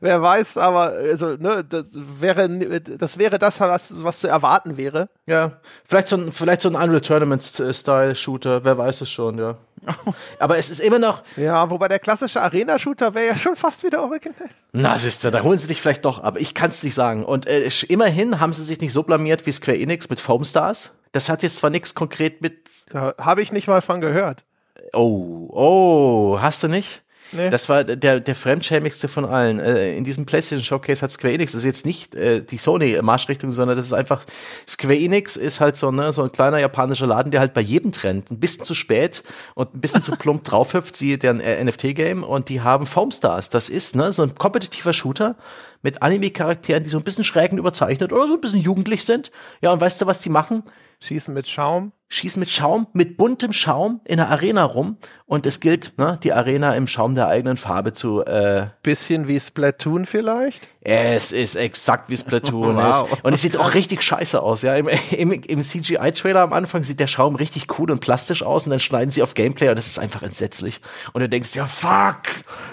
Wer 0.00 0.22
weiß, 0.22 0.56
aber 0.58 0.90
also, 0.90 1.36
ne, 1.36 1.64
das 1.64 1.90
wäre 1.92 2.48
das 2.80 3.18
wäre 3.18 3.38
das, 3.38 3.60
was, 3.60 4.02
was 4.02 4.20
zu 4.20 4.28
erwarten 4.28 4.76
wäre. 4.76 5.08
Ja, 5.26 5.52
vielleicht 5.84 6.08
so 6.08 6.16
ein, 6.16 6.32
vielleicht 6.32 6.62
so 6.62 6.68
ein 6.68 6.74
Unreal 6.74 7.00
Tournament-Style-Shooter, 7.00 8.64
wer 8.64 8.78
weiß 8.78 9.02
es 9.02 9.10
schon, 9.10 9.38
ja. 9.38 9.56
aber 10.38 10.58
es 10.58 10.70
ist 10.70 10.80
immer 10.80 10.98
noch. 10.98 11.22
Ja, 11.36 11.70
wobei 11.70 11.88
der 11.88 11.98
klassische 11.98 12.42
Arena-Shooter 12.42 13.14
wäre 13.14 13.26
ja 13.26 13.36
schon 13.36 13.56
fast 13.56 13.82
wieder 13.84 14.02
originell. 14.02 14.50
Na, 14.72 14.98
siehst 14.98 15.24
du, 15.24 15.30
da 15.30 15.42
holen 15.42 15.58
sie 15.58 15.68
dich 15.68 15.80
vielleicht 15.80 16.04
doch, 16.04 16.22
aber 16.22 16.40
ich 16.40 16.54
kann 16.54 16.70
es 16.70 16.82
nicht 16.82 16.94
sagen. 16.94 17.24
Und 17.24 17.46
äh, 17.46 17.68
immerhin 17.88 18.40
haben 18.40 18.52
sie 18.52 18.64
sich 18.64 18.80
nicht 18.80 18.92
so 18.92 19.02
blamiert 19.02 19.46
wie 19.46 19.52
Square 19.52 19.78
Enix 19.78 20.08
mit 20.10 20.20
Foam 20.20 20.44
Stars. 20.44 20.90
Das 21.12 21.28
hat 21.28 21.42
jetzt 21.42 21.58
zwar 21.58 21.70
nichts 21.70 21.94
konkret 21.94 22.42
mit. 22.42 22.58
Ja, 22.92 23.14
Habe 23.18 23.42
ich 23.42 23.52
nicht 23.52 23.68
mal 23.68 23.80
von 23.80 24.00
gehört. 24.00 24.44
Oh, 24.92 25.48
oh, 25.50 26.38
hast 26.40 26.62
du 26.62 26.68
nicht? 26.68 27.02
Nee. 27.32 27.50
Das 27.50 27.68
war 27.68 27.84
der, 27.84 28.20
der 28.20 28.34
fremdschämigste 28.34 29.08
von 29.08 29.24
allen. 29.24 29.58
Äh, 29.58 29.96
in 29.96 30.04
diesem 30.04 30.26
PlayStation 30.26 30.64
Showcase 30.64 31.02
hat 31.02 31.10
Square 31.10 31.34
Enix, 31.34 31.52
das 31.52 31.60
ist 31.60 31.64
jetzt 31.64 31.86
nicht 31.86 32.14
äh, 32.14 32.42
die 32.42 32.56
Sony-Marschrichtung, 32.56 33.50
sondern 33.50 33.76
das 33.76 33.86
ist 33.86 33.92
einfach, 33.92 34.24
Square 34.66 34.96
Enix 34.96 35.36
ist 35.36 35.60
halt 35.60 35.76
so, 35.76 35.90
ne, 35.90 36.12
so 36.12 36.22
ein 36.22 36.32
kleiner 36.32 36.58
japanischer 36.58 37.06
Laden, 37.06 37.30
der 37.30 37.40
halt 37.40 37.54
bei 37.54 37.60
jedem 37.60 37.92
Trend 37.92 38.30
ein 38.30 38.38
bisschen 38.38 38.64
zu 38.64 38.74
spät 38.74 39.22
und 39.54 39.74
ein 39.74 39.80
bisschen 39.80 40.02
zu 40.02 40.12
plump 40.12 40.44
draufhüpft, 40.44 40.96
siehe 40.96 41.18
deren 41.18 41.40
äh, 41.40 41.62
NFT-Game 41.64 42.22
und 42.22 42.48
die 42.48 42.60
haben 42.60 42.86
Foam 42.86 43.10
Stars. 43.10 43.50
Das 43.50 43.68
ist, 43.68 43.96
ne, 43.96 44.12
so 44.12 44.22
ein 44.22 44.34
kompetitiver 44.34 44.92
Shooter 44.92 45.36
mit 45.82 46.02
Anime-Charakteren, 46.02 46.84
die 46.84 46.90
so 46.90 46.98
ein 46.98 47.04
bisschen 47.04 47.24
schräg 47.24 47.52
und 47.52 47.58
überzeichnet 47.58 48.12
oder 48.12 48.28
so 48.28 48.34
ein 48.34 48.40
bisschen 48.40 48.60
jugendlich 48.60 49.04
sind. 49.04 49.30
Ja, 49.60 49.72
und 49.72 49.80
weißt 49.80 50.00
du, 50.00 50.06
was 50.06 50.20
die 50.20 50.30
machen? 50.30 50.62
Schießen 51.00 51.34
mit 51.34 51.48
Schaum 51.48 51.92
schießen 52.08 52.38
mit 52.38 52.50
Schaum, 52.50 52.86
mit 52.92 53.16
buntem 53.16 53.52
Schaum 53.52 54.00
in 54.04 54.18
der 54.18 54.30
Arena 54.30 54.64
rum 54.64 54.96
und 55.28 55.44
es 55.44 55.58
gilt, 55.58 55.98
ne, 55.98 56.18
die 56.22 56.32
Arena 56.32 56.74
im 56.74 56.86
Schaum 56.86 57.16
der 57.16 57.26
eigenen 57.26 57.56
Farbe 57.56 57.92
zu 57.92 58.24
äh, 58.24 58.68
bisschen 58.82 59.26
wie 59.26 59.40
Splatoon 59.40 60.06
vielleicht. 60.06 60.68
Es 60.80 61.32
ist 61.32 61.56
exakt 61.56 62.08
wie 62.10 62.16
Splatoon 62.16 62.76
wow. 62.76 63.10
ist. 63.10 63.24
und 63.24 63.32
es 63.32 63.42
sieht 63.42 63.56
auch 63.56 63.74
richtig 63.74 64.02
scheiße 64.02 64.40
aus, 64.40 64.62
ja. 64.62 64.76
Im, 64.76 64.88
im, 65.10 65.32
im 65.32 65.62
CGI-Trailer 65.64 66.42
am 66.42 66.52
Anfang 66.52 66.84
sieht 66.84 67.00
der 67.00 67.08
Schaum 67.08 67.34
richtig 67.34 67.76
cool 67.76 67.90
und 67.90 67.98
plastisch 67.98 68.44
aus 68.44 68.66
und 68.66 68.70
dann 68.70 68.78
schneiden 68.78 69.10
sie 69.10 69.20
auf 69.20 69.34
Gameplay 69.34 69.68
und 69.68 69.74
das 69.74 69.88
ist 69.88 69.98
einfach 69.98 70.22
entsetzlich. 70.22 70.80
Und 71.12 71.22
du 71.22 71.28
denkst, 71.28 71.56
ja 71.56 71.66
fuck, 71.66 72.20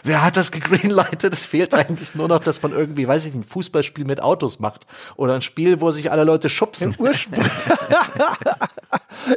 wer 0.03 0.23
hat 0.23 0.37
das 0.37 0.51
gegreenlightet? 0.51 1.33
Es 1.33 1.45
fehlt 1.45 1.73
eigentlich 1.73 2.13
nur 2.13 2.27
noch, 2.27 2.39
dass 2.39 2.61
man 2.61 2.71
irgendwie, 2.71 3.07
weiß 3.07 3.25
ich 3.25 3.33
nicht, 3.33 3.45
ein 3.45 3.49
Fußballspiel 3.49 4.05
mit 4.05 4.21
Autos 4.21 4.59
macht 4.59 4.85
oder 5.15 5.33
ein 5.33 5.41
Spiel, 5.41 5.81
wo 5.81 5.89
sich 5.89 6.11
alle 6.11 6.23
Leute 6.23 6.49
schubsen. 6.49 6.95
Im 6.99 7.13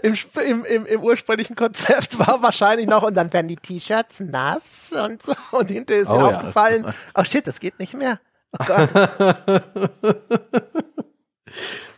im, 0.48 0.64
im, 0.64 0.86
im 0.86 1.00
ursprünglichen 1.00 1.56
Konzept 1.56 2.18
war 2.18 2.42
wahrscheinlich 2.42 2.86
noch, 2.86 3.05
und 3.06 3.14
dann 3.14 3.32
werden 3.32 3.48
die 3.48 3.56
T-Shirts 3.56 4.20
nass 4.20 4.92
und 4.92 5.22
so. 5.22 5.34
Und 5.56 5.70
hinterher 5.70 6.02
ist 6.02 6.10
oh, 6.10 6.18
ja. 6.18 6.26
aufgefallen, 6.26 6.86
oh 7.14 7.24
shit, 7.24 7.46
das 7.46 7.60
geht 7.60 7.78
nicht 7.78 7.94
mehr. 7.94 8.20
Oh 8.58 8.64
Gott. 8.64 8.90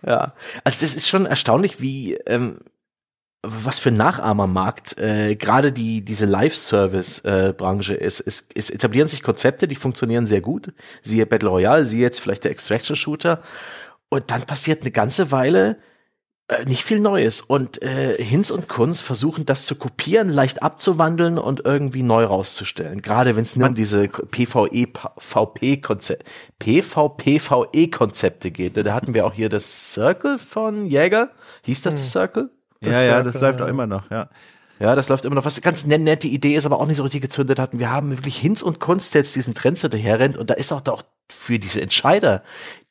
ja, 0.07 0.35
also 0.65 0.79
das 0.81 0.95
ist 0.95 1.09
schon 1.09 1.27
erstaunlich, 1.27 1.81
wie 1.81 2.15
ähm, 2.27 2.59
was 3.43 3.79
für 3.79 3.91
ein 3.91 3.97
Nachahmermarkt 3.97 4.99
äh, 4.99 5.37
gerade 5.37 5.73
die 5.73 6.05
diese 6.05 6.27
Live-Service-Branche 6.27 7.95
äh, 7.95 8.05
ist. 8.05 8.21
Es, 8.21 8.49
es 8.55 8.71
etablieren 8.71 9.09
sich 9.09 9.23
Konzepte, 9.23 9.69
die 9.69 9.77
funktionieren 9.77 10.27
sehr 10.27 10.41
gut. 10.41 10.73
Siehe 11.03 11.27
Battle 11.27 11.49
Royale, 11.49 11.85
siehe 11.85 12.03
jetzt 12.03 12.21
vielleicht 12.21 12.45
der 12.45 12.51
Extraction-Shooter. 12.51 13.43
Und 14.09 14.31
dann 14.31 14.43
passiert 14.43 14.83
eine 14.83 14.91
ganze 14.91 15.31
Weile 15.31 15.79
nicht 16.67 16.83
viel 16.83 16.99
Neues. 16.99 17.41
Und 17.43 17.83
äh, 17.83 18.23
Hinz 18.23 18.51
und 18.51 18.69
Kunz 18.69 19.03
versuchen 19.03 19.45
das 19.45 19.67
zu 19.67 19.77
kopieren, 19.77 20.31
leicht 20.31 20.63
abzuwandeln 20.63 21.37
und 21.39 21.65
irgendwie 21.65 22.03
neu 22.03 22.25
rauszustellen. 22.25 23.03
Gerade 23.03 23.37
wenn 23.37 23.45
es 23.45 23.55
nur 23.55 23.69
um 23.69 23.75
diese 23.75 24.09
PvE, 24.09 24.89
VP-Konzepte, 25.19 26.25
PvPVE-Konzepte 26.59 28.51
geht. 28.51 28.77
Da 28.77 28.95
hatten 28.95 29.13
wir 29.15 29.27
auch 29.27 29.35
hier 29.35 29.49
das 29.49 29.93
Circle 29.93 30.39
von 30.39 30.87
Jäger. 30.87 31.31
Hieß 31.63 31.83
das 31.83 31.97
das 31.97 32.11
Circle? 32.13 32.51
ja, 32.81 33.03
ja, 33.03 33.23
das 33.23 33.41
läuft 33.41 33.61
auch 33.61 33.69
immer 33.69 33.87
noch, 33.87 34.11
ja. 34.11 34.31
Ja, 34.81 34.95
das 34.95 35.09
läuft 35.09 35.25
immer 35.25 35.35
noch. 35.35 35.45
Was 35.45 35.57
eine 35.57 35.63
ganz 35.63 35.85
ne- 35.87 35.99
nette 35.99 36.29
Idee 36.29 36.55
ist, 36.55 36.65
aber 36.65 36.79
auch 36.79 36.87
nicht 36.87 36.99
so 36.99 37.03
richtig 37.03 37.23
gezündet 37.23 37.59
hatten. 37.59 37.81
Wir 37.81 37.91
haben 37.91 38.11
wirklich 38.11 38.39
Hinz 38.39 38.63
und 38.63 38.79
Kunst 38.79 39.15
jetzt 39.15 39.35
diesen 39.35 39.55
Trends 39.55 39.81
hinterherrennt 39.81 40.37
und 40.37 40.51
da 40.51 40.55
ist 40.55 40.73
auch 40.73 40.81
doch 40.81 41.03
für 41.29 41.59
diese 41.59 41.83
Entscheider 41.83 42.43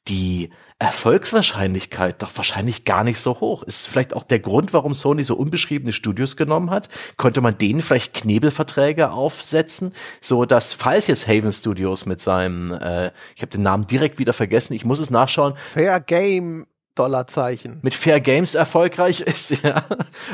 die 0.10 0.49
Erfolgswahrscheinlichkeit 0.80 2.21
doch 2.21 2.32
wahrscheinlich 2.36 2.86
gar 2.86 3.03
nicht 3.03 3.19
so 3.19 3.39
hoch. 3.39 3.63
Ist 3.63 3.88
vielleicht 3.88 4.13
auch 4.13 4.23
der 4.23 4.39
Grund, 4.39 4.73
warum 4.73 4.93
Sony 4.93 5.23
so 5.23 5.36
unbeschriebene 5.36 5.91
Studios 5.91 6.38
genommen 6.38 6.69
hat. 6.69 6.88
Konnte 7.17 7.41
man 7.41 7.57
denen 7.57 7.82
vielleicht 7.82 8.13
Knebelverträge 8.13 9.11
aufsetzen, 9.11 9.93
so 10.21 10.45
dass 10.45 10.73
falls 10.73 11.07
jetzt 11.07 11.28
Haven 11.28 11.51
Studios 11.51 12.05
mit 12.05 12.21
seinem, 12.21 12.73
äh, 12.73 13.11
ich 13.36 13.41
habe 13.41 13.51
den 13.51 13.63
Namen 13.63 13.88
direkt 13.88 14.19
wieder 14.19 14.34
vergessen, 14.34 14.73
ich 14.73 14.86
muss 14.86 14.99
es 14.99 15.09
nachschauen, 15.09 15.55
Fair 15.57 15.99
Game 15.99 16.67
Dollarzeichen. 16.98 17.80
mit 17.82 17.93
Fair 17.93 18.20
Games 18.20 18.56
erfolgreich 18.56 19.22
ist, 19.22 19.52
ja, 19.64 19.84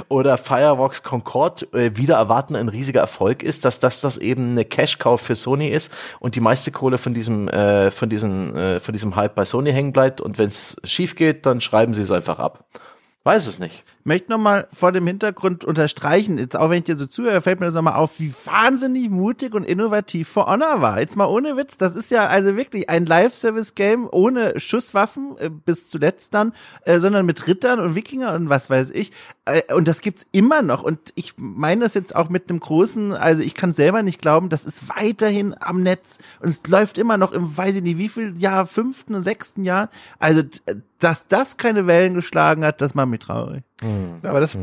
oder 0.10 0.38
Firewalks 0.38 1.04
Concord 1.04 1.74
äh, 1.74 1.96
wieder 1.96 2.16
erwarten 2.16 2.56
ein 2.56 2.70
riesiger 2.70 3.02
Erfolg 3.02 3.44
ist, 3.44 3.66
dass 3.66 3.80
das 3.80 4.02
das 4.02 4.18
eben 4.18 4.52
eine 4.52 4.66
Cash-Cow 4.66 5.20
für 5.20 5.36
Sony 5.36 5.68
ist 5.68 5.92
und 6.20 6.36
die 6.36 6.42
meiste 6.42 6.72
Kohle 6.72 6.98
von 6.98 7.14
diesem 7.14 7.48
äh, 7.48 7.92
von 7.92 8.10
diesem 8.10 8.56
äh, 8.56 8.80
von 8.80 8.94
diesem 8.94 9.16
Hype 9.16 9.36
bei 9.36 9.46
Sony 9.46 9.72
hängen 9.72 9.94
bleibt 9.94 10.22
und 10.22 10.38
wenn 10.38 10.50
es 10.50 10.76
schief 10.84 11.16
geht, 11.16 11.46
dann 11.46 11.62
schreiben 11.62 11.94
sie 11.94 12.02
es 12.02 12.12
einfach 12.12 12.40
ab. 12.40 12.66
Weiß 13.24 13.48
es 13.48 13.60
nicht. 13.60 13.84
Möchte 14.04 14.32
nochmal 14.32 14.68
vor 14.74 14.92
dem 14.92 15.08
Hintergrund 15.08 15.64
unterstreichen, 15.64 16.38
jetzt 16.38 16.56
auch 16.56 16.70
wenn 16.70 16.80
ich 16.80 16.84
dir 16.84 16.98
so 16.98 17.06
zuhöre, 17.06 17.42
fällt 17.42 17.60
mir 17.60 17.68
das 17.68 17.76
nochmal 17.76 17.96
auf, 17.96 18.20
wie 18.20 18.34
wahnsinnig 18.46 19.10
mutig 19.10 19.54
und 19.54 19.64
innovativ 19.64 20.30
For 20.30 20.48
Honor 20.48 20.82
war. 20.82 21.00
Jetzt 21.00 21.16
mal 21.16 21.26
ohne 21.26 21.58
Witz, 21.58 21.78
das 21.78 21.96
ist 21.96 22.12
ja 22.12 22.28
also 22.28 22.56
wirklich 22.58 22.90
ein 22.90 23.06
Live-Service-Game 23.06 24.08
ohne 24.12 24.60
Schusswaffen, 24.60 25.36
äh, 25.38 25.50
bis 25.50 25.90
zuletzt 25.90 26.34
dann, 26.34 26.54
äh, 26.86 27.00
sondern 27.00 27.26
mit 27.26 27.48
Rittern 27.48 27.80
und 27.80 27.96
Wikingern 27.96 28.44
und 28.44 28.50
was 28.50 28.70
weiß 28.70 28.90
ich. 28.92 29.12
Äh, 29.46 29.74
und 29.74 29.88
das 29.88 30.02
gibt's 30.02 30.26
immer 30.32 30.62
noch. 30.62 30.84
Und 30.84 31.00
ich 31.16 31.34
meine 31.38 31.82
das 31.82 31.94
jetzt 31.94 32.16
auch 32.16 32.30
mit 32.30 32.50
einem 32.50 32.60
großen, 32.60 33.14
also 33.14 33.42
ich 33.42 33.56
kann 33.56 33.74
selber 33.74 34.04
nicht 34.04 34.22
glauben, 34.22 34.50
das 34.50 34.66
ist 34.66 34.90
weiterhin 34.90 35.56
am 35.60 35.84
Netz 35.84 36.18
und 36.40 36.50
es 36.50 36.62
läuft 36.68 36.98
immer 36.98 37.18
noch 37.18 37.32
im, 37.32 37.56
weiß 37.58 37.78
ich 37.78 37.84
nicht, 37.84 37.98
wie 37.98 38.10
viel 38.10 38.36
Jahr, 38.38 38.66
fünften, 38.66 39.22
sechsten 39.22 39.64
Jahr. 39.64 39.90
Also, 40.20 40.44
d- 40.44 40.82
dass 41.00 41.28
das 41.28 41.58
keine 41.58 41.86
Wellen 41.86 42.14
geschlagen 42.14 42.64
hat, 42.64 42.82
das 42.82 42.96
macht 42.96 43.10
mich 43.10 43.20
traurig. 43.20 43.64
Aber 44.24 44.40
das, 44.40 44.58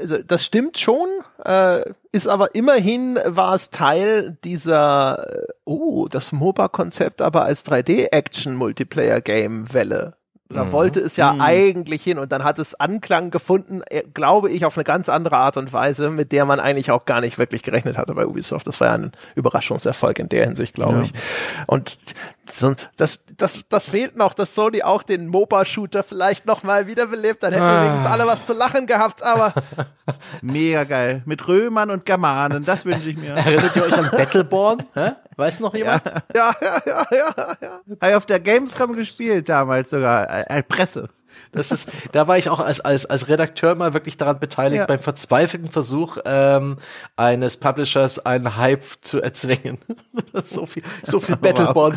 also 0.00 0.22
das 0.22 0.44
stimmt 0.44 0.78
schon, 0.78 1.08
äh, 1.44 1.80
ist 2.12 2.28
aber 2.28 2.54
immerhin 2.54 3.18
war 3.24 3.54
es 3.54 3.70
Teil 3.70 4.38
dieser, 4.44 5.26
äh, 5.28 5.46
oh, 5.64 6.06
das 6.08 6.30
MOBA-Konzept 6.32 7.22
aber 7.22 7.44
als 7.44 7.64
3D-Action-Multiplayer-Game-Welle. 7.66 10.14
Da 10.52 10.72
wollte 10.72 11.00
es 11.00 11.16
ja 11.16 11.34
eigentlich 11.38 12.02
hin 12.02 12.18
und 12.18 12.32
dann 12.32 12.44
hat 12.44 12.58
es 12.58 12.74
Anklang 12.74 13.30
gefunden, 13.30 13.82
äh, 13.90 14.02
glaube 14.14 14.50
ich, 14.50 14.64
auf 14.64 14.76
eine 14.76 14.84
ganz 14.84 15.08
andere 15.08 15.36
Art 15.38 15.56
und 15.56 15.72
Weise, 15.72 16.10
mit 16.10 16.32
der 16.32 16.44
man 16.44 16.60
eigentlich 16.60 16.90
auch 16.90 17.04
gar 17.04 17.20
nicht 17.20 17.38
wirklich 17.38 17.62
gerechnet 17.62 17.96
hatte 17.98 18.14
bei 18.14 18.26
Ubisoft. 18.26 18.66
Das 18.66 18.80
war 18.80 18.88
ja 18.88 18.94
ein 18.94 19.12
Überraschungserfolg 19.34 20.18
in 20.18 20.28
der 20.28 20.44
Hinsicht, 20.44 20.74
glaube 20.74 20.94
Ja. 20.98 21.02
ich. 21.02 21.12
Und 21.66 21.98
so, 22.44 22.74
das, 22.96 23.24
das, 23.36 23.60
das 23.68 23.88
fehlt 23.88 24.16
noch, 24.16 24.34
dass 24.34 24.54
Sony 24.54 24.82
auch 24.82 25.02
den 25.02 25.28
MOBA-Shooter 25.28 26.02
vielleicht 26.02 26.44
noch 26.46 26.62
mal 26.62 26.86
wiederbelebt. 26.86 27.42
Dann 27.42 27.52
hätten 27.52 27.64
wir 27.64 27.82
wenigstens 27.82 28.06
alle 28.06 28.26
was 28.26 28.44
zu 28.44 28.52
lachen 28.52 28.86
gehabt, 28.86 29.22
aber 29.22 29.54
Mega 30.42 30.84
geil. 30.84 31.22
Mit 31.24 31.46
Römern 31.48 31.90
und 31.90 32.04
Germanen, 32.04 32.64
das 32.64 32.84
wünsche 32.84 33.08
ich 33.10 33.16
mir. 33.16 33.30
Erinnert 33.34 33.74
ihr 33.76 33.84
euch 33.84 33.96
an 33.96 34.10
Battleborn? 34.10 34.82
Hä? 34.94 35.12
Weiß 35.42 35.58
noch 35.60 35.74
jemand? 35.74 36.04
ja, 36.34 36.54
ja, 36.60 36.82
ja, 36.86 37.06
ja, 37.10 37.56
ja. 37.60 37.80
Habe 38.00 38.10
ich 38.10 38.14
auf 38.16 38.26
der 38.26 38.38
Gamescom 38.40 38.94
gespielt 38.94 39.48
damals 39.48 39.90
sogar, 39.90 40.30
äh, 40.30 40.44
als 40.48 40.66
Presse. 40.68 41.08
Das 41.50 41.72
ist, 41.72 41.90
da 42.12 42.28
war 42.28 42.36
ich 42.38 42.48
auch 42.50 42.60
als, 42.60 42.80
als, 42.80 43.06
als 43.06 43.28
Redakteur 43.28 43.74
mal 43.74 43.92
wirklich 43.94 44.16
daran 44.18 44.38
beteiligt, 44.38 44.80
Ja. 44.80 44.86
beim 44.86 44.98
verzweifelten 45.00 45.70
Versuch 45.70 46.18
ähm, 46.26 46.76
eines 47.16 47.56
Publishers 47.56 48.18
einen 48.24 48.56
Hype 48.56 48.84
zu 49.00 49.20
erzwingen. 49.20 49.78
So 50.44 50.64
viel, 50.64 50.82
so 51.02 51.20
viel 51.20 51.36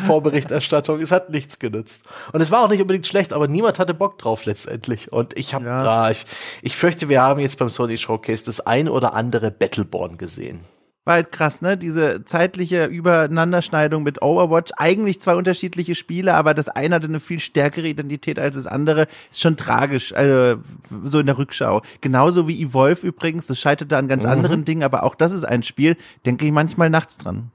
Battleborn-Vorberichterstattung. 0.10 1.00
Es 1.00 1.12
hat 1.12 1.30
nichts 1.30 1.58
genützt. 1.60 2.04
Und 2.34 2.42
es 2.42 2.52
war 2.52 2.64
auch 2.64 2.70
nicht 2.70 2.82
unbedingt 2.82 3.08
schlecht, 3.08 3.32
aber 3.34 3.48
niemand 3.48 3.80
hatte 3.80 3.94
Bock 3.94 4.18
drauf 4.18 4.46
letztendlich. 4.46 5.12
Und 5.14 5.38
ich 5.40 5.54
habe 5.54 5.66
Ja. 5.66 5.82
da, 5.84 6.10
ich, 6.12 6.26
ich 6.62 6.76
fürchte, 6.76 7.08
wir 7.08 7.22
haben 7.22 7.40
jetzt 7.40 7.58
beim 7.60 7.70
Sony 7.70 7.98
Showcase 7.98 8.44
das 8.46 8.60
ein 8.62 8.90
oder 8.90 9.14
andere 9.14 9.52
Battleborn 9.52 10.18
gesehen. 10.18 10.60
War 11.06 11.14
halt 11.16 11.32
krass, 11.32 11.62
ne? 11.62 11.78
Diese 11.78 12.26
zeitliche 12.26 12.86
Übereinanderschneidung 12.86 14.02
mit 14.02 14.24
Overwatch. 14.24 14.72
Eigentlich 14.78 15.22
zwei 15.22 15.36
unterschiedliche 15.36 15.94
Spiele, 15.94 16.34
aber 16.34 16.54
das 16.56 16.68
eine 16.68 16.96
hatte 16.96 17.06
eine 17.08 17.20
viel 17.20 17.40
stärkere 17.40 17.88
Identität 17.88 18.40
als 18.40 18.56
das 18.56 18.66
andere. 18.66 19.08
Ist 19.30 19.40
schon 19.42 19.56
tragisch, 19.56 20.14
also 20.16 20.60
so 21.04 21.20
in 21.20 21.28
der 21.28 21.38
Rückschau. 21.38 21.84
Genauso 22.02 22.48
wie 22.48 22.60
Evolve 22.62 23.06
übrigens. 23.06 23.46
Das 23.46 23.60
scheiterte 23.60 23.96
an 23.98 24.08
ganz 24.08 24.26
anderen 24.26 24.66
Dingen, 24.66 24.82
aber 24.84 25.04
auch 25.04 25.14
das 25.14 25.32
ist 25.32 25.44
ein 25.46 25.62
Spiel, 25.62 25.96
denke 26.26 26.46
ich 26.46 26.52
manchmal 26.52 26.90
nachts 26.90 27.18
dran. 27.20 27.52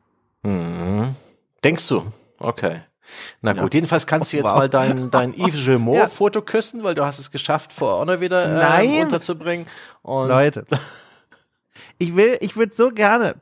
Denkst 1.65 1.89
du? 1.89 2.05
Okay. 2.39 2.83
Na 3.43 3.53
gut, 3.55 3.75
jedenfalls 3.75 4.07
kannst 4.07 4.33
du 4.33 4.37
jetzt 4.37 4.47
Wow. 4.47 4.57
mal 4.59 4.69
dein, 4.69 5.11
dein 5.11 5.35
Yves 5.37 5.59
Ja. 5.67 5.73
Gilmour-Foto 5.73 6.43
küssen, 6.43 6.85
weil 6.85 6.95
du 6.95 7.05
hast 7.05 7.19
es 7.19 7.33
geschafft, 7.33 7.73
vor 7.73 7.99
Honor 7.99 8.21
wieder 8.21 8.45
äh, 8.45 8.55
Nein. 8.55 9.03
unterzubringen. 9.03 9.67
Und 10.03 10.29
Leute. 10.29 10.65
Ich 12.01 12.17
will, 12.17 12.39
ich 12.41 12.57
würde 12.57 12.75
so 12.75 12.91
gerne 12.91 13.35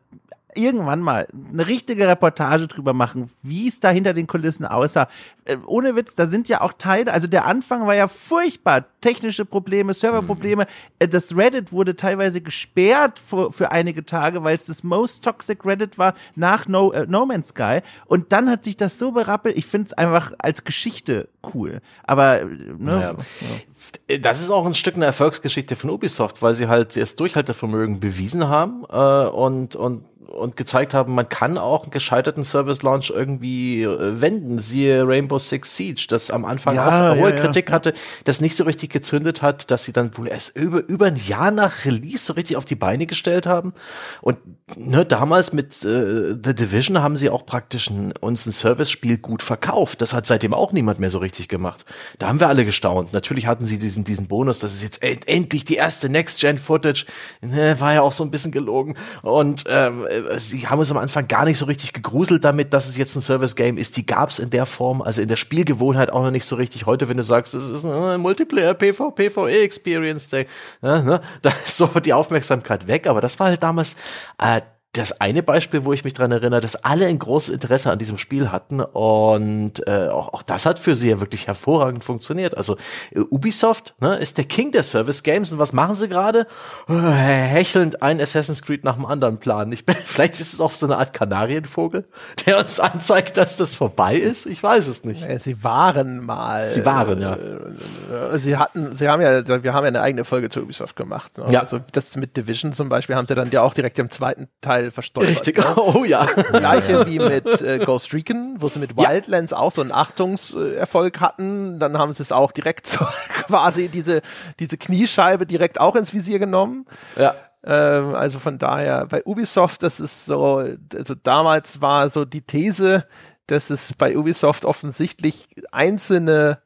irgendwann 0.55 1.01
mal 1.01 1.29
eine 1.53 1.67
richtige 1.67 2.09
Reportage 2.09 2.67
drüber 2.69 2.93
machen, 2.93 3.31
wie 3.43 3.69
es 3.69 3.81
da 3.81 3.91
hinter 3.91 4.15
den 4.15 4.27
Kulissen 4.27 4.65
aussah. 4.65 5.09
Äh, 5.45 5.57
ohne 5.67 5.95
Witz, 5.95 6.15
da 6.15 6.27
sind 6.27 6.49
ja 6.49 6.61
auch 6.63 6.73
Teile, 6.73 7.13
also 7.13 7.27
der 7.27 7.47
Anfang 7.47 7.87
war 7.87 7.95
ja 7.95 8.09
furchtbar. 8.09 8.85
Technische 9.01 9.45
Probleme, 9.45 9.95
Serverprobleme. 9.95 10.67
Äh, 10.99 11.09
Das 11.09 11.37
Reddit 11.37 11.73
wurde 11.73 11.97
teilweise 11.97 12.41
gesperrt 12.41 13.21
für, 13.25 13.53
für 13.53 13.71
einige 13.71 14.05
Tage, 14.05 14.43
weil 14.43 14.57
es 14.57 14.67
das 14.67 14.83
most 14.83 15.23
toxic 15.23 15.65
Reddit 15.65 15.99
war 15.99 16.15
nach 16.35 16.67
No, 16.67 16.93
äh, 16.93 17.07
no 17.07 17.27
Man's 17.27 17.49
Sky. 17.49 17.81
Und 18.07 18.33
dann 18.33 18.51
hat 18.51 18.65
sich 18.65 18.77
das 18.77 18.99
so 18.99 19.13
berappelt. 19.13 19.57
Ich 19.57 19.67
finde 19.67 19.87
es 19.87 19.93
einfach 19.93 20.33
als 20.39 20.65
Geschichte 20.65 21.29
cool. 21.55 21.81
Aber, 22.05 22.41
äh, 22.41 22.47
ne, 22.79 23.01
Ja. 23.01 24.19
Das 24.21 24.41
ist 24.41 24.51
auch 24.51 24.67
ein 24.67 24.75
Stück 24.75 24.97
eine 24.97 25.05
Erfolgsgeschichte 25.05 25.77
von 25.77 25.91
Ubisoft, 25.91 26.43
weil 26.43 26.55
sie 26.55 26.67
halt 26.69 26.97
das 26.97 27.15
Durchhaltevermögen 27.15 28.01
bewiesen 28.01 28.49
haben 28.49 28.85
äh, 28.91 29.27
und, 29.29 29.77
und, 29.77 30.05
und 30.29 30.57
gezeigt 30.57 30.95
haben, 30.95 31.15
man 31.15 31.29
kann 31.29 31.57
auch 31.59 31.85
einen 31.85 31.91
gescheiterten 31.91 32.45
Service 32.45 32.83
Launch 32.83 33.11
irgendwie 33.11 33.83
äh, 33.83 34.21
wenden. 34.21 34.61
Siehe 34.61 35.07
Rainbow 35.07 35.39
Six 35.39 35.77
Siege, 35.77 36.07
das 36.09 36.31
am 36.31 36.45
Anfang 36.45 36.77
Ja, 36.77 36.87
auch 36.87 36.93
eine 36.93 37.21
hohe 37.21 37.31
ja, 37.31 37.37
ja. 37.37 37.43
Kritik 37.43 37.73
hatte, 37.73 37.95
das 38.25 38.41
nicht 38.41 38.57
so 38.57 38.65
richtig 38.65 38.91
gezündet 38.91 39.43
hat, 39.43 39.71
dass 39.71 39.85
sie 39.85 39.93
dann 39.93 40.17
wohl 40.17 40.29
erst 40.29 40.55
über, 40.57 40.87
über 40.87 41.07
ein 41.07 41.17
Jahr 41.17 41.51
nach 41.51 41.85
Release 41.85 42.25
so 42.25 42.35
richtig 42.35 42.57
auf 42.57 42.67
die 42.67 42.75
Beine 42.75 43.07
gestellt 43.07 43.47
haben. 43.47 43.73
Und 44.21 44.39
ne, 44.77 45.07
damals 45.07 45.53
mit 45.53 45.85
äh, 45.85 46.37
The 46.43 46.55
Division 46.55 47.01
haben 47.01 47.17
sie 47.17 47.31
auch 47.31 47.47
praktisch 47.47 47.89
ein, 47.89 48.13
uns 48.21 48.47
ein 48.47 48.53
Service-Spiel 48.53 49.19
gut 49.19 49.43
verkauft. 49.43 50.03
Das 50.03 50.13
hat 50.13 50.27
seitdem 50.27 50.53
auch 50.53 50.73
niemand 50.73 51.01
mehr 51.01 51.11
so 51.11 51.19
richtig 51.19 51.49
gemacht. 51.49 51.87
Da 52.19 52.29
haben 52.29 52.41
wir 52.41 52.49
alle 52.49 52.65
gestaunt. 52.65 53.13
Natürlich 53.13 53.47
hatten 53.47 53.65
sie 53.65 53.79
diesen, 53.79 54.05
diesen 54.05 54.29
Bonus, 54.29 54.59
das 54.59 54.75
ist 54.75 54.83
jetzt 54.83 55.03
end, 55.03 55.27
endlich 55.27 55.65
die 55.65 55.77
erste 55.77 56.11
Next-Gen-Footage. 56.11 57.07
Ne, 57.41 57.81
war 57.81 57.95
ja 57.95 58.03
auch 58.03 58.13
so 58.13 58.25
ein 58.25 58.31
bisschen 58.31 58.53
gelogen. 58.53 58.95
Und 59.23 59.65
ähm, 59.69 60.07
äh, 60.07 60.18
sie 60.37 60.67
haben 60.67 60.79
uns 60.79 60.91
am 60.91 60.99
Anfang 60.99 61.29
gar 61.29 61.45
nicht 61.45 61.59
so 61.59 61.65
richtig 61.65 61.93
gegruselt 61.93 62.45
damit, 62.45 62.73
dass 62.73 62.89
es 62.89 62.97
jetzt 62.97 63.17
ein 63.17 63.21
Service-Game 63.21 63.79
ist. 63.79 63.97
Die 63.97 64.07
gab 64.07 64.31
es 64.31 64.39
in 64.39 64.51
der 64.51 64.67
Form, 64.67 65.03
also 65.03 65.23
in 65.23 65.29
der 65.29 65.37
Spielgewohnheit 65.37 66.11
auch 66.11 66.23
noch 66.23 66.31
nicht 66.31 66.45
so 66.45 66.57
richtig. 66.57 66.87
Heute, 66.87 67.09
wenn 67.09 67.17
du 67.17 67.23
sagst, 67.23 67.55
das 67.55 67.69
ist 67.69 67.85
ein 67.85 68.15
äh, 68.15 68.19
Multiplayer 68.19 68.75
PV, 68.75 69.13
PvE 69.13 69.63
Experience, 69.63 70.29
Day, 70.29 70.47
ne, 70.83 71.03
ne, 71.03 71.21
da 71.43 71.51
ist 71.65 71.77
so 71.77 71.87
die 71.87 72.13
Aufmerksamkeit 72.13 72.87
weg. 72.87 73.07
Aber 73.07 73.21
das 73.21 73.39
war 73.41 73.49
halt 73.49 73.63
damals 73.63 73.97
äh, 74.39 74.61
das 74.93 75.21
eine 75.21 75.43
Beispiel, 75.43 75.85
wo 75.85 75.93
ich 75.93 76.03
mich 76.03 76.15
dran 76.15 76.33
erinnere, 76.33 76.61
dass 76.61 76.77
alle 76.83 77.07
ein 77.07 77.19
großes 77.19 77.51
Interesse 77.51 77.91
an 77.93 77.99
diesem 77.99 78.17
Spiel 78.17 78.51
hatten 78.51 78.81
und 78.81 79.87
äh, 79.87 80.09
auch, 80.09 80.33
auch 80.33 80.43
das 80.43 80.65
hat 80.65 80.79
für 80.79 80.95
sie 80.97 81.11
ja 81.11 81.21
wirklich 81.21 81.47
hervorragend 81.47 82.05
funktioniert. 82.05 82.57
Also 82.57 82.79
äh, 83.13 83.21
Ubisoft 83.21 83.95
ne, 84.01 84.17
ist 84.17 84.39
der 84.39 84.47
King 84.47 84.73
der 84.73 84.83
Service 84.83 85.23
Games 85.23 85.53
und 85.53 85.59
was 85.59 85.75
machen 85.75 85.93
sie 85.95 86.09
gerade? 86.09 86.47
Äh, 86.89 86.95
hechelnd 86.95 88.03
ein 88.03 88.19
Assassin's 88.21 88.63
Creed 88.63 88.83
nach 88.85 88.95
dem 88.95 89.05
anderen 89.05 89.39
planen. 89.39 89.73
Ich, 89.73 89.85
bin- 89.85 89.95
vielleicht 90.07 90.41
ist 90.41 90.55
es 90.55 90.61
auch 90.61 90.73
so 90.75 90.87
eine 90.87 90.97
Art 90.97 91.13
Kanarienvogel, 91.13 92.09
der 92.47 92.59
uns 92.59 92.81
anzeigt, 92.81 93.37
dass 93.37 93.57
das 93.57 93.75
vorbei 93.75 94.15
ist. 94.17 94.47
Ich 94.47 94.63
weiß 94.63 94.87
es 94.87 95.05
nicht. 95.05 95.23
Äh, 95.23 95.39
Sie 95.39 95.63
waren 95.63 96.25
mal. 96.25 96.67
Sie 96.67 96.85
waren, 96.87 97.21
ja. 97.21 97.35
Äh, 97.37 98.39
Sie 98.39 98.57
hatten, 98.57 98.97
sie 98.97 99.09
haben 99.09 99.21
ja, 99.21 99.47
wir 99.63 99.73
haben 99.75 99.85
ja 99.85 99.89
eine 99.89 100.01
eigene 100.01 100.25
Folge 100.25 100.49
zu 100.49 100.61
Ubisoft 100.63 100.97
gemacht. 100.97 101.37
Ne? 101.39 101.45
Ja. 101.51 101.61
Also 101.61 101.79
das 101.93 102.17
mit 102.17 102.37
Division 102.39 102.73
zum 102.73 102.89
Beispiel 102.89 103.17
haben 103.17 103.27
sie 103.27 103.35
dann 103.35 103.51
ja 103.51 103.63
auch 103.63 103.75
direkt 103.75 103.99
im 103.99 104.09
zweiten 104.11 104.49
Teil 104.63 104.78
schnell 104.79 104.91
verstolpert. 104.91 105.33
Richtig. 105.33 105.59
Ne? 105.59 105.65
Oh 105.77 106.05
ja. 106.05 106.25
Gleiche 106.25 107.07
wie 107.07 107.19
mit 107.19 107.61
äh, 107.61 107.79
Ghost 107.79 108.13
Recon, 108.13 108.57
wo 108.59 108.69
sie 108.69 108.79
mit 108.79 108.97
Wildlands 108.97 109.53
auch 109.53 109.73
so 109.73 109.81
einen 109.81 109.93
Achtungserfolg 109.93 111.21
hatten. 111.21 111.79
Dann 111.79 111.99
haben 111.99 112.13
sie 112.13 112.23
es 112.23 112.33
auch 112.33 112.53
direkt 112.53 112.87
so 112.87 113.05
quasi 113.47 113.89
diese, 113.89 114.23
diese 114.59 114.77
Kniescheibe 114.77 115.47
direkt 115.47 115.81
auch 115.81 115.97
ins 115.97 116.13
Visier 116.13 116.39
genommen. 116.39 116.87
Ja. 117.17 117.35
Ähm, 117.65 118.15
also 118.15 118.39
von 118.39 118.59
daher, 118.59 119.07
bei 119.07 119.25
Ubisoft, 119.25 119.83
das 119.83 120.01
ist 120.01 120.27
so, 120.27 120.65
also 120.95 121.15
damals 121.15 121.81
war 121.81 122.09
so 122.09 122.25
die 122.25 122.43
These, 122.43 123.05
dass 123.47 123.71
es 123.71 123.95
bei 123.95 124.17
Ubisoft 124.17 124.65
offensichtlich 124.65 125.49
einzelne 125.73 126.59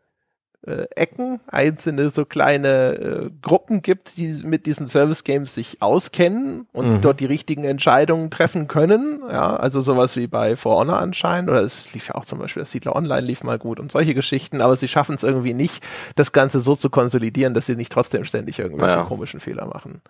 äh, 0.66 0.86
Ecken, 0.94 1.40
einzelne 1.48 2.08
so 2.10 2.24
kleine 2.24 2.68
äh, 2.94 3.30
Gruppen 3.42 3.82
gibt, 3.82 4.16
die 4.16 4.42
mit 4.44 4.66
diesen 4.66 4.86
Service 4.86 5.24
Games 5.24 5.54
sich 5.54 5.82
auskennen 5.82 6.66
und 6.72 7.04
dort 7.04 7.20
die 7.20 7.26
richtigen 7.26 7.64
Entscheidungen 7.64 8.30
treffen 8.30 8.68
können. 8.68 9.20
Ja, 9.28 9.56
also 9.56 9.80
sowas 9.80 10.16
wie 10.16 10.26
bei 10.28 10.56
For 10.56 10.76
Honor 10.78 10.98
anscheinend, 11.00 11.50
oder 11.50 11.62
es 11.62 11.92
lief 11.92 12.08
ja 12.08 12.14
auch 12.14 12.24
zum 12.24 12.38
Beispiel, 12.38 12.62
das 12.62 12.70
Siedler 12.70 12.94
Online 12.94 13.26
lief 13.26 13.42
mal 13.42 13.58
gut 13.58 13.80
und 13.80 13.90
solche 13.90 14.14
Geschichten, 14.14 14.60
aber 14.60 14.76
sie 14.76 14.88
schaffen 14.88 15.16
es 15.16 15.22
irgendwie 15.22 15.54
nicht, 15.54 15.82
das 16.14 16.32
Ganze 16.32 16.60
so 16.60 16.74
zu 16.76 16.90
konsolidieren, 16.90 17.54
dass 17.54 17.66
sie 17.66 17.76
nicht 17.76 17.92
trotzdem 17.92 18.24
ständig 18.24 18.58
irgendwelche 18.58 18.98
Ja. 18.98 19.04
komischen 19.04 19.40
Fehler 19.40 19.66
machen. 19.66 20.00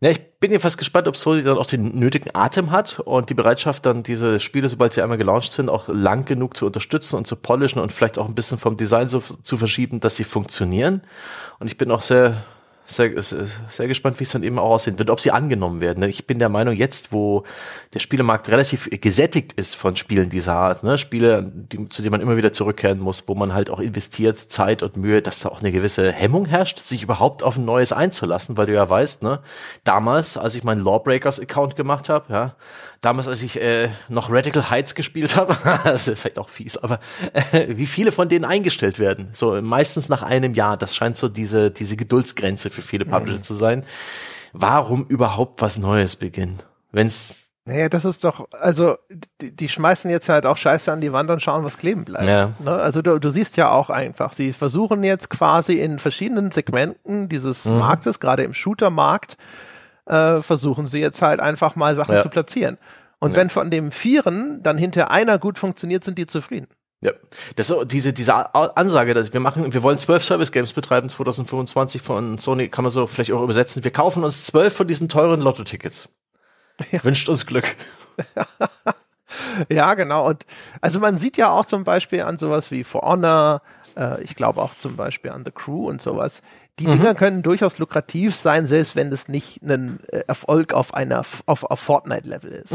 Ja, 0.00 0.10
ich 0.10 0.38
bin 0.38 0.52
jedenfalls 0.52 0.78
gespannt, 0.78 1.08
ob 1.08 1.16
Sony 1.16 1.42
dann 1.42 1.58
auch 1.58 1.66
den 1.66 1.98
nötigen 1.98 2.30
Atem 2.32 2.70
hat 2.70 3.00
und 3.00 3.30
die 3.30 3.34
Bereitschaft, 3.34 3.84
dann 3.84 4.04
diese 4.04 4.38
Spiele, 4.38 4.68
sobald 4.68 4.92
sie 4.92 5.02
einmal 5.02 5.18
gelauncht 5.18 5.52
sind, 5.52 5.68
auch 5.68 5.88
lang 5.88 6.24
genug 6.24 6.56
zu 6.56 6.66
unterstützen 6.66 7.16
und 7.16 7.26
zu 7.26 7.34
polischen 7.34 7.80
und 7.80 7.92
vielleicht 7.92 8.16
auch 8.16 8.28
ein 8.28 8.36
bisschen 8.36 8.58
vom 8.58 8.76
Design 8.76 9.08
so 9.08 9.20
zu 9.20 9.56
verschieben, 9.56 9.98
dass 9.98 10.14
sie 10.14 10.22
funktionieren. 10.22 11.02
Und 11.58 11.66
ich 11.66 11.76
bin 11.76 11.90
auch 11.90 12.02
sehr, 12.02 12.44
sehr, 12.90 13.22
sehr, 13.22 13.86
gespannt, 13.86 14.18
wie 14.18 14.24
es 14.24 14.30
dann 14.30 14.42
eben 14.42 14.58
auch 14.58 14.70
aussehen 14.70 14.98
wird, 14.98 15.10
ob 15.10 15.20
sie 15.20 15.30
angenommen 15.30 15.80
werden. 15.80 16.00
ne? 16.00 16.08
Ich 16.08 16.26
bin 16.26 16.38
der 16.38 16.48
Meinung, 16.48 16.74
jetzt, 16.74 17.12
wo 17.12 17.44
der 17.92 17.98
Spielemarkt 17.98 18.48
relativ 18.48 18.88
gesättigt 18.90 19.52
ist 19.52 19.76
von 19.76 19.94
Spielen 19.96 20.30
dieser 20.30 20.54
Art, 20.54 20.82
ne? 20.82 20.96
Spiele, 20.96 21.52
die, 21.54 21.88
zu 21.88 22.02
denen 22.02 22.12
man 22.12 22.20
immer 22.20 22.36
wieder 22.36 22.52
zurückkehren 22.52 22.98
muss, 22.98 23.24
wo 23.26 23.34
man 23.34 23.52
halt 23.52 23.68
auch 23.68 23.80
investiert, 23.80 24.38
Zeit 24.38 24.82
und 24.82 24.96
Mühe, 24.96 25.20
dass 25.20 25.40
da 25.40 25.50
auch 25.50 25.60
eine 25.60 25.70
gewisse 25.70 26.10
Hemmung 26.12 26.46
herrscht, 26.46 26.78
sich 26.78 27.02
überhaupt 27.02 27.42
auf 27.42 27.56
ein 27.56 27.64
neues 27.64 27.92
einzulassen, 27.92 28.56
weil 28.56 28.66
du 28.66 28.74
ja 28.74 28.88
weißt, 28.88 29.22
ne, 29.22 29.40
damals, 29.84 30.38
als 30.38 30.54
ich 30.54 30.64
meinen 30.64 30.82
Lawbreakers-Account 30.82 31.76
gemacht 31.76 32.08
habe, 32.08 32.32
ja, 32.32 32.56
damals, 33.00 33.28
als 33.28 33.42
ich 33.42 33.60
äh, 33.60 33.90
noch 34.08 34.30
Radical 34.30 34.70
Heights 34.70 34.94
gespielt 34.94 35.36
habe, 35.36 35.56
das 35.84 36.08
ist 36.08 36.18
vielleicht 36.18 36.38
auch 36.38 36.48
fies, 36.48 36.76
aber 36.76 37.00
äh, 37.52 37.66
wie 37.68 37.86
viele 37.86 38.12
von 38.12 38.28
denen 38.28 38.44
eingestellt 38.44 38.98
werden, 38.98 39.28
so 39.32 39.60
meistens 39.62 40.08
nach 40.08 40.22
einem 40.22 40.54
Jahr, 40.54 40.76
das 40.76 40.96
scheint 40.96 41.16
so 41.16 41.28
diese, 41.28 41.70
diese 41.70 41.96
Geduldsgrenze 41.96 42.70
für 42.82 42.88
viele 42.88 43.04
Publisher 43.04 43.42
zu 43.42 43.54
sein. 43.54 43.84
Warum 44.52 45.06
überhaupt 45.06 45.60
was 45.62 45.78
Neues 45.78 46.16
beginnen? 46.16 46.58
Wenn's 46.92 47.48
Naja, 47.64 47.88
das 47.88 48.04
ist 48.06 48.24
doch, 48.24 48.48
also 48.52 48.96
die, 49.40 49.54
die 49.54 49.68
schmeißen 49.68 50.10
jetzt 50.10 50.28
halt 50.28 50.46
auch 50.46 50.56
Scheiße 50.56 50.90
an 50.90 51.00
die 51.00 51.12
Wand 51.12 51.30
und 51.30 51.42
schauen, 51.42 51.64
was 51.64 51.76
kleben 51.76 52.04
bleibt. 52.04 52.26
Ja. 52.26 52.50
Ne? 52.60 52.70
Also 52.72 53.02
du, 53.02 53.18
du 53.18 53.30
siehst 53.30 53.56
ja 53.56 53.70
auch 53.70 53.90
einfach, 53.90 54.32
sie 54.32 54.52
versuchen 54.52 55.04
jetzt 55.04 55.28
quasi 55.28 55.74
in 55.80 55.98
verschiedenen 55.98 56.50
Segmenten 56.50 57.28
dieses 57.28 57.66
Mhm. 57.66 57.78
Marktes, 57.78 58.20
gerade 58.20 58.42
im 58.44 58.54
Shooter-Markt, 58.54 59.36
äh, 60.06 60.40
versuchen 60.40 60.86
sie 60.86 60.98
jetzt 61.00 61.20
halt 61.20 61.40
einfach 61.40 61.76
mal 61.76 61.94
Sachen 61.94 62.14
Ja. 62.14 62.22
zu 62.22 62.30
platzieren. 62.30 62.78
Und 63.20 63.34
wenn 63.36 63.50
von 63.50 63.68
dem 63.70 63.90
Vieren 63.90 64.62
dann 64.62 64.78
hinter 64.78 65.10
einer 65.10 65.38
gut 65.40 65.58
funktioniert, 65.58 66.04
sind 66.04 66.16
die 66.18 66.26
zufrieden. 66.26 66.68
Ja, 67.00 67.12
das 67.54 67.70
ist 67.70 67.92
diese 67.92 68.12
diese 68.12 68.54
Ansage, 68.54 69.14
dass 69.14 69.32
wir 69.32 69.38
machen, 69.38 69.72
wir 69.72 69.82
wollen 69.84 70.00
zwölf 70.00 70.24
Service 70.24 70.50
Games 70.50 70.72
betreiben 70.72 71.08
2025 71.08 72.02
von 72.02 72.38
Sony, 72.38 72.68
kann 72.68 72.82
man 72.82 72.90
so 72.90 73.06
vielleicht 73.06 73.30
auch 73.32 73.42
übersetzen. 73.42 73.84
Wir 73.84 73.92
kaufen 73.92 74.24
uns 74.24 74.44
zwölf 74.44 74.74
von 74.74 74.88
diesen 74.88 75.08
teuren 75.08 75.40
Lotto-Tickets. 75.40 76.08
Wünscht 77.02 77.28
uns 77.28 77.46
Glück. 77.46 77.76
Ja, 79.68 79.94
genau. 79.94 80.26
Und 80.26 80.46
also 80.80 81.00
man 81.00 81.16
sieht 81.16 81.36
ja 81.36 81.50
auch 81.50 81.66
zum 81.66 81.84
Beispiel 81.84 82.22
an 82.22 82.38
sowas 82.38 82.70
wie 82.70 82.82
For 82.82 83.02
Honor, 83.02 83.60
äh, 83.96 84.22
ich 84.22 84.34
glaube 84.34 84.62
auch 84.62 84.76
zum 84.76 84.96
Beispiel 84.96 85.30
an 85.30 85.44
The 85.44 85.50
Crew 85.50 85.88
und 85.88 86.00
sowas. 86.00 86.42
Die 86.78 86.86
Dinger 86.86 87.14
können 87.14 87.42
durchaus 87.42 87.78
lukrativ 87.78 88.34
sein, 88.34 88.66
selbst 88.66 88.96
wenn 88.96 89.12
es 89.12 89.28
nicht 89.28 89.62
ein 89.62 90.00
äh, 90.08 90.20
Erfolg 90.26 90.72
auf 90.72 90.94
einer 90.94 91.18
auf, 91.18 91.64
auf 91.64 91.80
Fortnite-Level 91.80 92.50
ist. 92.52 92.74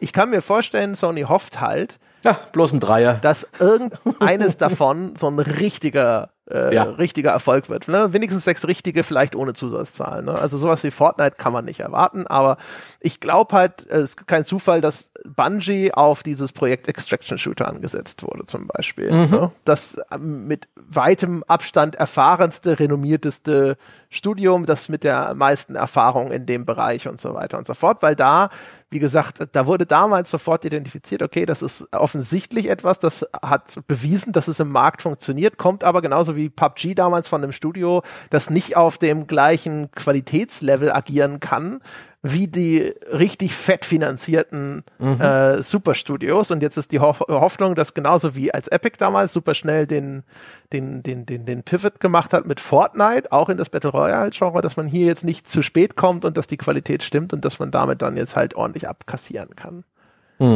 Ich 0.00 0.12
kann 0.12 0.30
mir 0.30 0.42
vorstellen, 0.42 0.94
Sony 0.94 1.22
hofft 1.22 1.60
halt, 1.60 1.98
Ja, 2.24 2.38
bloß 2.52 2.72
ein 2.74 2.80
Dreier. 2.80 3.14
dass 3.14 3.46
irgendeines 3.60 4.56
davon 4.58 5.14
so 5.16 5.28
ein 5.28 5.38
richtiger, 5.38 6.30
äh, 6.50 6.74
Ja. 6.74 6.82
richtiger 6.84 7.30
Erfolg 7.30 7.68
wird. 7.68 7.88
Ne? 7.88 8.12
Wenigstens 8.12 8.44
sechs 8.44 8.66
richtige, 8.66 9.04
vielleicht 9.04 9.36
ohne 9.36 9.52
Zusatzzahlen. 9.54 10.24
Ne? 10.24 10.32
Also 10.34 10.56
sowas 10.58 10.82
wie 10.82 10.90
Fortnite 10.90 11.36
kann 11.36 11.52
man 11.52 11.64
nicht 11.64 11.80
erwarten, 11.80 12.26
aber 12.26 12.56
ich 13.00 13.20
glaube 13.20 13.54
halt, 13.56 13.90
äh, 13.90 13.98
es 13.98 14.10
ist 14.10 14.26
kein 14.26 14.44
Zufall, 14.44 14.80
dass 14.80 15.10
Bungie 15.24 15.92
auf 15.92 16.22
dieses 16.22 16.52
Projekt 16.52 16.88
Extraction 16.88 17.38
Shooter 17.38 17.68
angesetzt 17.68 18.22
wurde, 18.22 18.46
zum 18.46 18.66
Beispiel. 18.66 19.10
Ne? 19.12 19.50
Das 19.64 19.98
ähm, 20.12 20.46
mit 20.46 20.68
weitem 20.76 21.44
Abstand 21.46 21.96
erfahrenste, 21.96 22.78
renommierteste 22.80 23.76
Studium, 24.10 24.64
das 24.66 24.88
mit 24.88 25.04
der 25.04 25.34
meisten 25.34 25.74
Erfahrung 25.74 26.32
in 26.32 26.46
dem 26.46 26.64
Bereich 26.64 27.06
und 27.06 27.20
so 27.20 27.34
weiter 27.34 27.58
und 27.58 27.66
so 27.66 27.74
fort, 27.74 27.98
weil 28.02 28.16
da, 28.16 28.48
wie 28.90 28.98
gesagt, 28.98 29.46
da 29.52 29.66
wurde 29.66 29.84
damals 29.84 30.30
sofort 30.30 30.64
identifiziert, 30.64 31.22
okay, 31.22 31.44
das 31.44 31.62
ist 31.62 31.88
offensichtlich 31.92 32.70
etwas, 32.70 32.98
das 32.98 33.26
hat 33.42 33.80
bewiesen, 33.86 34.32
dass 34.32 34.48
es 34.48 34.60
im 34.60 34.70
Markt 34.70 35.02
funktioniert, 35.02 35.58
kommt 35.58 35.84
aber 35.84 36.00
genauso 36.00 36.36
wie 36.36 36.48
PUBG 36.48 36.94
damals 36.94 37.28
von 37.28 37.42
einem 37.42 37.52
Studio, 37.52 38.02
das 38.30 38.48
nicht 38.48 38.76
auf 38.76 38.96
dem 38.96 39.26
gleichen 39.26 39.90
Qualitätslevel 39.90 40.90
agieren 40.90 41.38
kann, 41.38 41.80
wie 42.22 42.48
die 42.48 42.92
richtig 43.12 43.54
fett 43.54 43.84
finanzierten 43.84 44.82
äh, 44.98 45.62
Superstudios. 45.62 46.50
Und 46.50 46.62
jetzt 46.62 46.76
ist 46.76 46.90
die 46.90 46.98
Hoff 46.98 47.20
Hoffnung, 47.20 47.76
dass 47.76 47.94
genauso 47.94 48.34
wie 48.34 48.52
als 48.52 48.66
Epic 48.68 48.96
damals 48.98 49.32
super 49.32 49.54
schnell 49.54 49.86
den, 49.86 50.24
den, 50.72 51.02
den, 51.04 51.26
den, 51.26 51.46
den 51.46 51.62
Pivot 51.62 52.00
gemacht 52.00 52.32
hat 52.32 52.44
mit 52.44 52.58
Fortnite, 52.58 53.30
auch 53.30 53.48
in 53.48 53.56
das 53.56 53.70
Battle 53.70 53.90
Royale-Genre, 53.90 54.60
dass 54.60 54.76
man 54.76 54.88
hier 54.88 55.06
jetzt 55.06 55.24
nicht 55.24 55.48
zu 55.48 55.62
spät 55.62 55.94
kommt 55.94 56.24
und 56.24 56.36
dass 56.36 56.48
die 56.48 56.56
Qualität 56.56 57.04
stimmt 57.04 57.32
und 57.32 57.44
dass 57.44 57.60
man 57.60 57.70
damit 57.70 58.02
dann 58.02 58.16
jetzt 58.16 58.34
halt 58.34 58.54
ordentlich 58.54 58.88
abkassieren 58.88 59.54
kann. 59.54 59.84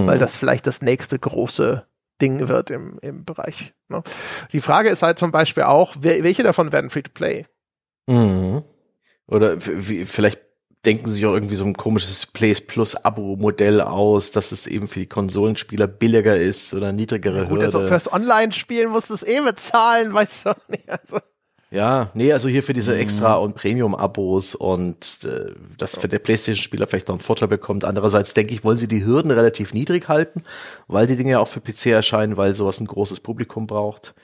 Weil 0.06 0.18
das 0.18 0.36
vielleicht 0.36 0.66
das 0.66 0.82
nächste 0.82 1.18
große 1.18 1.84
Ding 2.20 2.48
wird 2.48 2.70
im, 2.70 2.98
im 3.02 3.24
Bereich. 3.24 3.74
Ne? 3.88 4.02
Die 4.52 4.60
Frage 4.60 4.88
ist 4.88 5.02
halt 5.02 5.18
zum 5.18 5.32
Beispiel 5.32 5.64
auch, 5.64 5.94
wer, 6.00 6.22
welche 6.22 6.42
davon 6.42 6.72
werden 6.72 6.90
Free-to-Play? 6.90 7.46
Mhm. 8.06 8.62
Oder 9.26 9.60
vielleicht 9.60 10.40
denken 10.84 11.08
sie 11.08 11.16
sich 11.16 11.26
auch 11.26 11.34
irgendwie 11.34 11.54
so 11.54 11.64
ein 11.64 11.74
komisches 11.74 12.26
Plays 12.26 12.60
Plus 12.60 12.96
Abo-Modell 12.96 13.80
aus, 13.80 14.32
dass 14.32 14.50
es 14.50 14.66
eben 14.66 14.88
für 14.88 15.00
die 15.00 15.06
Konsolenspieler 15.06 15.86
billiger 15.86 16.36
ist 16.36 16.74
oder 16.74 16.92
niedrigere 16.92 17.42
Gut, 17.42 17.50
Hürde. 17.50 17.64
also 17.64 17.86
fürs 17.86 18.12
Online-Spielen 18.12 18.90
musst 18.90 19.10
du 19.10 19.14
es 19.14 19.22
eh 19.22 19.40
bezahlen, 19.40 20.12
weißt 20.14 20.46
du 20.46 20.50
nicht. 20.68 20.88
Also, 20.88 21.18
Ja, 21.70 22.10
nee, 22.14 22.32
also 22.32 22.48
hier 22.48 22.64
für 22.64 22.72
diese 22.72 22.96
Extra- 22.96 23.36
und 23.36 23.54
Premium-Abos 23.54 24.56
und 24.56 25.20
äh, 25.24 25.52
dass 25.78 25.96
für 25.96 26.08
der 26.08 26.18
PlayStation-Spieler 26.18 26.88
vielleicht 26.88 27.08
noch 27.08 27.14
einen 27.14 27.22
Vorteil 27.22 27.48
bekommt. 27.48 27.84
Andererseits 27.84 28.34
denke 28.34 28.52
ich, 28.52 28.64
wollen 28.64 28.76
sie 28.76 28.88
die 28.88 29.04
Hürden 29.04 29.30
relativ 29.30 29.72
niedrig 29.72 30.08
halten, 30.08 30.42
weil 30.88 31.06
die 31.06 31.16
Dinge 31.16 31.32
ja 31.32 31.38
auch 31.38 31.48
für 31.48 31.60
PC 31.60 31.86
erscheinen, 31.86 32.36
weil 32.36 32.54
sowas 32.54 32.80
ein 32.80 32.86
großes 32.86 33.20
Publikum 33.20 33.68
braucht. 33.68 34.14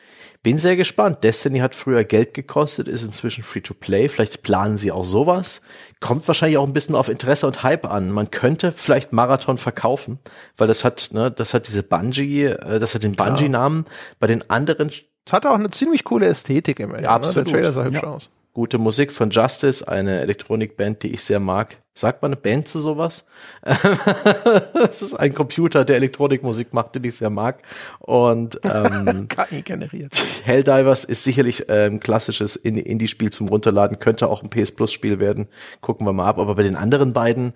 Bin 0.43 0.57
sehr 0.57 0.77
gespannt. 0.77 1.25
Destiny 1.25 1.59
hat 1.59 1.75
früher 1.75 2.05
Geld 2.05 2.33
gekostet, 2.33 2.87
ist 2.87 3.03
inzwischen 3.03 3.43
Free-to-Play. 3.43 4.09
Vielleicht 4.09 4.43
planen 4.43 4.77
sie 4.79 4.93
auch 4.93 5.05
sowas. 5.05 5.63
Kommt 6.01 6.27
wahrscheinlich 6.29 6.59
auch 6.59 6.67
ein 6.67 6.73
bisschen 6.73 6.95
auf 6.95 7.09
Interesse 7.09 7.47
und 7.47 7.63
Hype 7.65 7.85
an. 7.85 8.13
Man 8.13 8.31
könnte 8.31 8.71
vielleicht 8.73 9.13
Marathon 9.13 9.59
verkaufen, 9.59 10.21
weil 10.57 10.69
das 10.69 10.85
hat, 10.85 11.11
ne, 11.13 11.31
das 11.31 11.55
hat 11.55 11.67
diese 11.67 11.83
Bungie, 11.83 12.45
äh, 12.45 12.79
das 12.79 12.95
hat 12.95 13.03
den 13.03 13.17
Bungie-Namen. 13.17 13.87
Bei 14.21 14.29
den 14.29 14.49
anderen 14.49 14.91
hat 15.31 15.45
auch 15.45 15.55
eine 15.55 15.71
ziemlich 15.71 16.05
coole 16.05 16.27
Ästhetik 16.27 16.79
im 16.79 16.91
Endeffekt. 16.91 17.09
absolut. 17.11 17.47
Ne? 17.49 17.53
Der 17.53 17.61
Trailer 17.63 17.73
sah 17.73 17.85
hübsch 17.85 18.03
Ja. 18.03 18.09
aus. 18.09 18.31
Gute 18.59 18.79
Musik 18.79 19.13
von 19.13 19.31
Justice, 19.31 19.87
eine 19.87 20.19
Elektronikband, 20.19 21.05
die 21.05 21.13
ich 21.13 21.23
sehr 21.23 21.39
mag. 21.39 21.77
Sagt 21.95 22.23
man 22.23 22.33
eine 22.33 22.41
Band 22.41 22.67
zu 22.67 22.81
sowas? 22.81 23.25
das 24.75 25.01
ist 25.01 25.15
ein 25.15 25.33
Computer, 25.33 25.85
der 25.85 25.95
Elektronikmusik 25.95 26.75
macht, 26.75 26.97
den 26.97 27.05
ich 27.05 27.15
sehr 27.15 27.31
mag. 27.31 27.63
Und 28.01 28.59
ähm, 28.65 29.29
KI 29.49 29.63
generiert. 29.63 30.13
Helldivers 30.43 31.05
ist 31.05 31.23
sicherlich 31.23 31.71
ein 31.71 31.93
ähm, 31.93 32.01
klassisches 32.01 32.57
In- 32.57 32.79
Indie-Spiel 32.79 33.31
zum 33.31 33.47
Runterladen, 33.47 34.01
könnte 34.01 34.27
auch 34.27 34.43
ein 34.43 34.51
PS 34.51 34.73
Plus-Spiel 34.73 35.21
werden. 35.21 35.47
Gucken 35.81 36.05
wir 36.05 36.13
mal 36.13 36.27
ab. 36.27 36.41
Aber 36.41 36.57
bei 36.57 36.65
den 36.65 36.75
anderen 36.75 37.13
beiden, 37.13 37.53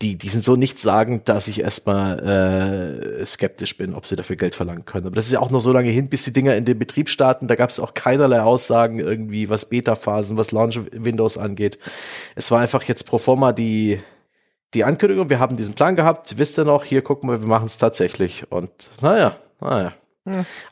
die, 0.00 0.16
die 0.16 0.28
sind 0.28 0.44
so 0.44 0.54
nichtssagend, 0.54 1.28
dass 1.28 1.48
ich 1.48 1.60
erstmal 1.60 2.20
äh, 3.20 3.26
skeptisch 3.26 3.76
bin, 3.76 3.94
ob 3.94 4.06
sie 4.06 4.14
dafür 4.14 4.36
Geld 4.36 4.54
verlangen 4.54 4.84
können. 4.84 5.06
Aber 5.06 5.16
das 5.16 5.26
ist 5.26 5.32
ja 5.32 5.40
auch 5.40 5.50
noch 5.50 5.60
so 5.60 5.72
lange 5.72 5.90
hin, 5.90 6.08
bis 6.08 6.22
die 6.24 6.32
Dinger 6.32 6.54
in 6.54 6.64
den 6.64 6.78
Betrieb 6.78 7.08
starten. 7.08 7.48
Da 7.48 7.56
gab 7.56 7.70
es 7.70 7.80
auch 7.80 7.94
keinerlei 7.94 8.40
Aussagen 8.40 9.00
irgendwie, 9.00 9.48
was 9.48 9.64
Beta-Phasen, 9.68 10.36
was 10.36 10.52
Launch-Windows 10.52 11.36
angeht. 11.36 11.78
Es 12.36 12.50
war 12.52 12.60
einfach 12.60 12.84
jetzt 12.84 13.06
pro 13.06 13.18
forma 13.18 13.52
die, 13.52 14.00
die 14.74 14.84
Ankündigung, 14.84 15.30
wir 15.30 15.40
haben 15.40 15.56
diesen 15.56 15.74
Plan 15.74 15.96
gehabt, 15.96 16.38
wisst 16.38 16.58
ihr 16.58 16.64
noch, 16.64 16.84
hier 16.84 17.02
gucken 17.02 17.28
wir, 17.28 17.40
wir 17.40 17.48
machen 17.48 17.66
es 17.66 17.76
tatsächlich. 17.78 18.44
Und 18.52 18.70
naja, 19.00 19.36
naja. 19.60 19.94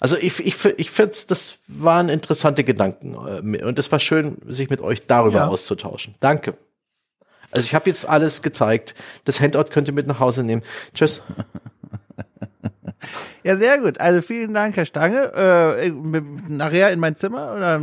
Also 0.00 0.18
ich, 0.18 0.38
ich, 0.44 0.62
ich 0.76 0.90
finde, 0.90 1.14
das 1.28 1.58
waren 1.66 2.10
interessante 2.10 2.62
Gedanken 2.62 3.14
äh, 3.14 3.64
und 3.64 3.78
es 3.78 3.90
war 3.90 3.98
schön, 3.98 4.36
sich 4.46 4.68
mit 4.68 4.82
euch 4.82 5.06
darüber 5.06 5.38
Ja. 5.38 5.48
auszutauschen. 5.48 6.14
Danke. 6.20 6.58
Also 7.50 7.66
ich 7.66 7.74
habe 7.74 7.88
jetzt 7.88 8.08
alles 8.08 8.42
gezeigt. 8.42 8.94
Das 9.24 9.40
Handout 9.40 9.70
könnt 9.70 9.88
ihr 9.88 9.94
mit 9.94 10.06
nach 10.06 10.20
Hause 10.20 10.42
nehmen. 10.42 10.62
Tschüss. 10.94 11.22
Ja, 13.46 13.56
sehr 13.56 13.78
gut. 13.78 14.00
Also 14.00 14.22
vielen 14.22 14.54
Dank, 14.54 14.76
Herr 14.76 14.84
Stange. 14.84 15.32
Äh, 15.32 15.90
nachher 16.48 16.90
in 16.90 16.98
mein 16.98 17.16
Zimmer 17.16 17.54
oder 17.54 17.80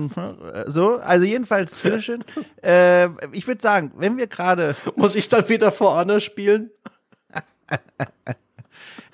äh, 0.54 0.70
so. 0.70 0.98
Also 0.98 1.26
jedenfalls, 1.26 1.78
bitteschön. 1.78 2.24
äh, 2.62 3.08
ich 3.32 3.48
würde 3.48 3.62
sagen, 3.62 3.94
wenn 3.96 4.18
wir 4.18 4.28
gerade. 4.28 4.76
Muss 4.98 5.16
ich 5.16 5.30
dann 5.30 5.48
wieder 5.48 5.72
vor 5.72 5.98
Anna 5.98 6.20
spielen? 6.20 6.72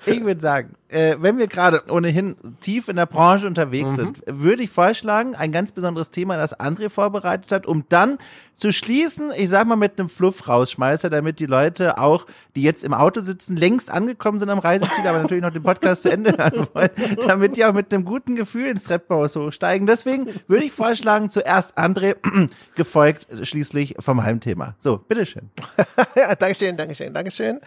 Ich 0.06 0.24
würde 0.24 0.40
sagen, 0.40 0.74
äh, 0.88 1.16
wenn 1.20 1.38
wir 1.38 1.46
gerade 1.46 1.82
ohnehin 1.88 2.36
tief 2.60 2.88
in 2.88 2.96
der 2.96 3.06
Branche 3.06 3.46
unterwegs 3.46 3.90
Mhm. 3.90 3.94
sind, 3.96 4.22
würde 4.26 4.62
ich 4.62 4.70
vorschlagen, 4.70 5.34
ein 5.34 5.52
ganz 5.52 5.72
besonderes 5.72 6.10
Thema, 6.10 6.36
das 6.36 6.58
André 6.58 6.88
vorbereitet 6.88 7.52
hat, 7.52 7.66
um 7.66 7.84
dann 7.88 8.18
zu 8.56 8.72
schließen, 8.72 9.30
ich 9.36 9.48
sag 9.48 9.66
mal 9.66 9.76
mit 9.76 9.98
einem 9.98 10.08
Fluff-Rausschmeißer, 10.10 11.08
damit 11.08 11.38
die 11.38 11.46
Leute 11.46 11.96
auch, 11.98 12.26
die 12.56 12.62
jetzt 12.62 12.84
im 12.84 12.92
Auto 12.92 13.20
sitzen, 13.22 13.56
längst 13.56 13.90
angekommen 13.90 14.38
sind 14.38 14.50
am 14.50 14.58
Reiseziel, 14.58 15.06
aber 15.06 15.22
natürlich 15.22 15.42
noch 15.42 15.52
den 15.52 15.62
Podcast 15.62 16.02
zu 16.02 16.10
Ende 16.10 16.36
hören 16.36 16.66
wollen, 16.74 16.90
damit 17.26 17.56
die 17.56 17.64
auch 17.64 17.72
mit 17.72 17.92
einem 17.94 18.04
guten 18.04 18.36
Gefühl 18.36 18.66
ins 18.66 18.84
Treppenhaus 18.84 19.36
hochsteigen. 19.36 19.86
Deswegen 19.86 20.26
würde 20.46 20.64
ich 20.64 20.72
vorschlagen, 20.72 21.30
zuerst 21.30 21.78
André, 21.78 22.16
gefolgt 22.74 23.26
schließlich 23.42 23.94
vom 23.98 24.22
Heimthema. 24.24 24.74
So, 24.78 24.98
bitteschön. 24.98 25.50
ja, 26.16 26.34
Dankeschön, 26.34 26.76
Dankeschön, 26.76 27.14
Dankeschön. 27.14 27.60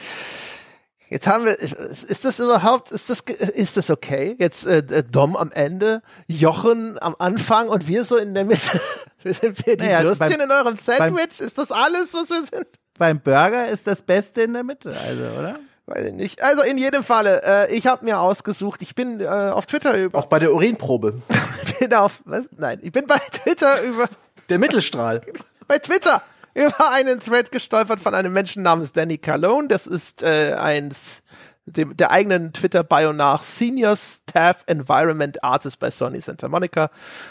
Jetzt 1.13 1.27
haben 1.27 1.45
wir, 1.45 1.59
ist 1.59 2.25
das 2.25 2.39
überhaupt, 2.39 2.89
ist 2.91 3.07
das, 3.11 3.19
ist 3.19 3.77
das 3.77 3.91
okay? 3.91 4.35
Jetzt 4.39 4.65
äh, 4.65 4.79
äh, 4.79 5.03
Dom 5.03 5.35
am 5.35 5.51
Ende, 5.51 6.01
Jochen 6.25 6.97
am 7.01 7.15
Anfang 7.19 7.69
und 7.69 7.87
wir 7.87 8.03
so 8.03 8.17
in 8.17 8.33
der 8.33 8.45
Mitte. 8.45 8.81
Wir 9.21 9.33
sind 9.35 9.65
wir 9.65 9.77
die 9.77 9.85
Naja, 9.85 10.03
Würstchen 10.03 10.27
beim- 10.27 10.41
in 10.41 10.51
eurem 10.51 10.75
Sandwich? 10.75 11.39
ist 11.39 11.57
das 11.57 11.71
alles, 11.71 12.13
was 12.13 12.29
wir 12.29 12.41
sind? 12.41 12.65
Beim 12.97 13.21
Burger 13.21 13.69
ist 13.69 13.87
das 13.87 14.01
Beste 14.01 14.41
in 14.41 14.51
der 14.53 14.63
Mitte, 14.65 14.89
also, 14.99 15.21
oder? 15.39 15.59
Weiß 15.85 16.07
ich 16.07 16.13
nicht. 16.13 16.43
Also 16.43 16.61
in 16.63 16.77
jedem 16.77 17.03
Falle, 17.03 17.41
äh, 17.43 17.73
ich 17.73 17.87
habe 17.87 18.03
mir 18.03 18.19
ausgesucht, 18.19 18.81
ich 18.81 18.95
bin 18.95 19.21
äh, 19.21 19.27
auf 19.27 19.65
Twitter 19.67 19.93
über, 19.95 20.17
Auch 20.19 20.25
bei 20.25 20.39
der 20.39 20.51
Urinprobe. 20.53 21.21
bin 21.79 21.93
auf, 21.93 22.21
was? 22.25 22.49
Nein, 22.57 22.79
ich 22.81 22.91
bin 22.91 23.05
bei 23.07 23.17
Twitter 23.31 23.81
über, 23.83 24.09
Der 24.49 24.57
Mittelstrahl. 24.59 25.21
bei 25.67 25.77
Twitter 25.77 26.21
über 26.53 26.91
einen 26.91 27.19
Thread 27.19 27.51
gestolpert 27.51 27.99
von 27.99 28.13
einem 28.13 28.33
Menschen 28.33 28.63
namens 28.63 28.91
Danny 28.91 29.17
Calone. 29.17 29.67
Das 29.67 29.87
ist 29.87 30.23
äh, 30.23 30.53
eins 30.53 31.23
dem, 31.65 31.95
der 31.95 32.11
eigenen 32.11 32.53
Twitter-Bio 32.53 33.13
nach 33.13 33.43
Senior 33.43 33.95
Staff 33.95 34.63
Environment 34.67 35.43
Artist 35.43 35.79
bei 35.79 35.89
Sony 35.91 36.19
Santa 36.19 36.47
Monica, 36.49 36.89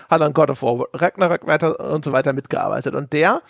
hat 0.09 0.23
an 0.23 0.33
God 0.33 0.51
of 0.51 0.63
War 0.63 0.87
Ragnarok 0.95 1.47
weiter 1.47 1.79
und 1.81 2.05
so 2.05 2.13
weiter 2.13 2.33
mitgearbeitet. 2.33 2.95
Und 2.95 3.13
der 3.13 3.43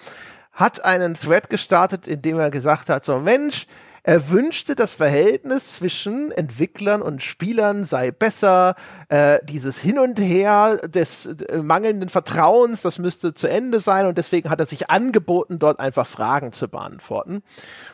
hat 0.53 0.85
einen 0.85 1.15
Thread 1.15 1.49
gestartet, 1.49 2.07
in 2.07 2.21
dem 2.21 2.39
er 2.39 2.51
gesagt 2.51 2.89
hat, 2.89 3.05
so 3.05 3.19
Mensch, 3.19 3.67
er 4.05 4.31
wünschte, 4.31 4.75
das 4.75 4.95
Verhältnis 4.95 5.75
zwischen 5.75 6.33
Entwicklern 6.33 7.03
und 7.03 7.23
Spielern 7.23 7.85
sei 7.85 8.11
besser. 8.11 8.75
Äh, 9.09 9.39
dieses 9.45 9.79
Hin 9.79 10.01
und 10.01 10.19
Her 10.19 10.79
des 10.89 11.27
äh, 11.27 11.59
mangelnden 11.59 12.09
Vertrauens, 12.09 12.83
das 12.83 12.99
müsste 12.99 13.33
zu 13.33 13.47
Ende 13.47 13.79
sein. 13.79 14.07
Und 14.07 14.19
deswegen 14.19 14.51
hat 14.51 14.59
er 14.59 14.67
sich 14.67 14.91
angeboten, 14.91 15.61
dort 15.61 15.79
einfach 15.79 16.05
Fragen 16.05 16.51
zu 16.51 16.67
beantworten. 16.67 17.45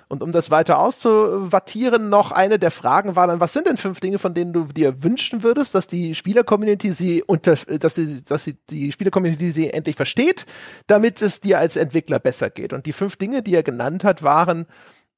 Und 0.09 0.23
um 0.23 0.33
das 0.33 0.51
weiter 0.51 0.79
auszuwattieren, 0.79 2.09
noch 2.09 2.33
eine 2.33 2.59
der 2.59 2.71
Fragen 2.71 3.15
war 3.15 3.27
dann, 3.27 3.41
was 3.41 3.53
sind 3.53 3.67
denn 3.67 3.77
fünf 3.77 4.01
Dinge, 4.01 4.19
von 4.19 4.33
denen 4.33 4.55
du 4.55 4.65
dir 4.65 5.03
wünschen 5.03 5.43
würdest, 5.43 5.75
dass 5.75 5.89
die 5.89 6.15
Spieler-Community 6.15 6.95
sie 6.95 7.23
unter, 7.23 7.57
dass 7.57 7.97
sie, 7.97 8.23
dass 8.23 8.45
sie 8.45 8.57
die 8.71 8.93
Spieler-Community 8.93 9.51
sie 9.51 9.71
endlich 9.71 9.97
versteht, 9.97 10.47
damit 10.87 11.21
es 11.21 11.43
dir 11.43 11.59
als 11.59 11.77
Entwickler 11.77 12.19
besser 12.19 12.49
geht. 12.49 12.73
Und 12.73 12.87
die 12.87 12.93
fünf 12.93 13.17
Dinge, 13.17 13.43
die 13.43 13.55
er 13.55 13.63
genannt 13.63 14.05
hat, 14.05 14.23
waren, 14.23 14.67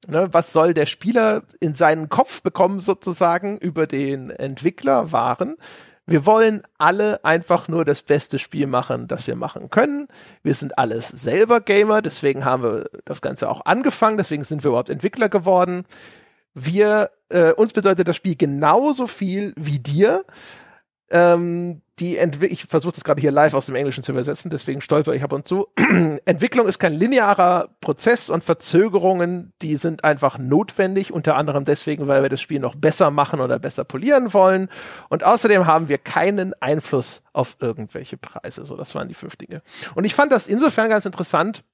Ne, 0.07 0.29
was 0.33 0.53
soll 0.53 0.73
der 0.73 0.87
Spieler 0.87 1.43
in 1.61 1.75
seinen 1.75 2.09
Kopf 2.09 2.43
bekommen, 2.43 2.81
sozusagen, 2.81 3.59
über 3.59 3.87
den 3.87 4.31
Entwickler 4.31 5.13
waren. 5.13 5.57
Wir 6.07 6.27
wollen 6.27 6.63
alle 6.79 7.25
einfach 7.25 7.69
nur 7.69 7.85
das 7.85 8.03
beste 8.03 8.39
Spiel 8.39 8.67
machen, 8.67 9.07
das 9.07 9.27
wir 9.27 9.37
machen 9.37 9.71
können. 9.71 10.09
Wir 10.43 10.55
sind 10.55 10.79
alles 10.79 11.09
selber 11.09 11.61
Gamer, 11.61 12.03
deswegen 12.03 12.45
haben 12.45 12.63
wir 12.63 12.91
das 13.05 13.21
Ganze 13.21 13.49
auch 13.49 13.65
angefangen, 13.67 14.17
deswegen 14.17 14.43
sind 14.43 14.65
wir 14.65 14.71
überhaupt 14.71 14.91
Entwickler 14.91 15.29
geworden. 15.29 15.85
Wir, 16.55 17.11
äh, 17.29 17.53
uns 17.53 17.73
bedeutet 17.73 18.09
das 18.09 18.17
Spiel 18.17 18.35
genauso 18.35 19.07
viel 19.07 19.53
wie 19.57 19.79
dir. 19.79 20.25
Ähm, 21.11 21.83
die 22.01 22.17
Entwi 22.17 22.47
ich 22.47 22.65
versuche 22.65 22.95
das 22.95 23.05
gerade 23.05 23.21
hier 23.21 23.31
live 23.31 23.53
aus 23.53 23.67
dem 23.67 23.75
Englischen 23.75 24.03
zu 24.03 24.13
übersetzen, 24.13 24.51
deswegen 24.51 24.81
stolper 24.81 25.13
ich 25.13 25.23
ab 25.23 25.33
und 25.33 25.47
zu. 25.47 25.69
Entwicklung 26.25 26.67
ist 26.67 26.79
kein 26.79 26.95
linearer 26.95 27.69
Prozess 27.81 28.31
und 28.31 28.43
Verzögerungen, 28.43 29.53
die 29.61 29.77
sind 29.77 30.03
einfach 30.03 30.39
notwendig, 30.39 31.13
unter 31.13 31.37
anderem 31.37 31.65
deswegen, 31.65 32.09
weil 32.09 32.23
wir 32.23 32.31
das 32.31 32.41
Spiel 32.41 32.59
noch 32.59 32.75
besser 32.75 33.11
machen 33.11 33.41
oder 33.41 33.59
besser 33.59 33.85
polieren 33.85 34.33
wollen. 34.33 34.69
Und 35.11 35.25
außerdem 35.25 35.67
haben 35.67 35.89
wir 35.89 35.99
keinen 35.99 36.55
Einfluss 36.61 37.23
auf 37.33 37.57
irgendwelche 37.61 38.17
Preise. 38.17 38.65
So, 38.65 38.77
das 38.77 38.95
waren 38.95 39.09
die 39.09 39.15
fünf 39.15 39.37
Dinge. 39.37 39.63
Und 39.95 40.05
ich 40.05 40.15
fand 40.15 40.33
das 40.33 40.47
insofern 40.47 40.89
ganz 40.89 41.05
interessant, 41.05 41.65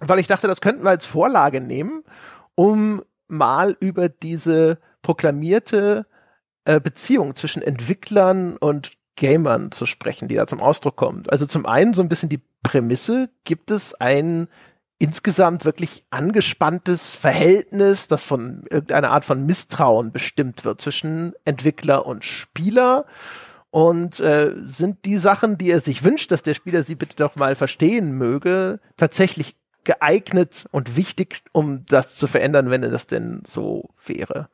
weil 0.00 0.20
ich 0.20 0.28
dachte, 0.28 0.46
das 0.46 0.60
könnten 0.60 0.84
wir 0.84 0.90
als 0.90 1.04
Vorlage 1.04 1.60
nehmen, 1.60 2.04
um 2.54 3.02
mal 3.26 3.76
über 3.80 4.08
diese 4.08 4.78
proklamierte 5.02 6.06
äh, 6.68 6.80
Beziehung 6.80 7.34
zwischen 7.34 7.62
Entwicklern 7.62 8.58
und 8.58 8.90
Gamern 9.16 9.72
zu 9.72 9.86
sprechen, 9.86 10.28
die 10.28 10.34
da 10.34 10.46
zum 10.46 10.60
Ausdruck 10.60 10.96
kommt. 10.96 11.32
Also 11.32 11.46
zum 11.46 11.64
einen 11.64 11.94
so 11.94 12.02
ein 12.02 12.10
bisschen 12.10 12.28
die 12.28 12.42
Prämisse, 12.62 13.30
gibt 13.44 13.70
es 13.70 13.94
ein 13.94 14.48
insgesamt 14.98 15.64
wirklich 15.64 16.04
angespanntes 16.10 17.10
Verhältnis, 17.10 18.06
das 18.06 18.22
von 18.22 18.64
irgendeiner 18.70 19.10
Art 19.10 19.24
von 19.24 19.46
Misstrauen 19.46 20.12
bestimmt 20.12 20.66
wird 20.66 20.82
zwischen 20.82 21.32
Entwickler 21.46 22.04
und 22.04 22.26
Spieler. 22.26 23.06
Und 23.70 24.20
äh, 24.20 24.52
sind 24.70 25.06
die 25.06 25.16
Sachen, 25.16 25.56
die 25.56 25.70
er 25.70 25.80
sich 25.80 26.04
wünscht, 26.04 26.30
dass 26.30 26.42
der 26.42 26.52
Spieler 26.52 26.82
sie 26.82 26.96
bitte 26.96 27.16
doch 27.16 27.34
mal 27.36 27.54
verstehen 27.54 28.12
möge, 28.12 28.78
tatsächlich 28.98 29.56
geeignet 29.84 30.66
und 30.70 30.96
wichtig, 30.96 31.44
um 31.52 31.86
das 31.86 32.14
zu 32.14 32.26
verändern, 32.26 32.68
wenn 32.68 32.82
das 32.82 33.06
denn 33.06 33.42
so 33.46 33.88
wäre. 34.04 34.50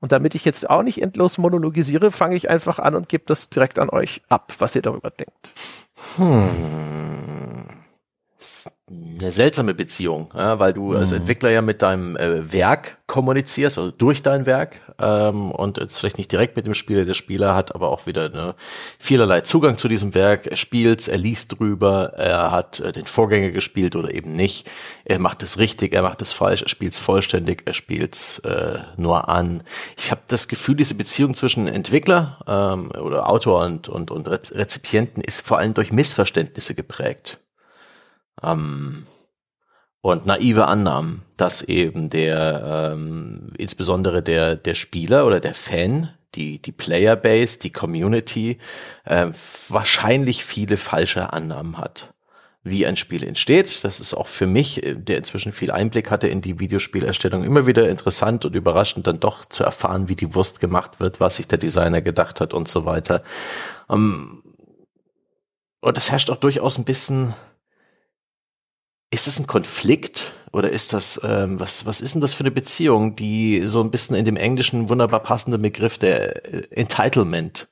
Und 0.00 0.12
damit 0.12 0.34
ich 0.34 0.44
jetzt 0.44 0.68
auch 0.68 0.82
nicht 0.82 1.02
endlos 1.02 1.38
monologisiere, 1.38 2.10
fange 2.10 2.36
ich 2.36 2.50
einfach 2.50 2.78
an 2.78 2.94
und 2.94 3.08
gebe 3.08 3.24
das 3.26 3.48
direkt 3.48 3.78
an 3.78 3.88
euch 3.90 4.22
ab, 4.28 4.52
was 4.58 4.76
ihr 4.76 4.82
darüber 4.82 5.10
denkt. 5.10 5.54
Eine 8.88 9.32
seltsame 9.32 9.74
Beziehung, 9.74 10.30
ja, 10.32 10.60
weil 10.60 10.72
du 10.72 10.94
als 10.94 11.10
Entwickler 11.10 11.50
ja 11.50 11.60
mit 11.60 11.82
deinem 11.82 12.16
äh, 12.16 12.52
Werk 12.52 12.98
kommunizierst, 13.08 13.78
also 13.78 13.90
durch 13.90 14.22
dein 14.22 14.46
Werk 14.46 14.80
ähm, 15.00 15.50
und 15.50 15.78
jetzt 15.78 15.98
vielleicht 15.98 16.18
nicht 16.18 16.30
direkt 16.30 16.54
mit 16.54 16.66
dem 16.66 16.74
Spieler. 16.74 17.04
Der 17.04 17.14
Spieler 17.14 17.56
hat 17.56 17.74
aber 17.74 17.88
auch 17.88 18.06
wieder 18.06 18.28
ne, 18.28 18.54
vielerlei 19.00 19.40
Zugang 19.40 19.76
zu 19.76 19.88
diesem 19.88 20.14
Werk. 20.14 20.46
Er 20.46 20.56
spielt, 20.56 21.08
er 21.08 21.18
liest 21.18 21.58
drüber, 21.58 22.12
er 22.16 22.52
hat 22.52 22.78
äh, 22.78 22.92
den 22.92 23.06
Vorgänger 23.06 23.50
gespielt 23.50 23.96
oder 23.96 24.14
eben 24.14 24.34
nicht. 24.34 24.70
Er 25.04 25.18
macht 25.18 25.42
es 25.42 25.58
richtig, 25.58 25.92
er 25.92 26.02
macht 26.02 26.22
es 26.22 26.32
falsch, 26.32 26.62
er 26.62 26.68
spielt 26.68 26.92
es 26.92 27.00
vollständig, 27.00 27.62
er 27.64 27.74
spielt 27.74 28.14
es 28.14 28.38
äh, 28.40 28.78
nur 28.96 29.28
an. 29.28 29.64
Ich 29.98 30.12
habe 30.12 30.20
das 30.28 30.46
Gefühl, 30.46 30.76
diese 30.76 30.94
Beziehung 30.94 31.34
zwischen 31.34 31.66
Entwickler 31.66 32.38
ähm, 32.46 32.92
oder 32.92 33.28
Autor 33.28 33.64
und, 33.64 33.88
und, 33.88 34.12
und 34.12 34.28
Re- 34.28 34.40
Rezipienten 34.52 35.24
ist 35.24 35.44
vor 35.44 35.58
allem 35.58 35.74
durch 35.74 35.90
Missverständnisse 35.90 36.76
geprägt. 36.76 37.40
Ähm, 38.42 39.06
und 40.00 40.26
naive 40.26 40.66
Annahmen, 40.66 41.22
dass 41.36 41.62
eben 41.62 42.10
der, 42.10 42.92
ähm, 42.94 43.52
insbesondere 43.58 44.22
der, 44.22 44.54
der 44.56 44.74
Spieler 44.74 45.26
oder 45.26 45.40
der 45.40 45.54
Fan, 45.54 46.10
die, 46.34 46.60
die 46.60 46.72
Playerbase, 46.72 47.58
die 47.58 47.72
Community, 47.72 48.58
äh, 49.04 49.28
wahrscheinlich 49.68 50.44
viele 50.44 50.76
falsche 50.76 51.32
Annahmen 51.32 51.78
hat 51.78 52.12
wie 52.68 52.84
ein 52.84 52.96
Spiel 52.96 53.22
entsteht. 53.22 53.84
Das 53.84 54.00
ist 54.00 54.12
auch 54.12 54.26
für 54.26 54.46
mich, 54.46 54.82
äh, 54.82 54.94
der 54.94 55.18
inzwischen 55.18 55.52
viel 55.52 55.70
Einblick 55.70 56.10
hatte 56.10 56.26
in 56.26 56.40
die 56.40 56.58
Videospielerstellung, 56.58 57.44
immer 57.44 57.66
wieder 57.66 57.88
interessant 57.88 58.44
und 58.44 58.56
überraschend, 58.56 59.06
dann 59.06 59.20
doch 59.20 59.44
zu 59.44 59.62
erfahren, 59.62 60.08
wie 60.08 60.16
die 60.16 60.34
Wurst 60.34 60.60
gemacht 60.60 60.98
wird, 60.98 61.20
was 61.20 61.36
sich 61.36 61.46
der 61.46 61.58
Designer 61.58 62.02
gedacht 62.02 62.40
hat 62.40 62.52
und 62.52 62.68
so 62.68 62.84
weiter. 62.84 63.22
Ähm, 63.88 64.42
und 65.80 65.96
es 65.96 66.10
herrscht 66.10 66.30
auch 66.30 66.36
durchaus 66.36 66.76
ein 66.76 66.84
bisschen, 66.84 67.34
ist 69.10 69.26
das 69.26 69.38
ein 69.38 69.46
Konflikt 69.46 70.32
oder 70.52 70.70
ist 70.70 70.92
das, 70.92 71.20
ähm, 71.22 71.60
was, 71.60 71.86
was 71.86 72.00
ist 72.00 72.14
denn 72.14 72.20
das 72.20 72.34
für 72.34 72.40
eine 72.40 72.50
Beziehung, 72.50 73.16
die 73.16 73.62
so 73.62 73.80
ein 73.80 73.90
bisschen 73.90 74.16
in 74.16 74.24
dem 74.24 74.36
englischen 74.36 74.88
wunderbar 74.88 75.20
passenden 75.20 75.62
Begriff 75.62 75.98
der 75.98 76.46
äh, 76.46 76.62
Entitlement 76.70 77.68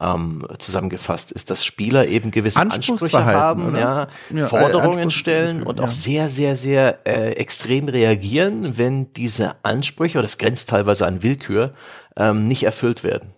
ähm, 0.00 0.46
zusammengefasst 0.58 1.32
ist, 1.32 1.50
dass 1.50 1.64
Spieler 1.64 2.06
eben 2.06 2.30
gewisse 2.30 2.60
Ansprüche 2.60 3.24
haben, 3.24 3.76
ja, 3.76 4.08
Ja, 4.30 4.44
äh, 4.44 4.48
Forderungen 4.48 5.10
stellen 5.10 5.62
und 5.62 5.78
ja. 5.78 5.86
auch 5.86 5.90
sehr, 5.90 6.28
sehr, 6.28 6.56
sehr 6.56 7.06
äh, 7.06 7.32
extrem 7.32 7.88
reagieren, 7.88 8.76
wenn 8.76 9.12
diese 9.12 9.56
Ansprüche, 9.62 10.18
oder 10.18 10.24
das 10.24 10.38
grenzt 10.38 10.68
teilweise 10.68 11.06
an 11.06 11.22
Willkür, 11.22 11.74
ähm, 12.16 12.48
nicht 12.48 12.64
erfüllt 12.64 13.04
werden. 13.04 13.34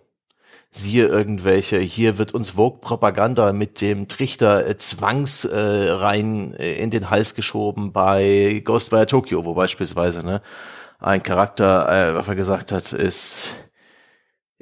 Siehe 0.77 1.07
irgendwelche, 1.07 1.77
hier 1.79 2.17
wird 2.17 2.33
uns 2.33 2.51
Vogue-Propaganda 2.51 3.53
mit 3.53 3.81
dem 3.81 4.07
Trichter 4.07 4.67
äh, 4.67 4.77
zwangs 4.77 5.45
äh, 5.45 5.57
rein 5.57 6.53
äh, 6.55 6.73
in 6.75 6.89
den 6.89 7.09
Hals 7.09 7.35
geschoben 7.35 7.91
bei 7.91 8.61
Ghostwire 8.63 9.07
Tokyo, 9.07 9.45
wo 9.45 9.53
beispielsweise 9.53 10.25
ne, 10.25 10.41
ein 10.99 11.23
Charakter, 11.23 11.89
äh, 11.89 12.15
was 12.15 12.27
er 12.27 12.35
gesagt 12.35 12.71
hat, 12.71 12.93
ist 12.93 13.49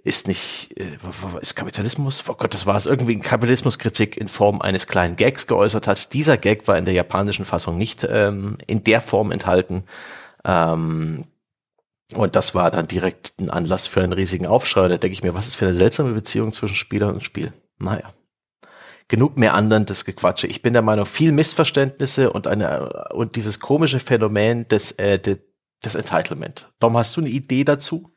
ist 0.05 0.27
nicht, 0.27 0.69
äh, 0.79 0.97
ist 1.41 1.55
Kapitalismus, 1.55 2.23
oh 2.29 2.35
Gott, 2.35 2.53
das 2.53 2.67
war 2.67 2.75
es, 2.75 2.85
irgendwie 2.85 3.15
ein 3.15 3.21
Kapitalismuskritik 3.21 4.15
in 4.17 4.27
Form 4.27 4.61
eines 4.61 4.87
kleinen 4.87 5.15
Gags 5.15 5.47
geäußert 5.47 5.87
hat. 5.87 6.13
Dieser 6.13 6.37
Gag 6.37 6.67
war 6.67 6.77
in 6.77 6.85
der 6.85 6.93
japanischen 6.93 7.43
Fassung 7.43 7.75
nicht 7.79 8.05
ähm, 8.07 8.59
in 8.67 8.83
der 8.83 9.01
Form 9.01 9.31
enthalten. 9.31 9.83
Ähm, 10.45 11.25
und 12.13 12.35
das 12.35 12.53
war 12.53 12.69
dann 12.69 12.87
direkt 12.87 13.33
ein 13.39 13.49
Anlass 13.49 13.87
für 13.87 14.03
einen 14.03 14.13
riesigen 14.13 14.45
Aufschrei. 14.45 14.87
Da 14.87 14.97
denke 14.97 15.13
ich 15.13 15.23
mir, 15.23 15.33
was 15.33 15.47
ist 15.47 15.55
für 15.55 15.65
eine 15.65 15.73
seltsame 15.73 16.13
Beziehung 16.13 16.53
zwischen 16.53 16.75
Spieler 16.75 17.09
und 17.09 17.23
Spiel? 17.23 17.51
Naja. 17.79 18.13
Genug 19.07 19.37
mehr 19.37 19.53
anderen 19.53 19.85
das 19.85 20.05
Gequatsche. 20.05 20.47
Ich 20.47 20.61
bin 20.61 20.73
der 20.73 20.81
Meinung, 20.81 21.05
viel 21.05 21.31
Missverständnisse 21.31 22.31
und 22.31 22.47
eine 22.47 23.09
und 23.13 23.35
dieses 23.35 23.59
komische 23.59 23.99
Phänomen 23.99 24.67
des, 24.67 24.91
äh, 24.93 25.19
des 25.19 25.95
Entitlement. 25.95 26.71
Dom, 26.79 26.97
hast 26.97 27.15
du 27.15 27.21
eine 27.21 27.29
Idee 27.29 27.63
dazu? 27.63 28.14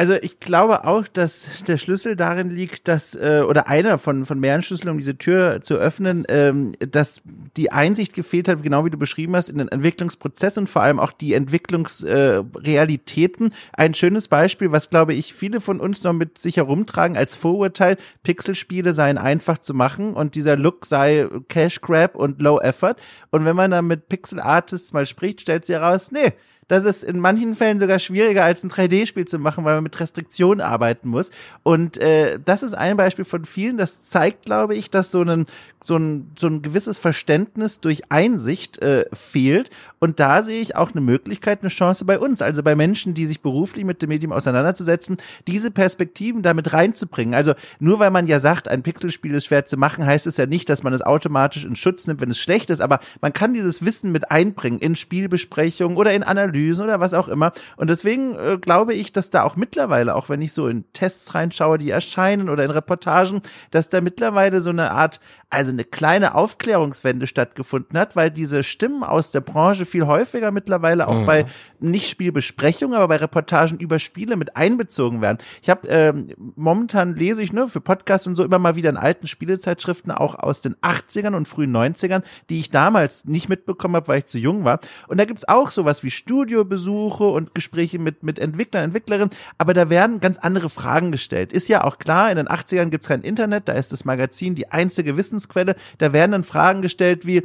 Also 0.00 0.14
ich 0.14 0.40
glaube 0.40 0.86
auch, 0.86 1.06
dass 1.06 1.62
der 1.68 1.76
Schlüssel 1.76 2.16
darin 2.16 2.48
liegt, 2.48 2.88
dass, 2.88 3.14
äh, 3.14 3.44
oder 3.46 3.68
einer 3.68 3.98
von, 3.98 4.24
von 4.24 4.40
mehreren 4.40 4.62
Schlüsseln, 4.62 4.88
um 4.88 4.96
diese 4.96 5.18
Tür 5.18 5.60
zu 5.60 5.74
öffnen, 5.74 6.24
ähm, 6.28 6.72
dass 6.78 7.20
die 7.58 7.70
Einsicht 7.70 8.14
gefehlt 8.14 8.48
hat, 8.48 8.62
genau 8.62 8.86
wie 8.86 8.90
du 8.90 8.96
beschrieben 8.96 9.36
hast, 9.36 9.50
in 9.50 9.58
den 9.58 9.68
Entwicklungsprozess 9.68 10.56
und 10.56 10.70
vor 10.70 10.80
allem 10.80 10.98
auch 10.98 11.12
die 11.12 11.34
Entwicklungsrealitäten. 11.34 13.48
Äh, 13.48 13.52
Ein 13.74 13.92
schönes 13.92 14.28
Beispiel, 14.28 14.72
was 14.72 14.88
glaube 14.88 15.12
ich 15.12 15.34
viele 15.34 15.60
von 15.60 15.80
uns 15.80 16.02
noch 16.02 16.14
mit 16.14 16.38
sich 16.38 16.56
herumtragen 16.56 17.18
als 17.18 17.36
Vorurteil, 17.36 17.98
Pixelspiele 18.22 18.94
seien 18.94 19.18
einfach 19.18 19.58
zu 19.58 19.74
machen 19.74 20.14
und 20.14 20.34
dieser 20.34 20.56
Look 20.56 20.86
sei 20.86 21.28
Cash 21.48 21.82
Grab 21.82 22.16
und 22.16 22.40
Low 22.40 22.58
Effort. 22.58 22.96
Und 23.32 23.44
wenn 23.44 23.54
man 23.54 23.70
dann 23.70 23.86
mit 23.86 24.08
Pixel 24.08 24.40
Artists 24.40 24.94
mal 24.94 25.04
spricht, 25.04 25.42
stellt 25.42 25.66
sie 25.66 25.74
heraus, 25.74 26.10
nee, 26.10 26.32
das 26.70 26.84
ist 26.84 27.02
in 27.02 27.18
manchen 27.18 27.56
Fällen 27.56 27.80
sogar 27.80 27.98
schwieriger 27.98 28.44
als 28.44 28.62
ein 28.62 28.70
3D-Spiel 28.70 29.26
zu 29.26 29.40
machen, 29.40 29.64
weil 29.64 29.74
man 29.74 29.82
mit 29.82 29.98
Restriktionen 29.98 30.60
arbeiten 30.60 31.08
muss. 31.08 31.32
Und 31.64 31.98
äh, 31.98 32.38
das 32.44 32.62
ist 32.62 32.74
ein 32.74 32.96
Beispiel 32.96 33.24
von 33.24 33.44
vielen. 33.44 33.76
Das 33.76 34.02
zeigt, 34.02 34.44
glaube 34.44 34.76
ich, 34.76 34.88
dass 34.88 35.10
so 35.10 35.22
ein 35.22 35.46
so 35.82 35.96
ein, 35.96 36.30
so 36.38 36.46
ein 36.46 36.60
gewisses 36.60 36.98
Verständnis 36.98 37.80
durch 37.80 38.02
Einsicht 38.10 38.82
äh, 38.82 39.06
fehlt. 39.14 39.70
Und 39.98 40.20
da 40.20 40.42
sehe 40.42 40.60
ich 40.60 40.76
auch 40.76 40.92
eine 40.92 41.00
Möglichkeit, 41.00 41.60
eine 41.62 41.70
Chance 41.70 42.04
bei 42.04 42.18
uns, 42.18 42.42
also 42.42 42.62
bei 42.62 42.74
Menschen, 42.74 43.14
die 43.14 43.26
sich 43.26 43.40
beruflich 43.40 43.84
mit 43.84 44.02
dem 44.02 44.10
Medium 44.10 44.32
auseinanderzusetzen, 44.32 45.16
diese 45.46 45.70
Perspektiven 45.70 46.42
damit 46.42 46.72
reinzubringen. 46.74 47.34
Also 47.34 47.54
nur 47.78 47.98
weil 47.98 48.10
man 48.10 48.26
ja 48.26 48.40
sagt, 48.40 48.68
ein 48.68 48.82
Pixelspiel 48.82 49.34
ist 49.34 49.46
schwer 49.46 49.64
zu 49.64 49.78
machen, 49.78 50.04
heißt 50.04 50.26
es 50.26 50.36
ja 50.36 50.46
nicht, 50.46 50.68
dass 50.68 50.82
man 50.82 50.92
es 50.92 51.02
automatisch 51.02 51.64
in 51.64 51.76
Schutz 51.76 52.06
nimmt, 52.06 52.20
wenn 52.20 52.30
es 52.30 52.38
schlecht 52.38 52.68
ist, 52.68 52.80
aber 52.80 53.00
man 53.22 53.32
kann 53.32 53.54
dieses 53.54 53.84
Wissen 53.84 54.12
mit 54.12 54.30
einbringen 54.30 54.80
in 54.80 54.96
Spielbesprechungen 54.96 55.96
oder 55.96 56.12
in 56.12 56.22
Analysen 56.22 56.59
oder 56.68 57.00
was 57.00 57.14
auch 57.14 57.28
immer. 57.28 57.52
Und 57.76 57.90
deswegen 57.90 58.36
äh, 58.36 58.58
glaube 58.60 58.94
ich, 58.94 59.12
dass 59.12 59.30
da 59.30 59.44
auch 59.44 59.56
mittlerweile, 59.56 60.14
auch 60.14 60.28
wenn 60.28 60.42
ich 60.42 60.52
so 60.52 60.68
in 60.68 60.84
Tests 60.92 61.34
reinschaue, 61.34 61.78
die 61.78 61.90
erscheinen 61.90 62.48
oder 62.48 62.64
in 62.64 62.70
Reportagen, 62.70 63.42
dass 63.70 63.88
da 63.88 64.00
mittlerweile 64.00 64.60
so 64.60 64.70
eine 64.70 64.90
Art, 64.90 65.20
also 65.48 65.72
eine 65.72 65.84
kleine 65.84 66.34
Aufklärungswende 66.34 67.26
stattgefunden 67.26 67.98
hat, 67.98 68.16
weil 68.16 68.30
diese 68.30 68.62
Stimmen 68.62 69.02
aus 69.02 69.30
der 69.30 69.40
Branche 69.40 69.86
viel 69.86 70.06
häufiger 70.06 70.50
mittlerweile 70.50 71.08
auch 71.08 71.20
mhm. 71.20 71.26
bei 71.26 71.46
nicht 71.80 72.08
Spielbesprechungen, 72.08 72.96
aber 72.96 73.08
bei 73.08 73.16
Reportagen 73.16 73.78
über 73.78 73.98
Spiele 73.98 74.36
mit 74.36 74.56
einbezogen 74.56 75.20
werden. 75.20 75.38
Ich 75.62 75.70
habe 75.70 75.88
ähm, 75.88 76.28
momentan 76.56 77.14
lese 77.14 77.42
ich 77.42 77.52
ne 77.52 77.68
für 77.68 77.80
Podcasts 77.80 78.26
und 78.26 78.34
so 78.34 78.44
immer 78.44 78.58
mal 78.58 78.76
wieder 78.76 78.90
in 78.90 78.96
alten 78.96 79.26
Spielezeitschriften 79.26 80.12
auch 80.12 80.34
aus 80.34 80.60
den 80.60 80.76
80ern 80.76 81.34
und 81.34 81.48
frühen 81.48 81.74
90ern, 81.74 82.22
die 82.48 82.58
ich 82.58 82.70
damals 82.70 83.24
nicht 83.24 83.48
mitbekommen 83.48 83.96
habe, 83.96 84.08
weil 84.08 84.18
ich 84.20 84.26
zu 84.26 84.38
jung 84.38 84.64
war. 84.64 84.80
Und 85.08 85.18
da 85.18 85.24
gibt's 85.24 85.48
auch 85.48 85.70
sowas 85.70 86.02
wie 86.02 86.10
Studiobesuche 86.50 87.24
und 87.24 87.54
Gespräche 87.54 87.98
mit 87.98 88.22
mit 88.22 88.38
Entwicklern, 88.38 88.84
Entwicklerinnen, 88.84 89.30
aber 89.56 89.72
da 89.72 89.88
werden 89.88 90.20
ganz 90.20 90.38
andere 90.38 90.68
Fragen 90.68 91.12
gestellt. 91.12 91.52
Ist 91.52 91.68
ja 91.68 91.84
auch 91.84 91.98
klar, 91.98 92.30
in 92.30 92.36
den 92.36 92.48
80ern 92.48 92.90
gibt's 92.90 93.08
kein 93.08 93.22
Internet, 93.22 93.68
da 93.68 93.72
ist 93.74 93.92
das 93.92 94.04
Magazin 94.04 94.54
die 94.54 94.70
einzige 94.72 95.16
Wissensquelle 95.16 95.76
da 95.98 96.12
werden 96.12 96.32
dann 96.32 96.44
Fragen 96.44 96.82
gestellt 96.82 97.26
wie, 97.26 97.44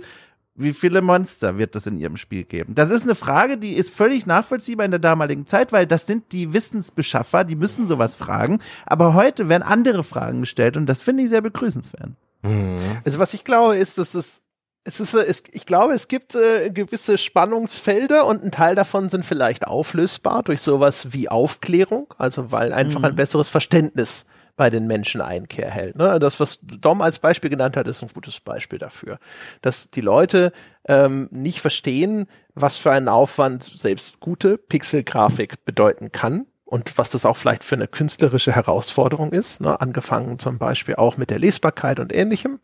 wie 0.56 0.74
viele 0.74 1.02
Monster 1.02 1.58
wird 1.58 1.76
es 1.76 1.86
in 1.86 2.00
ihrem 2.00 2.18
Spiel 2.18 2.44
geben? 2.44 2.74
Das 2.74 2.90
ist 2.90 3.04
eine 3.04 3.16
Frage, 3.16 3.58
die 3.58 3.74
ist 3.74 3.94
völlig 3.94 4.26
nachvollziehbar 4.26 4.86
in 4.86 4.92
der 4.92 5.00
damaligen 5.00 5.46
Zeit, 5.46 5.72
weil 5.72 5.86
das 5.86 6.08
sind 6.08 6.32
die 6.32 6.54
Wissensbeschaffer, 6.54 7.44
die 7.44 7.56
müssen 7.56 7.88
sowas 7.88 8.16
fragen. 8.16 8.60
Aber 8.86 9.14
heute 9.14 9.50
werden 9.50 9.64
andere 9.64 10.04
Fragen 10.04 10.42
gestellt 10.42 10.78
und 10.78 10.88
das 10.88 11.02
finde 11.02 11.24
ich 11.24 11.30
sehr 11.30 11.42
begrüßenswert. 11.42 12.12
Mhm. 12.42 12.78
Also 13.04 13.20
was 13.20 13.34
ich 13.34 13.44
glaube, 13.44 13.78
ist, 13.78 13.98
dass 13.98 14.16
es 14.16 14.42
es 14.86 15.00
ist, 15.00 15.16
es, 15.16 15.44
ich 15.52 15.66
glaube, 15.66 15.94
es 15.94 16.08
gibt 16.08 16.36
äh, 16.36 16.70
gewisse 16.70 17.18
Spannungsfelder 17.18 18.26
und 18.26 18.44
ein 18.44 18.52
Teil 18.52 18.76
davon 18.76 19.10
sind 19.10 19.26
vielleicht 19.26 19.66
auflösbar 19.66 20.44
durch 20.44 20.62
sowas 20.62 21.12
wie 21.12 21.28
Aufklärung, 21.28 22.14
also 22.20 22.52
weil 22.52 22.72
einfach 22.72 23.00
mhm. 23.00 23.06
ein 23.06 23.16
besseres 23.16 23.50
Verständnis 23.50 24.28
bei 24.56 24.70
den 24.70 24.88
Menschen 24.88 25.22
Einkehr 25.22 25.70
hält. 25.70 25.98
Ne? 25.98 26.20
Das, 26.20 26.40
was 26.40 26.60
Dom 26.62 27.02
als 27.02 27.20
Beispiel 27.20 27.50
genannt 27.50 27.76
hat, 27.76 27.88
ist 27.88 28.04
ein 28.04 28.10
gutes 28.14 28.40
Beispiel 28.40 28.80
dafür. 28.80 29.18
Dass 29.62 29.90
die 29.90 30.02
Leute 30.02 30.54
ähm, 30.88 31.28
nicht 31.32 31.60
verstehen, 31.60 32.28
was 32.54 32.78
für 32.78 32.92
einen 32.92 33.10
Aufwand 33.10 33.64
selbst 33.64 34.20
gute 34.20 34.58
Pixelgrafik 34.58 35.66
bedeuten 35.66 36.12
kann 36.12 36.46
und 36.64 36.98
was 36.98 37.10
das 37.10 37.26
auch 37.26 37.38
vielleicht 37.38 37.64
für 37.64 37.76
eine 37.76 37.88
künstlerische 37.88 38.54
Herausforderung 38.54 39.34
ist, 39.34 39.62
ne? 39.62 39.82
angefangen 39.82 40.40
zum 40.40 40.58
Beispiel 40.58 40.96
auch 40.96 41.18
mit 41.18 41.32
der 41.32 41.40
Lesbarkeit 41.40 42.00
und 42.00 42.14
ähnlichem. 42.14 42.60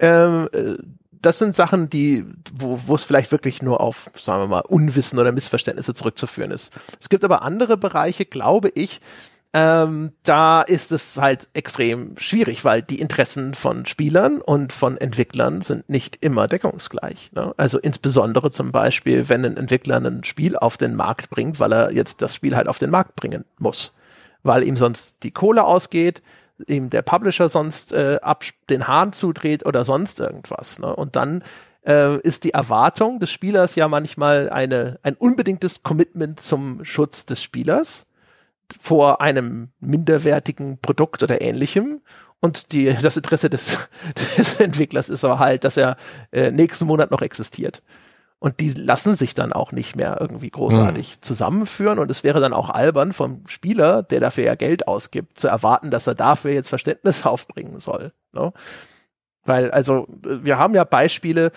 Ähm, 0.00 0.48
äh, 0.52 0.74
das 1.24 1.38
sind 1.38 1.54
Sachen, 1.56 1.88
die, 1.88 2.24
wo, 2.52 2.94
es 2.94 3.04
vielleicht 3.04 3.32
wirklich 3.32 3.62
nur 3.62 3.80
auf, 3.80 4.10
sagen 4.16 4.42
wir 4.42 4.48
mal, 4.48 4.60
Unwissen 4.60 5.18
oder 5.18 5.32
Missverständnisse 5.32 5.94
zurückzuführen 5.94 6.50
ist. 6.50 6.72
Es 7.00 7.08
gibt 7.08 7.24
aber 7.24 7.42
andere 7.42 7.76
Bereiche, 7.76 8.24
glaube 8.24 8.70
ich, 8.74 9.00
ähm, 9.56 10.10
da 10.24 10.62
ist 10.62 10.90
es 10.90 11.16
halt 11.16 11.48
extrem 11.54 12.16
schwierig, 12.18 12.64
weil 12.64 12.82
die 12.82 12.98
Interessen 12.98 13.54
von 13.54 13.86
Spielern 13.86 14.40
und 14.40 14.72
von 14.72 14.98
Entwicklern 14.98 15.62
sind 15.62 15.88
nicht 15.88 16.24
immer 16.24 16.48
deckungsgleich. 16.48 17.30
Ne? 17.32 17.54
Also 17.56 17.78
insbesondere 17.78 18.50
zum 18.50 18.72
Beispiel, 18.72 19.28
wenn 19.28 19.44
ein 19.44 19.56
Entwickler 19.56 20.00
ein 20.00 20.24
Spiel 20.24 20.56
auf 20.56 20.76
den 20.76 20.96
Markt 20.96 21.30
bringt, 21.30 21.60
weil 21.60 21.72
er 21.72 21.92
jetzt 21.92 22.20
das 22.20 22.34
Spiel 22.34 22.56
halt 22.56 22.66
auf 22.66 22.78
den 22.78 22.90
Markt 22.90 23.14
bringen 23.14 23.44
muss, 23.58 23.94
weil 24.42 24.64
ihm 24.64 24.76
sonst 24.76 25.22
die 25.22 25.30
Kohle 25.30 25.62
ausgeht, 25.62 26.20
ihm 26.66 26.90
der 26.90 27.02
Publisher 27.02 27.48
sonst 27.48 27.92
äh, 27.92 28.18
ab 28.22 28.44
den 28.70 28.86
Hahn 28.86 29.12
zudreht 29.12 29.66
oder 29.66 29.84
sonst 29.84 30.20
irgendwas. 30.20 30.78
Ne? 30.78 30.94
Und 30.94 31.16
dann 31.16 31.42
äh, 31.86 32.18
ist 32.20 32.44
die 32.44 32.54
Erwartung 32.54 33.20
des 33.20 33.30
Spielers 33.30 33.74
ja 33.74 33.88
manchmal 33.88 34.48
eine, 34.50 34.98
ein 35.02 35.14
unbedingtes 35.14 35.82
Commitment 35.82 36.40
zum 36.40 36.84
Schutz 36.84 37.26
des 37.26 37.42
Spielers 37.42 38.06
vor 38.80 39.20
einem 39.20 39.68
minderwertigen 39.80 40.78
Produkt 40.78 41.22
oder 41.22 41.40
ähnlichem. 41.40 42.00
Und 42.40 42.72
die, 42.72 42.94
das 42.94 43.16
Interesse 43.16 43.50
des, 43.50 43.78
des 44.36 44.60
Entwicklers 44.60 45.08
ist 45.08 45.24
aber 45.24 45.38
halt, 45.38 45.64
dass 45.64 45.76
er 45.76 45.96
äh, 46.32 46.50
nächsten 46.50 46.86
Monat 46.86 47.10
noch 47.10 47.22
existiert. 47.22 47.82
Und 48.44 48.60
die 48.60 48.74
lassen 48.74 49.14
sich 49.14 49.32
dann 49.32 49.54
auch 49.54 49.72
nicht 49.72 49.96
mehr 49.96 50.18
irgendwie 50.20 50.50
großartig 50.50 51.16
mhm. 51.16 51.22
zusammenführen. 51.22 51.98
Und 51.98 52.10
es 52.10 52.24
wäre 52.24 52.40
dann 52.40 52.52
auch 52.52 52.68
albern 52.68 53.14
vom 53.14 53.42
Spieler, 53.48 54.02
der 54.02 54.20
dafür 54.20 54.44
ja 54.44 54.54
Geld 54.54 54.86
ausgibt, 54.86 55.38
zu 55.38 55.48
erwarten, 55.48 55.90
dass 55.90 56.06
er 56.06 56.14
dafür 56.14 56.52
jetzt 56.52 56.68
Verständnis 56.68 57.24
aufbringen 57.26 57.80
soll. 57.80 58.12
Ne? 58.32 58.52
Weil, 59.46 59.70
also, 59.70 60.06
wir 60.22 60.58
haben 60.58 60.74
ja 60.74 60.84
Beispiele, 60.84 61.52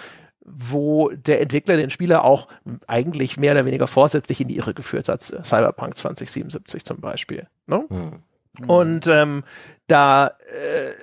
wo 0.46 1.10
der 1.10 1.42
Entwickler 1.42 1.76
den 1.76 1.90
Spieler 1.90 2.24
auch 2.24 2.48
eigentlich 2.88 3.38
mehr 3.38 3.52
oder 3.52 3.66
weniger 3.66 3.88
vorsätzlich 3.88 4.40
in 4.40 4.48
die 4.48 4.56
Irre 4.56 4.74
geführt 4.74 5.10
hat. 5.10 5.22
Cyberpunk 5.22 5.98
2077 5.98 6.86
zum 6.86 7.02
Beispiel. 7.02 7.48
Ne? 7.66 7.84
Mhm. 7.90 8.24
Und 8.66 9.08
ähm, 9.08 9.44
da, 9.88 10.28
äh, 10.28 10.94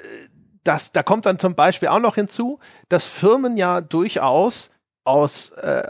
das, 0.63 0.93
da 0.93 1.03
kommt 1.03 1.27
dann 1.27 1.39
zum 1.39 1.55
Beispiel 1.55 1.89
auch 1.89 2.01
noch 2.01 2.15
hinzu, 2.15 2.59
dass 2.89 3.05
Firmen 3.05 3.59
ja 3.59 3.83
durchaus 3.83 4.71
aus, 5.05 5.51
äh, 5.51 5.83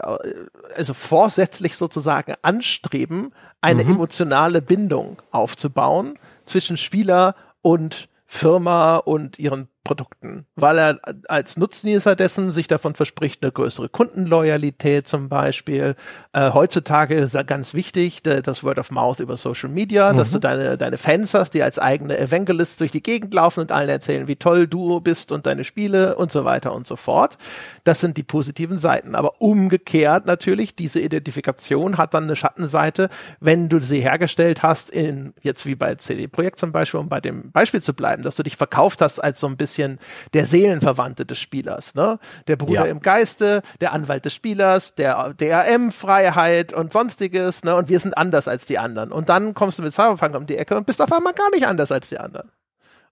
also 0.75 0.93
vorsätzlich 0.93 1.77
sozusagen 1.77 2.35
anstreben, 2.41 3.33
eine 3.61 3.83
mhm. 3.83 3.91
emotionale 3.91 4.61
Bindung 4.61 5.21
aufzubauen 5.31 6.19
zwischen 6.43 6.77
Spieler 6.77 7.35
und 7.61 8.09
Firma 8.25 8.97
und 8.97 9.39
ihren 9.39 9.69
Produkten, 9.85 10.45
weil 10.57 10.77
er 10.77 10.99
als 11.29 11.55
Nutznießer 11.55 12.17
dessen 12.17 12.51
sich 12.51 12.67
davon 12.67 12.95
verspricht, 12.95 13.41
eine 13.41 13.53
größere 13.53 13.87
Kundenloyalität 13.87 15.07
zum 15.07 15.29
Beispiel. 15.29 15.95
Äh, 16.33 16.51
heutzutage 16.51 17.15
ist 17.15 17.37
ganz 17.47 17.73
wichtig, 17.73 18.23
das 18.23 18.63
Word 18.63 18.79
of 18.79 18.91
Mouth 18.91 19.21
über 19.21 19.37
Social 19.37 19.69
Media, 19.69 20.11
mhm. 20.11 20.17
dass 20.17 20.31
du 20.31 20.39
deine, 20.39 20.77
deine 20.77 20.97
Fans 20.97 21.33
hast, 21.33 21.51
die 21.51 21.63
als 21.63 21.79
eigene 21.79 22.17
Evangelists 22.17 22.77
durch 22.77 22.91
die 22.91 23.03
Gegend 23.03 23.33
laufen 23.33 23.61
und 23.61 23.71
allen 23.71 23.87
erzählen, 23.87 24.27
wie 24.27 24.35
toll 24.35 24.67
du 24.67 24.99
bist 24.99 25.31
und 25.31 25.45
deine 25.45 25.63
Spiele 25.63 26.15
und 26.15 26.31
so 26.31 26.43
weiter 26.43 26.73
und 26.73 26.87
so 26.87 26.95
fort. 26.95 27.37
Das 27.83 28.01
sind 28.01 28.17
die 28.17 28.23
positiven 28.23 28.79
Seiten. 28.79 29.15
Aber 29.15 29.39
umgekehrt 29.39 30.25
natürlich, 30.25 30.75
diese 30.75 30.99
Identifikation 30.99 31.97
hat 31.97 32.15
dann 32.15 32.23
eine 32.23 32.35
Schattenseite, 32.35 33.09
wenn 33.39 33.69
du 33.69 33.79
sie 33.79 34.01
hergestellt 34.01 34.63
hast, 34.63 34.89
in 34.89 35.33
jetzt 35.43 35.67
wie 35.67 35.75
bei 35.75 35.93
CD 35.95 36.27
Projekt 36.27 36.57
zum 36.57 36.71
Beispiel, 36.71 36.99
um 36.99 37.07
bei 37.07 37.21
dem 37.21 37.51
Beispiel 37.51 37.83
zu 37.83 37.93
bleiben, 37.93 38.23
dass 38.23 38.35
du 38.35 38.41
dich 38.41 38.57
verkauft 38.57 39.01
hast 39.01 39.19
als 39.19 39.39
so 39.39 39.45
ein 39.45 39.57
bisschen 39.57 39.74
bisschen 39.75 39.99
der 40.33 40.45
Seelenverwandte 40.45 41.25
des 41.25 41.39
Spielers, 41.39 41.95
ne? 41.95 42.19
Der 42.47 42.55
Bruder 42.55 42.85
ja. 42.85 42.85
im 42.85 43.01
Geiste, 43.01 43.61
der 43.81 43.93
Anwalt 43.93 44.25
des 44.25 44.33
Spielers, 44.33 44.95
der 44.95 45.33
DRM-Freiheit 45.33 46.73
und 46.73 46.91
sonstiges, 46.91 47.63
ne? 47.63 47.75
Und 47.75 47.89
wir 47.89 47.99
sind 47.99 48.17
anders 48.17 48.47
als 48.47 48.65
die 48.65 48.77
anderen. 48.77 49.11
Und 49.11 49.29
dann 49.29 49.53
kommst 49.53 49.79
du 49.79 49.83
mit 49.83 49.93
Cyberpunk 49.93 50.35
um 50.35 50.45
die 50.45 50.57
Ecke 50.57 50.77
und 50.77 50.85
bist 50.85 51.01
auf 51.01 51.11
einmal 51.11 51.33
gar 51.33 51.49
nicht 51.51 51.67
anders 51.67 51.91
als 51.91 52.09
die 52.09 52.17
anderen. 52.17 52.51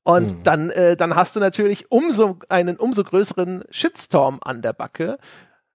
Und 0.03 0.31
hm. 0.31 0.43
dann, 0.43 0.69
äh, 0.71 0.95
dann 0.95 1.15
hast 1.15 1.35
du 1.35 1.39
natürlich 1.39 1.91
umso 1.91 2.39
einen 2.49 2.77
umso 2.77 3.03
größeren 3.03 3.63
Shitstorm 3.69 4.39
an 4.43 4.61
der 4.61 4.73
Backe, 4.73 5.17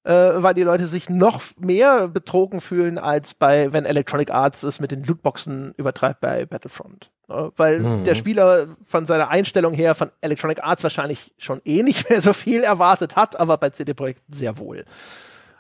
äh, 0.05 0.13
weil 0.13 0.55
die 0.55 0.63
Leute 0.63 0.87
sich 0.87 1.09
noch 1.09 1.43
mehr 1.59 2.09
betrogen 2.09 2.61
fühlen 2.61 2.99
als 2.99 3.35
bei, 3.35 3.73
wenn 3.73 3.85
Electronic 3.85 4.31
Arts 4.31 4.63
es 4.63 4.81
mit 4.81 4.91
den 4.91 5.03
Lootboxen 5.03 5.75
übertreibt 5.77 6.21
bei 6.21 6.45
Battlefront. 6.45 7.11
Ne? 7.29 7.53
Weil 7.57 7.81
mhm. 7.81 8.05
der 8.05 8.15
Spieler 8.15 8.69
von 8.85 9.07
seiner 9.07 9.29
Einstellung 9.29 9.75
her 9.75 9.95
von 9.95 10.11
Electronic 10.21 10.63
Arts 10.63 10.83
wahrscheinlich 10.83 11.33
schon 11.39 11.61
eh 11.65 11.83
nicht 11.83 12.09
mehr 12.11 12.21
so 12.21 12.33
viel 12.33 12.63
erwartet 12.63 13.17
hat, 13.17 13.39
aber 13.39 13.57
bei 13.59 13.71
CD 13.71 13.95
Projekt 13.95 14.23
sehr 14.31 14.59
wohl. 14.59 14.85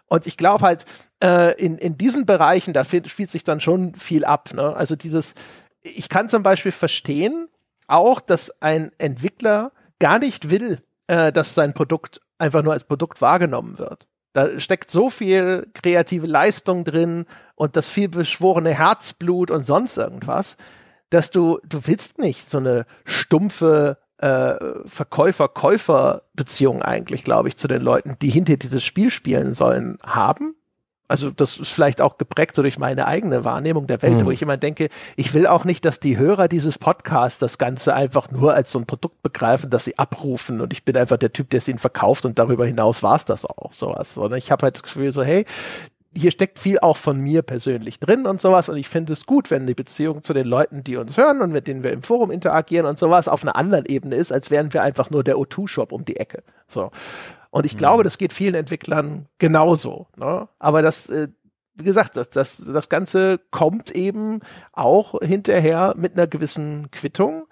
Und 0.06 0.26
ich 0.26 0.36
glaube 0.36 0.64
halt, 0.64 0.86
äh, 1.22 1.54
in, 1.62 1.76
in 1.76 1.98
diesen 1.98 2.24
Bereichen, 2.26 2.72
da 2.72 2.84
spielt 2.84 3.30
sich 3.30 3.44
dann 3.44 3.60
schon 3.60 3.94
viel 3.94 4.24
ab. 4.24 4.54
Ne? 4.54 4.74
Also 4.74 4.96
dieses, 4.96 5.34
ich 5.82 6.08
kann 6.08 6.28
zum 6.28 6.42
Beispiel 6.42 6.72
verstehen, 6.72 7.48
auch, 7.86 8.20
dass 8.20 8.62
ein 8.62 8.90
Entwickler 8.98 9.72
gar 9.98 10.18
nicht 10.18 10.50
will, 10.50 10.82
äh, 11.08 11.32
dass 11.32 11.54
sein 11.54 11.74
Produkt 11.74 12.20
einfach 12.38 12.62
nur 12.62 12.72
als 12.72 12.84
Produkt 12.84 13.20
wahrgenommen 13.20 13.78
wird. 13.78 14.06
Da 14.32 14.60
steckt 14.60 14.90
so 14.90 15.10
viel 15.10 15.66
kreative 15.74 16.26
Leistung 16.26 16.84
drin 16.84 17.26
und 17.54 17.76
das 17.76 17.88
viel 17.88 18.08
beschworene 18.08 18.72
Herzblut 18.72 19.50
und 19.50 19.64
sonst 19.64 19.96
irgendwas, 19.96 20.56
dass 21.10 21.30
du, 21.30 21.58
du 21.68 21.80
willst 21.84 22.18
nicht 22.18 22.48
so 22.48 22.58
eine 22.58 22.86
stumpfe 23.04 23.98
äh, 24.18 24.54
Verkäufer-Käufer-Beziehung 24.86 26.82
eigentlich, 26.82 27.24
glaube 27.24 27.48
ich, 27.48 27.56
zu 27.56 27.68
den 27.68 27.82
Leuten, 27.82 28.16
die 28.20 28.30
hinter 28.30 28.56
dieses 28.56 28.84
Spiel 28.84 29.10
spielen 29.10 29.54
sollen, 29.54 29.98
haben. 30.04 30.54
Also 31.10 31.30
das 31.30 31.56
ist 31.56 31.70
vielleicht 31.70 32.02
auch 32.02 32.18
geprägt 32.18 32.54
so 32.54 32.60
durch 32.60 32.78
meine 32.78 33.06
eigene 33.06 33.42
Wahrnehmung 33.42 33.86
der 33.86 34.02
Welt, 34.02 34.20
mhm. 34.20 34.26
wo 34.26 34.30
ich 34.30 34.42
immer 34.42 34.58
denke, 34.58 34.90
ich 35.16 35.32
will 35.32 35.46
auch 35.46 35.64
nicht, 35.64 35.86
dass 35.86 36.00
die 36.00 36.18
Hörer 36.18 36.48
dieses 36.48 36.78
Podcasts 36.78 37.38
das 37.38 37.56
Ganze 37.56 37.94
einfach 37.94 38.30
nur 38.30 38.52
als 38.52 38.72
so 38.72 38.78
ein 38.78 38.84
Produkt 38.84 39.22
begreifen, 39.22 39.70
das 39.70 39.86
sie 39.86 39.98
abrufen 39.98 40.60
und 40.60 40.70
ich 40.74 40.84
bin 40.84 40.98
einfach 40.98 41.16
der 41.16 41.32
Typ, 41.32 41.48
der 41.48 41.58
es 41.58 41.68
ihnen 41.68 41.78
verkauft 41.78 42.26
und 42.26 42.38
darüber 42.38 42.66
hinaus 42.66 43.02
war 43.02 43.16
es 43.16 43.24
das 43.24 43.46
auch 43.46 43.72
sowas. 43.72 44.12
Sondern 44.14 44.38
ich 44.38 44.50
habe 44.50 44.64
halt 44.64 44.74
das 44.74 44.82
Gefühl 44.82 45.10
so, 45.10 45.22
hey, 45.22 45.46
hier 46.18 46.30
steckt 46.32 46.58
viel 46.58 46.78
auch 46.80 46.96
von 46.96 47.20
mir 47.20 47.42
persönlich 47.42 48.00
drin 48.00 48.26
und 48.26 48.40
sowas. 48.40 48.68
Und 48.68 48.76
ich 48.76 48.88
finde 48.88 49.12
es 49.12 49.24
gut, 49.24 49.50
wenn 49.50 49.66
die 49.66 49.74
Beziehung 49.74 50.22
zu 50.22 50.34
den 50.34 50.46
Leuten, 50.46 50.82
die 50.82 50.96
uns 50.96 51.16
hören 51.16 51.40
und 51.40 51.52
mit 51.52 51.66
denen 51.66 51.82
wir 51.82 51.92
im 51.92 52.02
Forum 52.02 52.30
interagieren 52.30 52.86
und 52.86 52.98
sowas 52.98 53.28
auf 53.28 53.42
einer 53.42 53.56
anderen 53.56 53.86
Ebene 53.86 54.16
ist, 54.16 54.32
als 54.32 54.50
wären 54.50 54.72
wir 54.72 54.82
einfach 54.82 55.10
nur 55.10 55.22
der 55.22 55.36
O2-Shop 55.36 55.92
um 55.92 56.04
die 56.04 56.16
Ecke. 56.16 56.42
So. 56.66 56.90
Und 57.50 57.66
ich 57.66 57.74
mhm. 57.74 57.78
glaube, 57.78 58.02
das 58.02 58.18
geht 58.18 58.32
vielen 58.32 58.54
Entwicklern 58.54 59.26
genauso. 59.38 60.08
Ne? 60.16 60.48
Aber 60.58 60.82
das, 60.82 61.08
äh, 61.08 61.28
wie 61.74 61.84
gesagt, 61.84 62.16
das, 62.16 62.30
das, 62.30 62.58
das 62.58 62.88
Ganze 62.88 63.40
kommt 63.50 63.92
eben 63.92 64.40
auch 64.72 65.20
hinterher 65.20 65.94
mit 65.96 66.14
einer 66.14 66.26
gewissen 66.26 66.90
Quittung 66.90 67.46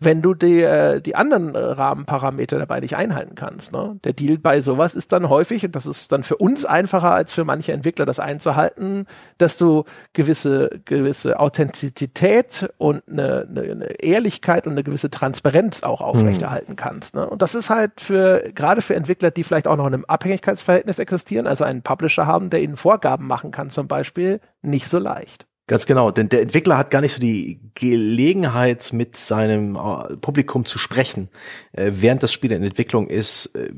wenn 0.00 0.22
du 0.22 0.34
die, 0.34 0.62
äh, 0.62 1.00
die 1.00 1.16
anderen 1.16 1.54
äh, 1.54 1.58
Rahmenparameter 1.58 2.58
dabei 2.58 2.78
nicht 2.78 2.96
einhalten 2.96 3.34
kannst. 3.34 3.72
Ne? 3.72 3.98
Der 4.04 4.12
Deal 4.12 4.38
bei 4.38 4.60
sowas 4.60 4.94
ist 4.94 5.10
dann 5.10 5.28
häufig, 5.28 5.64
und 5.64 5.74
das 5.74 5.86
ist 5.86 6.12
dann 6.12 6.22
für 6.22 6.36
uns 6.36 6.64
einfacher 6.64 7.12
als 7.12 7.32
für 7.32 7.44
manche 7.44 7.72
Entwickler 7.72 8.06
das 8.06 8.20
einzuhalten, 8.20 9.06
dass 9.38 9.56
du 9.56 9.84
gewisse, 10.12 10.80
gewisse 10.84 11.40
Authentizität 11.40 12.68
und 12.78 13.02
eine, 13.08 13.46
eine, 13.48 13.62
eine 13.62 13.86
Ehrlichkeit 14.00 14.66
und 14.66 14.72
eine 14.72 14.84
gewisse 14.84 15.10
Transparenz 15.10 15.82
auch 15.82 16.00
aufrechterhalten 16.00 16.72
mhm. 16.72 16.76
kannst. 16.76 17.16
Ne? 17.16 17.28
Und 17.28 17.42
das 17.42 17.56
ist 17.56 17.68
halt 17.68 18.00
für, 18.00 18.52
gerade 18.54 18.82
für 18.82 18.94
Entwickler, 18.94 19.32
die 19.32 19.42
vielleicht 19.42 19.66
auch 19.66 19.76
noch 19.76 19.86
in 19.88 19.94
einem 19.94 20.04
Abhängigkeitsverhältnis 20.04 21.00
existieren, 21.00 21.48
also 21.48 21.64
einen 21.64 21.82
Publisher 21.82 22.26
haben, 22.26 22.50
der 22.50 22.62
ihnen 22.62 22.76
Vorgaben 22.76 23.26
machen 23.26 23.50
kann 23.50 23.68
zum 23.68 23.88
Beispiel, 23.88 24.40
nicht 24.62 24.86
so 24.86 24.98
leicht. 25.00 25.47
Ganz 25.68 25.84
genau, 25.84 26.10
denn 26.10 26.30
der 26.30 26.40
Entwickler 26.40 26.78
hat 26.78 26.90
gar 26.90 27.02
nicht 27.02 27.12
so 27.12 27.20
die 27.20 27.60
Gelegenheit, 27.74 28.90
mit 28.94 29.16
seinem 29.16 29.76
äh, 29.76 30.16
Publikum 30.16 30.64
zu 30.64 30.78
sprechen. 30.78 31.28
Äh, 31.72 31.90
während 31.96 32.22
das 32.22 32.32
Spiel 32.32 32.52
in 32.52 32.64
Entwicklung 32.64 33.06
ist, 33.06 33.54
äh, 33.54 33.74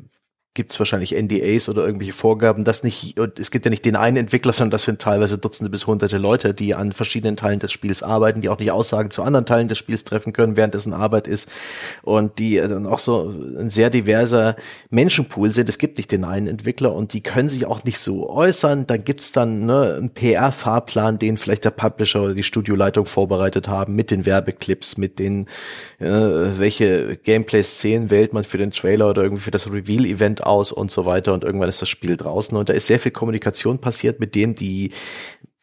gibt 0.54 0.72
es 0.72 0.80
wahrscheinlich 0.80 1.14
NDAs 1.14 1.68
oder 1.68 1.86
irgendwelche 1.86 2.12
Vorgaben, 2.12 2.64
dass 2.64 2.82
nicht, 2.82 3.20
und 3.20 3.38
es 3.38 3.52
gibt 3.52 3.64
ja 3.64 3.70
nicht 3.70 3.84
den 3.84 3.94
einen 3.94 4.16
Entwickler, 4.16 4.52
sondern 4.52 4.72
das 4.72 4.82
sind 4.82 5.00
teilweise 5.00 5.38
Dutzende 5.38 5.70
bis 5.70 5.86
hunderte 5.86 6.18
Leute, 6.18 6.54
die 6.54 6.74
an 6.74 6.92
verschiedenen 6.92 7.36
Teilen 7.36 7.60
des 7.60 7.70
Spiels 7.70 8.02
arbeiten, 8.02 8.40
die 8.40 8.48
auch 8.48 8.58
nicht 8.58 8.72
Aussagen 8.72 9.12
zu 9.12 9.22
anderen 9.22 9.46
Teilen 9.46 9.68
des 9.68 9.78
Spiels 9.78 10.02
treffen 10.02 10.32
können, 10.32 10.56
während 10.56 10.74
dessen 10.74 10.92
Arbeit 10.92 11.28
ist 11.28 11.48
und 12.02 12.40
die 12.40 12.56
dann 12.56 12.88
auch 12.88 12.98
so 12.98 13.32
ein 13.58 13.70
sehr 13.70 13.90
diverser 13.90 14.56
Menschenpool 14.90 15.52
sind. 15.52 15.68
Es 15.68 15.78
gibt 15.78 15.98
nicht 15.98 16.10
den 16.10 16.24
einen 16.24 16.48
Entwickler 16.48 16.94
und 16.94 17.12
die 17.12 17.22
können 17.22 17.48
sich 17.48 17.66
auch 17.66 17.84
nicht 17.84 18.00
so 18.00 18.28
äußern. 18.28 18.88
Dann 18.88 19.04
gibt's 19.04 19.30
dann 19.30 19.66
ne, 19.66 19.94
einen 19.98 20.10
PR-Fahrplan, 20.10 21.20
den 21.20 21.38
vielleicht 21.38 21.64
der 21.64 21.70
Publisher 21.70 22.22
oder 22.22 22.34
die 22.34 22.42
Studioleitung 22.42 23.06
vorbereitet 23.06 23.68
haben, 23.68 23.94
mit 23.94 24.10
den 24.10 24.26
Werbeclips, 24.26 24.96
mit 24.96 25.20
den, 25.20 25.46
äh, 26.00 26.08
welche 26.08 27.16
Gameplay-Szenen 27.18 28.10
wählt 28.10 28.32
man 28.32 28.42
für 28.42 28.58
den 28.58 28.72
Trailer 28.72 29.10
oder 29.10 29.22
irgendwie 29.22 29.42
für 29.42 29.52
das 29.52 29.70
Reveal-Event 29.70 30.39
aus 30.40 30.72
und 30.72 30.90
so 30.90 31.04
weiter 31.06 31.32
und 31.32 31.44
irgendwann 31.44 31.68
ist 31.68 31.82
das 31.82 31.88
Spiel 31.88 32.16
draußen. 32.16 32.56
Und 32.56 32.68
da 32.68 32.72
ist 32.72 32.86
sehr 32.86 32.98
viel 32.98 33.12
Kommunikation 33.12 33.78
passiert 33.78 34.20
mit 34.20 34.34
dem, 34.34 34.54
die 34.54 34.92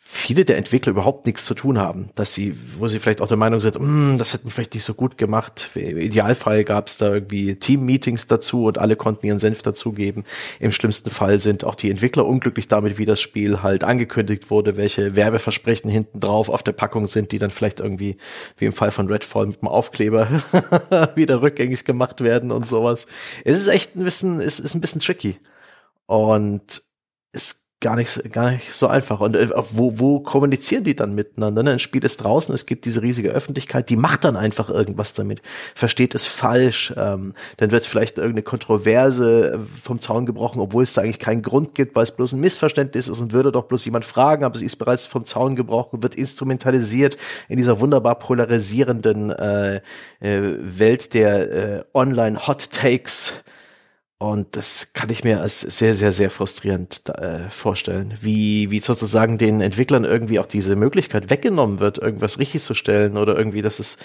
viele 0.09 0.45
der 0.45 0.57
Entwickler 0.57 0.91
überhaupt 0.91 1.25
nichts 1.25 1.45
zu 1.45 1.53
tun 1.53 1.77
haben, 1.77 2.11
dass 2.15 2.33
sie, 2.33 2.57
wo 2.77 2.87
sie 2.87 2.99
vielleicht 2.99 3.19
auch 3.19 3.27
der 3.27 3.35
Meinung 3.35 3.59
sind, 3.59 3.75
hm, 3.75 4.15
das 4.17 4.33
hätten 4.33 4.49
vielleicht 4.49 4.73
nicht 4.73 4.85
so 4.85 4.93
gut 4.93 5.17
gemacht. 5.17 5.69
Im 5.75 5.97
Idealfall 5.97 6.63
gab 6.63 6.87
es 6.87 6.97
da 6.97 7.13
irgendwie 7.13 7.55
Team-Meetings 7.55 8.25
dazu 8.25 8.63
und 8.63 8.77
alle 8.77 8.95
konnten 8.95 9.25
ihren 9.25 9.39
Senf 9.39 9.63
dazugeben. 9.63 10.23
Im 10.61 10.71
schlimmsten 10.71 11.09
Fall 11.09 11.39
sind 11.39 11.65
auch 11.65 11.75
die 11.75 11.91
Entwickler 11.91 12.25
unglücklich 12.25 12.69
damit, 12.69 12.97
wie 12.97 13.05
das 13.05 13.19
Spiel 13.19 13.61
halt 13.63 13.83
angekündigt 13.83 14.49
wurde, 14.49 14.77
welche 14.77 15.17
Werbeversprechen 15.17 15.91
hinten 15.91 16.21
drauf 16.21 16.47
auf 16.47 16.63
der 16.63 16.71
Packung 16.71 17.07
sind, 17.07 17.33
die 17.33 17.37
dann 17.37 17.51
vielleicht 17.51 17.81
irgendwie, 17.81 18.15
wie 18.57 18.65
im 18.65 18.73
Fall 18.73 18.91
von 18.91 19.07
Redfall 19.07 19.47
mit 19.47 19.61
dem 19.61 19.67
Aufkleber 19.67 20.29
wieder 21.15 21.41
rückgängig 21.41 21.83
gemacht 21.83 22.21
werden 22.21 22.53
und 22.53 22.65
sowas. 22.65 23.07
Es 23.43 23.57
ist 23.57 23.67
echt 23.67 23.97
ein 23.97 24.05
bisschen, 24.05 24.39
es 24.39 24.61
ist 24.61 24.73
ein 24.73 24.79
bisschen 24.79 25.01
tricky. 25.01 25.37
Und 26.05 26.81
es 27.33 27.66
gar 27.79 27.95
nicht, 27.95 28.31
gar 28.31 28.51
nicht 28.51 28.73
so 28.73 28.87
einfach. 28.87 29.19
Und 29.19 29.35
äh, 29.35 29.49
wo, 29.71 29.99
wo 29.99 30.19
kommunizieren 30.19 30.83
die 30.83 30.95
dann 30.95 31.13
miteinander? 31.13 31.61
Ne? 31.61 31.73
Ein 31.73 31.79
Spiel 31.79 32.03
ist 32.03 32.17
draußen, 32.17 32.53
es 32.55 32.65
gibt 32.65 32.85
diese 32.85 33.03
riesige 33.03 33.29
Öffentlichkeit, 33.29 33.89
die 33.89 33.97
macht 33.97 34.23
dann 34.23 34.35
einfach 34.35 34.69
irgendwas 34.69 35.13
damit, 35.13 35.41
versteht 35.75 36.15
es 36.15 36.25
falsch, 36.25 36.91
ähm, 36.97 37.33
dann 37.57 37.69
wird 37.69 37.85
vielleicht 37.85 38.17
irgendeine 38.17 38.41
Kontroverse 38.41 39.53
äh, 39.53 39.59
vom 39.81 39.99
Zaun 39.99 40.25
gebrochen, 40.25 40.59
obwohl 40.59 40.83
es 40.83 40.93
da 40.93 41.01
eigentlich 41.01 41.19
keinen 41.19 41.43
Grund 41.43 41.75
gibt, 41.75 41.95
weil 41.95 42.03
es 42.03 42.11
bloß 42.11 42.33
ein 42.33 42.39
Missverständnis 42.39 43.07
ist 43.07 43.19
und 43.19 43.31
würde 43.31 43.51
doch 43.51 43.65
bloß 43.65 43.85
jemand 43.85 44.05
fragen, 44.05 44.43
aber 44.43 44.57
sie 44.57 44.65
ist 44.65 44.77
bereits 44.77 45.05
vom 45.05 45.25
Zaun 45.25 45.55
gebrochen, 45.55 46.01
wird 46.01 46.15
instrumentalisiert 46.15 47.17
in 47.47 47.57
dieser 47.57 47.79
wunderbar 47.79 48.15
polarisierenden 48.17 49.29
äh, 49.29 49.75
äh, 49.75 49.81
Welt 50.21 51.13
der 51.13 51.51
äh, 51.51 51.83
Online-Hot 51.93 52.71
Takes 52.71 53.33
und 54.19 54.55
das 54.55 54.93
kann 54.93 55.11
ich 55.11 55.23
mir 55.23 55.41
als 55.41 55.61
sehr, 55.61 55.93
sehr, 55.93 56.11
sehr 56.11 56.31
frustrierend 56.31 57.09
äh, 57.09 57.49
vorstellen, 57.49 58.15
wie, 58.19 58.71
wie 58.71 58.79
sozusagen 58.79 59.37
den 59.37 59.61
Entwicklern 59.61 60.05
irgendwie 60.05 60.39
auch 60.39 60.47
diese 60.47 60.75
Möglichkeit 60.75 61.29
weggenommen 61.29 61.79
wird, 61.79 61.99
irgendwas 61.99 62.39
richtig 62.39 62.63
zu 62.63 62.73
stellen 62.73 63.15
oder 63.17 63.37
irgendwie, 63.37 63.61
dass 63.61 63.79
es 63.79 63.99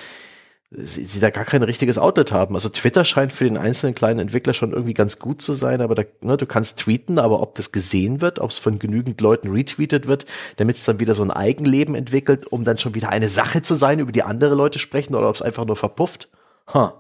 sie, 0.71 1.05
sie 1.05 1.21
da 1.21 1.31
gar 1.31 1.47
kein 1.47 1.63
richtiges 1.63 1.97
Outlet 1.97 2.31
haben. 2.31 2.55
Also 2.55 2.69
Twitter 2.69 3.05
scheint 3.05 3.33
für 3.33 3.45
den 3.45 3.57
einzelnen 3.57 3.95
kleinen 3.95 4.21
Entwickler 4.21 4.53
schon 4.53 4.73
irgendwie 4.73 4.93
ganz 4.93 5.19
gut 5.19 5.41
zu 5.41 5.55
sein, 5.55 5.81
aber 5.81 5.95
da, 5.95 6.03
ne, 6.21 6.37
du 6.37 6.45
kannst 6.45 6.79
tweeten, 6.81 7.19
aber 7.19 7.41
ob 7.41 7.55
das 7.55 7.73
gesehen 7.73 8.21
wird, 8.21 8.39
ob 8.39 8.51
es 8.51 8.59
von 8.59 8.79
genügend 8.79 9.19
Leuten 9.23 9.51
retweetet 9.51 10.09
wird, 10.09 10.27
damit 10.57 10.77
es 10.77 10.85
dann 10.85 11.01
wieder 11.01 11.15
so 11.15 11.23
ein 11.23 11.31
Eigenleben 11.31 11.95
entwickelt, 11.95 12.47
um 12.47 12.65
dann 12.65 12.77
schon 12.77 12.95
wieder 12.95 13.09
eine 13.09 13.31
Sache 13.31 13.63
zu 13.63 13.75
sein, 13.75 13.99
über 13.99 14.13
die 14.13 14.25
andere 14.25 14.55
Leute 14.55 14.79
sprechen 14.79 15.15
oder 15.15 15.31
ob 15.31 15.37
es 15.37 15.43
einfach 15.43 15.65
nur 15.65 15.77
verpufft. 15.77 16.29
Huh. 16.73 16.91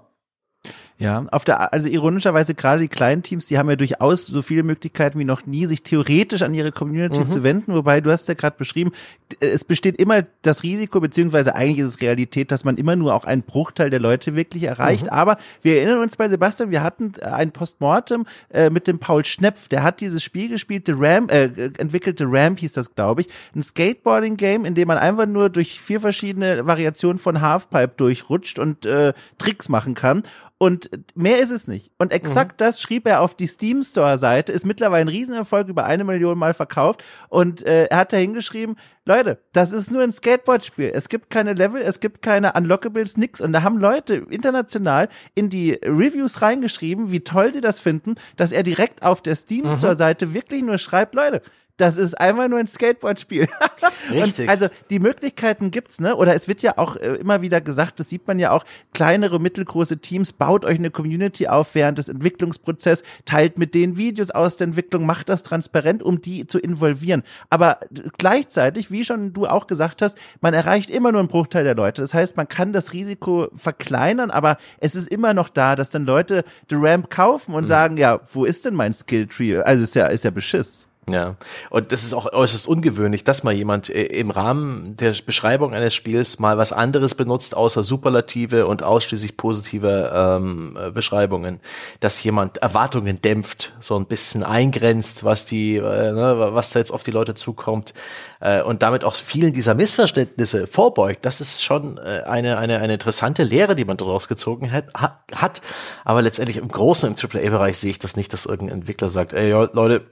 Ja, 1.03 1.27
auf 1.33 1.45
der, 1.45 1.73
also 1.73 1.89
ironischerweise 1.89 2.55
gerade 2.55 2.81
die 2.81 2.89
kleinen 2.89 3.25
Teams, 3.25 3.47
die 3.47 3.59
haben 3.59 3.69
ja 3.69 3.75
durchaus 3.75 4.25
so 4.25 4.41
viele 4.41 4.63
Möglichkeiten 4.63 5.19
wie 5.19 5.25
noch 5.25 5.47
nie, 5.47 5.67
sich 5.67 5.83
theoretisch 5.83 6.43
an 6.43 6.55
ihre 6.55 6.71
Community 6.71 7.19
mhm. 7.19 7.29
zu 7.29 7.43
wenden. 7.43 7.75
Wobei 7.75 8.01
du 8.01 8.13
hast 8.13 8.29
ja 8.29 8.35
gerade 8.35 8.57
beschrieben, 8.57 8.93
es 9.41 9.65
besteht 9.65 9.97
immer 9.97 10.23
das 10.43 10.63
Risiko, 10.63 11.01
beziehungsweise 11.01 11.57
eigentlich 11.57 11.81
ist 11.81 11.87
es 11.87 12.01
Realität, 12.01 12.53
dass 12.53 12.65
man 12.65 12.77
immer 12.77 12.95
nur 12.95 13.15
auch 13.15 13.25
einen 13.25 13.43
Bruchteil 13.43 13.91
der 13.91 13.99
Leute 13.99 14.37
wirklich 14.37 14.63
erreicht. 14.63 15.07
Mhm. 15.07 15.13
Aber 15.13 15.39
wir 15.63 15.77
erinnern 15.79 15.99
uns 15.99 16.17
bei 16.17 16.29
Sebastian, 16.29 16.71
wir 16.71 16.85
hatten 16.85 17.15
ein 17.21 17.51
Postmortem 17.51 18.25
äh, 18.51 18.71
mit 18.71 18.87
dem 18.87 19.01
Paul 19.01 19.25
Schnepf, 19.25 19.67
der 19.67 19.83
hat 19.83 20.01
dieses 20.01 20.23
Spiel 20.23 20.49
gespielt, 20.49 20.87
The 20.87 20.95
Ramp, 20.97 21.33
äh, 21.33 21.47
entwickelte 21.79 22.27
Ramp 22.29 22.61
hieß 22.61 22.75
das, 22.75 22.95
glaube 22.95 23.23
ich, 23.23 23.29
ein 23.57 23.63
Skateboarding-Game, 23.63 24.65
in 24.65 24.77
dem 24.77 24.87
man 24.87 24.99
einfach 24.99 25.27
nur 25.27 25.51
durch 25.51 25.81
vier 25.81 26.01
verschiedene 26.01 26.65
Variationen 26.65 27.19
von 27.19 27.41
Halfpipe 27.41 27.95
durchrutscht 27.97 28.61
und 28.61 28.87
äh, 28.87 29.13
Tricks 29.39 29.69
machen 29.69 29.95
kann. 29.95 30.23
Und 30.63 30.91
mehr 31.17 31.41
ist 31.41 31.51
es 31.51 31.67
nicht. 31.67 31.91
Und 31.99 32.13
exakt 32.13 32.53
mhm. 32.53 32.65
das 32.65 32.81
schrieb 32.81 33.09
er 33.09 33.21
auf 33.21 33.35
die 33.35 33.49
Steam 33.49 33.83
Store 33.83 34.17
Seite, 34.17 34.53
ist 34.53 34.65
mittlerweile 34.65 35.01
ein 35.01 35.09
Riesenerfolg, 35.09 35.67
über 35.67 35.87
eine 35.87 36.05
Million 36.05 36.39
Mal 36.39 36.55
verkauft. 36.55 37.03
Und 37.29 37.67
äh, 37.67 37.87
er 37.87 37.99
hat 37.99 38.13
da 38.13 38.17
hingeschrieben, 38.17 38.77
Leute, 39.05 39.39
das 39.53 39.73
ist 39.73 39.91
nur 39.91 40.05
ein 40.05 40.13
Skateboard-Spiel. 40.13 40.93
Es 40.95 41.09
gibt 41.09 41.31
keine 41.31 41.55
Level, 41.55 41.83
es 41.83 41.99
gibt 41.99 42.23
keine 42.23 42.53
Unlockables, 42.53 43.17
nix. 43.17 43.41
Und 43.41 43.53
da 43.53 43.65
haben 43.65 43.77
Leute 43.77 44.25
international 44.31 45.09
in 45.35 45.51
die 45.51 45.73
Reviews 45.83 46.43
reingeschrieben, 46.43 47.11
wie 47.11 47.25
toll 47.25 47.53
sie 47.53 47.61
das 47.61 47.81
finden, 47.81 48.15
dass 48.37 48.53
er 48.53 48.63
direkt 48.63 49.03
auf 49.03 49.21
der 49.21 49.35
Steam 49.35 49.65
mhm. 49.65 49.73
Store 49.73 49.97
Seite 49.97 50.33
wirklich 50.33 50.63
nur 50.63 50.79
schreibt, 50.79 51.17
Leute, 51.17 51.43
das 51.83 51.97
ist 51.97 52.21
einfach 52.21 52.47
nur 52.47 52.61
ein 52.61 52.69
Skateboard-Spiel. 52.69 53.49
Richtig. 54.11 54.45
Und 54.45 54.51
also 54.51 54.69
die 54.89 55.01
Möglichkeiten 55.01 55.73
gibt's, 55.73 56.01
ne? 56.01 56.15
Oder 56.15 56.33
es 56.35 56.47
wird 56.47 56.63
ja 56.63 56.79
auch 56.79 56.95
äh, 56.95 57.17
immer 57.17 57.43
wieder 57.43 57.61
gesagt, 57.61 57.99
das 57.99 58.09
sieht 58.09 58.29
man 58.29 58.39
ja 58.39 58.53
auch, 58.53 58.65
kleinere, 58.95 59.41
mittelgroße 59.41 59.99
Teams, 59.99 60.33
baut 60.33 60.65
euch 60.65 60.79
eine 60.79 60.93
Community 60.93 61.49
auf 61.49 61.75
während 61.75 61.99
des 61.99 62.09
Entwicklungsprozesses, 62.09 63.05
teilt 63.25 63.59
mit 63.59 63.75
denen 63.75 63.97
Videos 63.97 64.31
aus 64.31 64.55
der 64.55 64.69
Entwicklung, 64.69 65.07
macht 65.07 65.29
das 65.29 65.43
transparent, 65.43 66.05
um 66.05 66.23
die 66.23 66.47
zu 66.47 66.61
involvieren. 66.61 67.25
Aber 67.51 67.81
gleichzeitig, 68.17 68.93
wie 68.93 69.05
schon 69.05 69.33
du 69.33 69.49
auch 69.49 69.67
gesagt 69.67 70.03
hast, 70.03 70.17
man 70.41 70.55
erreicht 70.55 70.89
immer 70.89 71.11
nur 71.11 71.21
einen 71.21 71.29
Bruchteil 71.29 71.65
der 71.65 71.75
Leute. 71.75 72.01
Das 72.01 72.15
heißt, 72.15 72.37
man 72.37 72.49
kann 72.49 72.73
das 72.73 72.93
Risiko 72.93 73.49
verkleinern, 73.57 74.31
aber 74.31 74.57
es 74.79 74.95
ist 74.95 75.09
immer 75.09 75.35
noch 75.35 75.49
da, 75.49 75.75
dass 75.75 75.91
dann 75.91 76.07
Leute 76.07 76.45
The 76.71 76.77
Ramp 76.79 77.11
kaufen 77.11 77.55
und 77.55 77.65
mhm. 77.65 77.69
sagen, 77.69 77.97
ja, 77.97 78.21
wo 78.33 78.45
ist 78.45 78.67
denn 78.67 78.75
mein 78.75 78.95
Skilltree? 78.95 79.59
Also 79.59 79.83
ist 79.83 79.97
ja, 79.97 80.07
ist 80.07 80.23
ja 80.23 80.31
Beschiss. 80.31 80.92
Ja, 81.11 81.35
und 81.69 81.91
das 81.91 82.05
ist 82.05 82.15
auch 82.15 82.33
äußerst 82.33 82.69
ungewöhnlich, 82.69 83.25
dass 83.25 83.43
mal 83.43 83.53
jemand 83.53 83.91
äh, 83.91 84.05
im 84.05 84.31
Rahmen 84.31 84.95
der 84.95 85.13
Beschreibung 85.27 85.75
eines 85.75 85.95
Spiels 85.95 86.39
mal 86.39 86.59
was 86.59 86.73
anderes 86.73 87.17
benutzt, 87.17 87.57
außer 87.57 87.83
Superlative 87.83 88.69
und 88.69 88.85
ausschließlich 88.85 89.37
positive 89.37 90.13
ähm, 90.15 90.79
äh, 90.81 90.91
Beschreibungen. 90.93 91.59
Dass 91.99 92.23
jemand 92.23 92.59
Erwartungen 92.59 93.21
dämpft, 93.21 93.73
so 93.81 93.97
ein 93.97 94.07
bisschen 94.07 94.45
eingrenzt, 94.45 95.25
was 95.25 95.45
die, 95.45 95.75
äh, 95.75 96.13
ne, 96.13 96.51
was 96.55 96.71
da 96.71 96.79
jetzt 96.79 96.93
auf 96.93 97.03
die 97.03 97.11
Leute 97.11 97.35
zukommt 97.35 97.95
äh, 98.39 98.63
und 98.63 98.83
damit 98.85 99.03
auch 99.03 99.17
vielen 99.17 99.53
dieser 99.53 99.75
Missverständnisse 99.75 100.69
vorbeugt. 100.69 101.25
Das 101.25 101.41
ist 101.41 101.65
schon 101.65 101.99
äh, 101.99 102.23
eine, 102.27 102.59
eine, 102.59 102.79
eine 102.79 102.93
interessante 102.93 103.43
Lehre, 103.43 103.75
die 103.75 103.85
man 103.85 103.97
daraus 103.97 104.29
gezogen 104.29 104.71
hat, 104.71 104.87
hat. 104.95 105.63
Aber 106.05 106.23
letztendlich 106.23 106.59
im 106.59 106.69
Großen, 106.69 107.09
im 107.09 107.17
AAA-Bereich 107.17 107.79
sehe 107.79 107.91
ich 107.91 107.99
das 107.99 108.15
nicht, 108.15 108.33
dass 108.33 108.47
irgendein 108.47 108.79
Entwickler 108.79 109.09
sagt, 109.09 109.33
ey 109.33 109.51
Leute, 109.51 110.03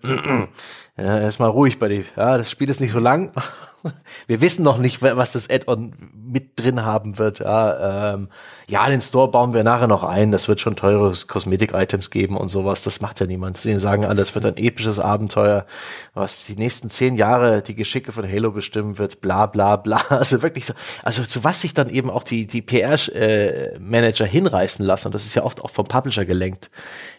ja, 0.97 1.21
erstmal 1.21 1.51
ruhig 1.51 1.79
bei 1.79 1.89
dir. 1.89 2.05
Ja, 2.17 2.37
das 2.39 2.51
Spiel 2.51 2.69
ist 2.69 2.81
nicht 2.81 2.93
so 2.93 3.01
lang. 3.01 3.33
Wir 4.27 4.41
wissen 4.41 4.63
noch 4.63 4.79
nicht, 4.79 5.03
was 5.03 5.33
das 5.33 5.49
Add-on 5.49 5.95
mit 6.15 6.59
drin 6.59 6.85
haben 6.85 7.19
wird. 7.19 7.41
Ja, 7.41 8.15
ähm, 8.15 8.29
ja, 8.69 8.89
den 8.89 9.01
Store 9.01 9.31
bauen 9.31 9.53
wir 9.53 9.65
nachher 9.65 9.89
noch 9.89 10.05
ein. 10.05 10.31
Das 10.31 10.47
wird 10.47 10.61
schon 10.61 10.77
teure 10.77 11.13
Kosmetik-Items 11.13 12.11
geben 12.11 12.37
und 12.37 12.49
sowas. 12.49 12.83
Das 12.83 13.01
macht 13.01 13.19
ja 13.19 13.27
niemand. 13.27 13.57
Sie 13.57 13.77
sagen 13.79 14.05
alle, 14.05 14.17
das 14.17 14.35
wird 14.37 14.47
ein 14.47 14.57
episches 14.57 15.01
Abenteuer, 15.01 15.67
was 16.15 16.45
die 16.45 16.55
nächsten 16.55 16.89
zehn 16.89 17.17
Jahre 17.17 17.63
die 17.63 17.75
Geschicke 17.75 18.13
von 18.13 18.25
Halo 18.25 18.53
bestimmen 18.53 18.99
wird. 18.99 19.21
Bla 19.21 19.47
bla 19.47 19.77
bla. 19.77 20.01
Also 20.21 20.43
wirklich 20.43 20.67
so. 20.67 20.75
Also 21.03 21.25
zu 21.25 21.45
was 21.45 21.63
sich 21.63 21.73
dann 21.73 21.89
eben 21.89 22.11
auch 22.11 22.23
die 22.23 22.47
die 22.47 22.63
PR-Manager 22.63 24.25
äh, 24.25 24.29
hinreißen 24.29 24.85
lassen. 24.85 25.11
Das 25.11 25.25
ist 25.25 25.35
ja 25.35 25.43
oft 25.43 25.61
auch 25.63 25.71
vom 25.71 25.87
Publisher 25.87 26.25
gelenkt. 26.25 26.71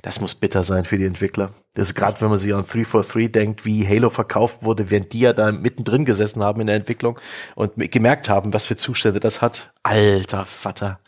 Das 0.02 0.22
muss 0.22 0.36
bitter 0.36 0.64
sein 0.64 0.86
für 0.86 0.98
die 0.98 1.06
Entwickler. 1.06 1.52
Das 1.74 1.88
ist 1.88 1.96
gerade, 1.96 2.20
wenn 2.20 2.28
man 2.28 2.38
sich 2.38 2.54
an 2.54 2.66
343 2.66 3.32
denkt, 3.32 3.66
wie 3.66 3.88
Halo 3.88 4.10
verkauft 4.10 4.62
wurde, 4.62 4.90
während 4.90 5.14
die 5.14 5.22
ja 5.22 5.32
da 5.32 5.54
mittendrin 5.54 6.04
gesessen 6.04 6.44
haben 6.44 6.51
in 6.60 6.68
der 6.68 6.76
Entwicklung 6.76 7.20
und 7.56 7.74
gemerkt 7.92 8.30
haben, 8.30 8.54
was 8.54 8.68
für 8.68 8.76
Zustände 8.76 9.20
das 9.20 9.42
hat. 9.42 9.72
Alter 9.84 10.46
Vater. 10.46 11.00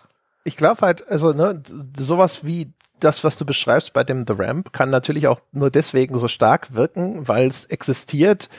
Ich 0.44 0.58
glaube 0.58 0.82
halt, 0.82 1.08
also 1.08 1.34
ne, 1.34 1.62
sowas 1.96 2.46
wie 2.46 2.72
das, 3.00 3.24
was 3.24 3.38
du 3.38 3.46
beschreibst 3.46 3.94
bei 3.94 4.04
dem 4.04 4.26
The 4.28 4.34
Ramp, 4.38 4.72
kann 4.72 4.90
natürlich 4.90 5.28
auch 5.28 5.42
nur 5.52 5.70
deswegen 5.70 6.18
so 6.18 6.28
stark 6.28 6.74
wirken, 6.74 7.28
weil 7.28 7.48
es 7.48 7.66
existiert 7.66 8.50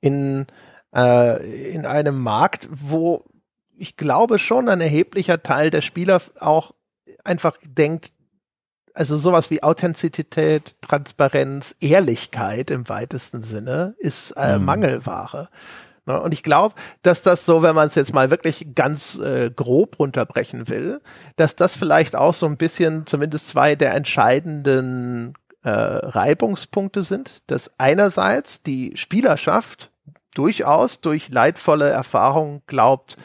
in, 0.00 0.46
äh, 0.94 1.70
in 1.72 1.86
einem 1.86 2.18
Markt, 2.18 2.68
wo 2.70 3.24
ich 3.76 3.96
glaube 3.96 4.38
schon 4.38 4.68
ein 4.68 4.80
erheblicher 4.80 5.42
Teil 5.42 5.70
der 5.70 5.82
Spieler 5.82 6.20
auch 6.40 6.72
einfach 7.24 7.56
denkt, 7.64 8.12
also 8.94 9.16
sowas 9.16 9.50
wie 9.50 9.62
Authentizität, 9.62 10.76
Transparenz, 10.82 11.76
Ehrlichkeit 11.80 12.70
im 12.70 12.88
weitesten 12.88 13.40
Sinne 13.40 13.94
ist 13.98 14.32
äh, 14.32 14.58
mhm. 14.58 14.64
Mangelware. 14.64 15.48
Ne? 16.08 16.20
Und 16.20 16.32
ich 16.32 16.42
glaube, 16.42 16.74
dass 17.02 17.22
das 17.22 17.44
so, 17.44 17.62
wenn 17.62 17.74
man 17.74 17.86
es 17.86 17.94
jetzt 17.94 18.14
mal 18.14 18.30
wirklich 18.30 18.68
ganz 18.74 19.18
äh, 19.18 19.50
grob 19.54 19.98
runterbrechen 20.00 20.68
will, 20.68 21.00
dass 21.36 21.54
das 21.54 21.74
vielleicht 21.74 22.16
auch 22.16 22.34
so 22.34 22.46
ein 22.46 22.56
bisschen 22.56 23.06
zumindest 23.06 23.48
zwei 23.48 23.76
der 23.76 23.94
entscheidenden 23.94 25.34
äh, 25.62 25.70
Reibungspunkte 25.70 27.02
sind, 27.02 27.50
dass 27.50 27.70
einerseits 27.78 28.62
die 28.62 28.96
Spielerschaft 28.96 29.90
durchaus 30.34 31.02
durch 31.02 31.28
leidvolle 31.28 31.90
Erfahrungen 31.90 32.62
glaubt, 32.66 33.16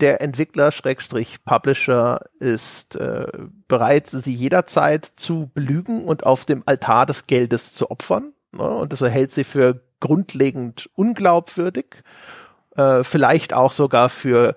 der 0.00 0.20
Entwickler 0.20 0.72
Schrägstrich 0.72 1.44
Publisher 1.44 2.20
ist 2.40 2.96
äh, 2.96 3.28
bereit, 3.68 4.08
sie 4.08 4.34
jederzeit 4.34 5.04
zu 5.04 5.52
belügen 5.54 6.04
und 6.04 6.26
auf 6.26 6.46
dem 6.46 6.64
Altar 6.66 7.06
des 7.06 7.28
Geldes 7.28 7.74
zu 7.74 7.92
opfern. 7.92 8.32
Ne? 8.50 8.68
Und 8.68 8.92
das 8.92 9.02
hält 9.02 9.30
sie 9.30 9.44
für 9.44 9.80
grundlegend 10.04 10.90
unglaubwürdig. 10.94 11.86
Äh, 12.76 13.02
vielleicht 13.02 13.54
auch 13.54 13.72
sogar 13.72 14.10
für 14.10 14.54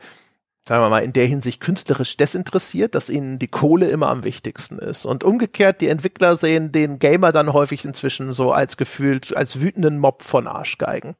sagen 0.67 0.83
wir 0.83 0.89
mal, 0.89 1.03
in 1.03 1.13
der 1.13 1.25
Hinsicht 1.25 1.61
künstlerisch 1.61 2.17
desinteressiert, 2.17 2.93
dass 2.93 3.09
ihnen 3.09 3.39
die 3.39 3.47
Kohle 3.47 3.87
immer 3.87 4.09
am 4.09 4.25
wichtigsten 4.25 4.79
ist. 4.79 5.05
Und 5.05 5.23
umgekehrt, 5.23 5.79
die 5.79 5.87
Entwickler 5.87 6.35
sehen 6.35 6.73
den 6.73 6.99
Gamer 6.99 7.31
dann 7.31 7.53
häufig 7.53 7.85
inzwischen 7.85 8.33
so 8.33 8.51
als 8.51 8.75
gefühlt, 8.75 9.35
als 9.35 9.61
wütenden 9.61 9.97
Mob 9.97 10.23
von 10.23 10.45
Arschgeigen. 10.45 11.15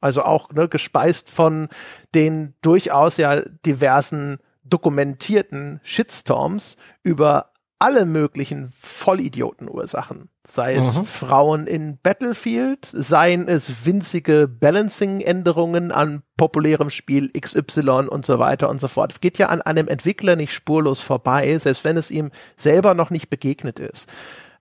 Also 0.00 0.22
auch 0.24 0.50
ne, 0.50 0.68
gespeist 0.68 1.30
von 1.30 1.68
den 2.14 2.54
durchaus 2.60 3.18
ja 3.18 3.40
diversen 3.64 4.38
dokumentierten 4.64 5.80
Shitstorms 5.84 6.76
über 7.04 7.52
alle 7.78 8.06
möglichen 8.06 8.72
Vollidiotenursachen. 8.76 10.30
Sei 10.44 10.74
es 10.74 10.96
mhm. 10.96 11.06
Frauen 11.06 11.66
in 11.66 11.98
Battlefield, 12.02 12.84
seien 12.84 13.46
es 13.46 13.86
winzige 13.86 14.48
Balancing-Änderungen 14.48 15.92
an 15.92 16.22
populärem 16.36 16.90
Spiel 16.90 17.30
XY 17.30 18.08
und 18.08 18.26
so 18.26 18.38
weiter 18.38 18.68
und 18.68 18.80
so 18.80 18.88
fort. 18.88 19.12
Es 19.12 19.20
geht 19.20 19.38
ja 19.38 19.48
an 19.48 19.62
einem 19.62 19.88
Entwickler 19.88 20.34
nicht 20.34 20.52
spurlos 20.52 21.00
vorbei, 21.00 21.56
selbst 21.58 21.84
wenn 21.84 21.96
es 21.96 22.10
ihm 22.10 22.30
selber 22.56 22.94
noch 22.94 23.10
nicht 23.10 23.30
begegnet 23.30 23.78
ist 23.78 24.08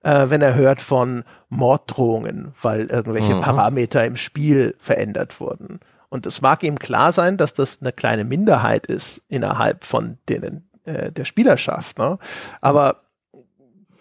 äh, 0.03 0.30
wenn 0.30 0.41
er 0.41 0.56
hört 0.56 0.80
von 0.80 1.23
Morddrohungen, 1.49 2.53
weil 2.61 2.88
irgendwelche 2.88 3.35
mhm. 3.35 3.41
Parameter 3.41 4.06
im 4.06 4.15
Spiel 4.15 4.76
verändert 4.80 5.39
wurden. 5.39 5.80
Und 6.10 6.26
es 6.26 6.41
mag 6.41 6.64
ihm 6.64 6.80
klar 6.80 7.11
sein, 7.11 7.38
dass 7.38 7.53
das 7.53 7.81
eine 7.81 7.91
kleine 7.91 8.23
Minderheit 8.23 8.85
ist 8.85 9.22
innerhalb 9.27 9.84
von 9.84 10.18
denen 10.30 10.69
äh, 10.85 11.11
der 11.11 11.26
Spielerschaft. 11.26 11.98
Ne? 11.98 12.18
Aber 12.61 13.06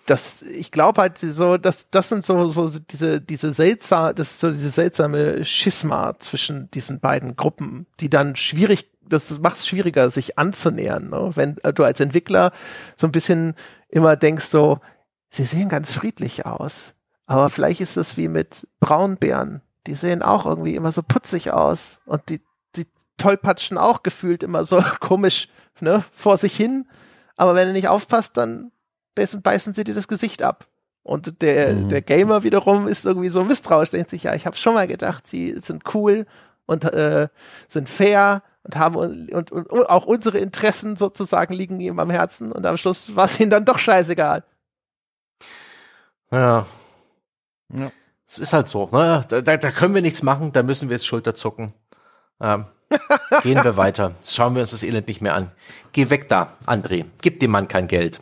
das, 0.07 0.43
ich 0.43 0.71
glaube 0.71 1.01
halt 1.01 1.19
so, 1.19 1.57
dass 1.57 1.91
das 1.91 2.09
sind 2.09 2.25
so 2.25 2.49
so 2.49 2.69
diese 2.79 3.21
diese 3.21 3.53
seltsame, 3.53 4.15
das 4.15 4.33
ist 4.33 4.41
so 4.41 4.51
diese 4.51 4.71
seltsame 4.71 5.45
Schisma 5.45 6.19
zwischen 6.19 6.71
diesen 6.71 7.01
beiden 7.01 7.37
Gruppen, 7.37 7.87
die 8.01 8.09
dann 8.09 8.37
schwierig, 8.37 8.91
das 9.03 9.39
macht 9.41 9.59
es 9.59 9.67
schwieriger, 9.67 10.11
sich 10.11 10.39
anzunähern. 10.39 11.11
Ne? 11.11 11.31
Wenn 11.35 11.57
du 11.75 11.85
als 11.85 12.01
Entwickler 12.01 12.53
so 12.97 13.07
ein 13.07 13.13
bisschen 13.13 13.55
immer 13.89 14.17
denkst 14.17 14.47
so, 14.47 14.81
sie 15.31 15.45
sehen 15.45 15.69
ganz 15.69 15.93
friedlich 15.93 16.47
aus. 16.47 16.95
Aber 17.27 17.51
vielleicht 17.51 17.81
ist 17.81 17.97
es 17.97 18.17
wie 18.17 18.29
mit 18.29 18.69
Braunbären. 18.81 19.63
Die 19.87 19.95
sehen 19.95 20.23
auch 20.23 20.47
irgendwie 20.47 20.77
immer 20.77 20.93
so 20.93 21.03
putzig 21.03 21.53
aus 21.53 22.01
und 22.07 22.29
die, 22.29 22.41
die 22.77 22.87
tollpatschen 23.19 23.79
auch 23.79 24.03
gefühlt 24.03 24.43
immer 24.43 24.65
so 24.65 24.83
komisch, 25.01 25.49
ne, 25.81 26.05
vor 26.13 26.37
sich 26.37 26.57
hin. 26.57 26.89
Aber 27.37 27.55
wenn 27.55 27.69
du 27.69 27.73
nicht 27.73 27.89
aufpasst, 27.89 28.37
dann 28.37 28.71
beißen, 29.17 29.43
beißen 29.43 29.75
sie 29.75 29.83
dir 29.83 29.95
das 29.95 30.07
Gesicht 30.07 30.43
ab. 30.43 30.69
Und 31.03 31.43
der, 31.43 31.73
mhm. 31.73 31.89
der 31.89 32.03
Gamer 32.03 32.43
wiederum 32.43 32.89
ist 32.89 33.05
irgendwie 33.05 33.29
so 33.29 33.45
misstrauisch, 33.45 33.91
denkt 33.91 34.11
sich, 34.11 34.25
ja, 34.25 34.35
ich 34.35 34.47
habe 34.47 34.57
schon 34.57 34.75
mal 34.75 34.87
gedacht, 34.87 35.27
sie 35.27 35.57
sind 35.61 35.95
cool 35.95 36.27
und 36.67 36.85
äh, 36.85 37.29
sind 37.69 37.89
fair 37.89 38.43
und 38.65 38.77
haben 38.77 38.97
und, 38.97 39.31
und, 39.33 39.53
und 39.53 39.89
auch 39.89 40.07
unsere 40.07 40.39
Interessen 40.39 40.97
sozusagen 40.97 41.55
liegen 41.55 41.79
ihm 41.81 42.01
am 42.01 42.11
Herzen 42.11 42.51
und 42.51 42.67
am 42.67 42.77
Schluss 42.77 43.15
war 43.15 43.27
es 43.27 43.39
ihnen 43.39 43.51
dann 43.51 43.65
doch 43.65 43.79
scheißegal. 43.79 44.43
Ja. 46.33 46.67
Ja. 47.73 47.93
Es 48.27 48.39
ist 48.39 48.53
halt 48.53 48.67
so, 48.67 48.89
ne? 48.91 49.25
Da, 49.29 49.41
da, 49.41 49.57
da 49.57 49.71
können 49.71 49.95
wir 49.95 50.03
nichts 50.03 50.23
machen, 50.23 50.53
da 50.53 50.65
müssen 50.65 50.89
wir 50.89 50.97
jetzt 50.97 51.07
Schulterzucken. 51.07 51.73
Ähm, 52.41 52.67
gehen 53.43 53.63
wir 53.63 53.77
weiter. 53.77 54.17
Schauen 54.25 54.55
wir 54.55 54.63
uns 54.63 54.73
das 54.73 54.83
Elend 54.83 55.07
nicht 55.07 55.21
mehr 55.21 55.35
an. 55.35 55.53
Geh 55.93 56.11
weg 56.11 56.27
da, 56.27 56.53
André. 56.67 57.05
Gib 57.23 57.39
dem 57.39 57.53
Mann 57.53 57.69
kein 57.69 57.87
Geld. 57.87 58.21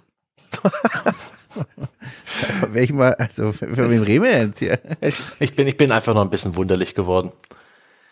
Welchen 2.68 2.96
mal, 2.96 3.14
also 3.14 3.52
für, 3.52 3.74
für 3.74 3.90
wen 3.90 4.02
reden 4.02 4.24
wir 4.24 4.32
denn 4.32 4.54
hier? 4.58 4.78
Ich 5.38 5.52
bin, 5.54 5.66
ich 5.66 5.76
bin 5.76 5.92
einfach 5.92 6.14
noch 6.14 6.22
ein 6.22 6.30
bisschen 6.30 6.56
wunderlich 6.56 6.94
geworden. 6.94 7.32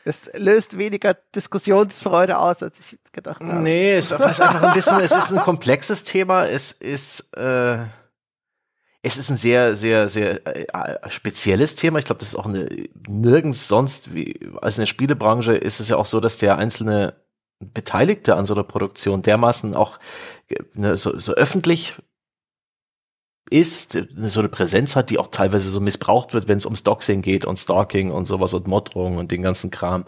Es 0.04 0.30
löst 0.34 0.78
weniger 0.78 1.14
Diskussionsfreude 1.34 2.38
aus, 2.38 2.62
als 2.62 2.80
ich 2.80 2.98
gedacht 3.12 3.40
habe. 3.40 3.54
Nee, 3.60 3.94
es 3.94 4.10
ist 4.10 4.20
einfach 4.20 4.62
ein 4.62 4.74
bisschen, 4.74 4.98
es 5.00 5.12
ist 5.12 5.32
ein 5.32 5.40
komplexes 5.40 6.02
Thema. 6.02 6.46
Es 6.46 6.72
ist, 6.72 7.36
äh, 7.36 7.78
es 9.02 9.16
ist 9.16 9.30
ein 9.30 9.36
sehr, 9.36 9.76
sehr, 9.76 10.08
sehr 10.08 10.44
äh, 10.46 11.10
spezielles 11.10 11.76
Thema. 11.76 12.00
Ich 12.00 12.06
glaube, 12.06 12.18
das 12.18 12.30
ist 12.30 12.36
auch 12.36 12.46
eine, 12.46 12.68
nirgends 13.06 13.68
sonst, 13.68 14.12
wie, 14.12 14.40
als 14.60 14.76
in 14.76 14.82
der 14.82 14.86
Spielebranche 14.86 15.54
ist 15.54 15.78
es 15.78 15.88
ja 15.88 15.96
auch 15.96 16.06
so, 16.06 16.18
dass 16.18 16.36
der 16.36 16.58
einzelne 16.58 17.14
Beteiligte 17.60 18.34
an 18.34 18.46
so 18.46 18.54
einer 18.54 18.64
Produktion 18.64 19.22
dermaßen 19.22 19.76
auch 19.76 20.00
ne, 20.74 20.96
so, 20.96 21.16
so 21.18 21.32
öffentlich 21.34 21.96
ist, 23.50 23.98
so 24.16 24.40
eine 24.40 24.48
Präsenz 24.48 24.96
hat, 24.96 25.10
die 25.10 25.18
auch 25.18 25.28
teilweise 25.28 25.68
so 25.68 25.80
missbraucht 25.80 26.32
wird, 26.32 26.48
wenn 26.48 26.58
es 26.58 26.64
ums 26.64 26.82
Doxing 26.82 27.22
geht 27.22 27.44
und 27.44 27.58
Stalking 27.58 28.10
und 28.10 28.26
sowas 28.26 28.54
und 28.54 28.66
Morddrohungen 28.66 29.18
und 29.18 29.30
den 29.30 29.42
ganzen 29.42 29.70
Kram. 29.70 30.04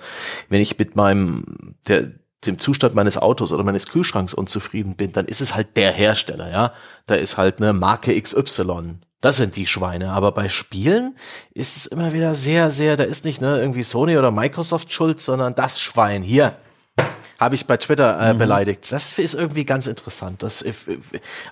Wenn 0.48 0.60
ich 0.60 0.78
mit 0.78 0.96
meinem, 0.96 1.76
der, 1.86 2.12
dem 2.46 2.58
Zustand 2.58 2.94
meines 2.94 3.18
Autos 3.18 3.52
oder 3.52 3.64
meines 3.64 3.88
Kühlschranks 3.88 4.34
unzufrieden 4.34 4.96
bin, 4.96 5.12
dann 5.12 5.26
ist 5.26 5.40
es 5.40 5.54
halt 5.54 5.76
der 5.76 5.92
Hersteller, 5.92 6.50
ja. 6.50 6.72
Da 7.06 7.14
ist 7.14 7.36
halt 7.36 7.60
eine 7.60 7.72
Marke 7.72 8.20
XY. 8.20 8.98
Das 9.20 9.38
sind 9.38 9.56
die 9.56 9.66
Schweine. 9.66 10.12
Aber 10.12 10.32
bei 10.32 10.50
Spielen 10.50 11.16
ist 11.54 11.76
es 11.76 11.86
immer 11.86 12.12
wieder 12.12 12.34
sehr, 12.34 12.70
sehr, 12.70 12.96
da 12.96 13.04
ist 13.04 13.24
nicht 13.24 13.40
ne, 13.40 13.58
irgendwie 13.58 13.82
Sony 13.82 14.18
oder 14.18 14.30
Microsoft 14.30 14.92
schuld, 14.92 15.20
sondern 15.20 15.54
das 15.54 15.80
Schwein. 15.80 16.22
Hier, 16.22 16.56
habe 17.44 17.54
ich 17.54 17.66
bei 17.66 17.76
Twitter 17.76 18.30
äh, 18.30 18.34
beleidigt. 18.34 18.90
Das 18.90 19.16
ist 19.18 19.34
irgendwie 19.34 19.64
ganz 19.64 19.86
interessant. 19.86 20.42
Das, 20.42 20.62
äh, 20.62 20.72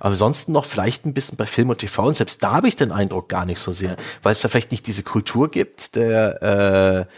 ansonsten 0.01 0.52
noch 0.52 0.64
vielleicht 0.64 1.06
ein 1.06 1.14
bisschen 1.14 1.36
bei 1.36 1.47
Film 1.47 1.70
und 1.70 1.78
TV 1.78 2.02
und 2.05 2.16
selbst 2.16 2.43
da 2.43 2.52
habe 2.52 2.69
ich 2.69 2.77
den 2.77 2.93
Eindruck 2.93 3.28
gar 3.28 3.44
nicht 3.44 3.59
so 3.60 3.73
sehr, 3.73 3.97
weil 4.23 4.32
es 4.32 4.40
da 4.40 4.48
vielleicht 4.48 4.70
nicht 4.73 4.86
diese 4.86 5.02
Kultur 5.02 5.51
gibt, 5.51 5.94
der 5.94 6.43
äh, 6.43 7.12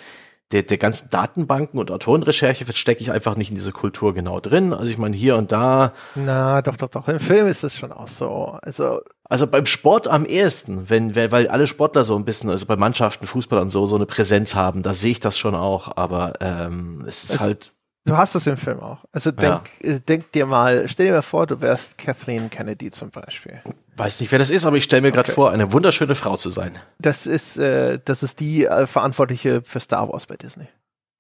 der, 0.52 0.62
der 0.62 0.76
ganzen 0.76 1.08
Datenbanken 1.10 1.80
und 1.80 1.90
Autorenrecherche 1.90 2.64
stecke 2.74 3.00
ich 3.00 3.10
einfach 3.10 3.34
nicht 3.34 3.48
in 3.48 3.56
diese 3.56 3.72
Kultur 3.72 4.14
genau 4.14 4.38
drin. 4.40 4.72
Also 4.74 4.92
ich 4.92 4.98
meine, 4.98 5.16
hier 5.16 5.36
und 5.36 5.50
da. 5.50 5.94
Na, 6.14 6.60
doch, 6.62 6.76
doch, 6.76 6.90
doch. 6.90 7.08
Im 7.08 7.18
Film 7.18 7.48
ist 7.48 7.64
es 7.64 7.76
schon 7.76 7.90
auch 7.90 8.06
so. 8.08 8.58
Also, 8.62 9.00
Also 9.24 9.46
beim 9.48 9.64
Sport 9.66 10.06
am 10.06 10.26
ehesten, 10.26 10.88
wenn, 10.90 11.16
weil 11.16 11.32
weil 11.32 11.48
alle 11.48 11.66
Sportler 11.66 12.04
so 12.04 12.14
ein 12.14 12.24
bisschen, 12.26 12.50
also 12.50 12.66
bei 12.66 12.76
Mannschaften, 12.76 13.26
Fußball 13.26 13.58
und 13.58 13.70
so, 13.70 13.86
so 13.86 13.96
eine 13.96 14.06
Präsenz 14.06 14.54
haben, 14.54 14.82
da 14.82 14.92
sehe 14.94 15.12
ich 15.12 15.18
das 15.20 15.38
schon 15.38 15.54
auch, 15.56 15.96
aber 15.96 16.34
ähm, 16.40 17.04
es 17.08 17.24
ist 17.24 17.36
Es- 17.36 17.40
halt. 17.40 17.72
Du 18.04 18.16
hast 18.16 18.34
es 18.34 18.46
im 18.46 18.56
Film 18.56 18.80
auch. 18.80 19.04
Also 19.12 19.30
denk, 19.30 19.62
äh, 19.80 20.00
denk 20.00 20.32
dir 20.32 20.46
mal, 20.46 20.88
stell 20.88 21.06
dir 21.06 21.12
mal 21.12 21.22
vor, 21.22 21.46
du 21.46 21.60
wärst 21.60 21.98
Kathleen 21.98 22.50
Kennedy 22.50 22.90
zum 22.90 23.10
Beispiel. 23.10 23.60
Weiß 23.96 24.20
nicht, 24.20 24.32
wer 24.32 24.38
das 24.38 24.50
ist, 24.50 24.66
aber 24.66 24.76
ich 24.76 24.84
stelle 24.84 25.02
mir 25.02 25.12
gerade 25.12 25.26
Okay. 25.28 25.34
vor, 25.34 25.50
eine 25.52 25.72
wunderschöne 25.72 26.14
Frau 26.14 26.36
zu 26.36 26.50
sein. 26.50 26.78
Das 26.98 27.26
ist, 27.26 27.56
äh, 27.58 27.98
das 28.04 28.22
ist 28.22 28.40
die 28.40 28.64
äh, 28.66 28.86
Verantwortliche 28.86 29.62
für 29.64 29.80
Star 29.80 30.08
Wars 30.12 30.26
bei 30.26 30.36
Disney. 30.36 30.68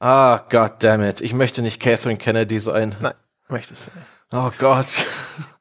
Ah, 0.00 0.42
God 0.50 0.72
damn 0.80 1.02
it. 1.02 1.20
Ich 1.20 1.32
möchte 1.32 1.62
nicht 1.62 1.80
Catherine 1.80 2.18
Kennedy 2.18 2.58
sein. 2.58 2.94
Nein, 3.00 3.14
möchtest 3.48 3.86
du 3.86 3.90
nicht. 3.98 4.06
Oh 4.32 4.50
Gott. 4.58 4.86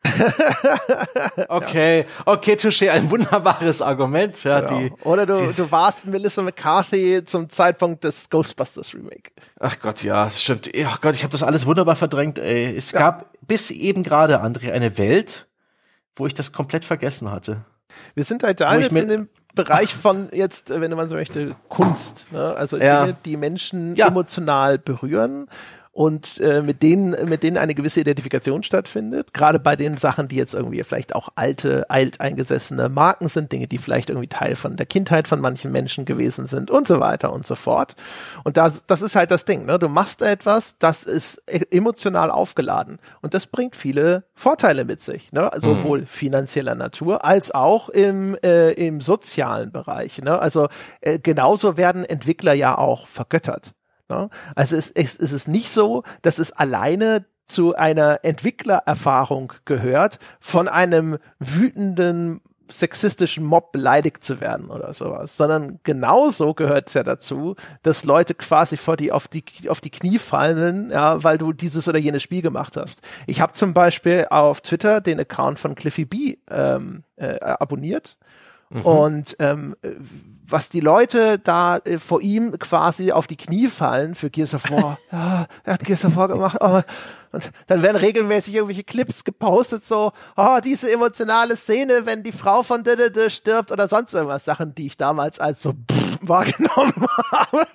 okay, 1.50 2.06
okay, 2.26 2.54
Touché, 2.56 2.90
ein 2.90 3.10
wunderbares 3.10 3.82
Argument. 3.82 4.44
Ja, 4.44 4.62
die, 4.62 4.90
Genau. 4.90 4.96
Oder 5.04 5.26
du, 5.26 5.54
du 5.54 5.72
warst 5.72 6.06
Melissa 6.06 6.42
McCarthy 6.42 7.24
zum 7.26 7.50
Zeitpunkt 7.50 8.04
des 8.04 8.30
Ghostbusters 8.30 8.94
Remake. 8.94 9.32
ach 9.60 9.80
Gott, 9.80 10.04
ja, 10.04 10.26
das 10.26 10.42
stimmt. 10.42 10.70
Ach 10.86 11.02
Gott, 11.02 11.16
ich 11.16 11.24
habe 11.24 11.32
das 11.32 11.44
alles 11.44 11.66
wunderbar 11.66 11.96
verdrängt. 11.96 12.40
Ey. 12.40 12.76
Es 12.76 12.92
gab 12.92 13.32
bis 13.42 13.72
eben 13.72 14.04
gerade, 14.04 14.42
André, 14.44 14.72
eine 14.72 14.98
Welt, 14.98 15.48
wo 16.16 16.28
ich 16.28 16.34
das 16.34 16.52
komplett 16.54 16.86
vergessen 16.86 17.32
hatte. 17.32 17.66
Wir 18.16 18.24
sind 18.24 18.44
halt 18.44 18.60
da 18.60 18.76
jetzt 18.76 18.96
in 18.96 19.08
dem 19.08 19.30
Bereich 19.56 19.94
von 19.94 20.30
jetzt, 20.32 20.72
äh, 20.72 20.82
wenn 20.82 20.92
man 20.92 21.10
so 21.10 21.16
möchte, 21.16 21.56
Kunst. 21.70 22.26
Ne? 22.32 22.56
Also 22.56 22.78
Ja. 22.78 23.06
Dinge, 23.06 23.18
die 23.26 23.38
Menschen 23.38 23.96
Ja. 23.96 24.08
emotional 24.08 24.80
berühren 24.80 25.48
und 25.94 26.40
äh, 26.40 26.64
mit 26.64 26.82
denen 26.82 27.30
mit 27.30 27.44
denen 27.44 27.58
eine 27.58 27.76
gewisse 27.76 28.02
Identifikation 28.02 28.64
stattfindet. 28.64 29.32
Gerade 29.32 29.60
bei 29.60 29.76
den 29.76 29.96
Sachen, 29.96 30.28
die 30.28 30.36
jetzt 30.36 30.56
irgendwie 30.56 30.84
vielleicht 30.84 31.14
auch 31.14 31.30
alte, 31.36 31.88
alteingesessene 31.90 32.90
Marken 32.90 33.28
sind, 33.28 33.52
Dinge, 33.52 33.68
die 33.68 33.78
vielleicht 33.78 34.10
irgendwie 34.10 34.28
Teil 34.28 34.56
von 34.56 34.76
der 34.76 34.88
Kindheit 34.88 35.28
von 35.28 35.40
manchen 35.40 35.72
Menschen 35.72 36.06
gewesen 36.06 36.48
sind 36.48 36.72
und 36.72 36.88
so 36.88 37.00
weiter 37.00 37.32
und 37.32 37.46
so 37.46 37.54
fort. 37.54 37.96
Und 38.44 38.58
das, 38.58 38.88
das 38.88 39.04
ist 39.04 39.16
halt 39.16 39.30
das 39.30 39.46
Ding. 39.46 39.68
Ne? 39.68 39.78
Du 39.78 39.88
machst 39.88 40.24
etwas, 40.24 40.80
das 40.80 41.04
ist 41.04 41.44
e- 41.48 41.62
emotional 41.70 42.32
aufgeladen 42.32 42.98
und 43.22 43.36
das 43.36 43.46
bringt 43.46 43.76
viele 43.76 44.24
Vorteile 44.34 44.86
mit 44.86 45.00
sich. 45.00 45.32
Ne? 45.32 45.52
Sowohl 45.58 46.08
finanzieller 46.08 46.74
Natur 46.74 47.24
als 47.24 47.54
auch 47.54 47.90
im, 47.90 48.36
äh, 48.44 48.72
im 48.72 49.00
sozialen 49.00 49.72
Bereich. 49.72 50.20
Ne? 50.24 50.40
Also 50.40 50.70
äh, 51.02 51.20
genauso 51.20 51.78
werden 51.78 52.04
Entwickler 52.04 52.54
ja 52.54 52.80
auch 52.80 53.06
vergöttert. 53.06 53.76
Ne? 54.10 54.30
Also 54.56 54.76
es, 54.76 54.92
es, 54.92 55.18
es 55.18 55.32
ist 55.32 55.48
nicht 55.48 55.72
so, 55.72 56.04
dass 56.22 56.40
es 56.40 56.52
alleine 56.52 57.26
zu 57.46 57.76
einer 57.76 58.20
Entwicklererfahrung 58.24 59.54
gehört, 59.66 60.20
von 60.40 60.68
einem 60.68 61.18
wütenden 61.40 62.42
sexistischen 62.72 63.44
Mob 63.44 63.72
beleidigt 63.72 64.24
zu 64.24 64.40
werden 64.40 64.70
oder 64.70 64.94
sowas, 64.94 65.38
sondern 65.38 65.80
genauso 65.84 66.54
gehört 66.54 66.88
es 66.88 66.94
ja 66.94 67.04
dazu, 67.04 67.56
dass 67.84 68.06
Leute 68.06 68.34
quasi 68.34 68.78
vor 68.78 68.98
die 68.98 69.12
auf 69.12 69.28
die 69.28 69.44
auf 69.68 69.82
die 69.82 69.90
Knie 69.90 70.18
fallen, 70.18 70.90
ja, 70.90 71.24
weil 71.24 71.38
du 71.38 71.52
dieses 71.54 71.88
oder 71.88 72.00
jenes 72.00 72.24
Spiel 72.24 72.42
gemacht 72.42 72.78
hast. 72.78 73.02
Ich 73.28 73.42
habe 73.42 73.54
zum 73.54 73.74
Beispiel 73.74 74.28
auf 74.30 74.62
Twitter 74.62 75.02
den 75.02 75.20
Account 75.20 75.60
von 75.60 75.76
Cliffy 75.76 76.06
B 76.06 76.38
ähm, 76.50 77.04
äh, 77.18 77.40
abonniert 77.42 78.18
und 78.82 79.36
ähm, 79.40 79.76
äh, 79.82 79.92
was 80.46 80.70
die 80.70 80.80
Leute 80.80 81.40
da 81.40 81.78
äh, 81.78 81.98
vor 81.98 82.22
ihm 82.22 82.58
quasi 82.60 83.12
auf 83.12 83.28
die 83.28 83.38
Knie 83.38 83.68
fallen 83.68 84.16
für 84.16 84.30
Gears 84.30 84.54
of 84.54 84.70
War. 84.70 85.00
ja, 85.12 85.48
er 85.64 85.74
hat 85.74 85.84
Gears 85.84 86.06
of 86.06 86.16
War 86.16 86.28
gemacht. 86.28 86.58
Oh. 86.60 86.82
Und 87.32 87.52
dann 87.66 87.82
werden 87.82 87.98
regelmäßig 87.98 88.54
irgendwelche 88.54 88.84
Clips 88.84 89.24
gepostet, 89.24 89.84
so, 89.84 90.12
oh, 90.38 90.60
diese 90.64 90.92
emotionale 90.92 91.56
Szene, 91.56 92.06
wenn 92.06 92.22
die 92.22 92.32
Frau 92.32 92.62
von 92.62 92.84
Didede 92.84 93.32
stirbt 93.32 93.72
oder 93.72 93.88
sonst 93.88 94.14
irgendwas. 94.14 94.46
Sachen, 94.46 94.76
die 94.76 94.86
ich 94.86 94.98
damals 94.98 95.40
als 95.40 95.62
so 95.62 95.72
pff, 95.72 96.20
wahrgenommen 96.22 97.08
habe. 97.32 97.66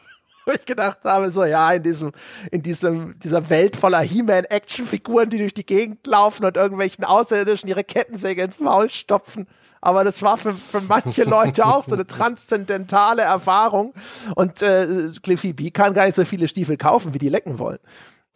Wo 0.45 0.53
ich 0.53 0.65
gedacht 0.65 1.01
habe, 1.05 1.31
so, 1.31 1.45
ja, 1.45 1.73
in 1.73 1.83
diesem, 1.83 2.13
in 2.53 2.63
diesem, 2.63 3.19
dieser 3.19 3.51
Welt 3.51 3.77
voller 3.77 4.01
He-Man-Actionfiguren, 4.01 5.29
die 5.29 5.39
durch 5.39 5.55
die 5.55 5.67
Gegend 5.67 6.07
laufen 6.07 6.45
und 6.45 6.57
irgendwelchen 6.57 7.05
Außerirdischen 7.05 7.69
ihre 7.69 7.85
Kettensäge 7.85 8.43
ins 8.43 8.61
Maul 8.61 8.89
stopfen. 8.91 9.49
Aber 9.81 10.05
das 10.05 10.23
war 10.23 10.37
für, 10.39 10.55
für 10.55 10.81
manche 10.81 11.25
Leute 11.25 11.65
auch 11.67 11.85
so 11.85 11.95
eine 11.95 12.07
transzendentale 12.07 13.23
Erfahrung. 13.23 13.95
Und 14.35 14.63
äh, 14.63 15.11
Cliffy 15.23 15.53
B 15.53 15.71
kann 15.71 15.95
gar 15.95 16.07
nicht 16.07 16.17
so 16.17 16.25
viele 16.25 16.49
Stiefel 16.49 16.77
kaufen, 16.77 17.15
wie 17.15 17.19
die 17.19 17.29
lecken 17.29 17.59
wollen. 17.59 17.79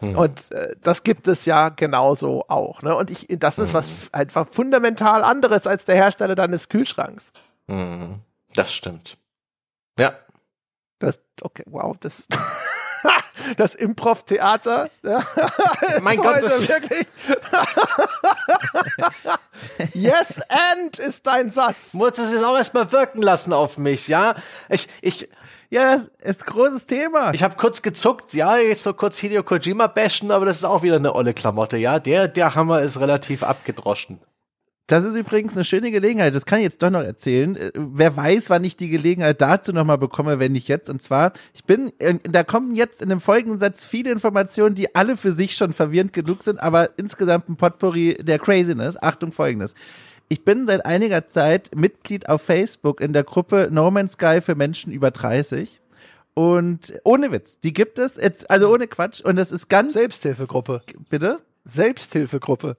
Und 0.01 0.51
äh, 0.53 0.75
das 0.83 1.05
gibt 1.05 1.29
es 1.29 1.45
ja 1.45 1.69
genauso 1.69 2.45
auch. 2.49 2.83
Ne? 2.83 2.97
Und 2.97 3.09
ich, 3.11 3.27
das 3.39 3.61
ist 3.61 3.73
was 3.73 3.89
f- 3.89 4.09
einfach 4.11 4.49
fundamental 4.51 5.23
anderes 5.23 5.69
als 5.69 5.85
der 5.85 5.95
Hersteller 5.95 6.35
deines 6.35 6.69
Kühlschranks. 6.69 7.33
Hm, 7.69 8.19
das 8.57 8.73
stimmt. 8.75 9.17
Ja. 10.01 10.15
Das, 10.99 11.21
okay, 11.41 11.63
wow, 11.67 11.97
das, 12.01 12.25
das 13.57 13.75
Improv-Theater. 13.75 14.91
Mein 16.03 16.19
Gott, 16.19 16.43
das- 16.43 16.69
wirklich. 16.69 17.07
yes 19.95 20.41
and 20.49 20.99
ist 20.99 21.27
dein 21.27 21.51
Satz. 21.51 21.95
Muss 21.95 22.19
es 22.19 22.33
jetzt 22.33 22.45
auch 22.45 22.57
erstmal 22.57 22.91
wirken 22.93 23.23
lassen 23.23 23.53
auf 23.53 23.79
mich, 23.79 24.09
ja? 24.09 24.35
Ich, 24.69 24.89
ich, 25.01 25.29
Ja, 25.71 25.97
das 25.97 26.09
ist 26.37 26.47
großes 26.47 26.87
Thema. 26.87 27.33
ich 27.33 27.43
habe 27.43 27.57
kurz 27.57 27.83
gezuckt, 27.83 28.35
ja, 28.35 28.57
jetzt 28.59 28.83
so 28.83 28.93
kurz 28.95 29.19
Hideo 29.19 29.43
Kojima 29.43 29.87
bashen, 29.87 30.31
aber 30.31 30.47
das 30.47 30.59
ist 30.59 30.65
auch 30.65 30.83
wieder 30.83 30.97
eine 30.97 31.15
olle 31.15 31.35
Klamotte, 31.35 31.77
ja? 31.79 31.99
Der, 31.99 32.29
der 32.29 32.55
Hammer 32.55 32.83
ist 32.83 33.01
relativ 33.01 33.43
abgedroschen. 33.43 34.21
Das 34.89 35.05
ist 35.05 35.15
übrigens 35.15 35.55
eine 35.55 35.65
schöne 35.65 35.91
Gelegenheit. 35.91 36.35
Das 36.35 36.45
kann 36.45 36.59
ich 36.59 36.65
jetzt 36.65 36.83
doch 36.83 36.91
noch 36.91 37.03
erzählen. 37.03 37.57
Äh, 37.57 37.71
Wer 37.75 38.17
weiß, 38.17 38.51
wann 38.51 38.65
ich 38.65 38.77
die 38.77 38.89
Gelegenheit 38.89 39.41
dazu 39.41 39.73
nochmal 39.73 39.99
bekomme, 39.99 40.39
wenn 40.39 40.53
nicht 40.53 40.69
jetzt. 40.69 40.91
Und 40.91 41.03
zwar, 41.03 41.33
ich 41.55 41.65
bin, 41.65 41.93
da 42.25 42.43
kommen 42.43 42.75
jetzt 42.75 43.01
in 43.01 43.09
dem 43.09 43.21
folgenden 43.21 43.61
Satz 43.61 43.85
viele 43.85 44.11
Informationen, 44.11 44.75
die 44.75 44.95
alle 44.95 45.17
für 45.17 45.33
sich 45.33 45.55
schon 45.55 45.73
verwirrend 45.73 46.13
genug 46.13 46.43
sind, 46.43 46.59
aber 46.59 46.91
insgesamt 46.99 47.49
ein 47.49 47.57
Potpourri 47.57 48.19
der 48.21 48.39
Craziness. 48.39 49.01
Achtung, 49.01 49.33
folgendes. 49.33 49.75
Ich 50.29 50.45
bin 50.45 50.67
seit 50.67 50.85
einiger 50.85 51.29
Zeit 51.29 51.71
Mitglied 51.77 52.29
auf 52.29 52.43
Facebook 52.43 53.01
in 53.01 53.13
der 53.13 53.25
Gruppe 53.25 53.69
No 53.71 53.91
Man's 53.91 54.13
Sky 54.15 54.41
für 54.41 54.55
Menschen 54.55 54.93
über 54.93 55.11
30. 55.11 55.81
Und 56.35 56.95
ohne 57.05 57.31
Witz, 57.31 57.61
die 57.61 57.75
gibt 57.75 57.99
es, 57.99 58.17
jetzt, 58.17 58.51
also 58.51 58.73
ohne 58.73 58.89
Quatsch. 58.89 59.21
Und 59.21 59.37
das 59.37 59.53
ist 59.53 59.69
ganz, 59.69 59.93
Selbsthilfegruppe. 59.93 60.81
bitte? 61.11 61.41
Selbsthilfegruppe. 61.67 62.77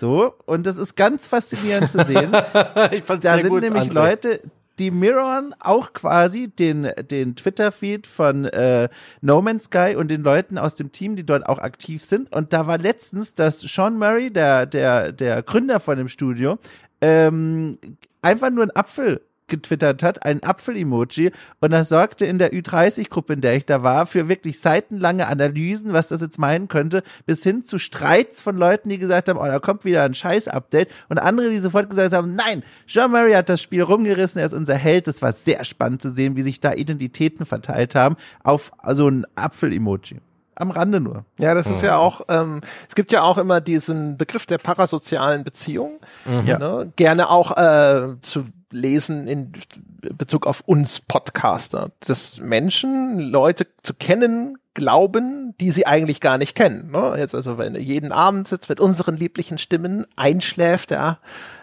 So, 0.00 0.34
und 0.46 0.64
das 0.64 0.78
ist 0.78 0.96
ganz 0.96 1.26
faszinierend 1.26 1.92
zu 1.92 2.02
sehen. 2.06 2.32
ich 2.90 3.04
fand's 3.04 3.22
Da 3.22 3.34
sehr 3.34 3.42
sind 3.42 3.50
gut, 3.50 3.60
nämlich 3.60 3.90
André. 3.90 3.92
Leute, 3.92 4.40
die 4.78 4.90
mirrorn 4.90 5.54
auch 5.60 5.92
quasi 5.92 6.48
den, 6.48 6.90
den 7.10 7.36
Twitter-Feed 7.36 8.06
von 8.06 8.46
äh, 8.46 8.88
No 9.20 9.42
Man's 9.42 9.64
Sky 9.64 9.96
und 9.98 10.10
den 10.10 10.22
Leuten 10.22 10.56
aus 10.56 10.74
dem 10.74 10.90
Team, 10.90 11.16
die 11.16 11.26
dort 11.26 11.46
auch 11.46 11.58
aktiv 11.58 12.02
sind. 12.02 12.34
Und 12.34 12.54
da 12.54 12.66
war 12.66 12.78
letztens, 12.78 13.34
dass 13.34 13.60
Sean 13.60 13.98
Murray, 13.98 14.30
der, 14.30 14.64
der, 14.64 15.12
der 15.12 15.42
Gründer 15.42 15.80
von 15.80 15.98
dem 15.98 16.08
Studio, 16.08 16.58
ähm, 17.02 17.76
einfach 18.22 18.48
nur 18.48 18.62
einen 18.62 18.74
Apfel 18.74 19.20
getwittert 19.50 20.02
hat, 20.02 20.24
ein 20.24 20.42
Apfel-Emoji. 20.42 21.32
Und 21.60 21.72
das 21.72 21.90
sorgte 21.90 22.24
in 22.24 22.38
der 22.38 22.52
Ü30-Gruppe, 22.52 23.34
in 23.34 23.40
der 23.42 23.56
ich 23.56 23.66
da 23.66 23.82
war, 23.82 24.06
für 24.06 24.28
wirklich 24.28 24.60
seitenlange 24.60 25.26
Analysen, 25.26 25.92
was 25.92 26.08
das 26.08 26.22
jetzt 26.22 26.38
meinen 26.38 26.68
könnte, 26.68 27.02
bis 27.26 27.42
hin 27.42 27.64
zu 27.64 27.78
Streits 27.78 28.40
von 28.40 28.56
Leuten, 28.56 28.88
die 28.88 28.98
gesagt 28.98 29.28
haben, 29.28 29.38
oh, 29.38 29.44
da 29.44 29.58
kommt 29.58 29.84
wieder 29.84 30.04
ein 30.04 30.14
Scheiß-Update. 30.14 30.90
Und 31.08 31.18
andere, 31.18 31.50
die 31.50 31.58
sofort 31.58 31.90
gesagt 31.90 32.14
haben, 32.14 32.34
nein, 32.34 32.62
Jean 32.86 33.10
Murray 33.10 33.32
hat 33.32 33.48
das 33.48 33.60
Spiel 33.60 33.82
rumgerissen, 33.82 34.38
er 34.38 34.46
ist 34.46 34.54
unser 34.54 34.76
Held. 34.76 35.06
Das 35.06 35.20
war 35.20 35.32
sehr 35.32 35.64
spannend 35.64 36.00
zu 36.00 36.10
sehen, 36.10 36.36
wie 36.36 36.42
sich 36.42 36.60
da 36.60 36.72
Identitäten 36.72 37.44
verteilt 37.44 37.94
haben 37.94 38.16
auf 38.42 38.72
so 38.92 39.08
ein 39.08 39.26
Apfel-Emoji 39.34 40.20
am 40.60 40.70
Rande 40.70 41.00
nur. 41.00 41.24
Ja, 41.38 41.54
das 41.54 41.68
ist 41.68 41.82
ja 41.82 41.96
auch, 41.96 42.20
ähm, 42.28 42.60
es 42.88 42.94
gibt 42.94 43.12
ja 43.12 43.22
auch 43.22 43.38
immer 43.38 43.60
diesen 43.60 44.18
Begriff 44.18 44.46
der 44.46 44.58
parasozialen 44.58 45.42
Beziehung. 45.42 46.00
Mhm. 46.26 46.44
Ne? 46.44 46.92
Gerne 46.96 47.30
auch 47.30 47.56
äh, 47.56 48.20
zu 48.20 48.44
lesen 48.70 49.26
in 49.26 49.52
Bezug 50.16 50.46
auf 50.46 50.62
uns 50.66 51.00
Podcaster, 51.00 51.90
dass 52.00 52.38
Menschen 52.38 53.18
Leute 53.18 53.66
zu 53.82 53.94
kennen 53.94 54.58
glauben, 54.74 55.54
die 55.60 55.70
sie 55.70 55.86
eigentlich 55.86 56.20
gar 56.20 56.38
nicht 56.38 56.54
kennen. 56.54 56.90
Ne? 56.90 57.14
Jetzt 57.18 57.34
also, 57.34 57.58
wenn 57.58 57.74
er 57.74 57.80
jeden 57.80 58.12
Abend 58.12 58.48
sitzt 58.48 58.68
mit 58.68 58.80
unseren 58.80 59.16
lieblichen 59.16 59.58
Stimmen 59.58 60.06
einschläft, 60.16 60.90
ja, 60.90 61.18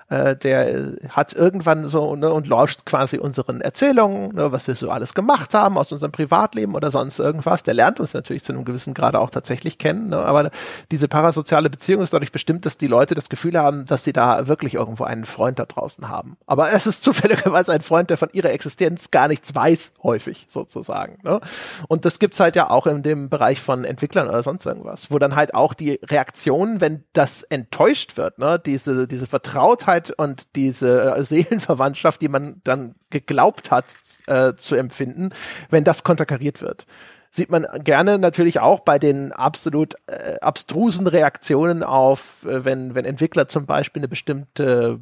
äh, 0.09 0.35
der 0.35 0.73
äh, 0.73 0.95
hat 1.09 1.33
irgendwann 1.33 1.85
so 1.85 2.15
ne, 2.15 2.31
und 2.31 2.47
lauscht 2.47 2.85
quasi 2.85 3.17
unseren 3.17 3.61
Erzählungen, 3.61 4.33
ne, 4.33 4.51
was 4.51 4.67
wir 4.67 4.75
so 4.75 4.89
alles 4.89 5.13
gemacht 5.13 5.53
haben 5.53 5.77
aus 5.77 5.91
unserem 5.91 6.11
Privatleben 6.11 6.75
oder 6.75 6.91
sonst 6.91 7.19
irgendwas. 7.19 7.63
Der 7.63 7.73
lernt 7.73 7.99
uns 7.99 8.13
natürlich 8.13 8.43
zu 8.43 8.53
einem 8.53 8.63
gewissen 8.63 8.93
Grade 8.93 9.19
auch 9.19 9.29
tatsächlich 9.29 9.77
kennen, 9.77 10.09
ne, 10.09 10.17
aber 10.17 10.49
diese 10.91 11.07
parasoziale 11.07 11.69
Beziehung 11.69 12.01
ist 12.01 12.13
dadurch 12.13 12.31
bestimmt, 12.31 12.65
dass 12.65 12.77
die 12.77 12.87
Leute 12.87 13.15
das 13.15 13.27
Gefühl 13.27 13.57
haben, 13.59 13.85
dass 13.85 14.05
sie 14.05 14.13
da 14.13 14.47
wirklich 14.47 14.75
irgendwo 14.75 15.03
einen 15.03 15.25
Freund 15.25 15.59
da 15.59 15.65
draußen 15.65 16.07
haben. 16.07 16.37
Aber 16.45 16.71
es 16.71 16.87
ist 16.87 17.03
zufälligerweise 17.07 17.73
ein 17.73 17.81
Freund, 17.81 18.09
der 18.09 18.17
von 18.17 18.29
ihrer 18.31 18.51
Existenz 18.51 19.11
gar 19.11 19.27
nichts 19.27 19.53
weiß, 19.53 19.93
häufig 20.03 20.45
sozusagen. 20.47 21.19
Ne? 21.23 21.41
Und 21.87 22.05
das 22.05 22.19
gibt's 22.19 22.39
halt 22.39 22.55
ja 22.55 22.69
auch 22.69 22.87
in 22.87 23.03
dem 23.03 23.29
Bereich 23.29 23.61
von 23.61 23.83
Entwicklern 23.83 24.29
oder 24.29 24.43
sonst 24.43 24.65
irgendwas, 24.65 25.11
wo 25.11 25.19
dann 25.19 25.35
halt 25.35 25.53
auch 25.53 25.73
die 25.73 25.99
Reaktion, 26.03 26.79
wenn 26.79 27.03
das 27.11 27.43
enttäuscht 27.43 28.15
wird, 28.15 28.39
ne, 28.39 28.57
diese, 28.63 29.07
diese 29.07 29.27
Vertrautheit 29.27 29.96
Verbundenheit 29.97 30.11
und 30.17 30.55
diese 30.55 31.15
äh, 31.15 31.23
Seelenverwandtschaft, 31.23 32.21
die 32.21 32.29
man 32.29 32.61
dann 32.63 32.95
geglaubt 33.09 33.71
hat 33.71 33.85
äh, 34.27 34.53
zu 34.55 34.75
empfinden, 34.75 35.29
wenn 35.69 35.83
das 35.83 36.03
konterkariert 36.03 36.61
wird 36.61 36.85
sieht 37.29 37.51
man 37.51 37.67
gerne 37.83 38.17
natürlich 38.17 38.61
auch 38.61 38.79
bei 38.79 38.97
den 38.97 39.31
absolut 39.33 39.95
äh, 40.07 40.39
abstrusen 40.39 41.05
Reaktionen 41.05 41.83
auf, 41.83 42.43
äh, 42.45 42.65
wenn, 42.65 42.95
wenn 42.95 43.05
Entwickler 43.05 43.47
zum 43.47 43.67
Beispiel 43.67 43.99
eine 43.99 44.07
bestimmte 44.07 45.01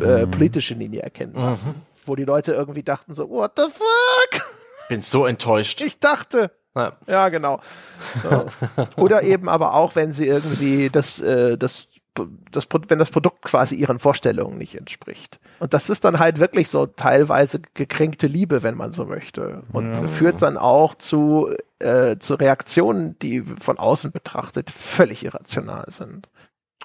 äh, 0.00 0.24
mhm. 0.24 0.30
politische 0.30 0.74
Linie 0.74 1.02
erkennen 1.02 1.34
lassen, 1.34 1.68
mhm. 1.68 1.74
wo 2.06 2.16
die 2.16 2.24
Leute 2.24 2.52
irgendwie 2.52 2.82
dachten 2.82 3.12
so, 3.14 3.28
what 3.28 3.52
the 3.56 3.64
fuck? 3.70 4.56
Bin 4.88 5.02
so 5.02 5.26
enttäuscht. 5.26 5.80
Ich 5.82 6.00
dachte. 6.00 6.50
Ja, 6.74 6.92
ja 7.06 7.28
genau. 7.28 7.60
So. 8.22 8.46
Oder 8.96 9.22
eben 9.22 9.48
aber 9.48 9.74
auch, 9.74 9.94
wenn 9.94 10.10
sie 10.10 10.26
irgendwie 10.26 10.88
das, 10.88 11.20
äh, 11.20 11.58
das 11.58 11.87
das, 12.50 12.66
wenn 12.88 12.98
das 12.98 13.10
Produkt 13.10 13.42
quasi 13.42 13.74
ihren 13.74 13.98
Vorstellungen 13.98 14.58
nicht 14.58 14.74
entspricht. 14.74 15.38
Und 15.58 15.74
das 15.74 15.90
ist 15.90 16.04
dann 16.04 16.18
halt 16.18 16.38
wirklich 16.38 16.68
so 16.68 16.86
teilweise 16.86 17.60
gekränkte 17.74 18.26
Liebe, 18.26 18.62
wenn 18.62 18.76
man 18.76 18.92
so 18.92 19.04
möchte. 19.04 19.62
Und 19.72 19.94
ja. 19.94 20.08
führt 20.08 20.42
dann 20.42 20.56
auch 20.56 20.94
zu, 20.94 21.50
äh, 21.78 22.16
zu 22.18 22.34
Reaktionen, 22.34 23.18
die 23.20 23.42
von 23.42 23.78
außen 23.78 24.10
betrachtet 24.10 24.70
völlig 24.70 25.24
irrational 25.24 25.84
sind. 25.88 26.28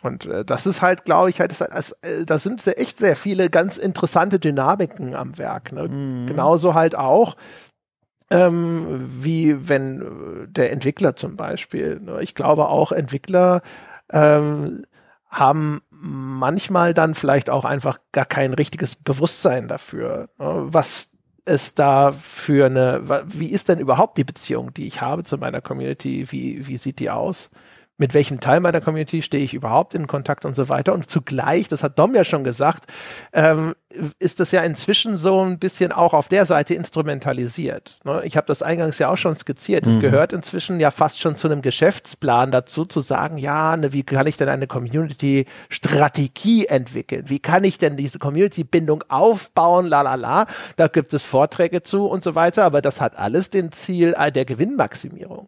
Und 0.03 0.26
äh, 0.26 0.43
das 0.43 0.68
ist 0.68 0.81
halt, 0.81 1.05
glaube 1.05 1.30
ich, 1.30 1.39
halt, 1.39 1.51
das, 1.51 1.60
das, 1.60 1.91
äh, 2.01 2.26
da 2.26 2.38
sind 2.38 2.61
sehr, 2.61 2.80
echt 2.80 2.97
sehr 2.97 3.15
viele 3.15 3.49
ganz 3.49 3.77
interessante 3.77 4.38
Dynamiken 4.38 5.15
am 5.15 5.38
Werk. 5.38 5.72
Ne? 5.72 5.88
Mhm. 5.88 6.27
Genauso 6.27 6.73
halt 6.73 6.95
auch, 6.95 7.35
ähm, 8.30 9.10
wie 9.22 9.69
wenn 9.69 10.01
äh, 10.01 10.47
der 10.47 10.72
Entwickler 10.72 11.15
zum 11.15 11.38
Beispiel. 11.38 11.99
Ne? 12.01 12.19
Ich 12.22 12.35
glaube 12.35 12.68
auch 12.68 12.91
Entwickler 12.91 13.61
ähm, 14.11 14.84
haben 15.34 15.81
manchmal 15.89 16.93
dann 16.93 17.15
vielleicht 17.15 17.49
auch 17.49 17.65
einfach 17.65 17.99
gar 18.11 18.26
kein 18.26 18.53
richtiges 18.53 18.95
Bewusstsein 18.95 19.68
dafür, 19.68 20.30
ne, 20.38 20.64
was 20.68 21.10
es 21.45 21.76
da 21.76 22.14
für 22.14 22.68
eine, 22.68 23.01
wie 23.27 23.51
ist 23.51 23.68
denn 23.68 23.80
überhaupt 23.80 24.18
die 24.18 24.23
Beziehung, 24.23 24.73
die 24.73 24.88
ich 24.88 25.01
habe 25.01 25.23
zu 25.23 25.38
meiner 25.38 25.60
Community, 25.60 26.31
wie, 26.31 26.65
wie 26.68 26.77
sieht 26.77 26.99
die 26.99 27.10
aus? 27.10 27.49
Mit 28.03 28.13
welchem 28.13 28.41
Teil 28.41 28.59
meiner 28.59 28.81
Community 28.81 29.21
stehe 29.21 29.45
ich 29.45 29.53
überhaupt 29.53 29.95
in 29.95 30.07
Kontakt 30.07 30.43
und 30.43 30.57
so 30.57 30.67
weiter. 30.67 30.93
Und 30.93 31.09
zugleich, 31.09 31.69
das 31.69 31.84
hat 31.84 31.97
Dom 31.97 32.13
ja 32.13 32.25
schon 32.25 32.43
gesagt, 32.43 32.91
ähm, 33.31 33.75
ist 34.19 34.41
das 34.41 34.51
ja 34.51 34.61
inzwischen 34.61 35.15
so 35.15 35.39
ein 35.39 35.57
bisschen 35.57 35.93
auch 35.93 36.13
auf 36.13 36.27
der 36.27 36.45
Seite 36.45 36.73
instrumentalisiert. 36.73 38.01
Ne? 38.03 38.19
Ich 38.25 38.35
habe 38.35 38.45
das 38.45 38.61
eingangs 38.61 38.99
ja 38.99 39.07
auch 39.07 39.15
schon 39.15 39.35
skizziert. 39.35 39.88
Es 39.88 39.95
mhm. 39.95 40.01
gehört 40.01 40.34
inzwischen 40.34 40.81
ja 40.81 40.91
fast 40.91 41.21
schon 41.21 41.38
zu 41.38 41.47
einem 41.47 41.61
Geschäftsplan 41.61 42.51
dazu, 42.51 42.84
zu 42.84 42.99
sagen, 42.99 43.38
ja, 43.38 43.77
ne, 43.77 43.93
wie 43.93 44.03
kann 44.03 44.27
ich 44.27 44.35
denn 44.35 44.49
eine 44.49 44.67
Community-Strategie 44.67 46.65
entwickeln? 46.65 47.30
Wie 47.30 47.39
kann 47.39 47.63
ich 47.63 47.77
denn 47.77 47.95
diese 47.95 48.19
Community-Bindung 48.19 49.05
aufbauen? 49.07 49.88
La 49.88 50.01
la 50.01 50.15
la. 50.15 50.45
Da 50.75 50.89
gibt 50.89 51.13
es 51.13 51.23
Vorträge 51.23 51.84
zu 51.84 52.05
und 52.07 52.21
so 52.21 52.35
weiter, 52.35 52.65
aber 52.65 52.81
das 52.81 52.99
hat 52.99 53.17
alles 53.17 53.49
den 53.49 53.71
Ziel 53.71 54.13
der 54.35 54.43
Gewinnmaximierung. 54.43 55.47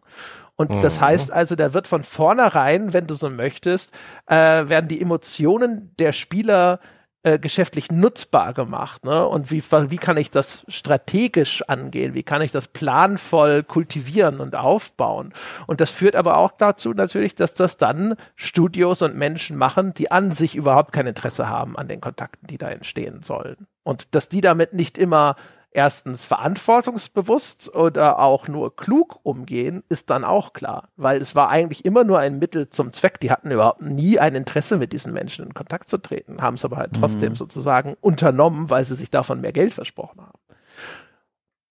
Und 0.56 0.70
mhm. 0.70 0.80
das 0.80 1.00
heißt 1.00 1.32
also, 1.32 1.54
da 1.54 1.74
wird 1.74 1.86
von 1.86 2.02
vornherein, 2.02 2.92
wenn 2.92 3.06
du 3.06 3.14
so 3.14 3.30
möchtest, 3.30 3.94
äh, 4.26 4.34
werden 4.34 4.88
die 4.88 5.00
Emotionen 5.00 5.94
der 5.98 6.12
Spieler 6.12 6.80
äh, 7.26 7.40
geschäftlich 7.40 7.90
nutzbar 7.90 8.54
gemacht. 8.54 9.04
Ne? 9.04 9.26
Und 9.26 9.50
wie, 9.50 9.60
wie 9.90 9.98
kann 9.98 10.16
ich 10.16 10.30
das 10.30 10.64
strategisch 10.68 11.62
angehen? 11.62 12.14
Wie 12.14 12.22
kann 12.22 12.40
ich 12.40 12.52
das 12.52 12.68
planvoll 12.68 13.64
kultivieren 13.64 14.38
und 14.38 14.54
aufbauen? 14.54 15.34
Und 15.66 15.80
das 15.80 15.90
führt 15.90 16.14
aber 16.14 16.36
auch 16.36 16.52
dazu 16.52 16.94
natürlich, 16.94 17.34
dass 17.34 17.54
das 17.54 17.78
dann 17.78 18.14
Studios 18.36 19.02
und 19.02 19.16
Menschen 19.16 19.56
machen, 19.56 19.92
die 19.92 20.12
an 20.12 20.30
sich 20.30 20.54
überhaupt 20.54 20.92
kein 20.92 21.08
Interesse 21.08 21.48
haben 21.48 21.76
an 21.76 21.88
den 21.88 22.00
Kontakten, 22.00 22.46
die 22.46 22.58
da 22.58 22.70
entstehen 22.70 23.24
sollen. 23.24 23.66
Und 23.82 24.14
dass 24.14 24.28
die 24.28 24.40
damit 24.40 24.72
nicht 24.72 24.96
immer 24.96 25.34
erstens 25.76 26.24
verantwortungsbewusst 26.24 27.74
oder 27.74 28.18
auch 28.18 28.48
nur 28.48 28.74
klug 28.74 29.20
umgehen, 29.22 29.84
ist 29.88 30.08
dann 30.10 30.24
auch 30.24 30.54
klar, 30.54 30.88
weil 30.96 31.20
es 31.20 31.34
war 31.34 31.50
eigentlich 31.50 31.84
immer 31.84 32.02
nur 32.02 32.18
ein 32.18 32.38
Mittel 32.38 32.70
zum 32.70 32.92
Zweck. 32.92 33.20
Die 33.20 33.30
hatten 33.30 33.50
überhaupt 33.50 33.82
nie 33.82 34.18
ein 34.18 34.34
Interesse, 34.34 34.78
mit 34.78 34.92
diesen 34.92 35.12
Menschen 35.12 35.44
in 35.44 35.54
Kontakt 35.54 35.88
zu 35.88 35.98
treten, 35.98 36.40
haben 36.40 36.54
es 36.54 36.64
aber 36.64 36.78
halt 36.78 36.94
trotzdem 36.94 37.32
mhm. 37.32 37.36
sozusagen 37.36 37.94
unternommen, 38.00 38.70
weil 38.70 38.84
sie 38.84 38.96
sich 38.96 39.10
davon 39.10 39.40
mehr 39.40 39.52
Geld 39.52 39.74
versprochen 39.74 40.22
haben. 40.22 40.38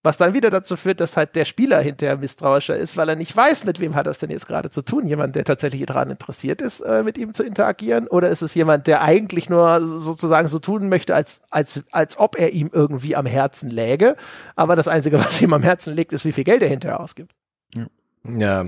Was 0.06 0.18
dann 0.18 0.36
wieder 0.36 0.52
dazu 0.52 0.76
führt, 0.76 1.00
dass 1.00 1.18
halt 1.18 1.36
der 1.36 1.46
Spieler 1.46 1.82
hinterher 1.82 2.16
misstrauischer 2.18 2.76
ist, 2.76 2.96
weil 2.96 3.10
er 3.10 3.16
nicht 3.16 3.36
weiß, 3.36 3.64
mit 3.64 3.80
wem 3.80 3.96
hat 3.96 4.06
es 4.06 4.20
denn 4.20 4.30
jetzt 4.30 4.46
gerade 4.46 4.70
zu 4.70 4.84
tun. 4.84 5.08
Jemand, 5.08 5.36
der 5.36 5.46
tatsächlich 5.46 5.84
daran 5.84 6.12
interessiert 6.12 6.62
ist, 6.62 6.82
äh, 6.82 7.02
mit 7.02 7.18
ihm 7.18 7.34
zu 7.34 7.42
interagieren? 7.42 8.08
Oder 8.08 8.30
ist 8.30 8.44
es 8.44 8.54
jemand, 8.54 8.86
der 8.86 9.02
eigentlich 9.02 9.50
nur 9.50 10.00
sozusagen 10.00 10.48
so 10.48 10.60
tun 10.60 10.90
möchte, 10.90 11.16
als, 11.16 11.42
als, 11.50 11.82
als 11.92 12.20
ob 12.20 12.38
er 12.38 12.54
ihm 12.54 12.70
irgendwie 12.72 13.16
am 13.16 13.26
Herzen 13.26 13.72
läge? 13.72 14.16
Aber 14.56 14.76
das 14.76 14.88
Einzige, 14.88 15.18
was 15.26 15.42
ihm 15.42 15.54
am 15.54 15.64
Herzen 15.64 15.96
liegt, 15.96 16.14
ist, 16.14 16.24
wie 16.24 16.34
viel 16.34 16.44
Geld 16.44 16.62
er 16.62 16.70
hinterher 16.70 17.00
ausgibt. 17.00 17.32
Ja. 17.74 17.88
ja. 18.24 18.66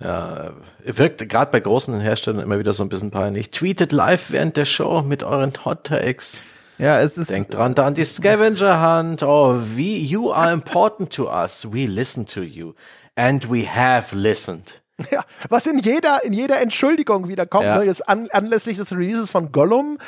Ja, 0.00 0.54
wirkt 0.84 1.28
gerade 1.28 1.52
bei 1.52 1.60
großen 1.60 2.00
Herstellern 2.00 2.42
immer 2.42 2.58
wieder 2.58 2.72
so 2.72 2.82
ein 2.82 2.88
bisschen 2.88 3.12
peinlich. 3.12 3.52
Tweetet 3.52 3.92
live 3.92 4.32
während 4.32 4.56
der 4.56 4.64
Show 4.64 5.02
mit 5.02 5.22
euren 5.22 5.52
Hot 5.64 5.84
Takes. 5.84 6.42
Ja, 6.78 7.00
es 7.00 7.18
ist. 7.18 7.30
Denkt 7.30 7.54
dran, 7.54 7.74
dann 7.74 7.94
die 7.94 8.04
Scavenger 8.04 8.98
Hunt. 8.98 9.22
Oh, 9.22 9.60
wie, 9.74 9.98
you 10.04 10.32
are 10.32 10.52
important 10.52 11.12
to 11.14 11.30
us. 11.30 11.68
We 11.72 11.86
listen 11.86 12.26
to 12.26 12.42
you. 12.42 12.74
And 13.16 13.50
we 13.50 13.66
have 13.68 14.14
listened. 14.14 14.80
Ja, 15.10 15.24
was 15.48 15.66
in 15.66 15.80
jeder, 15.80 16.22
in 16.22 16.32
jeder 16.32 16.60
Entschuldigung 16.60 17.26
wieder 17.26 17.46
kommt, 17.46 17.64
ja. 17.64 17.78
ne, 17.78 17.84
jetzt 17.84 18.08
an, 18.08 18.28
anlässlich 18.30 18.78
des 18.78 18.92
Releases 18.92 19.28
von 19.28 19.50
Gollum, 19.50 19.98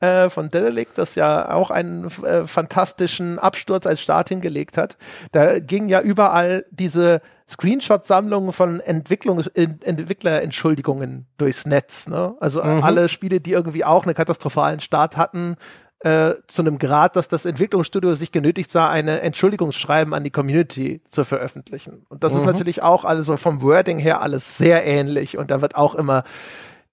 äh, 0.00 0.28
von 0.28 0.50
Dedelic, 0.50 0.92
das 0.94 1.14
ja 1.14 1.50
auch 1.50 1.70
einen 1.70 2.06
äh, 2.22 2.44
fantastischen 2.44 3.38
Absturz 3.38 3.86
als 3.86 4.02
Start 4.02 4.28
hingelegt 4.28 4.76
hat. 4.76 4.98
Da 5.32 5.60
ging 5.60 5.88
ja 5.88 6.02
überall 6.02 6.66
diese 6.70 7.22
Screenshot-Sammlungen 7.48 8.52
von 8.52 8.80
Entwicklungs 8.80 9.46
Entwicklerentschuldigungen 9.46 11.26
durchs 11.36 11.64
Netz. 11.66 12.08
Ne? 12.08 12.34
Also 12.40 12.62
mhm. 12.62 12.82
alle 12.82 13.08
Spiele, 13.08 13.40
die 13.40 13.52
irgendwie 13.52 13.84
auch 13.84 14.04
einen 14.04 14.14
katastrophalen 14.14 14.80
Start 14.80 15.16
hatten, 15.16 15.56
äh, 16.04 16.34
zu 16.46 16.62
einem 16.62 16.78
Grad, 16.78 17.16
dass 17.16 17.28
das 17.28 17.44
Entwicklungsstudio 17.44 18.14
sich 18.14 18.30
genötigt 18.30 18.70
sah, 18.70 18.88
eine 18.88 19.20
Entschuldigungsschreiben 19.20 20.14
an 20.14 20.22
die 20.22 20.30
Community 20.30 21.02
zu 21.04 21.24
veröffentlichen. 21.24 22.06
Und 22.08 22.22
das 22.22 22.34
mhm. 22.34 22.40
ist 22.40 22.46
natürlich 22.46 22.82
auch 22.82 23.04
alles 23.04 23.26
so 23.26 23.36
vom 23.36 23.62
Wording 23.62 23.98
her 23.98 24.20
alles 24.20 24.56
sehr 24.56 24.86
ähnlich 24.86 25.38
und 25.38 25.50
da 25.50 25.60
wird 25.60 25.74
auch 25.74 25.94
immer 25.94 26.24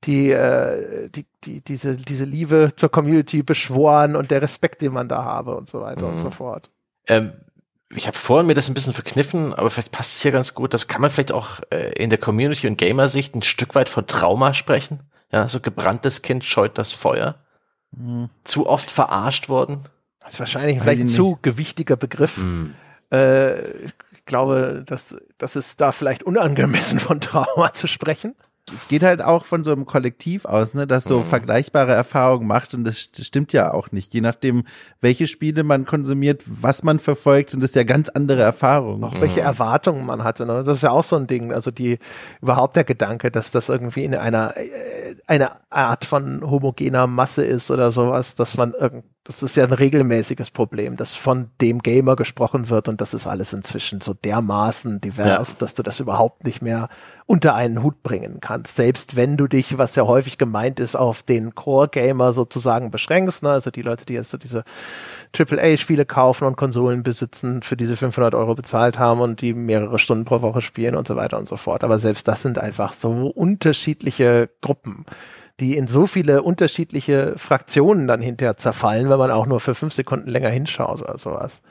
die, 0.03 0.31
äh, 0.31 1.09
die 1.09 1.25
die, 1.43 1.61
diese, 1.61 1.95
diese 1.95 2.25
Liebe 2.25 2.73
zur 2.75 2.89
Community 2.89 3.43
beschworen 3.43 4.15
und 4.15 4.31
der 4.31 4.41
Respekt, 4.41 4.81
den 4.81 4.93
man 4.93 5.07
da 5.07 5.23
habe 5.23 5.55
und 5.55 5.67
so 5.67 5.81
weiter 5.81 6.05
mhm. 6.05 6.13
und 6.13 6.19
so 6.19 6.29
fort. 6.31 6.69
Ähm, 7.07 7.33
ich 7.93 8.07
habe 8.07 8.17
vorhin 8.17 8.47
mir 8.47 8.53
das 8.53 8.69
ein 8.69 8.73
bisschen 8.73 8.93
verkniffen, 8.93 9.53
aber 9.53 9.69
vielleicht 9.69 9.91
passt 9.91 10.15
es 10.15 10.21
hier 10.21 10.31
ganz 10.31 10.53
gut. 10.53 10.73
Das 10.73 10.87
kann 10.87 11.01
man 11.01 11.09
vielleicht 11.09 11.31
auch 11.31 11.59
äh, 11.71 11.91
in 11.93 12.09
der 12.09 12.19
Community- 12.19 12.67
und 12.67 12.77
Gamer-Sicht 12.77 13.35
ein 13.35 13.41
Stück 13.41 13.75
weit 13.75 13.89
von 13.89 14.07
Trauma 14.07 14.53
sprechen. 14.53 15.01
Ja, 15.31 15.47
so 15.47 15.59
gebranntes 15.59 16.21
Kind 16.21 16.43
scheut 16.43 16.77
das 16.77 16.93
Feuer. 16.93 17.35
Mhm. 17.91 18.29
Zu 18.43 18.67
oft 18.67 18.89
verarscht 18.89 19.49
worden. 19.49 19.83
Das 20.19 20.33
ist 20.33 20.39
wahrscheinlich 20.39 20.79
vielleicht 20.81 21.01
ein 21.01 21.07
zu 21.07 21.39
gewichtiger 21.41 21.95
Begriff. 21.95 22.37
Mhm. 22.37 22.75
Äh, 23.11 23.85
ich 23.85 24.25
glaube, 24.25 24.83
dass 24.85 25.15
das 25.37 25.55
ist 25.55 25.81
da 25.81 25.91
vielleicht 25.91 26.23
unangemessen 26.23 26.99
von 26.99 27.19
Trauma 27.19 27.73
zu 27.73 27.87
sprechen 27.87 28.35
es 28.73 28.87
geht 28.87 29.03
halt 29.03 29.21
auch 29.21 29.45
von 29.45 29.63
so 29.63 29.71
einem 29.71 29.85
Kollektiv 29.85 30.45
aus, 30.45 30.73
ne, 30.73 30.85
das 30.87 31.03
so 31.03 31.19
mhm. 31.19 31.25
vergleichbare 31.25 31.93
Erfahrungen 31.93 32.47
macht 32.47 32.73
und 32.73 32.83
das 32.83 32.99
stimmt 32.99 33.53
ja 33.53 33.73
auch 33.73 33.91
nicht. 33.91 34.13
Je 34.13 34.21
nachdem, 34.21 34.63
welche 35.01 35.27
Spiele 35.27 35.63
man 35.63 35.85
konsumiert, 35.85 36.43
was 36.45 36.83
man 36.83 36.99
verfolgt, 36.99 37.49
sind 37.49 37.63
das 37.63 37.73
ja 37.73 37.83
ganz 37.83 38.09
andere 38.09 38.41
Erfahrungen. 38.41 39.03
Auch 39.03 39.19
welche 39.19 39.41
mhm. 39.41 39.47
Erwartungen 39.47 40.05
man 40.05 40.23
hatte, 40.23 40.45
ne? 40.45 40.63
Das 40.63 40.77
ist 40.77 40.83
ja 40.83 40.91
auch 40.91 41.03
so 41.03 41.15
ein 41.15 41.27
Ding. 41.27 41.51
Also 41.51 41.71
die 41.71 41.97
überhaupt 42.41 42.75
der 42.75 42.83
Gedanke, 42.83 43.31
dass 43.31 43.51
das 43.51 43.69
irgendwie 43.69 44.05
in 44.05 44.15
einer 44.15 44.55
äh, 44.55 45.15
eine 45.27 45.49
Art 45.69 46.05
von 46.05 46.41
homogener 46.49 47.07
Masse 47.07 47.43
ist 47.43 47.71
oder 47.71 47.91
sowas, 47.91 48.35
dass 48.35 48.57
man 48.57 48.73
irgend 48.73 49.05
das 49.23 49.43
ist 49.43 49.55
ja 49.55 49.63
ein 49.63 49.71
regelmäßiges 49.71 50.49
Problem, 50.49 50.97
dass 50.97 51.13
von 51.13 51.51
dem 51.61 51.79
Gamer 51.79 52.15
gesprochen 52.15 52.69
wird 52.69 52.87
und 52.87 53.01
das 53.01 53.13
ist 53.13 53.27
alles 53.27 53.53
inzwischen 53.53 54.01
so 54.01 54.15
dermaßen 54.15 54.99
divers, 54.99 55.53
ja. 55.53 55.55
dass 55.59 55.75
du 55.75 55.83
das 55.83 55.99
überhaupt 55.99 56.43
nicht 56.43 56.63
mehr 56.63 56.89
unter 57.27 57.53
einen 57.53 57.83
Hut 57.83 58.01
bringen 58.01 58.39
kannst. 58.41 58.75
Selbst 58.75 59.15
wenn 59.15 59.37
du 59.37 59.47
dich, 59.47 59.77
was 59.77 59.95
ja 59.95 60.07
häufig 60.07 60.39
gemeint 60.39 60.79
ist, 60.79 60.95
auf 60.95 61.21
den 61.21 61.53
Core-Gamer 61.53 62.33
sozusagen 62.33 62.89
beschränkst, 62.89 63.43
ne? 63.43 63.51
also 63.51 63.69
die 63.69 63.83
Leute, 63.83 64.05
die 64.05 64.13
jetzt 64.13 64.31
so 64.31 64.39
diese 64.39 64.63
AAA-Spiele 65.37 66.05
kaufen 66.05 66.45
und 66.45 66.57
Konsolen 66.57 67.03
besitzen, 67.03 67.61
für 67.61 67.77
diese 67.77 67.95
500 67.95 68.33
Euro 68.33 68.55
bezahlt 68.55 68.97
haben 68.97 69.21
und 69.21 69.41
die 69.41 69.53
mehrere 69.53 69.99
Stunden 69.99 70.25
pro 70.25 70.41
Woche 70.41 70.63
spielen 70.63 70.95
und 70.95 71.07
so 71.07 71.15
weiter 71.15 71.37
und 71.37 71.47
so 71.47 71.57
fort. 71.57 71.83
Aber 71.83 71.99
selbst 71.99 72.27
das 72.27 72.41
sind 72.41 72.57
einfach 72.57 72.93
so 72.93 73.27
unterschiedliche 73.27 74.49
Gruppen 74.61 75.05
die 75.61 75.77
in 75.77 75.87
so 75.87 76.07
viele 76.07 76.41
unterschiedliche 76.41 77.35
Fraktionen 77.37 78.07
dann 78.07 78.19
hinterher 78.19 78.57
zerfallen, 78.57 79.09
wenn 79.09 79.19
man 79.19 79.31
auch 79.31 79.45
nur 79.45 79.59
für 79.59 79.75
fünf 79.75 79.93
Sekunden 79.93 80.29
länger 80.29 80.49
hinschaut 80.49 81.01
oder 81.01 81.17
sowas. 81.17 81.61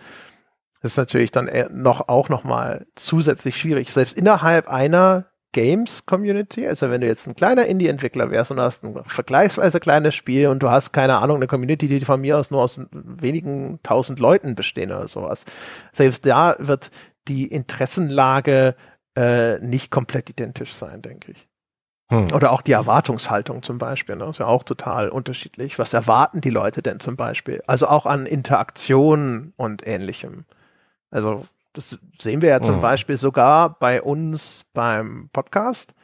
Das 0.81 0.93
ist 0.93 0.97
natürlich 0.97 1.33
dann 1.33 1.51
noch 1.71 2.09
auch 2.09 2.29
noch 2.29 2.45
mal 2.45 2.87
zusätzlich 2.95 3.57
schwierig. 3.59 3.93
Selbst 3.93 4.17
innerhalb 4.17 4.69
einer 4.69 5.27
Games-Community, 5.53 6.69
also 6.69 6.91
wenn 6.91 7.01
du 7.01 7.09
jetzt 7.09 7.27
ein 7.27 7.35
kleiner 7.35 7.67
Indie-Entwickler 7.67 8.31
wärst 8.31 8.53
und 8.53 8.61
hast 8.61 8.85
ein 8.85 9.03
vergleichsweise 9.05 9.81
kleines 9.81 10.15
Spiel 10.15 10.47
und 10.47 10.63
du 10.63 10.71
hast, 10.71 10.93
keine 10.93 11.19
Ahnung, 11.19 11.37
eine 11.37 11.49
Community, 11.49 11.89
die 11.89 12.01
von 12.01 12.21
mir 12.21 12.39
aus 12.39 12.53
nur 12.53 12.63
aus 12.63 12.79
wenigen 12.93 13.81
tausend 13.83 14.21
Leuten 14.21 14.55
bestehen 14.55 14.93
oder 14.93 15.09
sowas. 15.09 15.45
Selbst 15.93 16.25
da 16.25 16.55
wird 16.61 16.93
die 17.27 17.49
Interessenlage 17.49 18.77
äh, 19.17 19.59
nicht 19.59 19.91
komplett 19.91 20.31
identisch 20.31 20.73
sein, 20.73 21.03
denke 21.03 21.33
ich. 21.33 21.50
Hm. 22.11 22.33
Oder 22.33 22.51
auch 22.51 22.61
die 22.61 22.73
Erwartungshaltung 22.73 23.63
zum 23.63 23.79
Beispiel, 23.79 24.17
ne? 24.17 24.27
ist 24.27 24.39
ja 24.39 24.47
auch 24.47 24.65
total 24.65 25.09
unterschiedlich. 25.09 25.79
Was 25.79 25.95
erwarten 25.95 26.41
die 26.41 26.51
Leute 26.51 26.83
denn 26.83 26.99
zum 26.99 27.17
Beispiel? 27.17 27.63
Also 27.67 27.87
auch 27.87 28.05
an 28.05 28.27
Interaktion 28.27 29.53
und 29.57 29.87
ähnlichem. 29.87 30.45
Also 31.13 31.47
das 31.73 31.99
sehen 32.21 32.43
wir 32.43 32.49
ja 32.49 32.61
zum 32.61 32.77
hm. 32.77 32.83
Beispiel 32.83 33.17
sogar 33.17 33.79
bei 33.79 34.03
uns 34.03 34.65
beim 34.75 35.31
Podcast. 35.33 35.95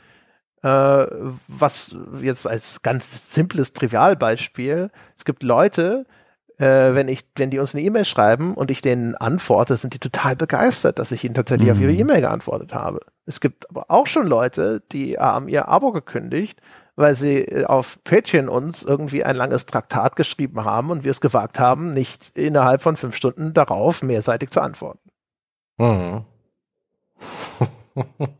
Äh, 0.62 0.68
was 1.48 1.94
jetzt 2.22 2.46
als 2.46 2.82
ganz 2.82 3.34
simples 3.34 3.72
Trivialbeispiel, 3.72 4.90
es 5.16 5.24
gibt 5.24 5.42
Leute, 5.42 6.06
äh, 6.58 6.94
wenn 6.94 7.08
ich, 7.08 7.26
wenn 7.36 7.50
die 7.50 7.58
uns 7.58 7.74
eine 7.74 7.84
E-Mail 7.84 8.04
schreiben 8.04 8.54
und 8.54 8.70
ich 8.70 8.80
denen 8.80 9.14
antworte, 9.14 9.76
sind 9.76 9.94
die 9.94 9.98
total 9.98 10.36
begeistert, 10.36 10.98
dass 10.98 11.12
ich 11.12 11.24
ihnen 11.24 11.34
tatsächlich 11.34 11.68
mhm. 11.68 11.72
auf 11.72 11.80
ihre 11.80 11.92
mhm. 11.92 12.00
E-Mail 12.00 12.20
geantwortet 12.22 12.74
habe. 12.74 13.00
Es 13.26 13.40
gibt 13.40 13.68
aber 13.68 13.86
auch 13.88 14.06
schon 14.06 14.26
Leute, 14.26 14.82
die 14.92 15.18
haben 15.18 15.48
ihr 15.48 15.68
Abo 15.68 15.92
gekündigt, 15.92 16.60
weil 16.94 17.14
sie 17.14 17.40
äh, 17.40 17.64
auf 17.66 18.02
Patreon 18.04 18.48
uns 18.48 18.82
irgendwie 18.82 19.22
ein 19.22 19.36
langes 19.36 19.66
Traktat 19.66 20.16
geschrieben 20.16 20.64
haben 20.64 20.90
und 20.90 21.04
wir 21.04 21.10
es 21.10 21.20
gewagt 21.20 21.60
haben, 21.60 21.92
nicht 21.92 22.32
innerhalb 22.34 22.80
von 22.80 22.96
fünf 22.96 23.16
Stunden 23.16 23.52
darauf 23.52 24.02
mehrseitig 24.02 24.50
zu 24.50 24.60
antworten. 24.60 25.10
Mhm. 25.78 26.24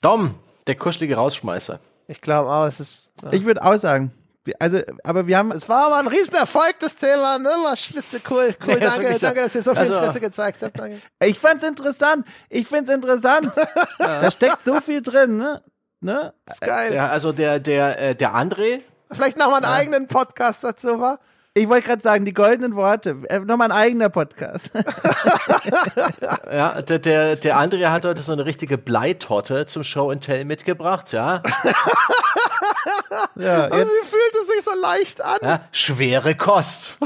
Dom, 0.00 0.34
der 0.66 0.74
kuschelige 0.76 1.16
Rausschmeißer. 1.16 1.80
Ich 2.08 2.20
glaube 2.20 2.50
auch, 2.50 2.66
es 2.66 2.80
ist. 2.80 3.10
Ja. 3.22 3.32
Ich 3.32 3.44
würde 3.44 3.62
auch 3.62 3.76
sagen, 3.76 4.12
also, 4.58 4.80
aber 5.04 5.26
wir 5.26 5.38
haben. 5.38 5.52
Es 5.52 5.68
war 5.68 5.86
aber 5.86 5.96
ein 5.98 6.08
Riesenerfolg, 6.08 6.76
das 6.80 6.96
Thema, 6.96 7.38
ne? 7.38 7.48
War 7.48 7.76
spitze, 7.76 8.20
cool, 8.28 8.54
cool, 8.66 8.80
ja, 8.80 8.90
danke, 8.90 9.18
danke, 9.18 9.42
dass 9.42 9.54
ihr 9.54 9.62
so 9.62 9.72
viel 9.72 9.80
also, 9.80 9.94
Interesse 9.94 10.20
gezeigt 10.20 10.62
habt, 10.62 10.78
danke. 10.78 11.00
Ich 11.24 11.38
fand's 11.38 11.64
interessant, 11.64 12.26
ich 12.48 12.66
find's 12.66 12.90
interessant. 12.90 13.52
ja. 13.98 14.22
Da 14.22 14.30
steckt 14.30 14.64
so 14.64 14.80
viel 14.80 15.02
drin, 15.02 15.36
ne? 15.36 15.62
Ne? 16.00 16.34
Das 16.44 16.56
ist 16.56 16.60
geil. 16.60 16.94
Ja, 16.94 17.08
also 17.08 17.32
der, 17.32 17.60
der, 17.60 18.00
äh, 18.00 18.14
der 18.16 18.34
André. 18.34 18.80
Vielleicht 19.10 19.38
noch 19.38 19.48
mal 19.48 19.56
einen 19.56 19.64
ja. 19.64 19.72
eigenen 19.72 20.08
Podcast 20.08 20.64
dazu, 20.64 20.98
war? 20.98 21.20
Ich 21.54 21.68
wollte 21.68 21.86
gerade 21.86 22.02
sagen, 22.02 22.24
die 22.24 22.32
goldenen 22.32 22.76
Worte. 22.76 23.18
Äh, 23.28 23.40
Nochmal 23.40 23.70
ein 23.70 23.76
eigener 23.76 24.08
Podcast. 24.08 24.70
ja, 26.50 26.80
der, 26.80 26.98
der, 26.98 27.36
der 27.36 27.58
André 27.58 27.90
hat 27.90 28.06
heute 28.06 28.22
so 28.22 28.32
eine 28.32 28.46
richtige 28.46 28.78
Bleitorte 28.78 29.66
zum 29.66 29.84
Show 29.84 30.10
and 30.10 30.24
Tell 30.24 30.46
mitgebracht, 30.46 31.12
ja. 31.12 31.42
ja 33.36 33.66
Aber 33.66 33.84
sie 33.84 33.90
fühlte 34.02 34.46
sich 34.46 34.64
so 34.64 34.70
leicht 34.80 35.20
an. 35.20 35.38
Ja, 35.42 35.68
schwere 35.72 36.34
Kost. 36.34 36.96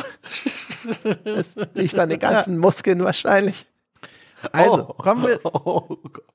das 1.25 1.57
liegt 1.75 1.99
an 1.99 2.11
den 2.11 2.21
ganzen 2.21 2.59
Muskeln 2.59 3.03
wahrscheinlich. 3.03 3.67
Also, 4.53 4.91
oh, 4.91 4.93
kommen 4.93 5.27
wir. 5.27 5.41
Oh, 5.45 5.89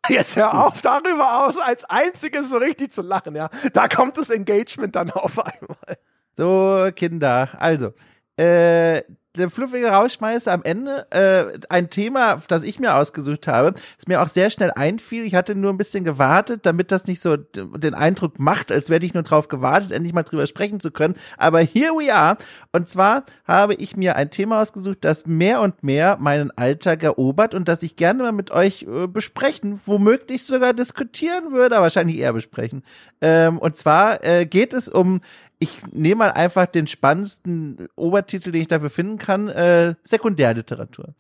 Jetzt 0.10 0.36
hör 0.36 0.66
auf, 0.66 0.82
darüber 0.82 1.46
aus, 1.46 1.58
als 1.58 1.86
einziges 1.86 2.50
so 2.50 2.58
richtig 2.58 2.92
zu 2.92 3.04
lachen, 3.04 3.38
ja. 3.38 3.50
Da 3.72 3.88
kommt 3.88 4.18
das 4.18 4.30
Engagement 4.30 4.98
dann 4.98 5.12
auf 5.12 5.40
einmal. 5.40 5.98
So, 6.38 6.90
Kinder. 6.96 7.50
Also, 7.60 7.94
äh, 8.38 9.04
der 9.38 9.50
fluffige 9.50 9.88
Rausschmeißer 9.88 10.52
am 10.52 10.64
Ende, 10.64 11.10
äh, 11.12 11.60
ein 11.70 11.90
Thema, 11.90 12.42
das 12.50 12.64
ich 12.64 12.80
mir 12.80 12.96
ausgesucht 12.96 13.48
habe, 13.48 13.74
das 13.98 14.08
mir 14.08 14.22
auch 14.22 14.28
sehr 14.28 14.50
schnell 14.50 14.72
einfiel. 14.72 15.24
Ich 15.24 15.36
hatte 15.36 15.56
nur 15.56 15.72
ein 15.72 15.78
bisschen 15.78 16.04
gewartet, 16.04 16.66
damit 16.66 16.92
das 16.92 17.06
nicht 17.06 17.22
so 17.22 17.38
den 17.38 17.94
Eindruck 17.94 18.40
macht, 18.40 18.72
als 18.72 18.90
wäre 18.90 19.06
ich 19.06 19.14
nur 19.14 19.24
drauf 19.24 19.48
gewartet, 19.48 19.94
endlich 19.94 20.14
mal 20.14 20.24
drüber 20.24 20.48
sprechen 20.48 20.82
zu 20.82 20.92
können. 20.92 21.14
Aber 21.38 21.60
here 21.60 21.94
we 21.94 22.14
are. 22.14 22.36
Und 22.74 22.90
zwar 22.90 23.24
habe 23.46 23.74
ich 23.76 23.96
mir 23.96 24.18
ein 24.18 24.32
Thema 24.32 24.62
ausgesucht, 24.62 25.00
das 25.02 25.26
mehr 25.26 25.62
und 25.62 25.82
mehr 25.82 26.18
meinen 26.20 26.52
Alltag 26.58 27.02
erobert 27.04 27.56
und 27.56 27.70
das 27.70 27.84
ich 27.84 27.96
gerne 27.96 28.24
mal 28.24 28.32
mit 28.34 28.52
euch 28.52 28.84
äh, 28.84 29.08
besprechen, 29.08 29.80
womöglich 29.86 30.44
sogar 30.46 30.74
diskutieren 30.74 31.54
würde, 31.54 31.78
aber 31.78 31.84
wahrscheinlich 31.84 32.18
eher 32.18 32.34
besprechen. 32.34 32.84
Ähm, 33.22 33.60
und 33.60 33.78
zwar 33.78 34.24
äh, 34.26 34.46
geht 34.46 34.74
es 34.74 34.90
um 34.90 35.22
ich 35.62 35.80
nehme 35.92 36.16
mal 36.16 36.32
einfach 36.32 36.66
den 36.66 36.88
spannendsten 36.88 37.88
Obertitel, 37.96 38.52
den 38.52 38.62
ich 38.62 38.68
dafür 38.68 38.90
finden 38.90 39.20
kann, 39.20 39.48
äh, 39.48 39.94
Sekundärliteratur. 40.04 41.14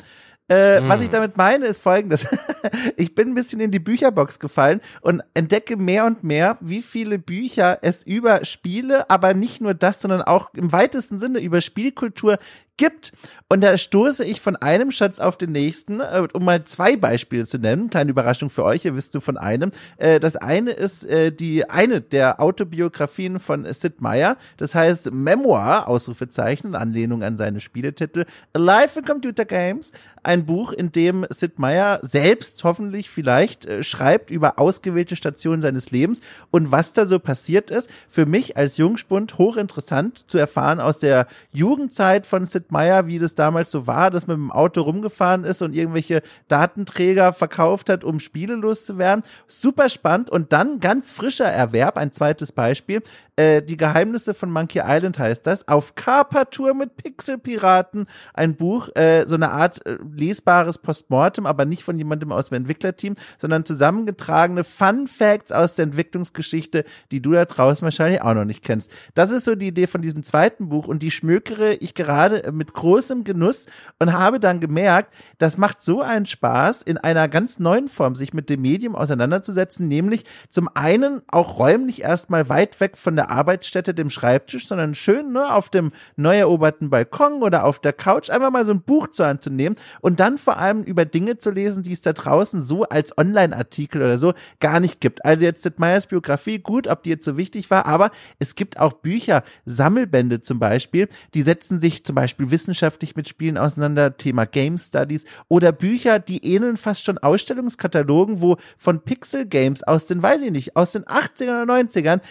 Äh, 0.49 0.81
mm. 0.81 0.89
Was 0.89 1.01
ich 1.01 1.11
damit 1.11 1.37
meine, 1.37 1.67
ist 1.67 1.79
folgendes. 1.79 2.25
ich 2.97 3.13
bin 3.13 3.29
ein 3.29 3.35
bisschen 3.35 3.61
in 3.61 3.69
die 3.69 3.79
Bücherbox 3.79 4.39
gefallen 4.39 4.81
und 5.01 5.21
entdecke 5.35 5.77
mehr 5.77 6.05
und 6.05 6.23
mehr, 6.23 6.57
wie 6.59 6.81
viele 6.81 7.19
Bücher 7.19 7.77
es 7.83 8.03
über 8.03 8.43
Spiele, 8.43 9.09
aber 9.11 9.35
nicht 9.35 9.61
nur 9.61 9.75
das, 9.75 10.01
sondern 10.01 10.23
auch 10.23 10.53
im 10.55 10.71
weitesten 10.71 11.19
Sinne 11.19 11.39
über 11.39 11.61
Spielkultur 11.61 12.39
gibt. 12.81 13.11
Und 13.51 13.59
da 13.59 13.77
stoße 13.77 14.23
ich 14.23 14.39
von 14.39 14.55
einem 14.55 14.91
Schatz 14.91 15.19
auf 15.19 15.35
den 15.35 15.51
nächsten, 15.51 15.99
äh, 15.99 16.25
um 16.31 16.45
mal 16.45 16.63
zwei 16.63 16.95
Beispiele 16.95 17.45
zu 17.45 17.57
nennen. 17.57 17.89
Kleine 17.89 18.11
Überraschung 18.11 18.49
für 18.49 18.63
euch, 18.63 18.85
ihr 18.85 18.95
wisst 18.95 19.13
nur 19.13 19.19
von 19.19 19.37
einem. 19.37 19.71
Äh, 19.97 20.21
das 20.21 20.37
eine 20.37 20.71
ist 20.71 21.03
äh, 21.03 21.33
die 21.33 21.69
eine 21.69 21.99
der 21.99 22.39
Autobiografien 22.39 23.41
von 23.41 23.71
Sid 23.73 23.99
Meier. 23.99 24.37
Das 24.55 24.73
heißt 24.73 25.11
Memoir, 25.11 25.89
Ausrufezeichen, 25.89 26.75
Anlehnung 26.75 27.23
an 27.23 27.37
seine 27.37 27.59
Spieletitel. 27.59 28.25
Life 28.55 28.97
in 28.97 29.05
Computer 29.05 29.43
Games. 29.43 29.91
Ein 30.23 30.45
Buch, 30.45 30.71
in 30.71 30.91
dem 30.91 31.25
Sid 31.29 31.59
Meier 31.59 31.99
selbst 32.03 32.63
hoffentlich 32.63 33.09
vielleicht 33.09 33.67
schreibt 33.83 34.29
über 34.29 34.59
ausgewählte 34.59 35.15
Stationen 35.15 35.61
seines 35.61 35.89
Lebens 35.89 36.21
und 36.51 36.71
was 36.71 36.93
da 36.93 37.05
so 37.05 37.17
passiert 37.17 37.71
ist. 37.71 37.89
Für 38.07 38.27
mich 38.27 38.55
als 38.55 38.77
Jungspund 38.77 39.39
hochinteressant 39.39 40.23
zu 40.27 40.37
erfahren 40.37 40.79
aus 40.79 40.99
der 40.99 41.25
Jugendzeit 41.51 42.27
von 42.27 42.45
Sid 42.45 42.70
Meier, 42.71 43.07
wie 43.07 43.19
das 43.19 43.35
damals 43.35 43.69
so 43.71 43.85
war, 43.85 44.09
dass 44.09 44.27
man 44.27 44.39
mit 44.39 44.49
dem 44.49 44.51
Auto 44.51 44.81
rumgefahren 44.81 45.43
ist 45.43 45.61
und 45.61 45.75
irgendwelche 45.75 46.21
Datenträger 46.47 47.33
verkauft 47.33 47.89
hat, 47.89 48.03
um 48.03 48.19
Spiele 48.19 48.55
loszuwerden. 48.55 49.23
Super 49.47 49.89
spannend. 49.89 50.29
Und 50.29 50.53
dann 50.53 50.79
ganz 50.79 51.11
frischer 51.11 51.49
Erwerb, 51.49 51.97
ein 51.97 52.11
zweites 52.11 52.51
Beispiel, 52.51 53.01
Äh, 53.41 53.63
die 53.63 53.77
Geheimnisse 53.77 54.35
von 54.35 54.51
Monkey 54.51 54.81
Island 54.85 55.17
heißt 55.17 55.47
das. 55.47 55.67
Auf 55.67 55.95
Carpatour 55.95 56.75
mit 56.75 56.95
Pixelpiraten. 56.95 58.05
Ein 58.35 58.55
Buch, 58.55 58.89
äh, 58.95 59.25
so 59.25 59.33
eine 59.33 59.51
Art 59.51 59.83
äh, 59.87 59.97
lesbares 60.15 60.77
Postmortem, 60.77 61.47
aber 61.47 61.65
nicht 61.65 61.81
von 61.81 61.97
jemandem 61.97 62.31
aus 62.31 62.49
dem 62.49 62.57
Entwicklerteam, 62.57 63.15
sondern 63.39 63.65
zusammengetragene 63.65 64.63
Fun 64.63 65.07
Facts 65.07 65.51
aus 65.51 65.73
der 65.73 65.83
Entwicklungsgeschichte, 65.83 66.85
die 67.11 67.19
du 67.21 67.31
da 67.31 67.45
draußen 67.45 67.83
wahrscheinlich 67.83 68.21
auch 68.21 68.35
noch 68.35 68.45
nicht 68.45 68.63
kennst. 68.63 68.91
Das 69.15 69.31
ist 69.31 69.45
so 69.45 69.55
die 69.55 69.69
Idee 69.69 69.87
von 69.87 70.03
diesem 70.03 70.21
zweiten 70.21 70.69
Buch 70.69 70.87
und 70.87 71.01
die 71.01 71.11
schmökere 71.11 71.73
ich 71.73 71.95
gerade 71.95 72.51
mit 72.51 72.73
großem 72.73 73.23
Genuss 73.23 73.65
und 73.97 74.13
habe 74.13 74.39
dann 74.39 74.59
gemerkt, 74.59 75.13
das 75.39 75.57
macht 75.57 75.81
so 75.81 76.01
einen 76.01 76.27
Spaß, 76.27 76.83
in 76.83 76.99
einer 76.99 77.27
ganz 77.27 77.57
neuen 77.57 77.87
Form 77.87 78.15
sich 78.15 78.33
mit 78.33 78.51
dem 78.51 78.61
Medium 78.61 78.95
auseinanderzusetzen, 78.95 79.87
nämlich 79.87 80.25
zum 80.49 80.69
einen 80.75 81.23
auch 81.27 81.57
räumlich 81.57 82.03
erstmal 82.03 82.47
weit 82.49 82.79
weg 82.79 82.97
von 82.97 83.15
der 83.15 83.30
Arbeitsstätte, 83.31 83.93
dem 83.93 84.09
Schreibtisch, 84.09 84.67
sondern 84.67 84.95
schön 84.95 85.31
ne, 85.31 85.53
auf 85.53 85.69
dem 85.69 85.91
neu 86.15 86.37
eroberten 86.37 86.89
Balkon 86.89 87.41
oder 87.41 87.65
auf 87.65 87.79
der 87.79 87.93
Couch 87.93 88.29
einfach 88.29 88.51
mal 88.51 88.65
so 88.65 88.71
ein 88.71 88.81
Buch 88.81 89.07
zu 89.09 89.49
nehmen 89.49 89.75
und 90.01 90.19
dann 90.19 90.37
vor 90.37 90.57
allem 90.57 90.83
über 90.83 91.05
Dinge 91.05 91.37
zu 91.37 91.51
lesen, 91.51 91.83
die 91.83 91.93
es 91.93 92.01
da 92.01 92.13
draußen 92.13 92.61
so 92.61 92.83
als 92.83 93.17
Online-Artikel 93.17 94.01
oder 94.01 94.17
so 94.17 94.33
gar 94.59 94.79
nicht 94.79 95.01
gibt. 95.01 95.25
Also 95.25 95.43
jetzt 95.43 95.63
Sid 95.63 95.79
Meyers 95.79 96.07
Biografie, 96.07 96.59
gut, 96.59 96.87
ob 96.87 97.03
die 97.03 97.11
jetzt 97.11 97.25
so 97.25 97.37
wichtig 97.37 97.69
war, 97.71 97.85
aber 97.85 98.11
es 98.39 98.55
gibt 98.55 98.79
auch 98.79 98.93
Bücher, 98.93 99.43
Sammelbände 99.65 100.41
zum 100.41 100.59
Beispiel, 100.59 101.07
die 101.33 101.41
setzen 101.41 101.79
sich 101.79 102.03
zum 102.03 102.15
Beispiel 102.15 102.51
wissenschaftlich 102.51 103.15
mit 103.15 103.27
Spielen 103.27 103.57
auseinander, 103.57 104.17
Thema 104.17 104.45
Game 104.45 104.77
Studies 104.77 105.25
oder 105.47 105.71
Bücher, 105.71 106.19
die 106.19 106.45
ähneln 106.45 106.77
fast 106.77 107.03
schon 107.03 107.17
Ausstellungskatalogen, 107.17 108.41
wo 108.41 108.57
von 108.77 109.01
Pixel 109.01 109.45
Games 109.45 109.83
aus 109.83 110.07
den, 110.07 110.21
weiß 110.21 110.41
ich 110.41 110.51
nicht, 110.51 110.75
aus 110.75 110.91
den 110.91 111.03
80ern 111.05 111.63
oder 111.63 111.73
90ern 111.73 112.21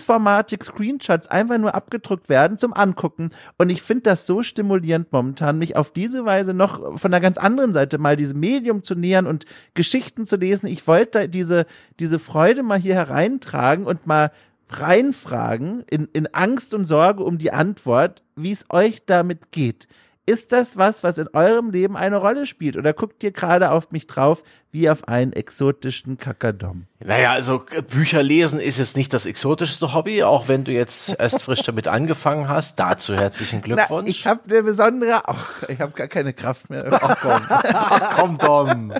großformatig 0.00 0.64
Screenshots 0.64 1.26
einfach 1.28 1.58
nur 1.58 1.74
abgedruckt 1.74 2.28
werden 2.28 2.58
zum 2.58 2.72
Angucken. 2.72 3.30
Und 3.58 3.70
ich 3.70 3.82
finde 3.82 4.02
das 4.02 4.26
so 4.26 4.42
stimulierend 4.42 5.12
momentan, 5.12 5.58
mich 5.58 5.76
auf 5.76 5.92
diese 5.92 6.24
Weise 6.24 6.54
noch 6.54 6.98
von 6.98 7.12
einer 7.12 7.20
ganz 7.20 7.36
anderen 7.36 7.72
Seite 7.72 7.98
mal 7.98 8.16
diesem 8.16 8.40
Medium 8.40 8.82
zu 8.82 8.94
nähern 8.94 9.26
und 9.26 9.44
Geschichten 9.74 10.26
zu 10.26 10.36
lesen. 10.36 10.66
Ich 10.66 10.86
wollte 10.86 11.28
diese, 11.28 11.66
diese 11.98 12.18
Freude 12.18 12.62
mal 12.62 12.78
hier 12.78 12.94
hereintragen 12.94 13.84
und 13.84 14.06
mal 14.06 14.32
reinfragen 14.70 15.84
in, 15.90 16.08
in 16.12 16.28
Angst 16.28 16.74
und 16.74 16.86
Sorge 16.86 17.24
um 17.24 17.38
die 17.38 17.52
Antwort, 17.52 18.22
wie 18.36 18.52
es 18.52 18.66
euch 18.70 19.04
damit 19.04 19.52
geht. 19.52 19.86
Ist 20.30 20.52
das 20.52 20.78
was, 20.78 21.02
was 21.02 21.18
in 21.18 21.26
eurem 21.32 21.70
Leben 21.70 21.96
eine 21.96 22.18
Rolle 22.18 22.46
spielt? 22.46 22.76
Oder 22.76 22.92
guckt 22.92 23.24
ihr 23.24 23.32
gerade 23.32 23.72
auf 23.72 23.90
mich 23.90 24.06
drauf 24.06 24.44
wie 24.70 24.88
auf 24.88 25.08
einen 25.08 25.32
exotischen 25.32 26.18
Kakadom? 26.18 26.86
Naja, 27.00 27.32
also 27.32 27.64
äh, 27.72 27.82
Bücher 27.82 28.22
lesen 28.22 28.60
ist 28.60 28.78
jetzt 28.78 28.96
nicht 28.96 29.12
das 29.12 29.26
exotischste 29.26 29.92
Hobby, 29.92 30.22
auch 30.22 30.46
wenn 30.46 30.62
du 30.62 30.70
jetzt 30.70 31.16
erst 31.18 31.42
frisch 31.42 31.62
damit 31.62 31.88
angefangen 31.88 32.48
hast. 32.48 32.78
Dazu 32.78 33.16
herzlichen 33.16 33.60
Glückwunsch. 33.60 34.04
Na, 34.04 34.08
ich 34.08 34.26
habe 34.28 34.42
eine 34.48 34.62
besondere, 34.62 35.28
ach, 35.28 35.64
ich 35.66 35.80
habe 35.80 35.94
gar 35.94 36.06
keine 36.06 36.32
Kraft 36.32 36.70
mehr. 36.70 36.86
Ach 36.92 37.16
komm, 37.20 37.42
Ach 37.48 38.16
komm, 38.16 38.38
Dom. 38.38 38.94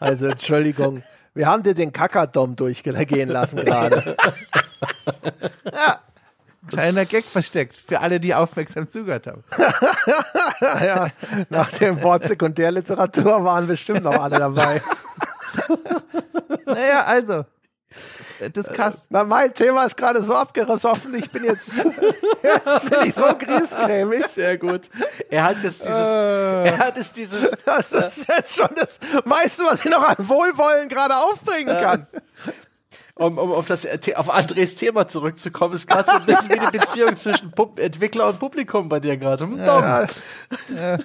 Also 0.00 0.26
Entschuldigung. 0.26 1.04
Wir 1.32 1.46
haben 1.46 1.62
dir 1.62 1.74
den 1.74 1.92
Kakadom 1.92 2.56
durchgehen 2.56 3.28
lassen 3.28 3.64
gerade. 3.64 4.16
ja. 5.72 6.00
Kleiner 6.68 7.06
Gag 7.06 7.24
versteckt 7.24 7.74
für 7.74 8.00
alle, 8.00 8.20
die 8.20 8.34
aufmerksam 8.34 8.88
zugehört 8.88 9.26
haben. 9.26 9.44
ja, 10.60 11.08
nach 11.48 11.70
dem 11.72 12.02
Wort 12.02 12.24
Sekundärliteratur 12.24 13.44
waren 13.44 13.66
bestimmt 13.66 14.02
noch 14.02 14.22
alle 14.22 14.38
dabei. 14.38 14.82
naja, 16.66 17.04
also. 17.04 17.44
Discuss. 18.54 19.06
Na, 19.08 19.24
mein 19.24 19.52
Thema 19.52 19.84
ist 19.84 19.96
gerade 19.96 20.22
so 20.22 20.34
abgesoffen, 20.34 21.14
ich 21.14 21.30
bin 21.30 21.44
jetzt, 21.44 21.72
jetzt 22.42 22.90
bin 22.90 22.98
ich 23.04 23.14
so 23.14 23.24
griesgrämig. 23.36 24.26
Sehr 24.28 24.56
gut. 24.56 24.88
Er 25.28 25.44
hat 25.44 25.62
jetzt 25.62 25.84
dieses, 25.84 26.06
äh, 26.06 26.68
er 26.68 26.78
hat 26.78 26.96
es 26.96 27.12
dieses. 27.12 27.50
Das 27.64 27.92
ist 27.92 28.28
jetzt 28.28 28.56
schon 28.56 28.70
das 28.76 29.00
meiste, 29.24 29.64
was 29.64 29.84
ich 29.84 29.90
noch 29.90 30.08
an 30.08 30.16
Wohlwollen 30.18 30.88
gerade 30.88 31.16
aufbringen 31.16 31.76
kann 31.82 32.06
um, 33.20 33.36
um 33.36 33.52
auf 33.52 33.66
das 33.66 33.86
auf 34.16 34.30
Andres 34.30 34.76
Thema 34.76 35.06
zurückzukommen, 35.06 35.74
ist 35.74 35.86
gerade 35.86 36.10
so 36.10 36.16
ein 36.16 36.24
bisschen 36.24 36.50
wie 36.50 36.58
die 36.58 36.78
Beziehung 36.78 37.16
zwischen 37.16 37.50
Pub 37.50 37.78
Entwickler 37.78 38.28
und 38.28 38.38
Publikum 38.38 38.88
bei 38.88 38.98
dir 38.98 39.18
gerade. 39.18 39.44
Hm, 39.44 39.58
ja, 39.58 40.06
ja. 40.74 40.98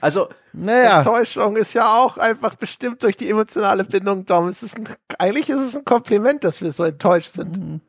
Also, 0.00 0.28
naja. 0.52 0.98
Enttäuschung 0.98 1.56
ist 1.56 1.74
ja 1.74 1.86
auch 1.86 2.16
einfach 2.16 2.54
bestimmt 2.54 3.02
durch 3.02 3.16
die 3.16 3.28
emotionale 3.28 3.84
Bindung, 3.84 4.24
Dom. 4.24 4.48
Es 4.48 4.62
ist 4.62 4.78
ein, 4.78 4.88
eigentlich 5.18 5.50
ist 5.50 5.60
es 5.60 5.76
ein 5.76 5.84
Kompliment, 5.84 6.44
dass 6.44 6.62
wir 6.62 6.72
so 6.72 6.84
enttäuscht 6.84 7.32
sind. 7.32 7.58
Mhm. 7.58 7.80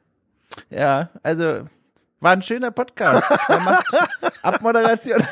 Ja, 0.69 1.09
also 1.21 1.67
war 2.19 2.31
ein 2.31 2.41
schöner 2.41 2.71
Podcast. 2.71 3.23
Abmoderation. 4.41 5.25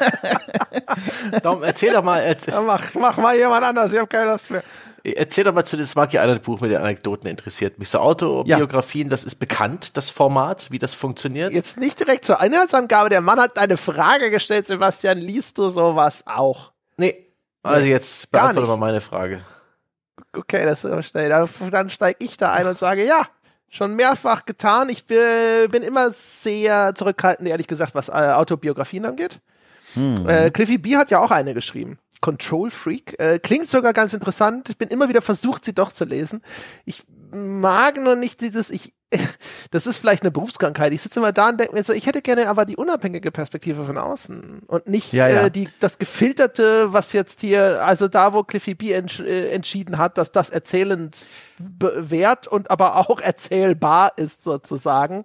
Dom, 1.44 1.64
erzähl 1.64 1.94
doch 1.94 2.04
mal. 2.04 2.22
Ja, 2.48 2.62
mach, 2.62 2.94
mach 2.94 3.18
mal 3.18 3.36
jemand 3.36 3.64
anders, 3.64 3.92
ich 3.92 3.98
habe 3.98 4.08
keine 4.08 4.32
Lust 4.32 4.50
mehr. 4.50 4.64
Erzähl 5.04 5.44
doch 5.44 5.54
mal 5.54 5.66
zu 5.66 5.78
dem 5.78 5.86
Smarky 5.86 6.18
Island 6.18 6.44
Buch 6.44 6.60
mit 6.60 6.72
den 6.72 6.80
Anekdoten 6.80 7.28
interessiert 7.28 7.80
mich. 7.80 7.90
So 7.90 8.00
Autobiografien, 8.00 9.08
ja. 9.08 9.12
das 9.12 9.24
ist 9.24 9.36
bekannt, 9.36 9.98
das 9.98 10.10
Format, 10.10 10.68
wie 10.70 10.80
das 10.80 10.94
funktioniert. 10.94 11.52
Jetzt 11.52 11.78
nicht 11.78 12.00
direkt 12.00 12.26
zur 12.26 12.42
Inhaltsangabe. 12.42 13.10
Der 13.10 13.22
Mann 13.22 13.40
hat 13.40 13.58
eine 13.58 13.78
Frage 13.78 14.30
gestellt, 14.30 14.68
Sebastian. 14.68 15.18
Liest 15.18 15.58
du 15.58 15.70
sowas 15.70 16.24
auch? 16.28 16.72
Nee. 16.98 17.28
Also 17.64 17.88
jetzt 17.88 18.32
beantworte 18.32 18.68
mal 18.68 18.78
meine 18.78 19.02
Frage. 19.02 19.42
Okay, 20.34 20.66
das 20.66 20.84
ist 20.84 21.10
schnell. 21.10 21.30
Dann 21.30 21.90
steige 21.90 22.24
ich 22.24 22.38
da 22.38 22.54
ein 22.54 22.68
und 22.68 22.78
sage, 22.78 23.06
ja, 23.06 23.26
schon 23.70 23.96
mehrfach 23.96 24.46
getan. 24.46 24.90
Ich 24.90 25.06
bin, 25.06 25.84
immer 25.84 26.12
sehr 26.12 26.94
zurückhaltend, 26.96 27.50
ehrlich 27.50 27.68
gesagt, 27.68 27.96
was 27.96 28.10
äh, 28.10 28.12
Autobiografien 28.12 29.06
angeht. 29.06 29.40
Hm. 29.94 30.28
Äh, 30.28 30.52
Cliffy 30.52 30.78
B 30.78 30.96
hat 30.96 31.10
ja 31.10 31.20
auch 31.20 31.32
eine 31.32 31.54
geschrieben. 31.54 31.98
Control 32.22 32.70
Freak. 32.70 33.20
Äh, 33.20 33.40
klingt 33.40 33.68
sogar 33.68 33.94
ganz 33.94 34.14
interessant. 34.14 34.70
Ich 34.70 34.78
bin 34.78 34.90
immer 34.90 35.10
wieder 35.10 35.22
versucht, 35.22 35.66
sie 35.66 35.74
doch 35.74 35.92
zu 35.92 36.06
lesen. 36.06 36.42
Ich 36.86 37.04
mag 37.34 38.02
nur 38.02 38.16
nicht 38.16 38.42
dieses, 38.42 38.70
ich, 38.70 38.94
das 39.72 39.88
ist 39.88 39.98
vielleicht 39.98 40.24
eine 40.24 40.32
Berufskrankheit. 40.32 40.94
Ich 40.94 41.02
sitze 41.02 41.20
immer 41.20 41.32
da 41.32 41.50
und 41.50 41.60
denke 41.60 41.74
mir 41.74 41.84
so, 41.84 41.94
ich 41.94 42.06
hätte 42.06 42.22
gerne 42.22 42.48
aber 42.48 42.66
die 42.66 42.78
unabhängige 42.78 43.32
Perspektive 43.32 43.84
von 43.86 43.98
außen 43.98 44.62
und 44.68 44.88
nicht 44.88 45.14
ja, 45.14 45.28
ja. 45.28 45.46
Äh, 45.46 45.52
die, 45.52 45.68
das 45.80 45.98
gefilterte, 45.98 46.94
was 46.94 47.12
jetzt 47.14 47.42
hier, 47.42 47.84
also 47.84 48.08
da, 48.08 48.34
wo 48.34 48.44
Cliffy 48.44 48.76
B 48.76 48.92
entsch 48.92 49.20
äh, 49.20 49.50
entschieden 49.50 49.98
hat, 49.98 50.18
dass 50.18 50.32
das 50.32 50.50
erzählenswert 50.50 52.48
und 52.48 52.70
aber 52.72 52.96
auch 52.98 53.20
erzählbar 53.22 54.14
ist 54.18 54.44
sozusagen 54.44 55.24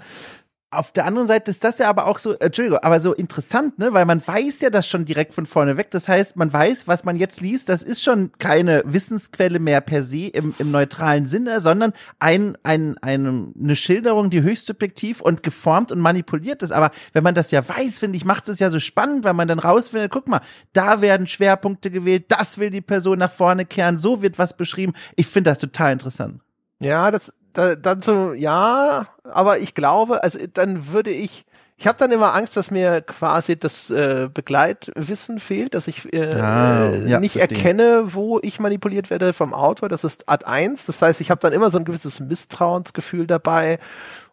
auf 0.71 0.91
der 0.91 1.07
anderen 1.07 1.29
Seite 1.29 1.51
ist 1.51 1.63
das 1.63 1.79
ja 1.79 1.89
aber 1.89 2.07
auch 2.07 2.19
so, 2.19 2.33
Entschuldigung, 2.35 2.81
aber 2.81 2.99
so 2.99 3.15
interessant, 3.15 3.79
ne, 3.79 3.93
weil 3.93 4.05
man 4.05 4.27
weiß 4.27 4.61
ja 4.61 4.71
das 4.71 4.89
schon 4.89 5.05
direkt 5.05 5.33
von 5.33 5.47
vorne 5.47 5.77
weg. 5.77 5.93
Das 5.93 6.09
heißt, 6.09 6.37
man 6.37 6.53
weiß, 6.53 6.89
was 6.89 7.05
man 7.05 7.17
jetzt 7.17 7.41
liest, 7.41 7.69
das 7.69 7.85
ist 7.85 8.03
schon 8.03 8.33
keine 8.39 8.83
Wissensquelle 8.85 9.61
mehr 9.61 9.81
per 9.81 10.03
se 10.03 10.27
im, 10.27 10.55
im 10.59 10.73
neutralen 10.73 11.27
Sinne, 11.27 11.61
sondern 11.61 11.93
ein, 12.19 12.59
ein, 12.65 12.99
eine, 12.99 13.53
eine 13.59 13.77
Schilderung, 13.77 14.29
die 14.29 14.43
höchst 14.43 14.67
subjektiv 14.67 15.21
und 15.21 15.45
geformt 15.45 15.93
und 15.93 16.01
manipuliert 16.01 16.65
ist. 16.65 16.73
Aber 16.73 16.91
wenn 17.13 17.23
man 17.23 17.37
das 17.37 17.53
ja 17.53 17.67
weiß, 17.67 18.01
finde 18.01 18.17
ich, 18.17 18.25
macht 18.25 18.49
es 18.49 18.59
ja 18.59 18.69
so 18.71 18.81
spannend, 18.81 19.23
weil 19.23 19.35
man 19.35 19.47
dann 19.47 19.61
rausfindet, 19.61 20.11
guck 20.11 20.27
mal, 20.27 20.41
da 20.73 21.01
werden 21.01 21.29
Schwerpunkte 21.29 21.93
gewählt, 21.93 22.25
das 22.29 22.59
will 22.59 22.71
die 22.71 22.81
Person 22.81 23.19
nach 23.19 23.33
vorne 23.33 23.67
kehren, 23.67 23.99
so 23.99 24.21
wird 24.21 24.39
was 24.39 24.57
beschrieben. 24.57 24.95
Ich 25.15 25.29
finde 25.29 25.51
das 25.51 25.59
total 25.59 25.93
interessant. 25.93 26.41
Ja, 26.81 27.11
das, 27.11 27.33
da, 27.57 27.75
dann 27.75 28.01
so, 28.03 28.35
ja, 28.35 29.07
aber 29.25 29.59
ich 29.59 29.75
glaube, 29.75 30.23
also 30.23 30.39
dann 30.53 30.93
würde 30.93 31.11
ich, 31.11 31.47
ich 31.79 31.87
habe 31.87 31.99
dann 31.99 32.13
immer 32.13 32.35
Angst, 32.35 32.57
dass 32.57 32.71
mir 32.71 33.01
quasi 33.01 33.59
das 33.59 33.89
äh, 33.91 34.29
Begleitwissen 34.33 35.41
fehlt, 35.41 35.75
dass 35.75 35.89
ich 35.89 36.13
äh, 36.13 36.35
ah, 36.35 36.95
ja, 36.95 37.19
nicht 37.19 37.39
verstehe. 37.39 37.57
erkenne, 37.57 38.15
wo 38.15 38.39
ich 38.43 38.61
manipuliert 38.61 39.09
werde 39.09 39.33
vom 39.33 39.55
Autor. 39.55 39.89
Das 39.89 40.05
ist 40.05 40.29
Art 40.29 40.45
1. 40.45 40.85
Das 40.85 41.01
heißt, 41.01 41.21
ich 41.23 41.31
habe 41.31 41.41
dann 41.41 41.55
immer 41.55 41.71
so 41.71 41.79
ein 41.79 41.85
gewisses 41.85 42.21
Misstrauensgefühl 42.21 43.27
dabei. 43.27 43.79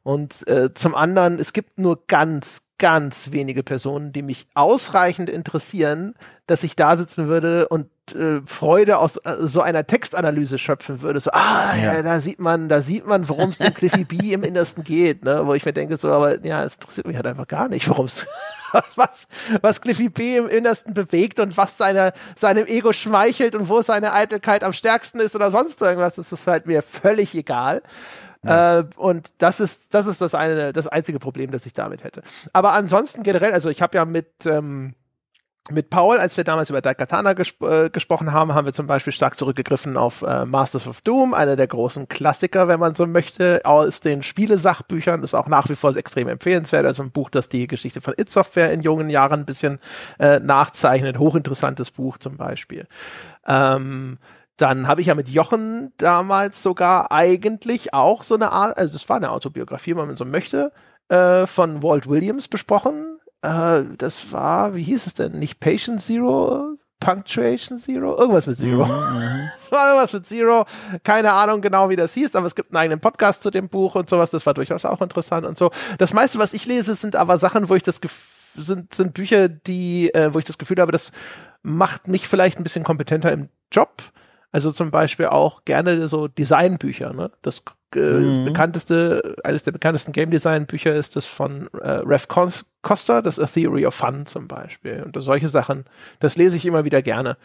Und 0.04 0.46
äh, 0.50 0.74
zum 0.74 0.96
anderen, 0.96 1.40
es 1.40 1.54
gibt 1.54 1.80
nur 1.80 2.06
ganz, 2.08 2.63
ganz 2.78 3.32
wenige 3.32 3.64
Personen, 3.64 4.12
die 4.12 4.22
mich 4.22 4.48
ausreichend 4.54 5.30
interessieren, 5.30 6.16
dass 6.48 6.64
ich 6.64 6.76
da 6.76 6.98
sitzen 6.98 7.28
würde 7.28 7.68
und 7.70 7.88
äh, 8.14 8.42
Freude 8.46 8.98
aus 8.98 9.18
äh, 9.18 9.36
so 9.40 9.62
einer 9.62 9.88
Textanalyse 9.88 10.58
schöpfen 10.58 11.02
würde. 11.02 11.20
So, 11.20 11.32
ah, 11.32 11.76
ja. 11.78 11.94
ja 11.94 12.02
da 12.02 12.20
sieht 12.20 12.40
man, 12.40 12.68
da 12.68 12.82
sieht 12.82 13.08
man, 13.08 13.30
worum 13.30 13.52
es 13.52 13.58
dem 13.58 13.74
Cliffy 13.74 14.04
B 14.04 14.34
im 14.34 14.44
Innersten 14.44 14.84
geht, 14.84 15.24
ne? 15.24 15.46
Wo 15.46 15.54
ich 15.54 15.66
mir 15.66 15.74
denke, 15.74 15.98
so, 15.98 16.10
aber 16.10 16.44
ja, 16.46 16.64
es 16.64 16.76
interessiert 16.76 17.08
mich 17.08 17.16
halt 17.16 17.28
einfach 17.28 17.48
gar 17.48 17.70
nicht, 17.70 17.88
worum 17.88 18.08
es 18.08 18.28
was, 18.96 19.28
was 19.62 19.82
Cliffy 19.82 20.10
B 20.10 20.38
im 20.38 20.50
Innersten 20.50 20.94
bewegt 20.94 21.40
und 21.40 21.56
was 21.56 21.78
seine, 21.78 22.14
seinem 22.36 22.66
Ego 22.66 22.92
schmeichelt 22.92 23.56
und 23.56 23.70
wo 23.70 23.82
seine 23.82 24.14
Eitelkeit 24.14 24.64
am 24.64 24.74
stärksten 24.74 25.20
ist 25.20 25.36
oder 25.36 25.52
sonst 25.52 25.82
irgendwas, 25.82 26.16
das 26.16 26.32
ist 26.32 26.48
halt 26.48 26.66
mir 26.66 26.82
völlig 26.82 27.36
egal. 27.36 27.82
Ja. 28.44 28.80
Äh, 28.80 28.86
und 28.98 29.34
das 29.38 29.60
ist, 29.60 29.94
das 29.94 30.08
ist 30.08 30.22
das 30.22 30.36
eine, 30.36 30.74
das 30.74 30.88
einzige 30.88 31.20
Problem, 31.20 31.52
das 31.52 31.66
ich 31.66 31.74
damit 31.74 32.04
hätte. 32.04 32.22
Aber 32.52 32.74
ansonsten 32.74 33.24
generell, 33.24 33.54
also 33.54 33.70
ich 33.70 33.82
habe 33.82 33.98
ja 33.98 34.06
mit, 34.06 34.46
ähm, 34.46 34.96
mit 35.70 35.90
Paul, 35.90 36.18
als 36.18 36.36
wir 36.36 36.44
damals 36.44 36.70
über 36.70 36.82
Daikatana 36.82 37.32
gesp 37.34 37.62
äh, 37.62 37.90
gesprochen 37.90 38.34
haben, 38.34 38.54
haben 38.54 38.66
wir 38.66 38.74
zum 38.74 38.86
Beispiel 38.86 39.14
stark 39.14 39.36
zurückgegriffen 39.36 39.96
auf 39.96 40.22
äh, 40.22 40.44
Masters 40.44 40.88
of 40.88 41.02
Doom, 41.02 41.34
einer 41.34 41.56
der 41.56 41.68
großen 41.68 42.10
Klassiker, 42.10 42.68
wenn 42.68 42.82
man 42.82 42.96
so 42.96 43.06
möchte, 43.06 43.62
aus 43.64 44.02
den 44.02 44.24
Spielesachbüchern, 44.24 45.24
ist 45.24 45.34
auch 45.34 45.48
nach 45.48 45.70
wie 45.70 45.76
vor 45.76 45.96
extrem 45.96 46.28
empfehlenswert, 46.28 46.86
also 46.86 47.02
ein 47.04 47.12
Buch, 47.12 47.30
das 47.30 47.48
die 47.48 47.68
Geschichte 47.68 48.02
von 48.02 48.14
It 48.18 48.30
Software 48.30 48.74
in 48.74 48.82
jungen 48.82 49.10
Jahren 49.10 49.42
ein 49.42 49.46
bisschen 49.46 49.80
äh, 50.20 50.40
nachzeichnet, 50.40 51.18
hochinteressantes 51.18 51.92
Buch 51.92 52.18
zum 52.18 52.36
Beispiel. 52.36 52.86
Ähm, 53.48 54.18
dann 54.58 54.88
habe 54.88 55.02
ich 55.02 55.08
ja 55.08 55.16
mit 55.16 55.30
Jochen 55.30 55.92
damals 55.98 56.62
sogar 56.62 57.12
eigentlich 57.12 57.94
auch 57.94 58.24
so 58.24 58.36
eine 58.36 58.52
Art, 58.52 58.78
also 58.78 58.96
es 58.96 59.10
war 59.10 59.18
eine 59.18 59.32
Autobiografie, 59.32 59.96
wenn 59.96 60.08
man 60.08 60.16
so 60.16 60.26
möchte, 60.26 60.72
äh, 61.10 61.48
von 61.48 61.82
Walt 61.84 62.08
Williams 62.08 62.48
besprochen, 62.48 63.20
äh, 63.42 63.84
das 63.98 64.32
war, 64.32 64.76
wie 64.76 64.84
hieß 64.84 65.08
es 65.08 65.14
denn? 65.14 65.40
Nicht 65.40 65.60
Patient 65.60 66.02
Zero? 66.02 66.76
Punctuation 67.00 67.78
Zero? 67.78 68.18
Irgendwas 68.18 68.48
mit 68.48 68.58
Zero. 68.58 68.86
Mhm, 69.14 69.50
Es 69.58 69.72
war 69.72 69.88
irgendwas 69.90 70.14
mit 70.14 70.26
Zero. 70.26 70.66
Keine 71.04 71.34
Ahnung 71.34 71.62
genau, 71.62 71.90
wie 71.90 71.98
das 71.98 72.14
hieß, 72.14 72.36
aber 72.36 72.48
es 72.48 72.56
gibt 72.56 72.70
einen 72.72 72.78
eigenen 72.78 73.00
Podcast 73.02 73.44
zu 73.44 73.52
dem 73.52 73.68
Buch 73.68 73.96
und 73.96 74.08
sowas. 74.10 74.30
Das 74.32 74.46
war 74.46 74.54
durchaus 74.54 74.86
auch 74.86 75.02
interessant 75.02 75.46
und 75.46 75.58
so. 75.58 75.72
Das 75.98 76.14
meiste, 76.14 76.40
was 76.40 76.54
ich 76.54 76.66
lese, 76.66 76.96
sind 76.96 77.16
aber 77.18 77.38
Sachen, 77.38 77.68
wo 77.70 77.76
ich 77.76 77.84
das 77.84 78.00
sind, 78.56 78.94
sind 78.94 79.14
Bücher, 79.14 79.50
die, 79.50 80.14
äh, 80.14 80.34
wo 80.34 80.40
ich 80.40 80.46
das 80.46 80.58
Gefühl 80.58 80.80
habe, 80.80 80.92
das 80.92 81.12
macht 81.64 82.08
mich 82.08 82.28
vielleicht 82.28 82.60
ein 82.60 82.64
bisschen 82.64 82.84
kompetenter 82.84 83.32
im 83.32 83.50
Job. 83.72 84.04
Also 84.54 84.72
zum 84.72 84.90
Beispiel 84.92 85.26
auch 85.26 85.66
gerne 85.66 86.08
so 86.08 86.28
Designbücher. 86.30 87.12
Ne? 87.12 87.32
Das, 87.42 87.58
äh, 87.60 88.00
das 88.00 88.38
Mhm. 88.38 88.46
bekannteste, 88.46 89.36
eines 89.44 89.64
der 89.64 89.72
bekanntesten 89.74 90.12
Game 90.14 90.30
Design 90.32 90.66
Bücher 90.68 90.94
ist 90.96 91.16
das 91.16 91.26
von 91.26 91.68
äh, 91.82 91.90
Rev 92.06 92.28
Cos- 92.30 92.64
Costa, 92.84 93.22
das 93.22 93.40
A 93.40 93.48
Theory 93.48 93.86
of 93.86 93.96
Fun 93.96 94.26
zum 94.28 94.48
Beispiel. 94.48 95.02
Und 95.04 95.16
solche 95.22 95.48
Sachen, 95.50 95.86
das 96.20 96.38
lese 96.38 96.56
ich 96.56 96.66
immer 96.66 96.86
wieder 96.86 97.02
gerne, 97.02 97.36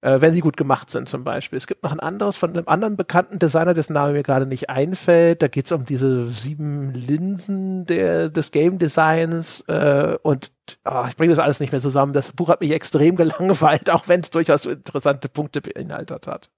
äh, 0.00 0.20
wenn 0.20 0.32
sie 0.32 0.40
gut 0.40 0.56
gemacht 0.56 0.90
sind 0.90 1.08
zum 1.08 1.24
Beispiel. 1.24 1.56
Es 1.56 1.66
gibt 1.66 1.82
noch 1.82 1.92
ein 1.92 2.00
anderes 2.00 2.36
von 2.36 2.50
einem 2.50 2.68
anderen 2.68 2.96
bekannten 2.96 3.38
Designer, 3.38 3.74
dessen 3.74 3.94
Name 3.94 4.12
mir 4.12 4.22
gerade 4.22 4.46
nicht 4.46 4.70
einfällt. 4.70 5.42
Da 5.42 5.48
geht 5.48 5.66
es 5.66 5.72
um 5.72 5.84
diese 5.84 6.26
sieben 6.28 6.94
Linsen 6.94 7.84
der, 7.86 8.28
des 8.28 8.50
Game 8.50 8.78
Designs 8.78 9.62
äh, 9.66 10.16
und 10.22 10.52
ah, 10.84 11.06
ich 11.08 11.16
bringe 11.16 11.34
das 11.34 11.42
alles 11.42 11.60
nicht 11.60 11.72
mehr 11.72 11.80
zusammen. 11.80 12.12
Das 12.12 12.32
Buch 12.32 12.48
hat 12.48 12.60
mich 12.60 12.72
extrem 12.72 13.16
gelangweilt, 13.16 13.90
auch 13.90 14.06
wenn 14.08 14.20
es 14.20 14.30
durchaus 14.30 14.66
interessante 14.66 15.28
Punkte 15.28 15.60
beinhaltet 15.60 16.26
hat. 16.26 16.50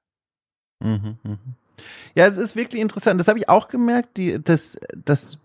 Mhm, 0.81 1.19
mhm. 1.23 1.39
Ja, 2.15 2.27
es 2.27 2.37
ist 2.37 2.57
wirklich 2.57 2.83
interessant. 2.83 3.19
Das 3.21 3.29
habe 3.29 3.39
ich 3.39 3.49
auch 3.49 3.69
gemerkt, 3.69 4.19
die, 4.19 4.43
dass, 4.43 4.79
dass 4.95 5.39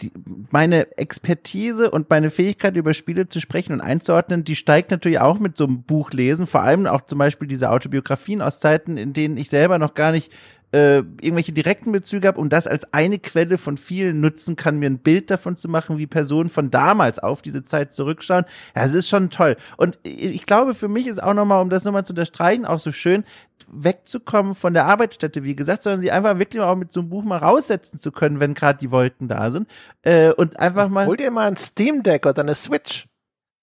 die, 0.00 0.12
meine 0.50 0.96
Expertise 0.98 1.90
und 1.90 2.10
meine 2.10 2.30
Fähigkeit 2.30 2.76
über 2.76 2.94
Spiele 2.94 3.28
zu 3.28 3.40
sprechen 3.40 3.72
und 3.72 3.80
einzuordnen, 3.80 4.44
die 4.44 4.56
steigt 4.56 4.90
natürlich 4.90 5.20
auch 5.20 5.38
mit 5.38 5.56
so 5.56 5.64
einem 5.64 5.82
Buch 5.82 6.10
lesen. 6.12 6.46
Vor 6.46 6.62
allem 6.62 6.86
auch 6.86 7.02
zum 7.02 7.18
Beispiel 7.18 7.48
diese 7.48 7.70
Autobiografien 7.70 8.42
aus 8.42 8.60
Zeiten, 8.60 8.96
in 8.96 9.12
denen 9.12 9.36
ich 9.36 9.48
selber 9.48 9.78
noch 9.78 9.94
gar 9.94 10.12
nicht 10.12 10.32
äh, 10.74 10.96
irgendwelche 10.96 11.52
direkten 11.52 11.92
Bezüge 11.92 12.26
habe 12.26 12.40
und 12.40 12.52
das 12.52 12.66
als 12.66 12.92
eine 12.92 13.20
Quelle 13.20 13.58
von 13.58 13.76
vielen 13.76 14.20
nutzen 14.20 14.56
kann, 14.56 14.80
mir 14.80 14.90
ein 14.90 14.98
Bild 14.98 15.30
davon 15.30 15.56
zu 15.56 15.68
machen, 15.68 15.98
wie 15.98 16.08
Personen 16.08 16.48
von 16.48 16.72
damals 16.72 17.20
auf 17.20 17.42
diese 17.42 17.62
Zeit 17.62 17.94
zurückschauen. 17.94 18.44
Ja, 18.74 18.82
es 18.82 18.92
ist 18.92 19.08
schon 19.08 19.30
toll. 19.30 19.56
Und 19.76 20.00
ich 20.02 20.46
glaube, 20.46 20.74
für 20.74 20.88
mich 20.88 21.06
ist 21.06 21.22
auch 21.22 21.32
nochmal, 21.32 21.62
um 21.62 21.70
das 21.70 21.84
nochmal 21.84 22.04
zu 22.04 22.12
unterstreichen, 22.12 22.64
auch 22.64 22.80
so 22.80 22.90
schön, 22.90 23.22
wegzukommen 23.68 24.56
von 24.56 24.74
der 24.74 24.86
Arbeitsstätte, 24.86 25.44
wie 25.44 25.54
gesagt, 25.54 25.84
sondern 25.84 26.00
sie 26.00 26.10
einfach 26.10 26.40
wirklich 26.40 26.60
auch 26.60 26.74
mit 26.74 26.92
so 26.92 27.00
einem 27.00 27.08
Buch 27.08 27.22
mal 27.22 27.38
raussetzen 27.38 28.00
zu 28.00 28.10
können, 28.10 28.40
wenn 28.40 28.54
gerade 28.54 28.80
die 28.80 28.90
Wolken 28.90 29.28
da 29.28 29.50
sind. 29.50 29.68
Äh, 30.02 30.32
und 30.32 30.58
einfach 30.58 30.88
mal. 30.88 31.06
Hol 31.06 31.16
dir 31.16 31.30
mal 31.30 31.46
ein 31.46 31.56
Steam 31.56 32.02
Deck 32.02 32.26
oder 32.26 32.42
eine 32.42 32.56
Switch. 32.56 33.06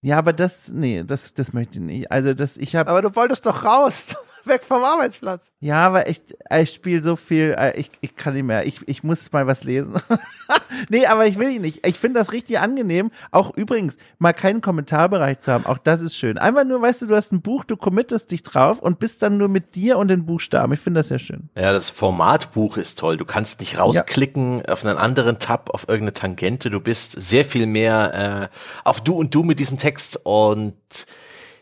Ja, 0.02 0.18
aber 0.18 0.34
das, 0.34 0.70
nee, 0.70 1.04
das, 1.06 1.34
das 1.34 1.52
möchte 1.52 1.76
ich 1.76 1.82
nicht. 1.82 2.12
Also 2.12 2.34
das, 2.34 2.56
ich 2.56 2.76
habe 2.76 2.90
Aber 2.90 3.02
du 3.02 3.16
wolltest 3.16 3.46
doch 3.46 3.66
raus, 3.66 4.16
weg 4.48 4.64
vom 4.64 4.84
Arbeitsplatz. 4.84 5.52
Ja, 5.60 5.86
aber 5.86 6.08
ich, 6.08 6.22
ich 6.54 6.74
spiele 6.74 7.02
so 7.02 7.16
viel, 7.16 7.56
äh, 7.58 7.78
ich, 7.78 7.92
ich 8.02 8.16
kann 8.16 8.34
nicht 8.34 8.44
mehr. 8.44 8.66
Ich, 8.66 8.88
ich 8.88 9.04
muss 9.04 9.32
mal 9.32 9.48
was 9.48 9.64
lesen. 9.64 9.96
nee, 10.90 11.06
aber 11.06 11.26
ich 11.28 11.38
will 11.38 11.50
ihn 11.50 11.62
nicht. 11.62 11.86
Ich 11.86 11.98
finde 11.98 12.20
das 12.20 12.32
richtig 12.32 12.60
angenehm. 12.60 13.12
Auch 13.32 13.56
übrigens, 13.56 13.98
mal 14.20 14.34
keinen 14.34 14.62
Kommentarbereich 14.62 15.42
zu 15.42 15.52
haben. 15.52 15.66
Auch 15.66 15.78
das 15.78 16.02
ist 16.02 16.16
schön. 16.16 16.38
Einfach 16.38 16.64
nur, 16.64 16.82
weißt 16.82 17.04
du, 17.04 17.08
du 17.08 17.16
hast 17.16 17.32
ein 17.32 17.42
Buch, 17.42 17.64
du 17.64 17.78
committest 17.78 18.32
dich 18.32 18.44
drauf 18.44 18.80
und 18.80 19.00
bist 19.00 19.22
dann 19.22 19.38
nur 19.38 19.48
mit 19.48 19.76
dir 19.76 19.98
und 19.98 20.08
den 20.08 20.26
Buchstaben. 20.26 20.74
Ich 20.74 20.80
finde 20.80 21.00
das 21.00 21.10
sehr 21.10 21.20
schön. 21.20 21.50
Ja, 21.56 21.72
das 21.72 21.90
Formatbuch 21.90 22.78
ist 22.78 23.00
toll. 23.00 23.18
Du 23.18 23.26
kannst 23.26 23.60
nicht 23.60 23.78
rausklicken 23.78 24.66
auf 24.66 24.86
einen 24.86 24.98
anderen 24.98 25.40
Tab, 25.40 25.70
auf 25.74 25.88
irgendeine 25.88 26.14
Tangente. 26.14 26.70
Du 26.70 26.80
bist 26.80 27.20
sehr 27.20 27.46
viel 27.46 27.66
mehr 27.66 28.50
äh, 28.52 28.58
auf 28.84 29.02
du 29.02 29.14
und 29.16 29.34
du 29.36 29.44
mit 29.44 29.60
diesem 29.60 29.78
Text 29.78 30.20
und 30.24 30.76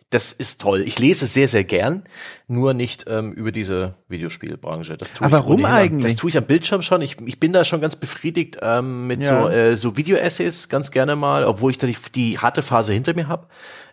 das 0.09 0.31
ist 0.31 0.59
toll. 0.59 0.81
Ich 0.81 0.97
lese 0.97 1.27
sehr, 1.27 1.47
sehr 1.47 1.63
gern, 1.63 2.03
nur 2.47 2.73
nicht 2.73 3.05
ähm, 3.07 3.31
über 3.31 3.51
diese 3.51 3.93
Videospielbranche. 4.07 4.97
Das 4.97 5.13
tue 5.13 5.25
Aber 5.27 5.37
ich 5.37 5.43
warum 5.43 5.65
eigentlich? 5.65 6.13
Das 6.13 6.15
tue 6.15 6.31
ich 6.31 6.37
am 6.37 6.45
Bildschirm 6.45 6.81
schon. 6.81 7.03
Ich, 7.03 7.17
ich 7.25 7.39
bin 7.39 7.53
da 7.53 7.63
schon 7.63 7.79
ganz 7.79 7.95
befriedigt 7.95 8.57
ähm, 8.61 9.05
mit 9.05 9.23
Ja. 9.23 9.43
so, 9.43 9.49
äh, 9.49 9.77
so 9.77 9.97
Video-Essays 9.97 10.67
ganz 10.67 10.89
gerne 10.89 11.15
mal, 11.15 11.43
obwohl 11.43 11.71
ich 11.71 11.77
da 11.77 11.85
die, 11.85 11.97
die 12.15 12.39
harte 12.39 12.63
Phase 12.63 12.93
hinter 12.93 13.13
mir 13.13 13.27
habe. 13.27 13.47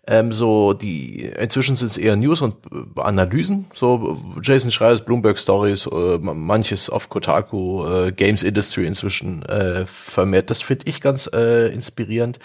Ähm, 0.09 0.33
so 0.33 0.73
die 0.73 1.25
inzwischen 1.25 1.75
sind 1.75 1.89
es 1.89 1.99
eher 1.99 2.15
News 2.15 2.41
und 2.41 2.55
äh, 2.73 3.01
Analysen, 3.01 3.67
so 3.73 4.21
Jason 4.41 4.71
Schreier's 4.71 5.05
Bloomberg 5.05 5.39
Stories, 5.39 5.87
äh, 5.87 6.19
manches 6.19 6.89
auf 6.89 7.09
Kotaku, 7.09 7.85
äh, 7.87 8.13
Games 8.13 8.45
Industry 8.45 8.87
inzwischen 8.87 9.45
äh, 9.47 9.85
vermehrt. 9.87 10.51
Das 10.51 10.63
finde 10.63 10.87
ich 10.87 11.01
ganz 11.01 11.29
äh, 11.33 11.73
inspirierend. 11.73 12.39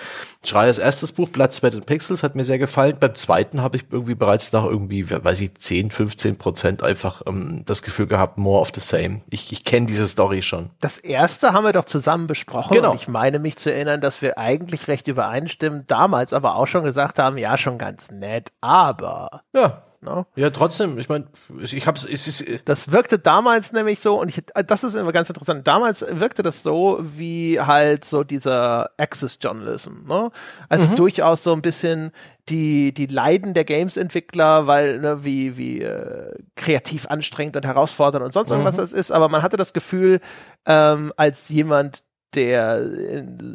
Schreiers 0.43 0.79
erstes 0.79 1.11
Buch 1.11 1.29
Blood, 1.29 1.53
Sweat 1.53 1.75
and 1.75 1.85
Pixels 1.85 2.23
hat 2.23 2.35
mir 2.35 2.43
sehr 2.43 2.57
gefallen. 2.57 2.97
Beim 2.99 3.13
zweiten 3.13 3.61
habe 3.61 3.77
ich 3.77 3.83
irgendwie 3.91 4.15
bereits 4.15 4.51
nach 4.53 4.65
irgendwie, 4.65 5.07
weiß 5.09 5.41
ich, 5.41 5.53
10, 5.53 5.91
15 5.91 6.37
Prozent 6.37 6.81
einfach 6.81 7.21
ähm, 7.27 7.61
das 7.67 7.83
Gefühl 7.83 8.07
gehabt, 8.07 8.39
more 8.39 8.59
of 8.59 8.71
the 8.73 8.81
same. 8.81 9.21
Ich, 9.29 9.51
ich 9.51 9.63
kenne 9.65 9.85
diese 9.85 10.07
Story 10.07 10.41
schon. 10.41 10.71
Das 10.79 10.97
erste 10.97 11.53
haben 11.53 11.63
wir 11.63 11.73
doch 11.73 11.85
zusammen 11.85 12.25
besprochen. 12.25 12.75
Genau. 12.75 12.91
Und 12.91 13.01
ich 13.01 13.07
meine 13.07 13.37
mich 13.37 13.57
zu 13.57 13.71
erinnern, 13.71 14.01
dass 14.01 14.23
wir 14.23 14.39
eigentlich 14.39 14.87
recht 14.87 15.07
übereinstimmen, 15.07 15.83
damals 15.85 16.33
aber 16.33 16.55
auch 16.55 16.65
schon 16.65 16.83
gesagt 16.83 17.19
haben, 17.19 17.37
ja, 17.37 17.50
schon 17.57 17.77
ganz 17.77 18.11
nett, 18.11 18.51
aber. 18.61 19.43
Ja. 19.53 19.83
Ne? 20.03 20.25
Ja, 20.35 20.49
trotzdem, 20.49 20.97
ich 20.97 21.09
meine, 21.09 21.25
ich 21.61 21.85
hab's, 21.85 22.05
es 22.05 22.27
ist, 22.27 22.41
äh, 22.41 22.57
Das 22.65 22.91
wirkte 22.91 23.19
damals 23.19 23.71
nämlich 23.71 23.99
so, 23.99 24.19
und 24.19 24.29
ich, 24.29 24.43
das 24.65 24.83
ist 24.83 24.95
immer 24.95 25.11
ganz 25.11 25.29
interessant, 25.29 25.67
damals 25.67 26.03
wirkte 26.09 26.41
das 26.41 26.63
so 26.63 26.99
wie 27.03 27.59
halt 27.59 28.03
so 28.03 28.23
dieser 28.23 28.89
Access 28.97 29.37
Journalism, 29.39 30.07
ne? 30.07 30.31
Also 30.69 30.87
durchaus 30.95 31.43
so 31.43 31.53
ein 31.53 31.61
bisschen 31.61 32.11
die, 32.49 32.95
die 32.95 33.05
Leiden 33.05 33.53
der 33.53 33.63
Games-Entwickler, 33.63 34.65
weil, 34.65 34.97
ne, 34.97 35.23
wie, 35.23 35.55
wie 35.57 35.81
äh, 35.81 36.33
kreativ 36.55 37.05
anstrengend 37.05 37.55
und 37.55 37.65
herausfordernd 37.67 38.25
und 38.25 38.31
sonst 38.31 38.49
irgendwas 38.49 38.77
das 38.77 38.93
ist, 38.93 39.11
aber 39.11 39.29
man 39.29 39.43
hatte 39.43 39.57
das 39.57 39.71
Gefühl, 39.71 40.19
ähm, 40.65 41.13
als 41.15 41.49
jemand, 41.49 42.03
der 42.33 42.81
in, 42.81 43.53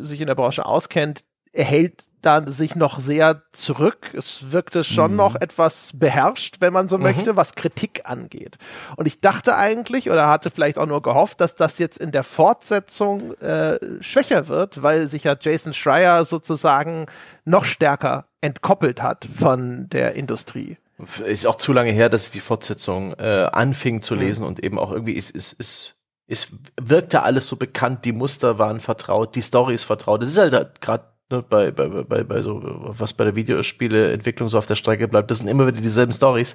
sich 0.00 0.22
in 0.22 0.26
der 0.26 0.36
Branche 0.36 0.64
auskennt, 0.64 1.22
er 1.52 1.64
hält 1.64 2.04
dann 2.22 2.48
sich 2.48 2.76
noch 2.76 3.00
sehr 3.00 3.42
zurück. 3.52 4.14
Es 4.16 4.52
wirkte 4.52 4.84
schon 4.84 5.16
noch 5.16 5.34
etwas 5.34 5.92
beherrscht, 5.94 6.56
wenn 6.60 6.72
man 6.72 6.88
so 6.88 6.96
möchte, 6.96 7.36
was 7.36 7.54
Kritik 7.54 8.02
angeht. 8.04 8.58
Und 8.96 9.06
ich 9.06 9.18
dachte 9.18 9.56
eigentlich 9.56 10.08
oder 10.08 10.28
hatte 10.28 10.50
vielleicht 10.50 10.78
auch 10.78 10.86
nur 10.86 11.02
gehofft, 11.02 11.40
dass 11.40 11.56
das 11.56 11.78
jetzt 11.78 11.98
in 11.98 12.12
der 12.12 12.22
Fortsetzung 12.22 13.34
äh, 13.40 13.78
schwächer 14.00 14.48
wird, 14.48 14.82
weil 14.82 15.08
sich 15.08 15.24
ja 15.24 15.36
Jason 15.38 15.72
Schreier 15.72 16.24
sozusagen 16.24 17.06
noch 17.44 17.64
stärker 17.64 18.26
entkoppelt 18.40 19.02
hat 19.02 19.26
von 19.26 19.88
der 19.90 20.14
Industrie. 20.14 20.78
ist 21.24 21.46
auch 21.46 21.56
zu 21.56 21.72
lange 21.72 21.90
her, 21.90 22.08
dass 22.08 22.26
ich 22.26 22.32
die 22.32 22.40
Fortsetzung 22.40 23.14
äh, 23.14 23.48
anfing 23.52 24.02
zu 24.02 24.14
lesen 24.14 24.46
und 24.46 24.62
eben 24.62 24.78
auch 24.78 24.92
irgendwie, 24.92 25.18
es, 25.18 25.30
es, 25.30 25.54
es, 25.58 25.94
es 26.28 26.48
wirkte 26.80 27.24
alles 27.24 27.48
so 27.48 27.56
bekannt, 27.56 28.04
die 28.04 28.12
Muster 28.12 28.58
waren 28.58 28.78
vertraut, 28.78 29.34
die 29.34 29.42
Story 29.42 29.74
ist 29.74 29.84
vertraut. 29.84 30.22
Das 30.22 30.30
ist 30.30 30.38
halt 30.38 30.80
gerade 30.80 31.11
ne, 31.32 31.44
bei, 31.48 31.70
bei, 31.70 31.88
bei, 31.88 32.22
bei 32.22 32.42
so, 32.42 32.60
was 32.62 33.12
bei 33.12 33.24
der 33.24 33.34
Videospieleentwicklung 33.34 34.48
so 34.48 34.58
auf 34.58 34.66
der 34.66 34.76
Strecke 34.76 35.08
bleibt, 35.08 35.30
das 35.30 35.38
sind 35.38 35.48
immer 35.48 35.66
wieder 35.66 35.80
dieselben 35.80 36.12
Stories. 36.12 36.54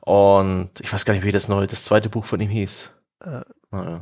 Und 0.00 0.70
ich 0.80 0.92
weiß 0.92 1.04
gar 1.04 1.14
nicht, 1.14 1.24
wie 1.24 1.32
das 1.32 1.48
neue, 1.48 1.66
das 1.66 1.84
zweite 1.84 2.08
Buch 2.08 2.26
von 2.26 2.40
ihm 2.40 2.50
hieß. 2.50 2.90
Naja. 3.70 4.00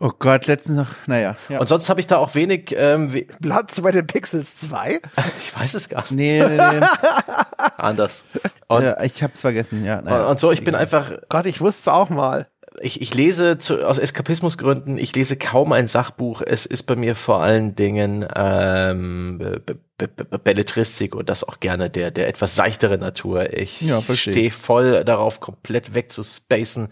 Oh 0.00 0.12
Gott, 0.16 0.46
letztens 0.46 0.76
noch, 0.76 0.94
naja. 1.06 1.34
Ja. 1.48 1.58
Und 1.58 1.66
sonst 1.68 1.88
habe 1.88 1.98
ich 1.98 2.06
da 2.06 2.18
auch 2.18 2.36
wenig, 2.36 2.72
ähm, 2.76 3.12
we 3.12 3.26
Blood 3.40 3.66
bei 3.82 3.90
den 3.90 4.06
Pixels 4.06 4.56
2? 4.56 5.00
ich 5.40 5.56
weiß 5.56 5.74
es 5.74 5.88
gar 5.88 6.02
nicht 6.02 6.12
Nee, 6.12 6.44
nee, 6.46 6.56
nee. 6.56 6.86
anders. 7.76 8.24
Und, 8.68 8.84
ja, 8.84 9.02
ich 9.02 9.22
hab's 9.24 9.40
vergessen, 9.40 9.84
ja. 9.84 10.00
Naja. 10.00 10.26
und 10.28 10.38
so, 10.38 10.52
ich 10.52 10.62
bin 10.62 10.76
einfach, 10.76 11.10
Gott, 11.28 11.46
ich 11.46 11.60
wusste 11.60 11.80
es 11.80 11.88
auch 11.88 12.10
mal. 12.10 12.46
Ich, 12.82 13.00
ich 13.00 13.14
lese 13.14 13.58
zu, 13.58 13.86
aus 13.86 13.98
Eskapismusgründen, 13.98 14.98
ich 14.98 15.14
lese 15.14 15.36
kaum 15.36 15.72
ein 15.72 15.88
Sachbuch. 15.88 16.42
Es 16.44 16.66
ist 16.66 16.84
bei 16.84 16.96
mir 16.96 17.14
vor 17.16 17.42
allen 17.42 17.74
Dingen 17.74 18.26
ähm, 18.34 19.38
Be- 19.38 19.76
Be- 19.96 20.08
Be- 20.08 20.38
Belletristik 20.38 21.14
und 21.14 21.28
das 21.28 21.42
auch 21.42 21.60
gerne 21.60 21.90
der, 21.90 22.10
der 22.10 22.28
etwas 22.28 22.54
seichtere 22.54 22.98
Natur. 22.98 23.52
Ich 23.52 23.80
Ja, 23.80 24.00
stehe 24.00 24.50
voll 24.50 25.04
darauf, 25.04 25.40
komplett 25.40 25.94
wegzuspacen. 25.94 26.88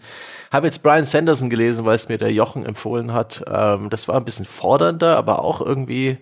Habe 0.51 0.67
jetzt 0.67 0.83
Brian 0.83 1.05
Sanderson 1.05 1.49
gelesen, 1.49 1.85
weil 1.85 1.95
es 1.95 2.09
mir 2.09 2.17
der 2.17 2.31
Jochen 2.31 2.65
empfohlen 2.65 3.13
hat. 3.13 3.43
Ähm, 3.47 3.89
das 3.89 4.07
war 4.07 4.15
ein 4.15 4.25
bisschen 4.25 4.45
fordernder, 4.45 5.17
aber 5.17 5.43
auch 5.43 5.61
irgendwie 5.61 6.17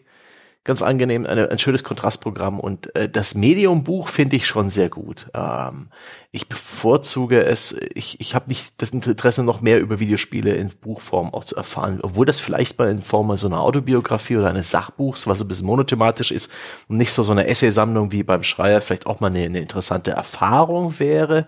ganz 0.66 0.82
angenehm, 0.82 1.26
eine, 1.26 1.50
ein 1.52 1.60
schönes 1.60 1.84
Kontrastprogramm 1.84 2.60
und 2.60 2.94
äh, 2.96 3.08
das 3.08 3.36
Medium-Buch 3.36 4.10
finde 4.10 4.36
ich 4.36 4.48
schon 4.48 4.72
sehr 4.72 4.90
gut. 4.90 5.28
Ähm, 5.34 5.88
ich 6.32 6.50
bevorzuge 6.50 7.46
es, 7.46 7.78
ich, 7.94 8.20
ich 8.20 8.34
habe 8.36 8.50
nicht 8.50 8.74
das 8.82 8.90
Interesse, 8.90 9.44
noch 9.44 9.62
mehr 9.62 9.80
über 9.80 10.00
Videospiele 10.00 10.54
in 10.56 10.70
Buchform 10.70 11.34
auch 11.34 11.46
zu 11.46 11.56
erfahren, 11.56 12.00
obwohl 12.02 12.26
das 12.26 12.40
vielleicht 12.40 12.80
mal 12.80 12.90
in 12.90 13.04
Form 13.04 13.34
so 13.38 13.48
einer 13.48 13.62
Autobiografie 13.62 14.38
oder 14.38 14.50
eines 14.50 14.72
Sachbuchs, 14.72 15.28
was 15.28 15.40
ein 15.40 15.48
bisschen 15.48 15.68
monothematisch 15.68 16.32
ist 16.32 16.52
und 16.90 16.98
nicht 16.98 17.14
so 17.14 17.22
so 17.22 17.32
eine 17.32 17.48
Essaysammlung 17.48 18.12
wie 18.12 18.24
beim 18.24 18.44
Schreier, 18.44 18.82
vielleicht 18.82 19.06
auch 19.06 19.20
mal 19.20 19.28
eine, 19.28 19.44
eine 19.44 19.60
interessante 19.60 20.12
Erfahrung 20.12 21.00
wäre. 21.00 21.48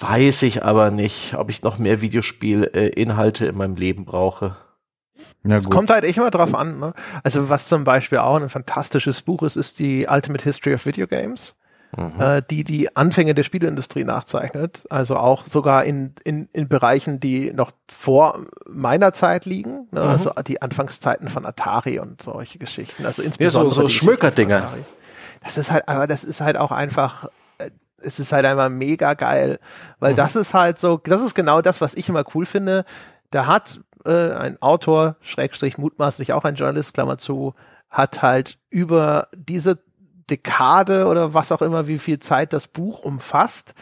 Weiß 0.00 0.42
ich 0.42 0.64
aber 0.64 0.90
nicht, 0.90 1.34
ob 1.34 1.50
ich 1.50 1.62
noch 1.62 1.78
mehr 1.78 2.00
Videospielinhalte 2.00 3.46
in 3.46 3.56
meinem 3.56 3.76
Leben 3.76 4.06
brauche. 4.06 4.56
Es 5.44 5.68
kommt 5.70 5.90
halt 5.90 6.04
echt 6.04 6.18
immer 6.18 6.30
drauf 6.30 6.54
an. 6.54 6.78
Ne? 6.78 6.92
Also 7.22 7.48
was 7.48 7.68
zum 7.68 7.84
Beispiel 7.84 8.18
auch 8.18 8.36
ein 8.36 8.48
fantastisches 8.48 9.22
Buch 9.22 9.42
ist, 9.42 9.56
ist 9.56 9.78
die 9.78 10.06
Ultimate 10.08 10.44
History 10.44 10.74
of 10.74 10.84
Video 10.84 11.06
Games, 11.06 11.54
mhm. 11.96 12.20
äh, 12.20 12.42
die 12.48 12.64
die 12.64 12.94
Anfänge 12.96 13.34
der 13.34 13.42
Spieleindustrie 13.44 14.04
nachzeichnet. 14.04 14.84
Also 14.90 15.16
auch 15.16 15.46
sogar 15.46 15.84
in, 15.84 16.14
in, 16.24 16.48
in 16.52 16.68
Bereichen, 16.68 17.20
die 17.20 17.52
noch 17.52 17.70
vor 17.88 18.40
meiner 18.68 19.12
Zeit 19.12 19.46
liegen. 19.46 19.88
Ne? 19.90 20.02
Mhm. 20.02 20.08
Also 20.08 20.32
die 20.46 20.60
Anfangszeiten 20.60 21.28
von 21.28 21.46
Atari 21.46 21.98
und 21.98 22.22
solche 22.22 22.58
Geschichten. 22.58 23.06
Also 23.06 23.22
insbesondere 23.22 23.70
ja, 23.70 23.74
so, 23.74 23.82
so 23.82 23.88
Schmökerdinger. 23.88 24.72
Das 25.42 25.56
ist 25.56 25.70
halt, 25.70 25.88
aber 25.88 26.06
das 26.06 26.24
ist 26.24 26.40
halt 26.40 26.56
auch 26.56 26.72
einfach 26.72 27.26
äh, 27.58 27.70
es 28.00 28.20
ist 28.20 28.32
halt 28.32 28.44
einmal 28.44 28.70
mega 28.70 29.14
geil, 29.14 29.58
weil 29.98 30.12
mhm. 30.12 30.16
das 30.16 30.36
ist 30.36 30.54
halt 30.54 30.78
so, 30.78 31.00
das 31.04 31.22
ist 31.22 31.34
genau 31.34 31.62
das, 31.62 31.80
was 31.80 31.94
ich 31.94 32.08
immer 32.08 32.24
cool 32.34 32.46
finde. 32.46 32.84
Da 33.30 33.46
hat 33.46 33.80
äh, 34.04 34.32
ein 34.32 34.60
Autor, 34.62 35.16
Schrägstrich 35.20 35.78
mutmaßlich 35.78 36.32
auch 36.32 36.44
ein 36.44 36.54
Journalist, 36.54 36.94
Klammer 36.94 37.18
zu, 37.18 37.54
hat 37.88 38.22
halt 38.22 38.58
über 38.70 39.28
diese 39.34 39.82
Dekade 40.30 41.06
oder 41.06 41.34
was 41.34 41.52
auch 41.52 41.62
immer, 41.62 41.88
wie 41.88 41.98
viel 41.98 42.18
Zeit 42.18 42.52
das 42.52 42.68
Buch 42.68 42.98
umfasst, 42.98 43.74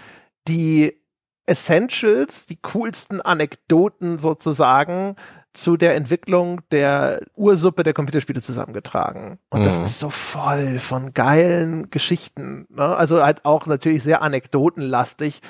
die 0.46 1.00
Essentials, 1.46 2.46
die 2.46 2.58
coolsten 2.60 3.20
Anekdoten 3.20 4.18
sozusagen 4.18 5.16
zu 5.52 5.76
der 5.76 5.94
Entwicklung 5.94 6.60
der 6.70 7.20
Ursuppe 7.34 7.82
der 7.82 7.94
Computerspiele 7.94 8.40
zusammengetragen. 8.40 9.38
Und 9.50 9.60
mhm. 9.60 9.64
das 9.64 9.78
ist 9.78 9.98
so 9.98 10.10
voll 10.10 10.78
von 10.78 11.14
geilen 11.14 11.90
Geschichten. 11.90 12.66
Ne? 12.68 12.84
Also 12.84 13.22
halt 13.24 13.44
auch 13.44 13.66
natürlich 13.66 14.02
sehr 14.02 14.22
anekdotenlastig, 14.22 15.40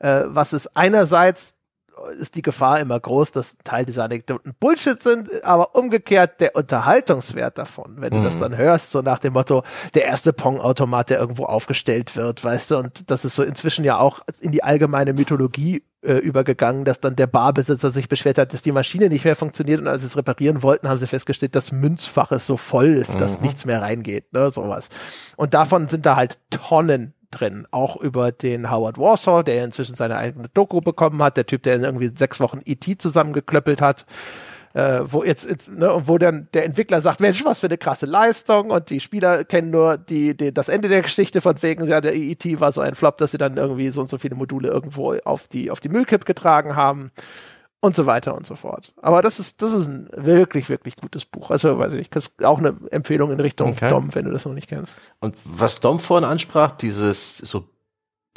äh, 0.00 0.22
was 0.26 0.52
es 0.52 0.74
einerseits 0.76 1.56
ist 2.18 2.34
die 2.34 2.42
Gefahr 2.42 2.80
immer 2.80 2.98
groß, 2.98 3.32
dass 3.32 3.56
Teil 3.64 3.84
dieser 3.84 4.04
Anekdoten 4.04 4.54
Bullshit 4.58 5.00
sind, 5.00 5.44
aber 5.44 5.74
umgekehrt 5.74 6.40
der 6.40 6.56
Unterhaltungswert 6.56 7.58
davon, 7.58 7.96
wenn 7.98 8.12
mhm. 8.12 8.18
du 8.18 8.24
das 8.24 8.36
mhm. 8.36 8.40
dann 8.40 8.56
hörst, 8.56 8.90
so 8.90 9.02
nach 9.02 9.18
dem 9.18 9.34
Motto, 9.34 9.62
der 9.94 10.04
erste 10.04 10.32
Pong-Automat, 10.32 11.10
der 11.10 11.18
irgendwo 11.18 11.44
aufgestellt 11.44 12.16
wird, 12.16 12.42
weißt 12.44 12.70
du, 12.70 12.76
und 12.78 13.10
das 13.10 13.24
ist 13.24 13.34
so 13.34 13.42
inzwischen 13.42 13.84
ja 13.84 13.98
auch 13.98 14.20
in 14.40 14.52
die 14.52 14.62
allgemeine 14.62 15.12
Mythologie 15.12 15.82
äh, 16.02 16.14
übergegangen, 16.14 16.84
dass 16.84 17.00
dann 17.00 17.16
der 17.16 17.26
Barbesitzer 17.26 17.90
sich 17.90 18.08
beschwert 18.08 18.38
hat, 18.38 18.52
dass 18.52 18.62
die 18.62 18.72
Maschine 18.72 19.08
nicht 19.08 19.24
mehr 19.24 19.36
funktioniert 19.36 19.80
und 19.80 19.86
als 19.86 20.00
sie 20.00 20.08
es 20.08 20.16
reparieren 20.16 20.62
wollten, 20.62 20.88
haben 20.88 20.98
sie 20.98 21.06
festgestellt, 21.06 21.54
das 21.54 21.72
Münzfach 21.72 22.32
ist 22.32 22.46
so 22.46 22.56
voll, 22.56 23.04
dass 23.18 23.38
mhm. 23.38 23.46
nichts 23.46 23.64
mehr 23.64 23.82
reingeht, 23.82 24.32
ne, 24.32 24.50
sowas. 24.50 24.88
Und 25.36 25.54
davon 25.54 25.88
sind 25.88 26.06
da 26.06 26.16
halt 26.16 26.38
Tonnen 26.50 27.14
drin. 27.32 27.66
Auch 27.70 27.96
über 27.96 28.30
den 28.30 28.70
Howard 28.70 28.98
Warsaw, 28.98 29.42
der 29.42 29.64
inzwischen 29.64 29.94
seine 29.94 30.16
eigene 30.16 30.48
Doku 30.54 30.80
bekommen 30.80 31.22
hat, 31.22 31.36
der 31.36 31.46
Typ, 31.46 31.62
der 31.64 31.74
in 31.74 31.84
irgendwie 31.84 32.10
sechs 32.14 32.38
Wochen 32.40 32.60
E.T. 32.64 32.98
zusammengeklöppelt 32.98 33.82
hat. 33.82 34.06
Äh, 34.74 35.00
wo 35.04 35.22
jetzt, 35.22 35.46
jetzt 35.46 35.70
ne, 35.70 35.92
wo 36.04 36.16
dann 36.16 36.48
der 36.54 36.64
Entwickler 36.64 37.02
sagt, 37.02 37.20
Mensch, 37.20 37.44
was 37.44 37.60
für 37.60 37.66
eine 37.66 37.76
krasse 37.76 38.06
Leistung 38.06 38.70
und 38.70 38.88
die 38.88 39.00
Spieler 39.00 39.44
kennen 39.44 39.70
nur 39.70 39.98
die, 39.98 40.34
die 40.34 40.54
das 40.54 40.70
Ende 40.70 40.88
der 40.88 41.02
Geschichte 41.02 41.42
von 41.42 41.60
wegen, 41.60 41.86
ja, 41.86 42.00
der 42.00 42.14
E.T. 42.14 42.58
war 42.58 42.72
so 42.72 42.80
ein 42.80 42.94
Flop, 42.94 43.18
dass 43.18 43.32
sie 43.32 43.38
dann 43.38 43.58
irgendwie 43.58 43.90
so 43.90 44.00
und 44.00 44.08
so 44.08 44.16
viele 44.16 44.34
Module 44.34 44.68
irgendwo 44.68 45.14
auf 45.24 45.46
die 45.46 45.70
auf 45.70 45.80
die 45.80 45.90
Müllkipp 45.90 46.24
getragen 46.24 46.74
haben 46.74 47.10
und 47.82 47.96
so 47.96 48.06
weiter 48.06 48.34
und 48.36 48.46
so 48.46 48.54
fort. 48.54 48.92
Aber 49.02 49.22
das 49.22 49.40
ist, 49.40 49.60
das 49.60 49.72
ist 49.72 49.88
ein 49.88 50.08
wirklich, 50.16 50.68
wirklich 50.68 50.94
gutes 50.94 51.24
Buch. 51.24 51.50
Also, 51.50 51.78
weiß 51.78 51.92
ich, 51.94 52.08
das 52.10 52.28
ist 52.28 52.44
auch 52.44 52.58
eine 52.58 52.76
Empfehlung 52.92 53.32
in 53.32 53.40
Richtung 53.40 53.72
okay. 53.72 53.88
Dom, 53.88 54.14
wenn 54.14 54.24
du 54.24 54.30
das 54.30 54.46
noch 54.46 54.54
nicht 54.54 54.68
kennst. 54.68 54.96
Und 55.18 55.36
was 55.44 55.80
Dom 55.80 55.98
vorhin 55.98 56.24
ansprach, 56.24 56.70
dieses 56.70 57.38
so 57.38 57.64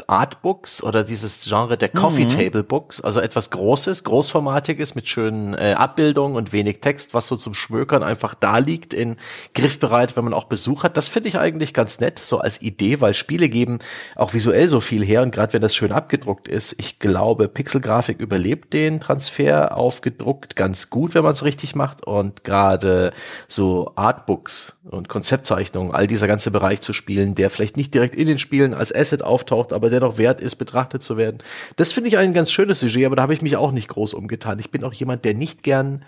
Artbooks 0.08 0.84
oder 0.84 1.04
dieses 1.04 1.44
Genre 1.44 1.78
der 1.78 1.90
Coffee 1.90 2.26
mhm. 2.26 2.30
Table 2.30 2.64
Books, 2.64 3.02
also 3.02 3.20
etwas 3.20 3.50
Großes, 3.50 4.04
Großformatiges 4.04 4.96
mit 4.96 5.08
schönen 5.08 5.54
äh, 5.54 5.76
Abbildungen 5.78 6.36
und 6.36 6.54
wenig 6.54 6.82
Text, 6.82 7.14
was 7.14 7.28
so 7.28 7.36
zum 7.36 7.54
Schmökern 7.54 8.04
einfach 8.04 8.36
da 8.36 8.58
liegt, 8.58 8.94
in 8.94 9.18
griffbereit, 9.54 10.16
wenn 10.16 10.26
man 10.26 10.34
auch 10.34 10.46
Besuch 10.46 10.84
hat. 10.84 10.98
Das 10.98 11.08
finde 11.08 11.30
ich 11.30 11.40
eigentlich 11.40 11.74
ganz 11.74 12.00
nett, 12.00 12.20
so 12.20 12.40
als 12.40 12.62
Idee, 12.62 13.02
weil 13.02 13.14
Spiele 13.14 13.50
geben 13.50 13.80
auch 14.16 14.34
visuell 14.34 14.68
so 14.68 14.82
viel 14.82 15.04
her 15.04 15.22
und 15.22 15.32
gerade 15.32 15.54
wenn 15.54 15.62
das 15.62 15.76
schön 15.76 15.92
abgedruckt 15.92 16.48
ist, 16.48 16.76
ich 16.78 17.00
glaube, 17.00 17.48
Pixelgrafik 17.48 18.20
überlebt 18.20 18.74
den 18.74 19.00
Transfer 19.00 19.76
auf 19.78 20.02
gedruckt 20.02 20.56
ganz 20.56 20.90
gut, 20.90 21.16
wenn 21.16 21.24
man 21.24 21.34
es 21.34 21.44
richtig 21.44 21.76
macht 21.76 22.06
und 22.06 22.44
gerade 22.44 23.14
so 23.48 23.94
Artbooks 23.96 24.75
und 24.90 25.10
Konzeptzeichnungen, 25.10 25.94
all 25.94 26.08
dieser 26.08 26.28
ganze 26.28 26.52
Bereich 26.52 26.82
zu 26.82 26.94
spielen, 26.94 27.36
der 27.36 27.50
vielleicht 27.50 27.76
nicht 27.76 27.94
direkt 27.94 28.16
in 28.16 28.28
den 28.28 28.40
Spielen 28.40 28.74
als 28.74 28.94
Asset 28.94 29.24
auftaucht, 29.24 29.74
aber 29.74 29.90
dennoch 29.90 30.18
wert 30.18 30.40
ist, 30.40 30.56
betrachtet 30.56 31.02
zu 31.02 31.18
werden. 31.18 31.40
Das 31.76 31.92
finde 31.92 32.10
ich 32.10 32.18
ein 32.18 32.34
ganz 32.34 32.52
schönes 32.52 32.80
Sujet, 32.80 33.06
aber 33.06 33.16
da 33.16 33.24
habe 33.24 33.34
ich 33.34 33.42
mich 33.42 33.58
auch 33.58 33.72
nicht 33.72 33.88
groß 33.88 34.14
umgetan. 34.14 34.60
Ich 34.60 34.72
bin 34.72 34.84
auch 34.84 34.94
jemand, 34.94 35.26
der 35.26 35.34
nicht 35.34 35.64
gern 35.64 36.06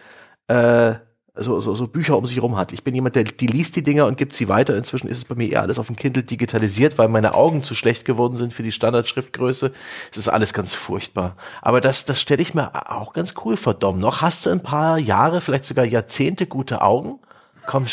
äh, 0.48 0.94
so, 1.40 1.60
so, 1.60 1.76
so 1.76 1.88
Bücher 1.88 2.18
um 2.18 2.26
sich 2.26 2.38
herum 2.38 2.58
hat. 2.58 2.72
Ich 2.72 2.84
bin 2.84 2.96
jemand, 2.96 3.16
der 3.16 3.24
die 3.24 3.48
liest 3.48 3.76
die 3.76 3.84
Dinger 3.84 4.06
und 4.06 4.18
gibt 4.18 4.34
sie 4.34 4.48
weiter. 4.48 4.76
Inzwischen 4.76 5.08
ist 5.08 5.18
es 5.18 5.26
bei 5.26 5.36
mir 5.36 5.52
eher 5.52 5.62
alles 5.62 5.80
auf 5.80 5.88
dem 5.88 5.96
Kindle 5.96 6.24
digitalisiert, 6.24 6.98
weil 6.98 7.08
meine 7.10 7.36
Augen 7.36 7.64
zu 7.64 7.76
schlecht 7.76 8.06
geworden 8.06 8.38
sind 8.38 8.54
für 8.54 8.64
die 8.64 8.72
Standardschriftgröße. 8.72 9.72
Es 10.12 10.18
ist 10.18 10.28
alles 10.28 10.54
ganz 10.54 10.74
furchtbar. 10.74 11.36
Aber 11.62 11.82
das, 11.82 12.06
das 12.06 12.22
stelle 12.22 12.42
ich 12.42 12.54
mir 12.54 12.92
auch 12.92 13.14
ganz 13.14 13.36
cool 13.46 13.58
vor, 13.58 13.74
Dom. 13.74 14.00
Noch 14.00 14.22
hast 14.22 14.46
du 14.46 14.50
ein 14.50 14.64
paar 14.64 14.98
Jahre, 14.98 15.42
vielleicht 15.42 15.66
sogar 15.66 15.86
Jahrzehnte 15.86 16.48
gute 16.48 16.82
Augen? 16.82 17.20
Komm, 17.68 17.86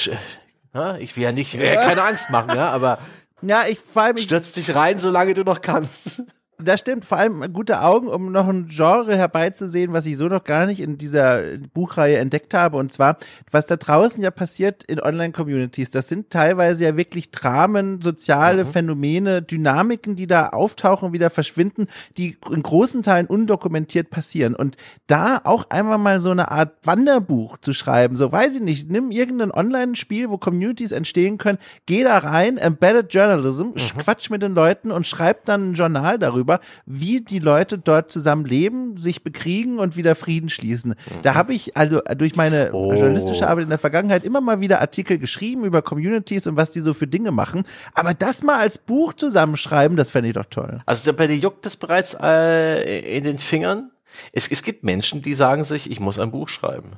ich 0.99 1.17
will 1.17 1.23
ja 1.23 1.33
nicht, 1.33 1.55
ich 1.55 1.61
will 1.61 1.67
ja 1.67 1.85
keine 1.85 2.03
Angst 2.03 2.31
machen, 2.31 2.57
ja, 2.57 2.71
aber 2.71 2.99
ja, 3.43 3.67
ich 3.67 3.79
vor 3.81 4.03
allem. 4.03 4.19
Stürz 4.19 4.53
dich 4.53 4.75
rein, 4.75 4.99
solange 4.99 5.35
du 5.35 5.45
noch 5.45 5.61
kannst. 5.61 6.23
Das 6.65 6.81
stimmt, 6.81 7.05
vor 7.05 7.19
allem 7.19 7.53
gute 7.53 7.83
Augen, 7.83 8.09
um 8.09 8.33
noch 8.33 8.49
ein 8.49 8.69
Genre 8.69 9.17
herbeizusehen, 9.17 9.93
was 9.93 10.07
ich 10.07 10.17
so 10.17 10.29
noch 10.29 10.45
gar 10.45 10.67
nicht 10.67 10.81
in 10.81 10.99
dieser 10.99 11.43
Buchreihe 11.73 12.19
entdeckt 12.19 12.55
habe. 12.55 12.77
Und 12.77 12.93
zwar, 12.93 13.19
was 13.51 13.67
da 13.67 13.77
draußen 13.77 14.23
ja 14.23 14.31
passiert 14.31 14.83
in 14.85 15.01
Online-Communities. 15.01 15.91
Das 15.91 16.09
sind 16.09 16.31
teilweise 16.31 16.85
ja 16.85 16.97
wirklich 16.97 17.31
Dramen, 17.31 18.01
soziale 18.01 18.65
mhm. 18.65 18.69
Phänomene, 18.69 19.43
Dynamiken, 19.43 20.17
die 20.17 20.27
da 20.27 20.49
auftauchen, 20.49 21.13
wieder 21.13 21.31
verschwinden, 21.31 21.89
die 22.17 22.37
in 22.51 22.63
großen 22.63 23.03
Teilen 23.03 23.27
undokumentiert 23.27 24.11
passieren. 24.11 24.55
Und 24.55 24.77
da 25.07 25.41
auch 25.45 25.71
einmal 25.71 25.99
mal 25.99 26.21
so 26.21 26.31
eine 26.31 26.51
Art 26.51 26.75
Wanderbuch 26.85 27.59
zu 27.59 27.73
schreiben, 27.73 28.17
so 28.17 28.31
weiß 28.33 28.57
ich 28.57 28.63
nicht, 28.63 28.91
nimm 28.91 29.11
irgendein 29.11 29.53
Online-Spiel, 29.53 30.31
wo 30.31 30.39
Communities 30.39 30.93
entstehen 30.93 31.39
können, 31.39 31.59
geh 31.87 32.03
da 32.05 32.19
rein, 32.19 32.57
Embedded 32.57 33.13
Journalism, 33.13 33.67
mhm. 33.67 33.99
quatsch 33.99 34.31
mit 34.31 34.43
den 34.43 34.55
Leuten 34.55 34.91
und 34.91 35.07
schreib 35.07 35.45
dann 35.45 35.71
ein 35.71 35.75
Journal 35.75 36.19
darüber 36.19 36.54
darüber, 36.55 36.61
wie 36.87 37.21
die 37.21 37.39
Leute 37.39 37.79
dort 37.79 38.11
zusammen 38.11 38.45
leben, 38.45 38.97
sich 38.97 39.23
bekriegen 39.23 39.79
und 39.79 39.97
wieder 39.97 40.15
Frieden 40.15 40.49
schließen. 40.49 40.91
Mhm. 40.93 41.23
Da 41.23 41.35
habe 41.35 41.55
ich 41.55 41.77
also 41.77 42.01
durch 42.17 42.37
meine 42.37 42.73
oh. 42.73 42.93
journalistische 42.93 43.49
Arbeit 43.49 43.65
in 43.65 43.71
der 43.71 43.79
Vergangenheit 43.79 44.25
immer 44.25 44.41
mal 44.41 44.61
wieder 44.61 44.81
Artikel 44.81 45.19
geschrieben 45.19 45.65
über 45.65 45.83
Communities 45.83 46.47
und 46.47 46.57
was 46.57 46.71
die 46.71 46.81
so 46.81 46.95
für 46.95 47.07
Dinge 47.07 47.31
machen. 47.31 47.65
Aber 47.95 48.15
das 48.15 48.43
mal 48.43 48.59
als 48.59 48.79
Buch 48.79 49.15
zusammenschreiben, 49.15 49.97
das 49.97 50.11
fände 50.11 50.29
ich 50.29 50.35
doch 50.35 50.47
toll. 50.47 50.83
Also 50.87 51.13
bei 51.13 51.27
dir 51.27 51.37
juckt 51.37 51.67
es 51.67 51.77
bereits 51.77 52.17
äh, 52.21 53.17
in 53.17 53.25
den 53.25 53.39
Fingern. 53.39 53.91
Es, 54.33 54.49
es 54.49 54.63
gibt 54.63 54.85
Menschen, 54.85 55.23
die 55.23 55.35
sagen 55.35 55.65
sich, 55.65 55.91
ich 55.91 55.99
muss 55.99 56.19
ein 56.19 56.31
Buch 56.31 56.49
schreiben. 56.49 56.93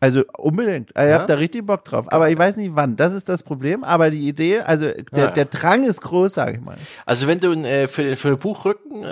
Also 0.00 0.22
unbedingt. 0.36 0.92
Ihr 0.96 1.06
ja? 1.06 1.18
habt 1.18 1.30
da 1.30 1.34
richtig 1.34 1.66
Bock 1.66 1.84
drauf. 1.84 2.12
Aber 2.12 2.30
ich 2.30 2.38
weiß 2.38 2.56
nicht 2.56 2.74
wann. 2.74 2.96
Das 2.96 3.12
ist 3.12 3.28
das 3.28 3.42
Problem. 3.42 3.84
Aber 3.84 4.10
die 4.10 4.28
Idee, 4.28 4.60
also 4.60 4.86
der, 4.86 5.24
ja. 5.24 5.30
der 5.30 5.44
Drang 5.46 5.84
ist 5.84 6.00
groß, 6.02 6.34
sage 6.34 6.58
ich 6.58 6.60
mal. 6.60 6.76
Also 7.06 7.26
wenn 7.26 7.38
du 7.40 7.52
äh, 7.52 7.88
für, 7.88 8.16
für 8.16 8.28
den 8.28 8.38
Buchrücken 8.38 9.02
äh, 9.02 9.06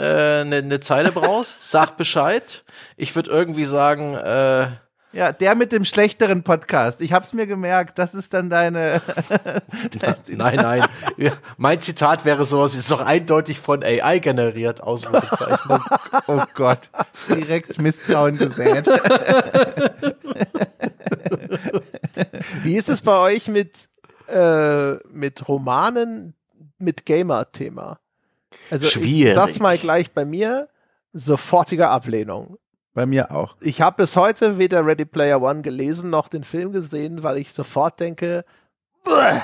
eine, 0.45 0.57
eine 0.57 0.81
Zeile 0.81 1.13
brauchst, 1.13 1.71
sag 1.71 1.97
Bescheid. 1.97 2.65
Ich 2.97 3.15
würde 3.17 3.31
irgendwie 3.31 3.65
sagen, 3.65 4.15
äh, 4.15 4.69
ja, 5.15 5.31
der 5.31 5.55
mit 5.55 5.73
dem 5.73 5.85
schlechteren 5.85 6.43
Podcast. 6.43 7.03
Ich 7.03 7.13
hab's 7.13 7.35
mir 7.35 7.47
gemerkt, 7.47 7.99
das 7.99 8.15
ist 8.15 8.33
dann 8.33 8.49
deine. 8.49 9.03
nein, 10.29 10.57
nein. 10.57 10.83
mein 11.59 11.81
Zitat 11.81 12.25
wäre 12.25 12.45
sowas, 12.47 12.75
ist 12.75 12.91
doch 12.91 13.05
eindeutig 13.05 13.59
von 13.61 13.85
AI 13.85 14.21
generiert, 14.21 14.83
Ausrufezeichnung. 14.83 15.85
oh 16.29 16.43
Gott. 16.55 16.89
Direkt 17.29 17.81
Misstrauen 17.81 18.39
gesät. 18.39 18.89
Wie 22.63 22.77
ist 22.77 22.89
es 22.89 23.01
bei 23.01 23.19
euch 23.19 23.49
mit, 23.49 23.89
äh, 24.29 24.95
mit 25.09 25.49
Romanen 25.49 26.35
mit 26.79 27.07
Gamer-Thema? 27.07 27.99
Also, 28.71 28.89
Schwierig. 28.89 29.31
ich 29.31 29.35
sag's 29.35 29.61
mal 29.61 29.79
gleich 29.79 30.13
bei 30.13 30.25
mir, 30.25 30.69
sofortige 31.13 31.89
Ablehnung. 31.89 32.59
Bei 32.95 33.07
mir 33.07 33.31
auch. 33.31 33.57
Ich 33.61 33.81
habe 33.81 34.03
bis 34.03 34.17
heute 34.17 34.59
weder 34.59 34.85
Ready 34.85 35.07
Player 35.07 35.41
One 35.41 35.63
gelesen 35.63 36.11
noch 36.11 36.29
den 36.29 36.45
Film 36.45 36.73
gesehen, 36.73 37.23
weil 37.23 37.39
ich 37.39 37.53
sofort 37.53 38.01
denke, 38.01 38.45
Bäh. 39.05 39.41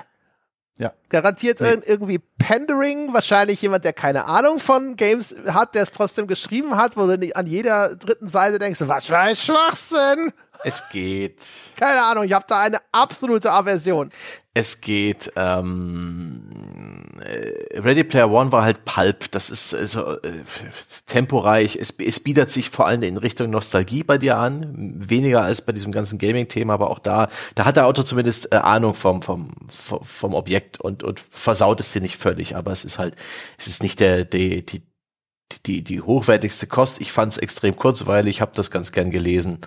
Ja. 0.78 0.92
Garantiert 1.08 1.60
ir- 1.60 1.82
irgendwie 1.86 2.20
Pandering, 2.38 3.12
wahrscheinlich 3.12 3.60
jemand, 3.60 3.84
der 3.84 3.92
keine 3.92 4.26
Ahnung 4.26 4.60
von 4.60 4.94
Games 4.94 5.34
hat, 5.48 5.74
der 5.74 5.82
es 5.82 5.90
trotzdem 5.90 6.26
geschrieben 6.28 6.76
hat, 6.76 6.96
wo 6.96 7.06
du 7.06 7.18
nicht 7.18 7.36
an 7.36 7.46
jeder 7.46 7.96
dritten 7.96 8.28
Seite 8.28 8.58
denkst, 8.60 8.80
was 8.86 9.06
für 9.06 9.18
ein 9.18 9.34
Schwachsinn. 9.34 10.32
Es 10.64 10.82
geht. 10.90 11.40
Keine 11.76 12.02
Ahnung, 12.04 12.24
ich 12.24 12.32
habe 12.32 12.44
da 12.48 12.60
eine 12.60 12.78
absolute 12.92 13.50
Aversion. 13.52 14.10
Es 14.54 14.80
geht, 14.80 15.32
ähm, 15.36 16.50
äh, 16.52 17.07
Ready 17.20 18.04
Player 18.04 18.30
One 18.30 18.52
war 18.52 18.64
halt 18.64 18.84
Pulp. 18.84 19.30
Das 19.30 19.50
ist 19.50 19.74
also, 19.74 20.20
äh, 20.20 20.44
temporeich. 21.06 21.76
Es, 21.76 21.90
es 21.98 22.20
bietet 22.20 22.50
sich 22.50 22.70
vor 22.70 22.86
allem 22.86 23.02
in 23.02 23.16
Richtung 23.16 23.50
Nostalgie 23.50 24.02
bei 24.02 24.18
dir 24.18 24.36
an. 24.36 24.94
Weniger 24.98 25.42
als 25.42 25.62
bei 25.62 25.72
diesem 25.72 25.92
ganzen 25.92 26.18
Gaming-Thema, 26.18 26.74
aber 26.74 26.90
auch 26.90 26.98
da, 26.98 27.28
da 27.54 27.64
hat 27.64 27.76
der 27.76 27.86
Autor 27.86 28.04
zumindest 28.04 28.52
äh, 28.52 28.56
Ahnung 28.56 28.94
vom, 28.94 29.22
vom, 29.22 29.54
vom, 29.68 30.02
vom 30.02 30.34
Objekt 30.34 30.80
und, 30.80 31.02
und 31.02 31.20
versaut 31.20 31.80
es 31.80 31.92
dir 31.92 32.02
nicht 32.02 32.16
völlig. 32.16 32.56
Aber 32.56 32.72
es 32.72 32.84
ist 32.84 32.98
halt, 32.98 33.14
es 33.58 33.66
ist 33.66 33.82
nicht 33.82 34.00
der, 34.00 34.24
die, 34.24 34.64
die, 34.64 34.82
die, 35.66 35.82
die 35.82 36.00
hochwertigste 36.00 36.66
Kost. 36.66 37.00
Ich 37.00 37.12
fand 37.12 37.32
es 37.32 37.38
extrem 37.38 37.76
kurzweilig, 37.76 38.40
habe 38.40 38.52
das 38.54 38.70
ganz 38.70 38.92
gern 38.92 39.10
gelesen. 39.10 39.60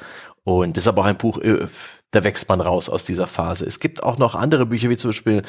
Und 0.43 0.75
das 0.75 0.85
ist 0.85 0.87
aber 0.87 1.01
auch 1.01 1.05
ein 1.05 1.17
Buch, 1.17 1.39
äh, 1.39 1.67
da 2.11 2.23
wächst 2.25 2.49
man 2.49 2.61
raus 2.61 2.89
aus 2.89 3.05
dieser 3.05 3.25
Phase. 3.25 3.65
Es 3.65 3.79
gibt 3.79 4.03
auch 4.03 4.17
noch 4.17 4.35
andere 4.35 4.65
Bücher, 4.65 4.89
wie 4.89 4.97
zum 4.97 5.09
Beispiel, 5.09 5.43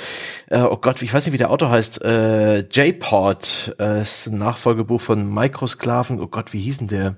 äh, 0.48 0.60
oh 0.60 0.76
Gott, 0.76 1.02
ich 1.02 1.12
weiß 1.12 1.26
nicht, 1.26 1.32
wie 1.32 1.38
der 1.38 1.50
Autor 1.50 1.70
heißt, 1.70 2.02
äh, 2.02 2.60
J-Pod, 2.60 3.74
äh, 3.78 4.00
ist 4.00 4.28
ein 4.28 4.38
Nachfolgebuch 4.38 5.00
von 5.00 5.32
Mikrosklaven, 5.32 6.20
oh 6.20 6.28
Gott, 6.28 6.52
wie 6.52 6.60
hieß 6.60 6.78
denn 6.78 6.88
der? 6.88 7.16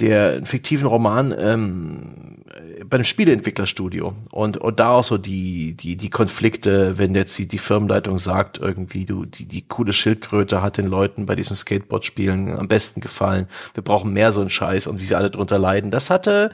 Der 0.00 0.32
einen 0.32 0.46
fiktiven 0.46 0.86
Roman 0.86 1.34
ähm, 1.38 2.44
bei 2.86 2.94
einem 2.94 3.04
Spieleentwicklerstudio 3.04 4.14
und 4.30 4.56
und 4.56 4.80
da 4.80 4.92
auch 4.92 5.04
so 5.04 5.18
die 5.18 5.74
die 5.76 5.96
die 5.96 6.08
Konflikte, 6.08 6.96
wenn 6.96 7.14
jetzt 7.14 7.38
die, 7.38 7.46
die 7.46 7.58
Firmenleitung 7.58 8.18
sagt 8.18 8.58
irgendwie 8.58 9.04
du 9.04 9.26
die 9.26 9.46
die 9.46 9.68
coole 9.68 9.92
Schildkröte 9.92 10.62
hat 10.62 10.78
den 10.78 10.86
Leuten 10.86 11.26
bei 11.26 11.36
diesen 11.36 11.54
Skateboard-Spielen 11.54 12.58
am 12.58 12.68
besten 12.68 13.02
gefallen, 13.02 13.46
wir 13.74 13.84
brauchen 13.84 14.14
mehr 14.14 14.32
so 14.32 14.40
einen 14.40 14.50
Scheiß 14.50 14.86
und 14.86 14.98
wie 14.98 15.04
sie 15.04 15.14
alle 15.14 15.30
drunter 15.30 15.58
leiden. 15.58 15.90
Das 15.90 16.08
hatte 16.08 16.52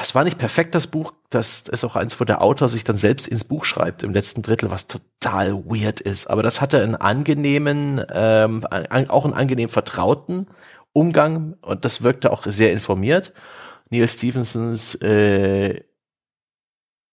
es 0.00 0.14
war 0.14 0.24
nicht 0.24 0.38
perfekt, 0.38 0.74
das 0.74 0.86
Buch. 0.86 1.12
Das 1.30 1.62
ist 1.62 1.84
auch 1.84 1.96
eins, 1.96 2.20
wo 2.20 2.24
der 2.24 2.42
Autor 2.42 2.68
sich 2.68 2.84
dann 2.84 2.96
selbst 2.96 3.26
ins 3.26 3.44
Buch 3.44 3.64
schreibt, 3.64 4.02
im 4.02 4.12
letzten 4.12 4.42
Drittel, 4.42 4.70
was 4.70 4.86
total 4.86 5.64
weird 5.64 6.00
ist. 6.00 6.28
Aber 6.28 6.42
das 6.42 6.60
hatte 6.60 6.82
einen 6.82 6.94
angenehmen, 6.94 8.04
ähm, 8.12 8.64
auch 8.66 9.24
einen 9.24 9.34
angenehm 9.34 9.68
vertrauten 9.68 10.46
Umgang 10.92 11.56
und 11.60 11.84
das 11.84 12.02
wirkte 12.02 12.30
auch 12.32 12.44
sehr 12.46 12.72
informiert. 12.72 13.32
Neil 13.90 14.06
Stephensons 14.06 14.94
äh, 14.96 15.82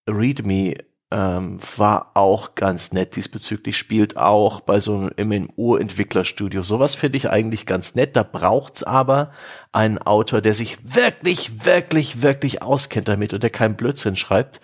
Read 0.08 0.46
Me 0.46 0.76
ähm, 1.12 1.60
war 1.78 2.12
auch 2.14 2.56
ganz 2.56 2.94
nett 2.94 3.16
diesbezüglich, 3.16 3.78
spielt 3.78 4.18
auch 4.18 4.62
bei 4.62 4.80
so 4.80 5.12
einem 5.18 5.50
MMO-Entwicklerstudio. 5.56 6.64
Sowas 6.64 6.96
finde 6.96 7.18
ich 7.18 7.30
eigentlich 7.30 7.66
ganz 7.66 7.96
nett. 7.96 8.16
Da 8.16 8.24
braucht's 8.24 8.84
aber 8.84 9.32
einen 9.74 9.98
Autor, 9.98 10.42
der 10.42 10.54
sich 10.54 10.78
wirklich, 10.84 11.66
wirklich, 11.66 12.22
wirklich 12.22 12.62
auskennt 12.62 13.10
damit 13.10 13.34
und 13.34 13.44
der 13.44 13.50
keinen 13.50 13.76
Blödsinn 13.76 14.16
schreibt. 14.16 14.62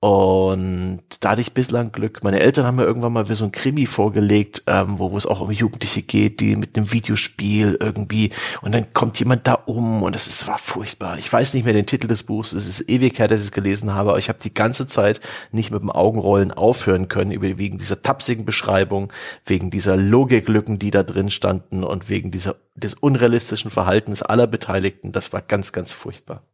Und 0.00 1.00
da 1.20 1.30
hatte 1.30 1.40
ich 1.40 1.54
bislang 1.54 1.90
Glück. 1.90 2.22
Meine 2.22 2.38
Eltern 2.38 2.64
haben 2.64 2.76
mir 2.76 2.84
irgendwann 2.84 3.12
mal 3.12 3.28
wie 3.28 3.34
so 3.34 3.44
ein 3.44 3.50
Krimi 3.50 3.84
vorgelegt, 3.84 4.62
ähm, 4.68 5.00
wo, 5.00 5.10
wo 5.10 5.16
es 5.16 5.26
auch 5.26 5.40
um 5.40 5.50
Jugendliche 5.50 6.02
geht, 6.02 6.38
die 6.38 6.54
mit 6.54 6.76
einem 6.76 6.92
Videospiel 6.92 7.76
irgendwie 7.80 8.30
und 8.62 8.72
dann 8.72 8.92
kommt 8.92 9.18
jemand 9.18 9.48
da 9.48 9.54
um 9.54 10.04
und 10.04 10.14
es 10.14 10.28
ist 10.28 10.46
war 10.46 10.58
furchtbar. 10.58 11.18
Ich 11.18 11.32
weiß 11.32 11.52
nicht 11.54 11.64
mehr 11.64 11.74
den 11.74 11.86
Titel 11.86 12.06
des 12.06 12.22
Buchs. 12.22 12.52
Es 12.52 12.68
ist 12.68 12.88
ewig 12.88 13.18
her, 13.18 13.26
dass 13.26 13.40
ich 13.40 13.46
es 13.46 13.52
gelesen 13.52 13.92
habe, 13.92 14.10
aber 14.10 14.18
ich 14.20 14.28
habe 14.28 14.38
die 14.40 14.54
ganze 14.54 14.86
Zeit 14.86 15.20
nicht 15.50 15.72
mit 15.72 15.82
dem 15.82 15.90
Augenrollen 15.90 16.52
aufhören 16.52 17.08
können 17.08 17.32
über 17.32 17.58
wegen 17.58 17.78
dieser 17.78 18.00
tapsigen 18.00 18.44
Beschreibung, 18.44 19.12
wegen 19.46 19.70
dieser 19.70 19.96
Logiklücken, 19.96 20.78
die 20.78 20.92
da 20.92 21.02
drin 21.02 21.30
standen 21.30 21.82
und 21.82 22.08
wegen 22.08 22.30
dieser 22.30 22.54
des 22.76 22.94
unrealistischen 22.94 23.72
Verhaltens 23.72 24.22
aller 24.22 24.46
Beteiligten. 24.46 25.10
Das 25.10 25.32
war 25.32 25.42
ganz, 25.42 25.72
ganz 25.72 25.92
furchtbar. 25.92 26.44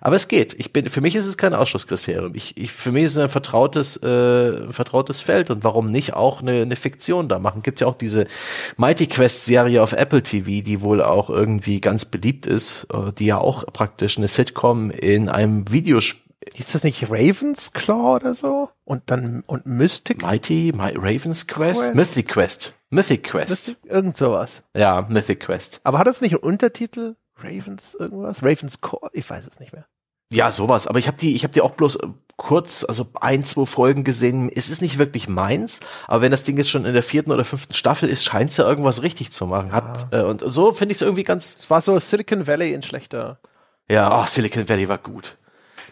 Aber 0.00 0.16
es 0.16 0.28
geht. 0.28 0.54
Ich 0.58 0.72
bin, 0.72 0.88
für 0.88 1.00
mich 1.00 1.14
ist 1.16 1.26
es 1.26 1.36
kein 1.36 1.54
Ausschlusskriterium. 1.54 2.34
Ich, 2.34 2.56
ich, 2.56 2.72
für 2.72 2.92
mich 2.92 3.04
ist 3.04 3.12
es 3.12 3.18
ein 3.18 3.28
vertrautes, 3.28 3.96
äh, 4.02 4.72
vertrautes 4.72 5.20
Feld 5.20 5.50
und 5.50 5.64
warum 5.64 5.90
nicht 5.90 6.14
auch 6.14 6.40
eine, 6.42 6.62
eine 6.62 6.76
Fiktion 6.76 7.28
da 7.28 7.38
machen? 7.38 7.62
Gibt 7.62 7.80
ja 7.80 7.86
auch 7.86 7.96
diese 7.96 8.26
Mighty 8.76 9.06
Quest 9.06 9.44
Serie 9.44 9.82
auf 9.82 9.92
Apple 9.92 10.22
TV, 10.22 10.64
die 10.64 10.80
wohl 10.80 11.02
auch 11.02 11.30
irgendwie 11.30 11.80
ganz 11.80 12.04
beliebt 12.04 12.46
ist, 12.46 12.86
äh, 12.92 13.12
die 13.12 13.26
ja 13.26 13.38
auch 13.38 13.64
praktisch 13.66 14.18
eine 14.18 14.28
Sitcom 14.28 14.90
in 14.90 15.28
einem 15.28 15.70
Videospiel 15.70 16.28
Hieß 16.54 16.72
das 16.72 16.84
nicht 16.84 17.10
Ravensclaw 17.10 18.16
oder 18.16 18.34
so? 18.34 18.70
Und 18.84 19.02
dann, 19.06 19.42
und 19.46 19.66
Mystic? 19.66 20.22
Mighty, 20.22 20.72
My 20.74 20.92
Raven's 20.96 21.46
Quest, 21.46 21.92
Quest? 21.92 21.94
Mythic 21.94 22.28
Quest, 22.28 22.74
Mythic 22.90 23.24
Quest. 23.24 23.50
Mystic? 23.50 23.76
Irgend 23.84 24.16
sowas. 24.16 24.62
Ja, 24.74 25.06
Mythic 25.08 25.40
Quest. 25.40 25.80
Aber 25.84 25.98
hat 25.98 26.06
das 26.06 26.20
nicht 26.20 26.32
einen 26.32 26.42
Untertitel? 26.42 27.16
Ravens 27.42 27.94
irgendwas? 27.94 28.42
Ravens 28.42 28.80
Core? 28.80 29.10
Ich 29.12 29.28
weiß 29.28 29.46
es 29.46 29.60
nicht 29.60 29.72
mehr. 29.72 29.86
Ja, 30.32 30.50
sowas. 30.50 30.86
Aber 30.86 30.98
ich 30.98 31.06
habe 31.06 31.16
die, 31.16 31.34
ich 31.34 31.42
habe 31.44 31.54
die 31.54 31.62
auch 31.62 31.70
bloß 31.70 31.96
äh, 31.96 32.08
kurz, 32.36 32.84
also 32.84 33.06
ein, 33.20 33.44
zwei 33.44 33.64
Folgen 33.64 34.04
gesehen. 34.04 34.50
Es 34.54 34.68
ist 34.68 34.82
nicht 34.82 34.98
wirklich 34.98 35.26
meins, 35.28 35.80
aber 36.06 36.20
wenn 36.22 36.30
das 36.30 36.42
Ding 36.42 36.58
jetzt 36.58 36.68
schon 36.68 36.84
in 36.84 36.92
der 36.92 37.02
vierten 37.02 37.32
oder 37.32 37.44
fünften 37.44 37.72
Staffel 37.74 38.08
ist, 38.10 38.24
scheint 38.24 38.50
es 38.50 38.58
ja 38.58 38.66
irgendwas 38.68 39.02
richtig 39.02 39.32
zu 39.32 39.46
machen. 39.46 39.72
Hat, 39.72 40.08
äh, 40.12 40.20
und 40.22 40.42
so 40.46 40.74
finde 40.74 40.92
ich 40.92 40.98
es 40.98 41.02
irgendwie 41.02 41.24
ganz. 41.24 41.56
Es 41.60 41.70
war 41.70 41.80
so 41.80 41.98
Silicon 41.98 42.46
Valley 42.46 42.74
in 42.74 42.82
schlechter. 42.82 43.40
Ja, 43.88 44.10
ach, 44.10 44.26
Silicon 44.26 44.68
Valley 44.68 44.88
war 44.88 44.98
gut. 44.98 45.38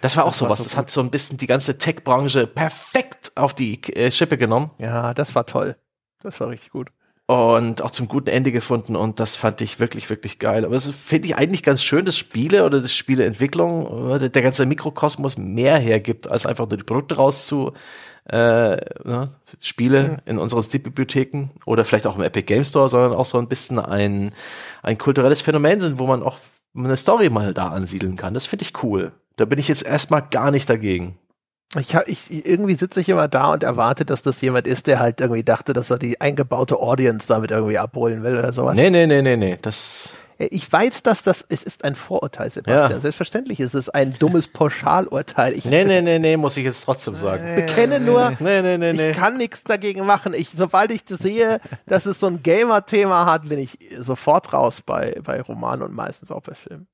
Das 0.02 0.18
war 0.18 0.24
auch 0.26 0.32
Das 0.32 0.42
war 0.42 0.48
sowas. 0.48 0.58
so 0.58 0.64
das 0.64 0.72
gut. 0.72 0.78
hat 0.78 0.90
so 0.90 1.00
ein 1.00 1.10
bisschen 1.10 1.38
die 1.38 1.46
ganze 1.46 1.78
Tech-Branche 1.78 2.46
perfekt 2.46 3.32
auf 3.36 3.54
die 3.54 3.82
äh, 3.94 4.10
Schippe 4.10 4.36
genommen 4.36 4.70
Ja, 4.76 5.14
das 5.14 5.34
war 5.34 5.46
toll. 5.46 5.76
Das 6.20 6.38
war 6.40 6.50
richtig 6.50 6.70
gut. 6.70 6.90
Und 7.26 7.82
auch 7.82 7.90
zum 7.90 8.06
guten 8.06 8.28
Ende 8.28 8.52
gefunden 8.52 8.94
und 8.94 9.18
das 9.18 9.34
fand 9.34 9.60
ich 9.60 9.80
wirklich, 9.80 10.08
wirklich 10.10 10.38
geil. 10.38 10.64
Aber 10.64 10.76
es 10.76 10.88
finde 10.90 11.26
ich 11.26 11.36
eigentlich 11.36 11.64
ganz 11.64 11.82
schön, 11.82 12.04
dass 12.04 12.16
Spiele 12.16 12.64
oder 12.64 12.80
das 12.80 12.94
Spieleentwicklung, 12.94 14.12
äh, 14.12 14.30
der 14.30 14.42
ganze 14.42 14.64
Mikrokosmos 14.64 15.36
mehr 15.36 15.76
hergibt, 15.78 16.30
als 16.30 16.46
einfach 16.46 16.68
nur 16.68 16.78
die 16.78 16.84
Produkte 16.84 17.16
rauszu 17.16 17.72
äh, 18.28 18.76
ne, 19.04 19.30
Spiele 19.60 20.18
in 20.24 20.38
unseren 20.38 20.62
Steam-Bibliotheken 20.62 21.48
oder 21.64 21.84
vielleicht 21.84 22.06
auch 22.06 22.16
im 22.16 22.22
Epic 22.22 22.46
Game 22.46 22.64
Store, 22.64 22.88
sondern 22.88 23.12
auch 23.12 23.24
so 23.24 23.38
ein 23.38 23.48
bisschen 23.48 23.78
ein, 23.78 24.32
ein 24.82 24.98
kulturelles 24.98 25.40
Phänomen 25.40 25.80
sind, 25.80 25.98
wo 25.98 26.06
man 26.06 26.22
auch 26.22 26.38
eine 26.76 26.96
Story 26.96 27.30
mal 27.30 27.54
da 27.54 27.68
ansiedeln 27.68 28.16
kann. 28.16 28.34
Das 28.34 28.46
finde 28.46 28.64
ich 28.64 28.82
cool. 28.82 29.12
Da 29.36 29.44
bin 29.44 29.58
ich 29.58 29.68
jetzt 29.68 29.84
erstmal 29.84 30.22
gar 30.22 30.50
nicht 30.50 30.68
dagegen. 30.68 31.18
Ich, 31.74 31.94
ich 32.06 32.46
irgendwie 32.46 32.74
sitze 32.74 33.00
ich 33.00 33.08
immer 33.08 33.26
da 33.26 33.52
und 33.52 33.64
erwarte, 33.64 34.04
dass 34.04 34.22
das 34.22 34.40
jemand 34.40 34.68
ist, 34.68 34.86
der 34.86 35.00
halt 35.00 35.20
irgendwie 35.20 35.42
dachte, 35.42 35.72
dass 35.72 35.90
er 35.90 35.98
die 35.98 36.20
eingebaute 36.20 36.76
Audience 36.76 37.26
damit 37.26 37.50
irgendwie 37.50 37.78
abholen 37.78 38.22
will 38.22 38.38
oder 38.38 38.52
sowas. 38.52 38.76
Nee, 38.76 38.88
nee, 38.90 39.06
nee, 39.06 39.20
nee, 39.20 39.36
nee. 39.36 39.58
Das 39.60 40.14
Ich 40.38 40.72
weiß, 40.72 41.02
dass 41.02 41.24
das 41.24 41.44
es 41.48 41.64
ist 41.64 41.84
ein 41.84 41.96
Vorurteil, 41.96 42.50
Sebastian. 42.50 42.92
Ja. 42.92 43.00
Selbstverständlich 43.00 43.58
ist 43.58 43.74
es 43.74 43.88
ein 43.88 44.14
dummes 44.16 44.46
Pauschalurteil. 44.46 45.54
Ich 45.54 45.64
Nee, 45.64 45.84
nee, 45.84 46.02
nee, 46.02 46.20
nee, 46.20 46.36
muss 46.36 46.56
ich 46.56 46.64
jetzt 46.64 46.84
trotzdem 46.84 47.16
sagen. 47.16 47.56
bekenne 47.56 47.98
nur, 47.98 48.30
Nee, 48.38 48.62
nee, 48.62 48.78
nee, 48.78 48.92
nee. 48.92 49.10
ich 49.10 49.16
kann 49.16 49.36
nichts 49.36 49.64
dagegen 49.64 50.06
machen. 50.06 50.34
Ich, 50.34 50.50
sobald 50.54 50.92
ich 50.92 51.04
das 51.04 51.18
sehe, 51.18 51.58
dass 51.86 52.06
es 52.06 52.20
so 52.20 52.28
ein 52.28 52.44
Gamer-Thema 52.44 53.26
hat, 53.26 53.48
bin 53.48 53.58
ich 53.58 53.76
sofort 53.98 54.52
raus 54.52 54.82
bei, 54.82 55.18
bei 55.24 55.40
Romanen 55.42 55.82
und 55.82 55.94
meistens 55.94 56.30
auch 56.30 56.42
bei 56.42 56.54
Filmen. 56.54 56.86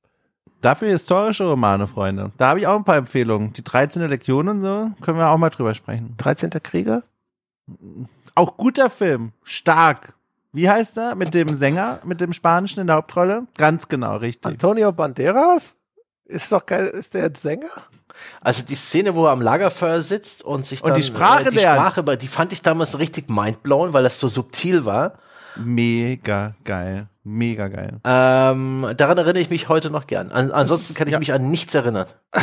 Dafür 0.63 0.89
historische 0.89 1.45
Romane, 1.45 1.89
Freunde. 1.89 2.31
Da 2.39 2.49
habe 2.49 2.61
ich 2.61 2.67
auch 2.69 2.77
ein 2.77 2.85
paar 2.85 2.97
Empfehlungen. 2.97 3.53
Die 3.53 3.65
13. 3.65 4.09
Lektion 4.09 4.49
und 4.49 4.63
so, 4.63 4.91
können 5.03 5.19
wir 5.19 5.29
auch 5.29 5.37
mal 5.37 5.51
drüber 5.51 5.75
sprechen. 5.75 6.15
13. 6.19 6.51
Krieger? 6.63 7.03
Auch 8.37 8.57
guter 8.57 8.89
Film. 8.89 9.33
Stark. 9.43 10.15
Wie 10.53 10.71
heißt 10.71 10.99
er? 10.99 11.17
Mit 11.17 11.35
dem 11.35 11.55
Sänger, 11.57 11.99
mit 12.05 12.21
dem 12.21 12.33
Spanischen 12.33 12.81
in 12.81 12.87
der 12.87 12.97
Hauptrolle? 12.97 13.47
Ganz 13.57 13.89
genau, 13.89 14.17
richtig. 14.17 14.53
Antonio 14.53 14.93
Banderas? 14.93 15.77
Ist 16.27 16.53
doch 16.53 16.65
geil, 16.65 16.87
ist 16.87 17.15
der 17.15 17.33
Sänger? 17.35 17.69
Also 18.41 18.63
die 18.63 18.75
Szene, 18.75 19.15
wo 19.17 19.27
er 19.27 19.33
am 19.33 19.41
Lagerfeuer 19.41 20.01
sitzt 20.01 20.45
und 20.45 20.65
sich 20.65 20.83
Und 20.83 20.91
dann 20.91 20.97
die 20.97 21.03
Sprache 21.03 21.49
äh, 21.49 21.51
die. 21.51 21.59
Sprache, 21.59 22.01
aber 22.01 22.17
die 22.17 22.29
fand 22.29 22.53
ich 22.53 22.63
damals 22.63 22.99
richtig 22.99 23.29
mindblown, 23.29 23.93
weil 23.93 24.05
das 24.05 24.21
so 24.21 24.29
subtil 24.29 24.85
war. 24.85 25.15
Mega 25.57 26.55
geil. 26.65 27.09
Mega 27.25 27.69
geil. 27.69 28.01
Ähm, 28.05 28.93
daran 28.97 29.19
erinnere 29.19 29.41
ich 29.41 29.51
mich 29.51 29.69
heute 29.69 29.91
noch 29.91 30.07
gern. 30.07 30.33
An, 30.33 30.51
ansonsten 30.51 30.95
kann 30.95 31.07
ich 31.07 31.13
ja. 31.13 31.19
mich 31.19 31.33
an 31.33 31.51
nichts 31.51 31.75
erinnern. 31.75 32.07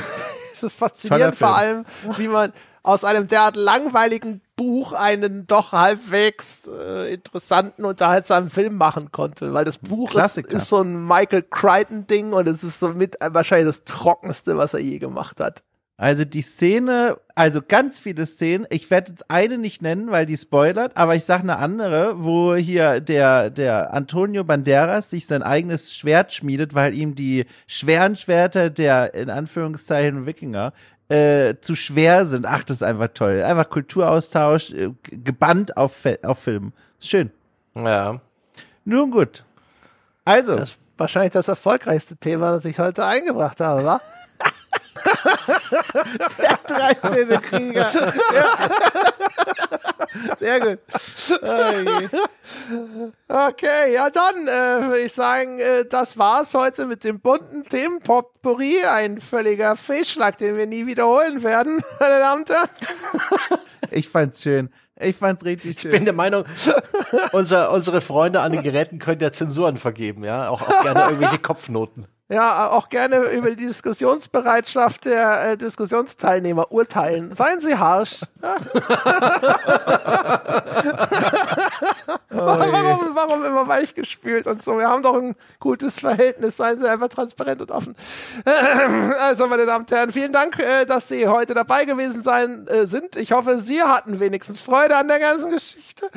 Es 0.52 0.64
ist 0.64 0.78
faszinierend, 0.78 1.38
vor 1.38 1.56
allem, 1.56 1.86
wie 2.18 2.28
man 2.28 2.52
aus 2.84 3.06
einem 3.06 3.28
derart 3.28 3.56
langweiligen 3.56 4.42
Buch 4.58 4.92
einen 4.92 5.48
doch 5.48 5.72
halbwegs 5.72 6.68
äh, 6.68 7.14
interessanten, 7.14 7.86
unterhaltsamen 7.86 8.50
Film 8.50 8.76
machen 8.76 9.12
konnte. 9.14 9.54
Weil 9.54 9.64
das 9.64 9.78
Buch 9.78 10.14
ist, 10.16 10.38
ist 10.38 10.68
so 10.68 10.82
ein 10.82 11.08
Michael 11.08 11.44
Crichton-Ding 11.44 12.34
und 12.34 12.48
es 12.48 12.66
ist 12.66 12.82
so 12.82 12.90
mit 12.90 13.22
äh, 13.22 13.34
wahrscheinlich 13.34 13.68
das 13.68 13.86
trockenste, 13.86 14.58
was 14.58 14.74
er 14.74 14.82
je 14.82 15.00
gemacht 15.00 15.40
hat. 15.40 15.64
Also 16.00 16.24
die 16.24 16.44
Szene, 16.44 17.18
also 17.36 17.62
ganz 17.62 18.00
viele 18.00 18.26
Szenen. 18.26 18.66
Ich 18.70 18.90
werde 18.90 19.12
jetzt 19.12 19.30
eine 19.30 19.58
nicht 19.58 19.82
nennen, 19.82 20.12
weil 20.12 20.26
die 20.26 20.38
spoilert, 20.38 20.96
aber 20.96 21.16
ich 21.16 21.26
sage 21.26 21.44
eine 21.44 21.58
andere, 21.58 22.24
wo 22.24 22.56
hier 22.56 23.02
der 23.02 23.50
der 23.50 23.94
Antonio 23.94 24.46
Banderas 24.46 25.10
sich 25.10 25.28
sein 25.28 25.44
eigenes 25.44 25.94
Schwert 25.94 26.32
schmiedet, 26.32 26.74
weil 26.74 26.94
ihm 26.94 27.16
die 27.16 27.46
schweren 27.68 28.16
Schwerter 28.16 28.70
der 28.70 29.14
in 29.14 29.30
Anführungszeichen 29.30 30.26
Wikinger 30.26 30.72
äh, 31.10 31.56
zu 31.60 31.76
schwer 31.76 32.26
sind. 32.26 32.46
Ach, 32.46 32.64
das 32.64 32.78
ist 32.78 32.84
einfach 32.84 33.10
toll. 33.14 33.44
Einfach 33.44 33.70
Kulturaustausch, 33.70 34.72
äh, 34.72 34.92
gebannt 35.04 35.76
auf, 35.76 36.06
auf 36.24 36.40
Film. 36.40 36.72
Schön. 37.02 37.30
Ja. 37.76 38.22
Nun 38.86 39.12
gut. 39.12 39.44
Also, 40.24 40.56
Das 40.56 40.70
ist 40.70 40.80
wahrscheinlich 40.98 41.34
das 41.34 41.50
erfolgreichste 41.50 42.16
Thema, 42.16 42.54
das 42.54 42.64
ich 42.64 42.80
heute 42.80 43.06
eingebracht 43.06 43.60
habe, 43.60 43.84
wa? 43.84 44.02
13. 46.68 47.42
Krieger. 47.42 47.88
Ja. 48.34 48.46
Sehr 50.40 50.60
gut. 50.60 50.80
Okay, 53.28 53.94
ja 53.94 54.10
dann 54.10 54.48
äh, 54.48 54.88
würde 54.88 55.02
ich 55.02 55.14
sagen, 55.14 55.60
äh, 55.60 55.86
das 55.86 56.18
war's 56.18 56.54
heute 56.54 56.86
mit 56.86 57.04
dem 57.04 57.20
bunten 57.20 57.64
Themenpotpourri. 57.64 58.86
Ein 58.86 59.20
völliger 59.22 59.76
Fehlschlag, 59.76 60.38
den 60.38 60.58
wir 60.58 60.66
nie 60.66 60.86
wiederholen 60.86 61.44
werden, 61.44 61.84
meine 62.00 62.20
Damen 62.20 62.42
und 62.42 62.50
Herren. 62.50 62.70
Ich 63.92 64.10
fand's 64.10 64.42
schön. 64.42 64.70
Ich 65.00 65.16
fand's 65.16 65.46
richtig 65.46 65.80
schön. 65.80 65.92
Ich 65.92 65.98
bin 65.98 66.06
der 66.06 66.14
Meinung, 66.14 66.46
unser, 67.32 67.72
unsere 67.72 68.02
Freunde 68.02 68.42
an 68.42 68.52
den 68.52 68.64
Geräten 68.64 69.00
können 69.00 69.22
ja 69.22 69.32
Zensuren 69.32 69.78
vergeben, 69.78 70.24
ja. 70.24 70.50
Auch, 70.50 70.62
auch 70.62 70.82
gerne 70.82 71.02
irgendwelche 71.02 71.40
Kopfnoten. 71.40 72.08
Ja, 72.32 72.70
auch 72.70 72.90
gerne 72.90 73.22
über 73.32 73.50
die 73.50 73.66
Diskussionsbereitschaft 73.66 75.06
der 75.06 75.54
äh, 75.54 75.58
Diskussionsteilnehmer 75.58 76.72
urteilen. 76.72 77.32
Seien 77.32 77.60
Sie 77.60 77.76
harsch. 77.76 78.20
warum, 82.30 83.16
warum 83.16 83.44
immer 83.44 83.68
weichgespült 83.68 84.46
und 84.46 84.62
so? 84.62 84.78
Wir 84.78 84.88
haben 84.90 85.02
doch 85.02 85.16
ein 85.16 85.36
gutes 85.60 86.00
Verhältnis. 86.00 86.58
Seien 86.58 86.78
Sie 86.78 86.88
einfach 86.88 87.08
transparent 87.08 87.62
und 87.62 87.72
offen. 87.72 87.96
Also, 89.20 89.48
meine 89.48 89.66
Damen 89.66 89.86
und 89.86 89.92
Herren, 89.92 90.12
vielen 90.12 90.32
Dank, 90.32 90.60
äh, 90.60 90.86
dass 90.86 91.08
Sie 91.08 91.28
heute 91.28 91.56
dabei 91.56 91.86
gewesen 91.86 92.22
sein 92.22 92.68
äh, 92.68 92.86
sind. 92.86 93.16
Ich 93.16 93.32
hoffe, 93.32 93.60
Sie 93.60 93.82
hatten 93.82 94.20
wenigstens 94.20 94.62
Freude 94.62 94.98
an 94.98 95.08
der 95.08 95.20
ganzen 95.20 95.50
Geschichte. 95.50 96.08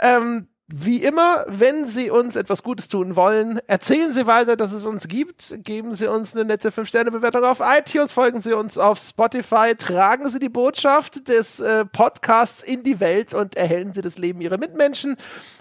Ähm, 0.00 0.46
wie 0.72 1.02
immer, 1.02 1.44
wenn 1.48 1.84
Sie 1.86 2.10
uns 2.10 2.36
etwas 2.36 2.62
Gutes 2.62 2.86
tun 2.86 3.16
wollen, 3.16 3.60
erzählen 3.66 4.12
Sie 4.12 4.26
weiter, 4.28 4.56
dass 4.56 4.72
es 4.72 4.86
uns 4.86 5.08
gibt. 5.08 5.64
Geben 5.64 5.92
Sie 5.94 6.06
uns 6.06 6.34
eine 6.34 6.44
nette 6.44 6.70
5-Sterne-Bewertung 6.70 7.42
auf 7.42 7.60
iTunes, 7.60 8.12
folgen 8.12 8.40
Sie 8.40 8.52
uns 8.52 8.78
auf 8.78 8.98
Spotify, 8.98 9.74
tragen 9.76 10.28
Sie 10.28 10.38
die 10.38 10.48
Botschaft 10.48 11.26
des 11.26 11.58
äh, 11.58 11.84
Podcasts 11.84 12.62
in 12.62 12.84
die 12.84 13.00
Welt 13.00 13.34
und 13.34 13.56
erhellen 13.56 13.92
Sie 13.92 14.00
das 14.00 14.16
Leben 14.16 14.40
Ihrer 14.40 14.58
Mitmenschen. 14.58 15.16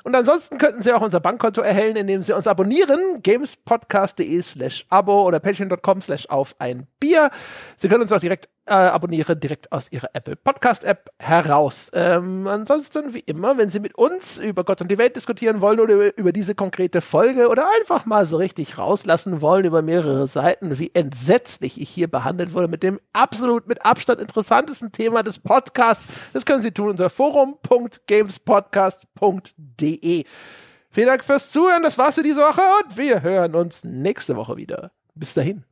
Und 0.09 0.15
ansonsten 0.15 0.57
könnten 0.57 0.81
Sie 0.81 0.91
auch 0.91 1.03
unser 1.03 1.19
Bankkonto 1.19 1.61
erhellen, 1.61 1.95
indem 1.95 2.23
Sie 2.23 2.33
uns 2.33 2.47
abonnieren. 2.47 3.21
gamespodcast.de 3.21 4.41
slash 4.41 4.87
abo 4.89 5.21
oder 5.21 5.39
patreon.com 5.39 6.01
slash 6.01 6.27
auf 6.29 6.55
ein 6.57 6.87
Bier. 6.99 7.29
Sie 7.77 7.89
können 7.89 8.01
uns 8.01 8.11
auch 8.11 8.19
direkt 8.19 8.49
äh, 8.65 8.73
abonnieren, 8.73 9.39
direkt 9.39 9.71
aus 9.71 9.91
Ihrer 9.91 10.09
Apple 10.13 10.35
Podcast 10.35 10.83
App 10.83 11.11
heraus. 11.19 11.91
Ähm, 11.93 12.47
ansonsten, 12.47 13.13
wie 13.13 13.19
immer, 13.19 13.59
wenn 13.59 13.69
Sie 13.69 13.79
mit 13.79 13.95
uns 13.95 14.39
über 14.39 14.63
Gott 14.63 14.81
und 14.81 14.89
die 14.89 14.97
Welt 14.97 15.15
diskutieren 15.15 15.61
wollen 15.61 15.79
oder 15.79 15.93
über, 15.93 16.17
über 16.17 16.31
diese 16.31 16.55
konkrete 16.55 17.01
Folge 17.01 17.47
oder 17.49 17.67
einfach 17.79 18.07
mal 18.07 18.25
so 18.25 18.37
richtig 18.37 18.79
rauslassen 18.79 19.41
wollen 19.41 19.65
über 19.65 19.83
mehrere 19.83 20.27
Seiten, 20.27 20.79
wie 20.79 20.89
entsetzlich 20.93 21.81
ich 21.81 21.89
hier 21.89 22.07
behandelt 22.07 22.53
wurde 22.53 22.67
mit 22.67 22.83
dem 22.83 22.99
absolut 23.13 23.67
mit 23.67 23.85
Abstand 23.85 24.19
interessantesten 24.21 24.91
Thema 24.91 25.21
des 25.23 25.39
Podcasts, 25.39 26.07
das 26.33 26.45
können 26.45 26.61
Sie 26.63 26.71
tun 26.71 26.89
unter 26.89 27.09
forum.gamespodcast.de. 27.09 29.98
Vielen 30.01 31.07
Dank 31.07 31.23
fürs 31.23 31.51
Zuhören, 31.51 31.83
das 31.83 31.97
war's 31.97 32.15
für 32.15 32.23
diese 32.23 32.41
Woche 32.41 32.61
und 32.83 32.97
wir 32.97 33.21
hören 33.21 33.55
uns 33.55 33.83
nächste 33.83 34.35
Woche 34.35 34.57
wieder. 34.57 34.91
Bis 35.13 35.33
dahin. 35.33 35.63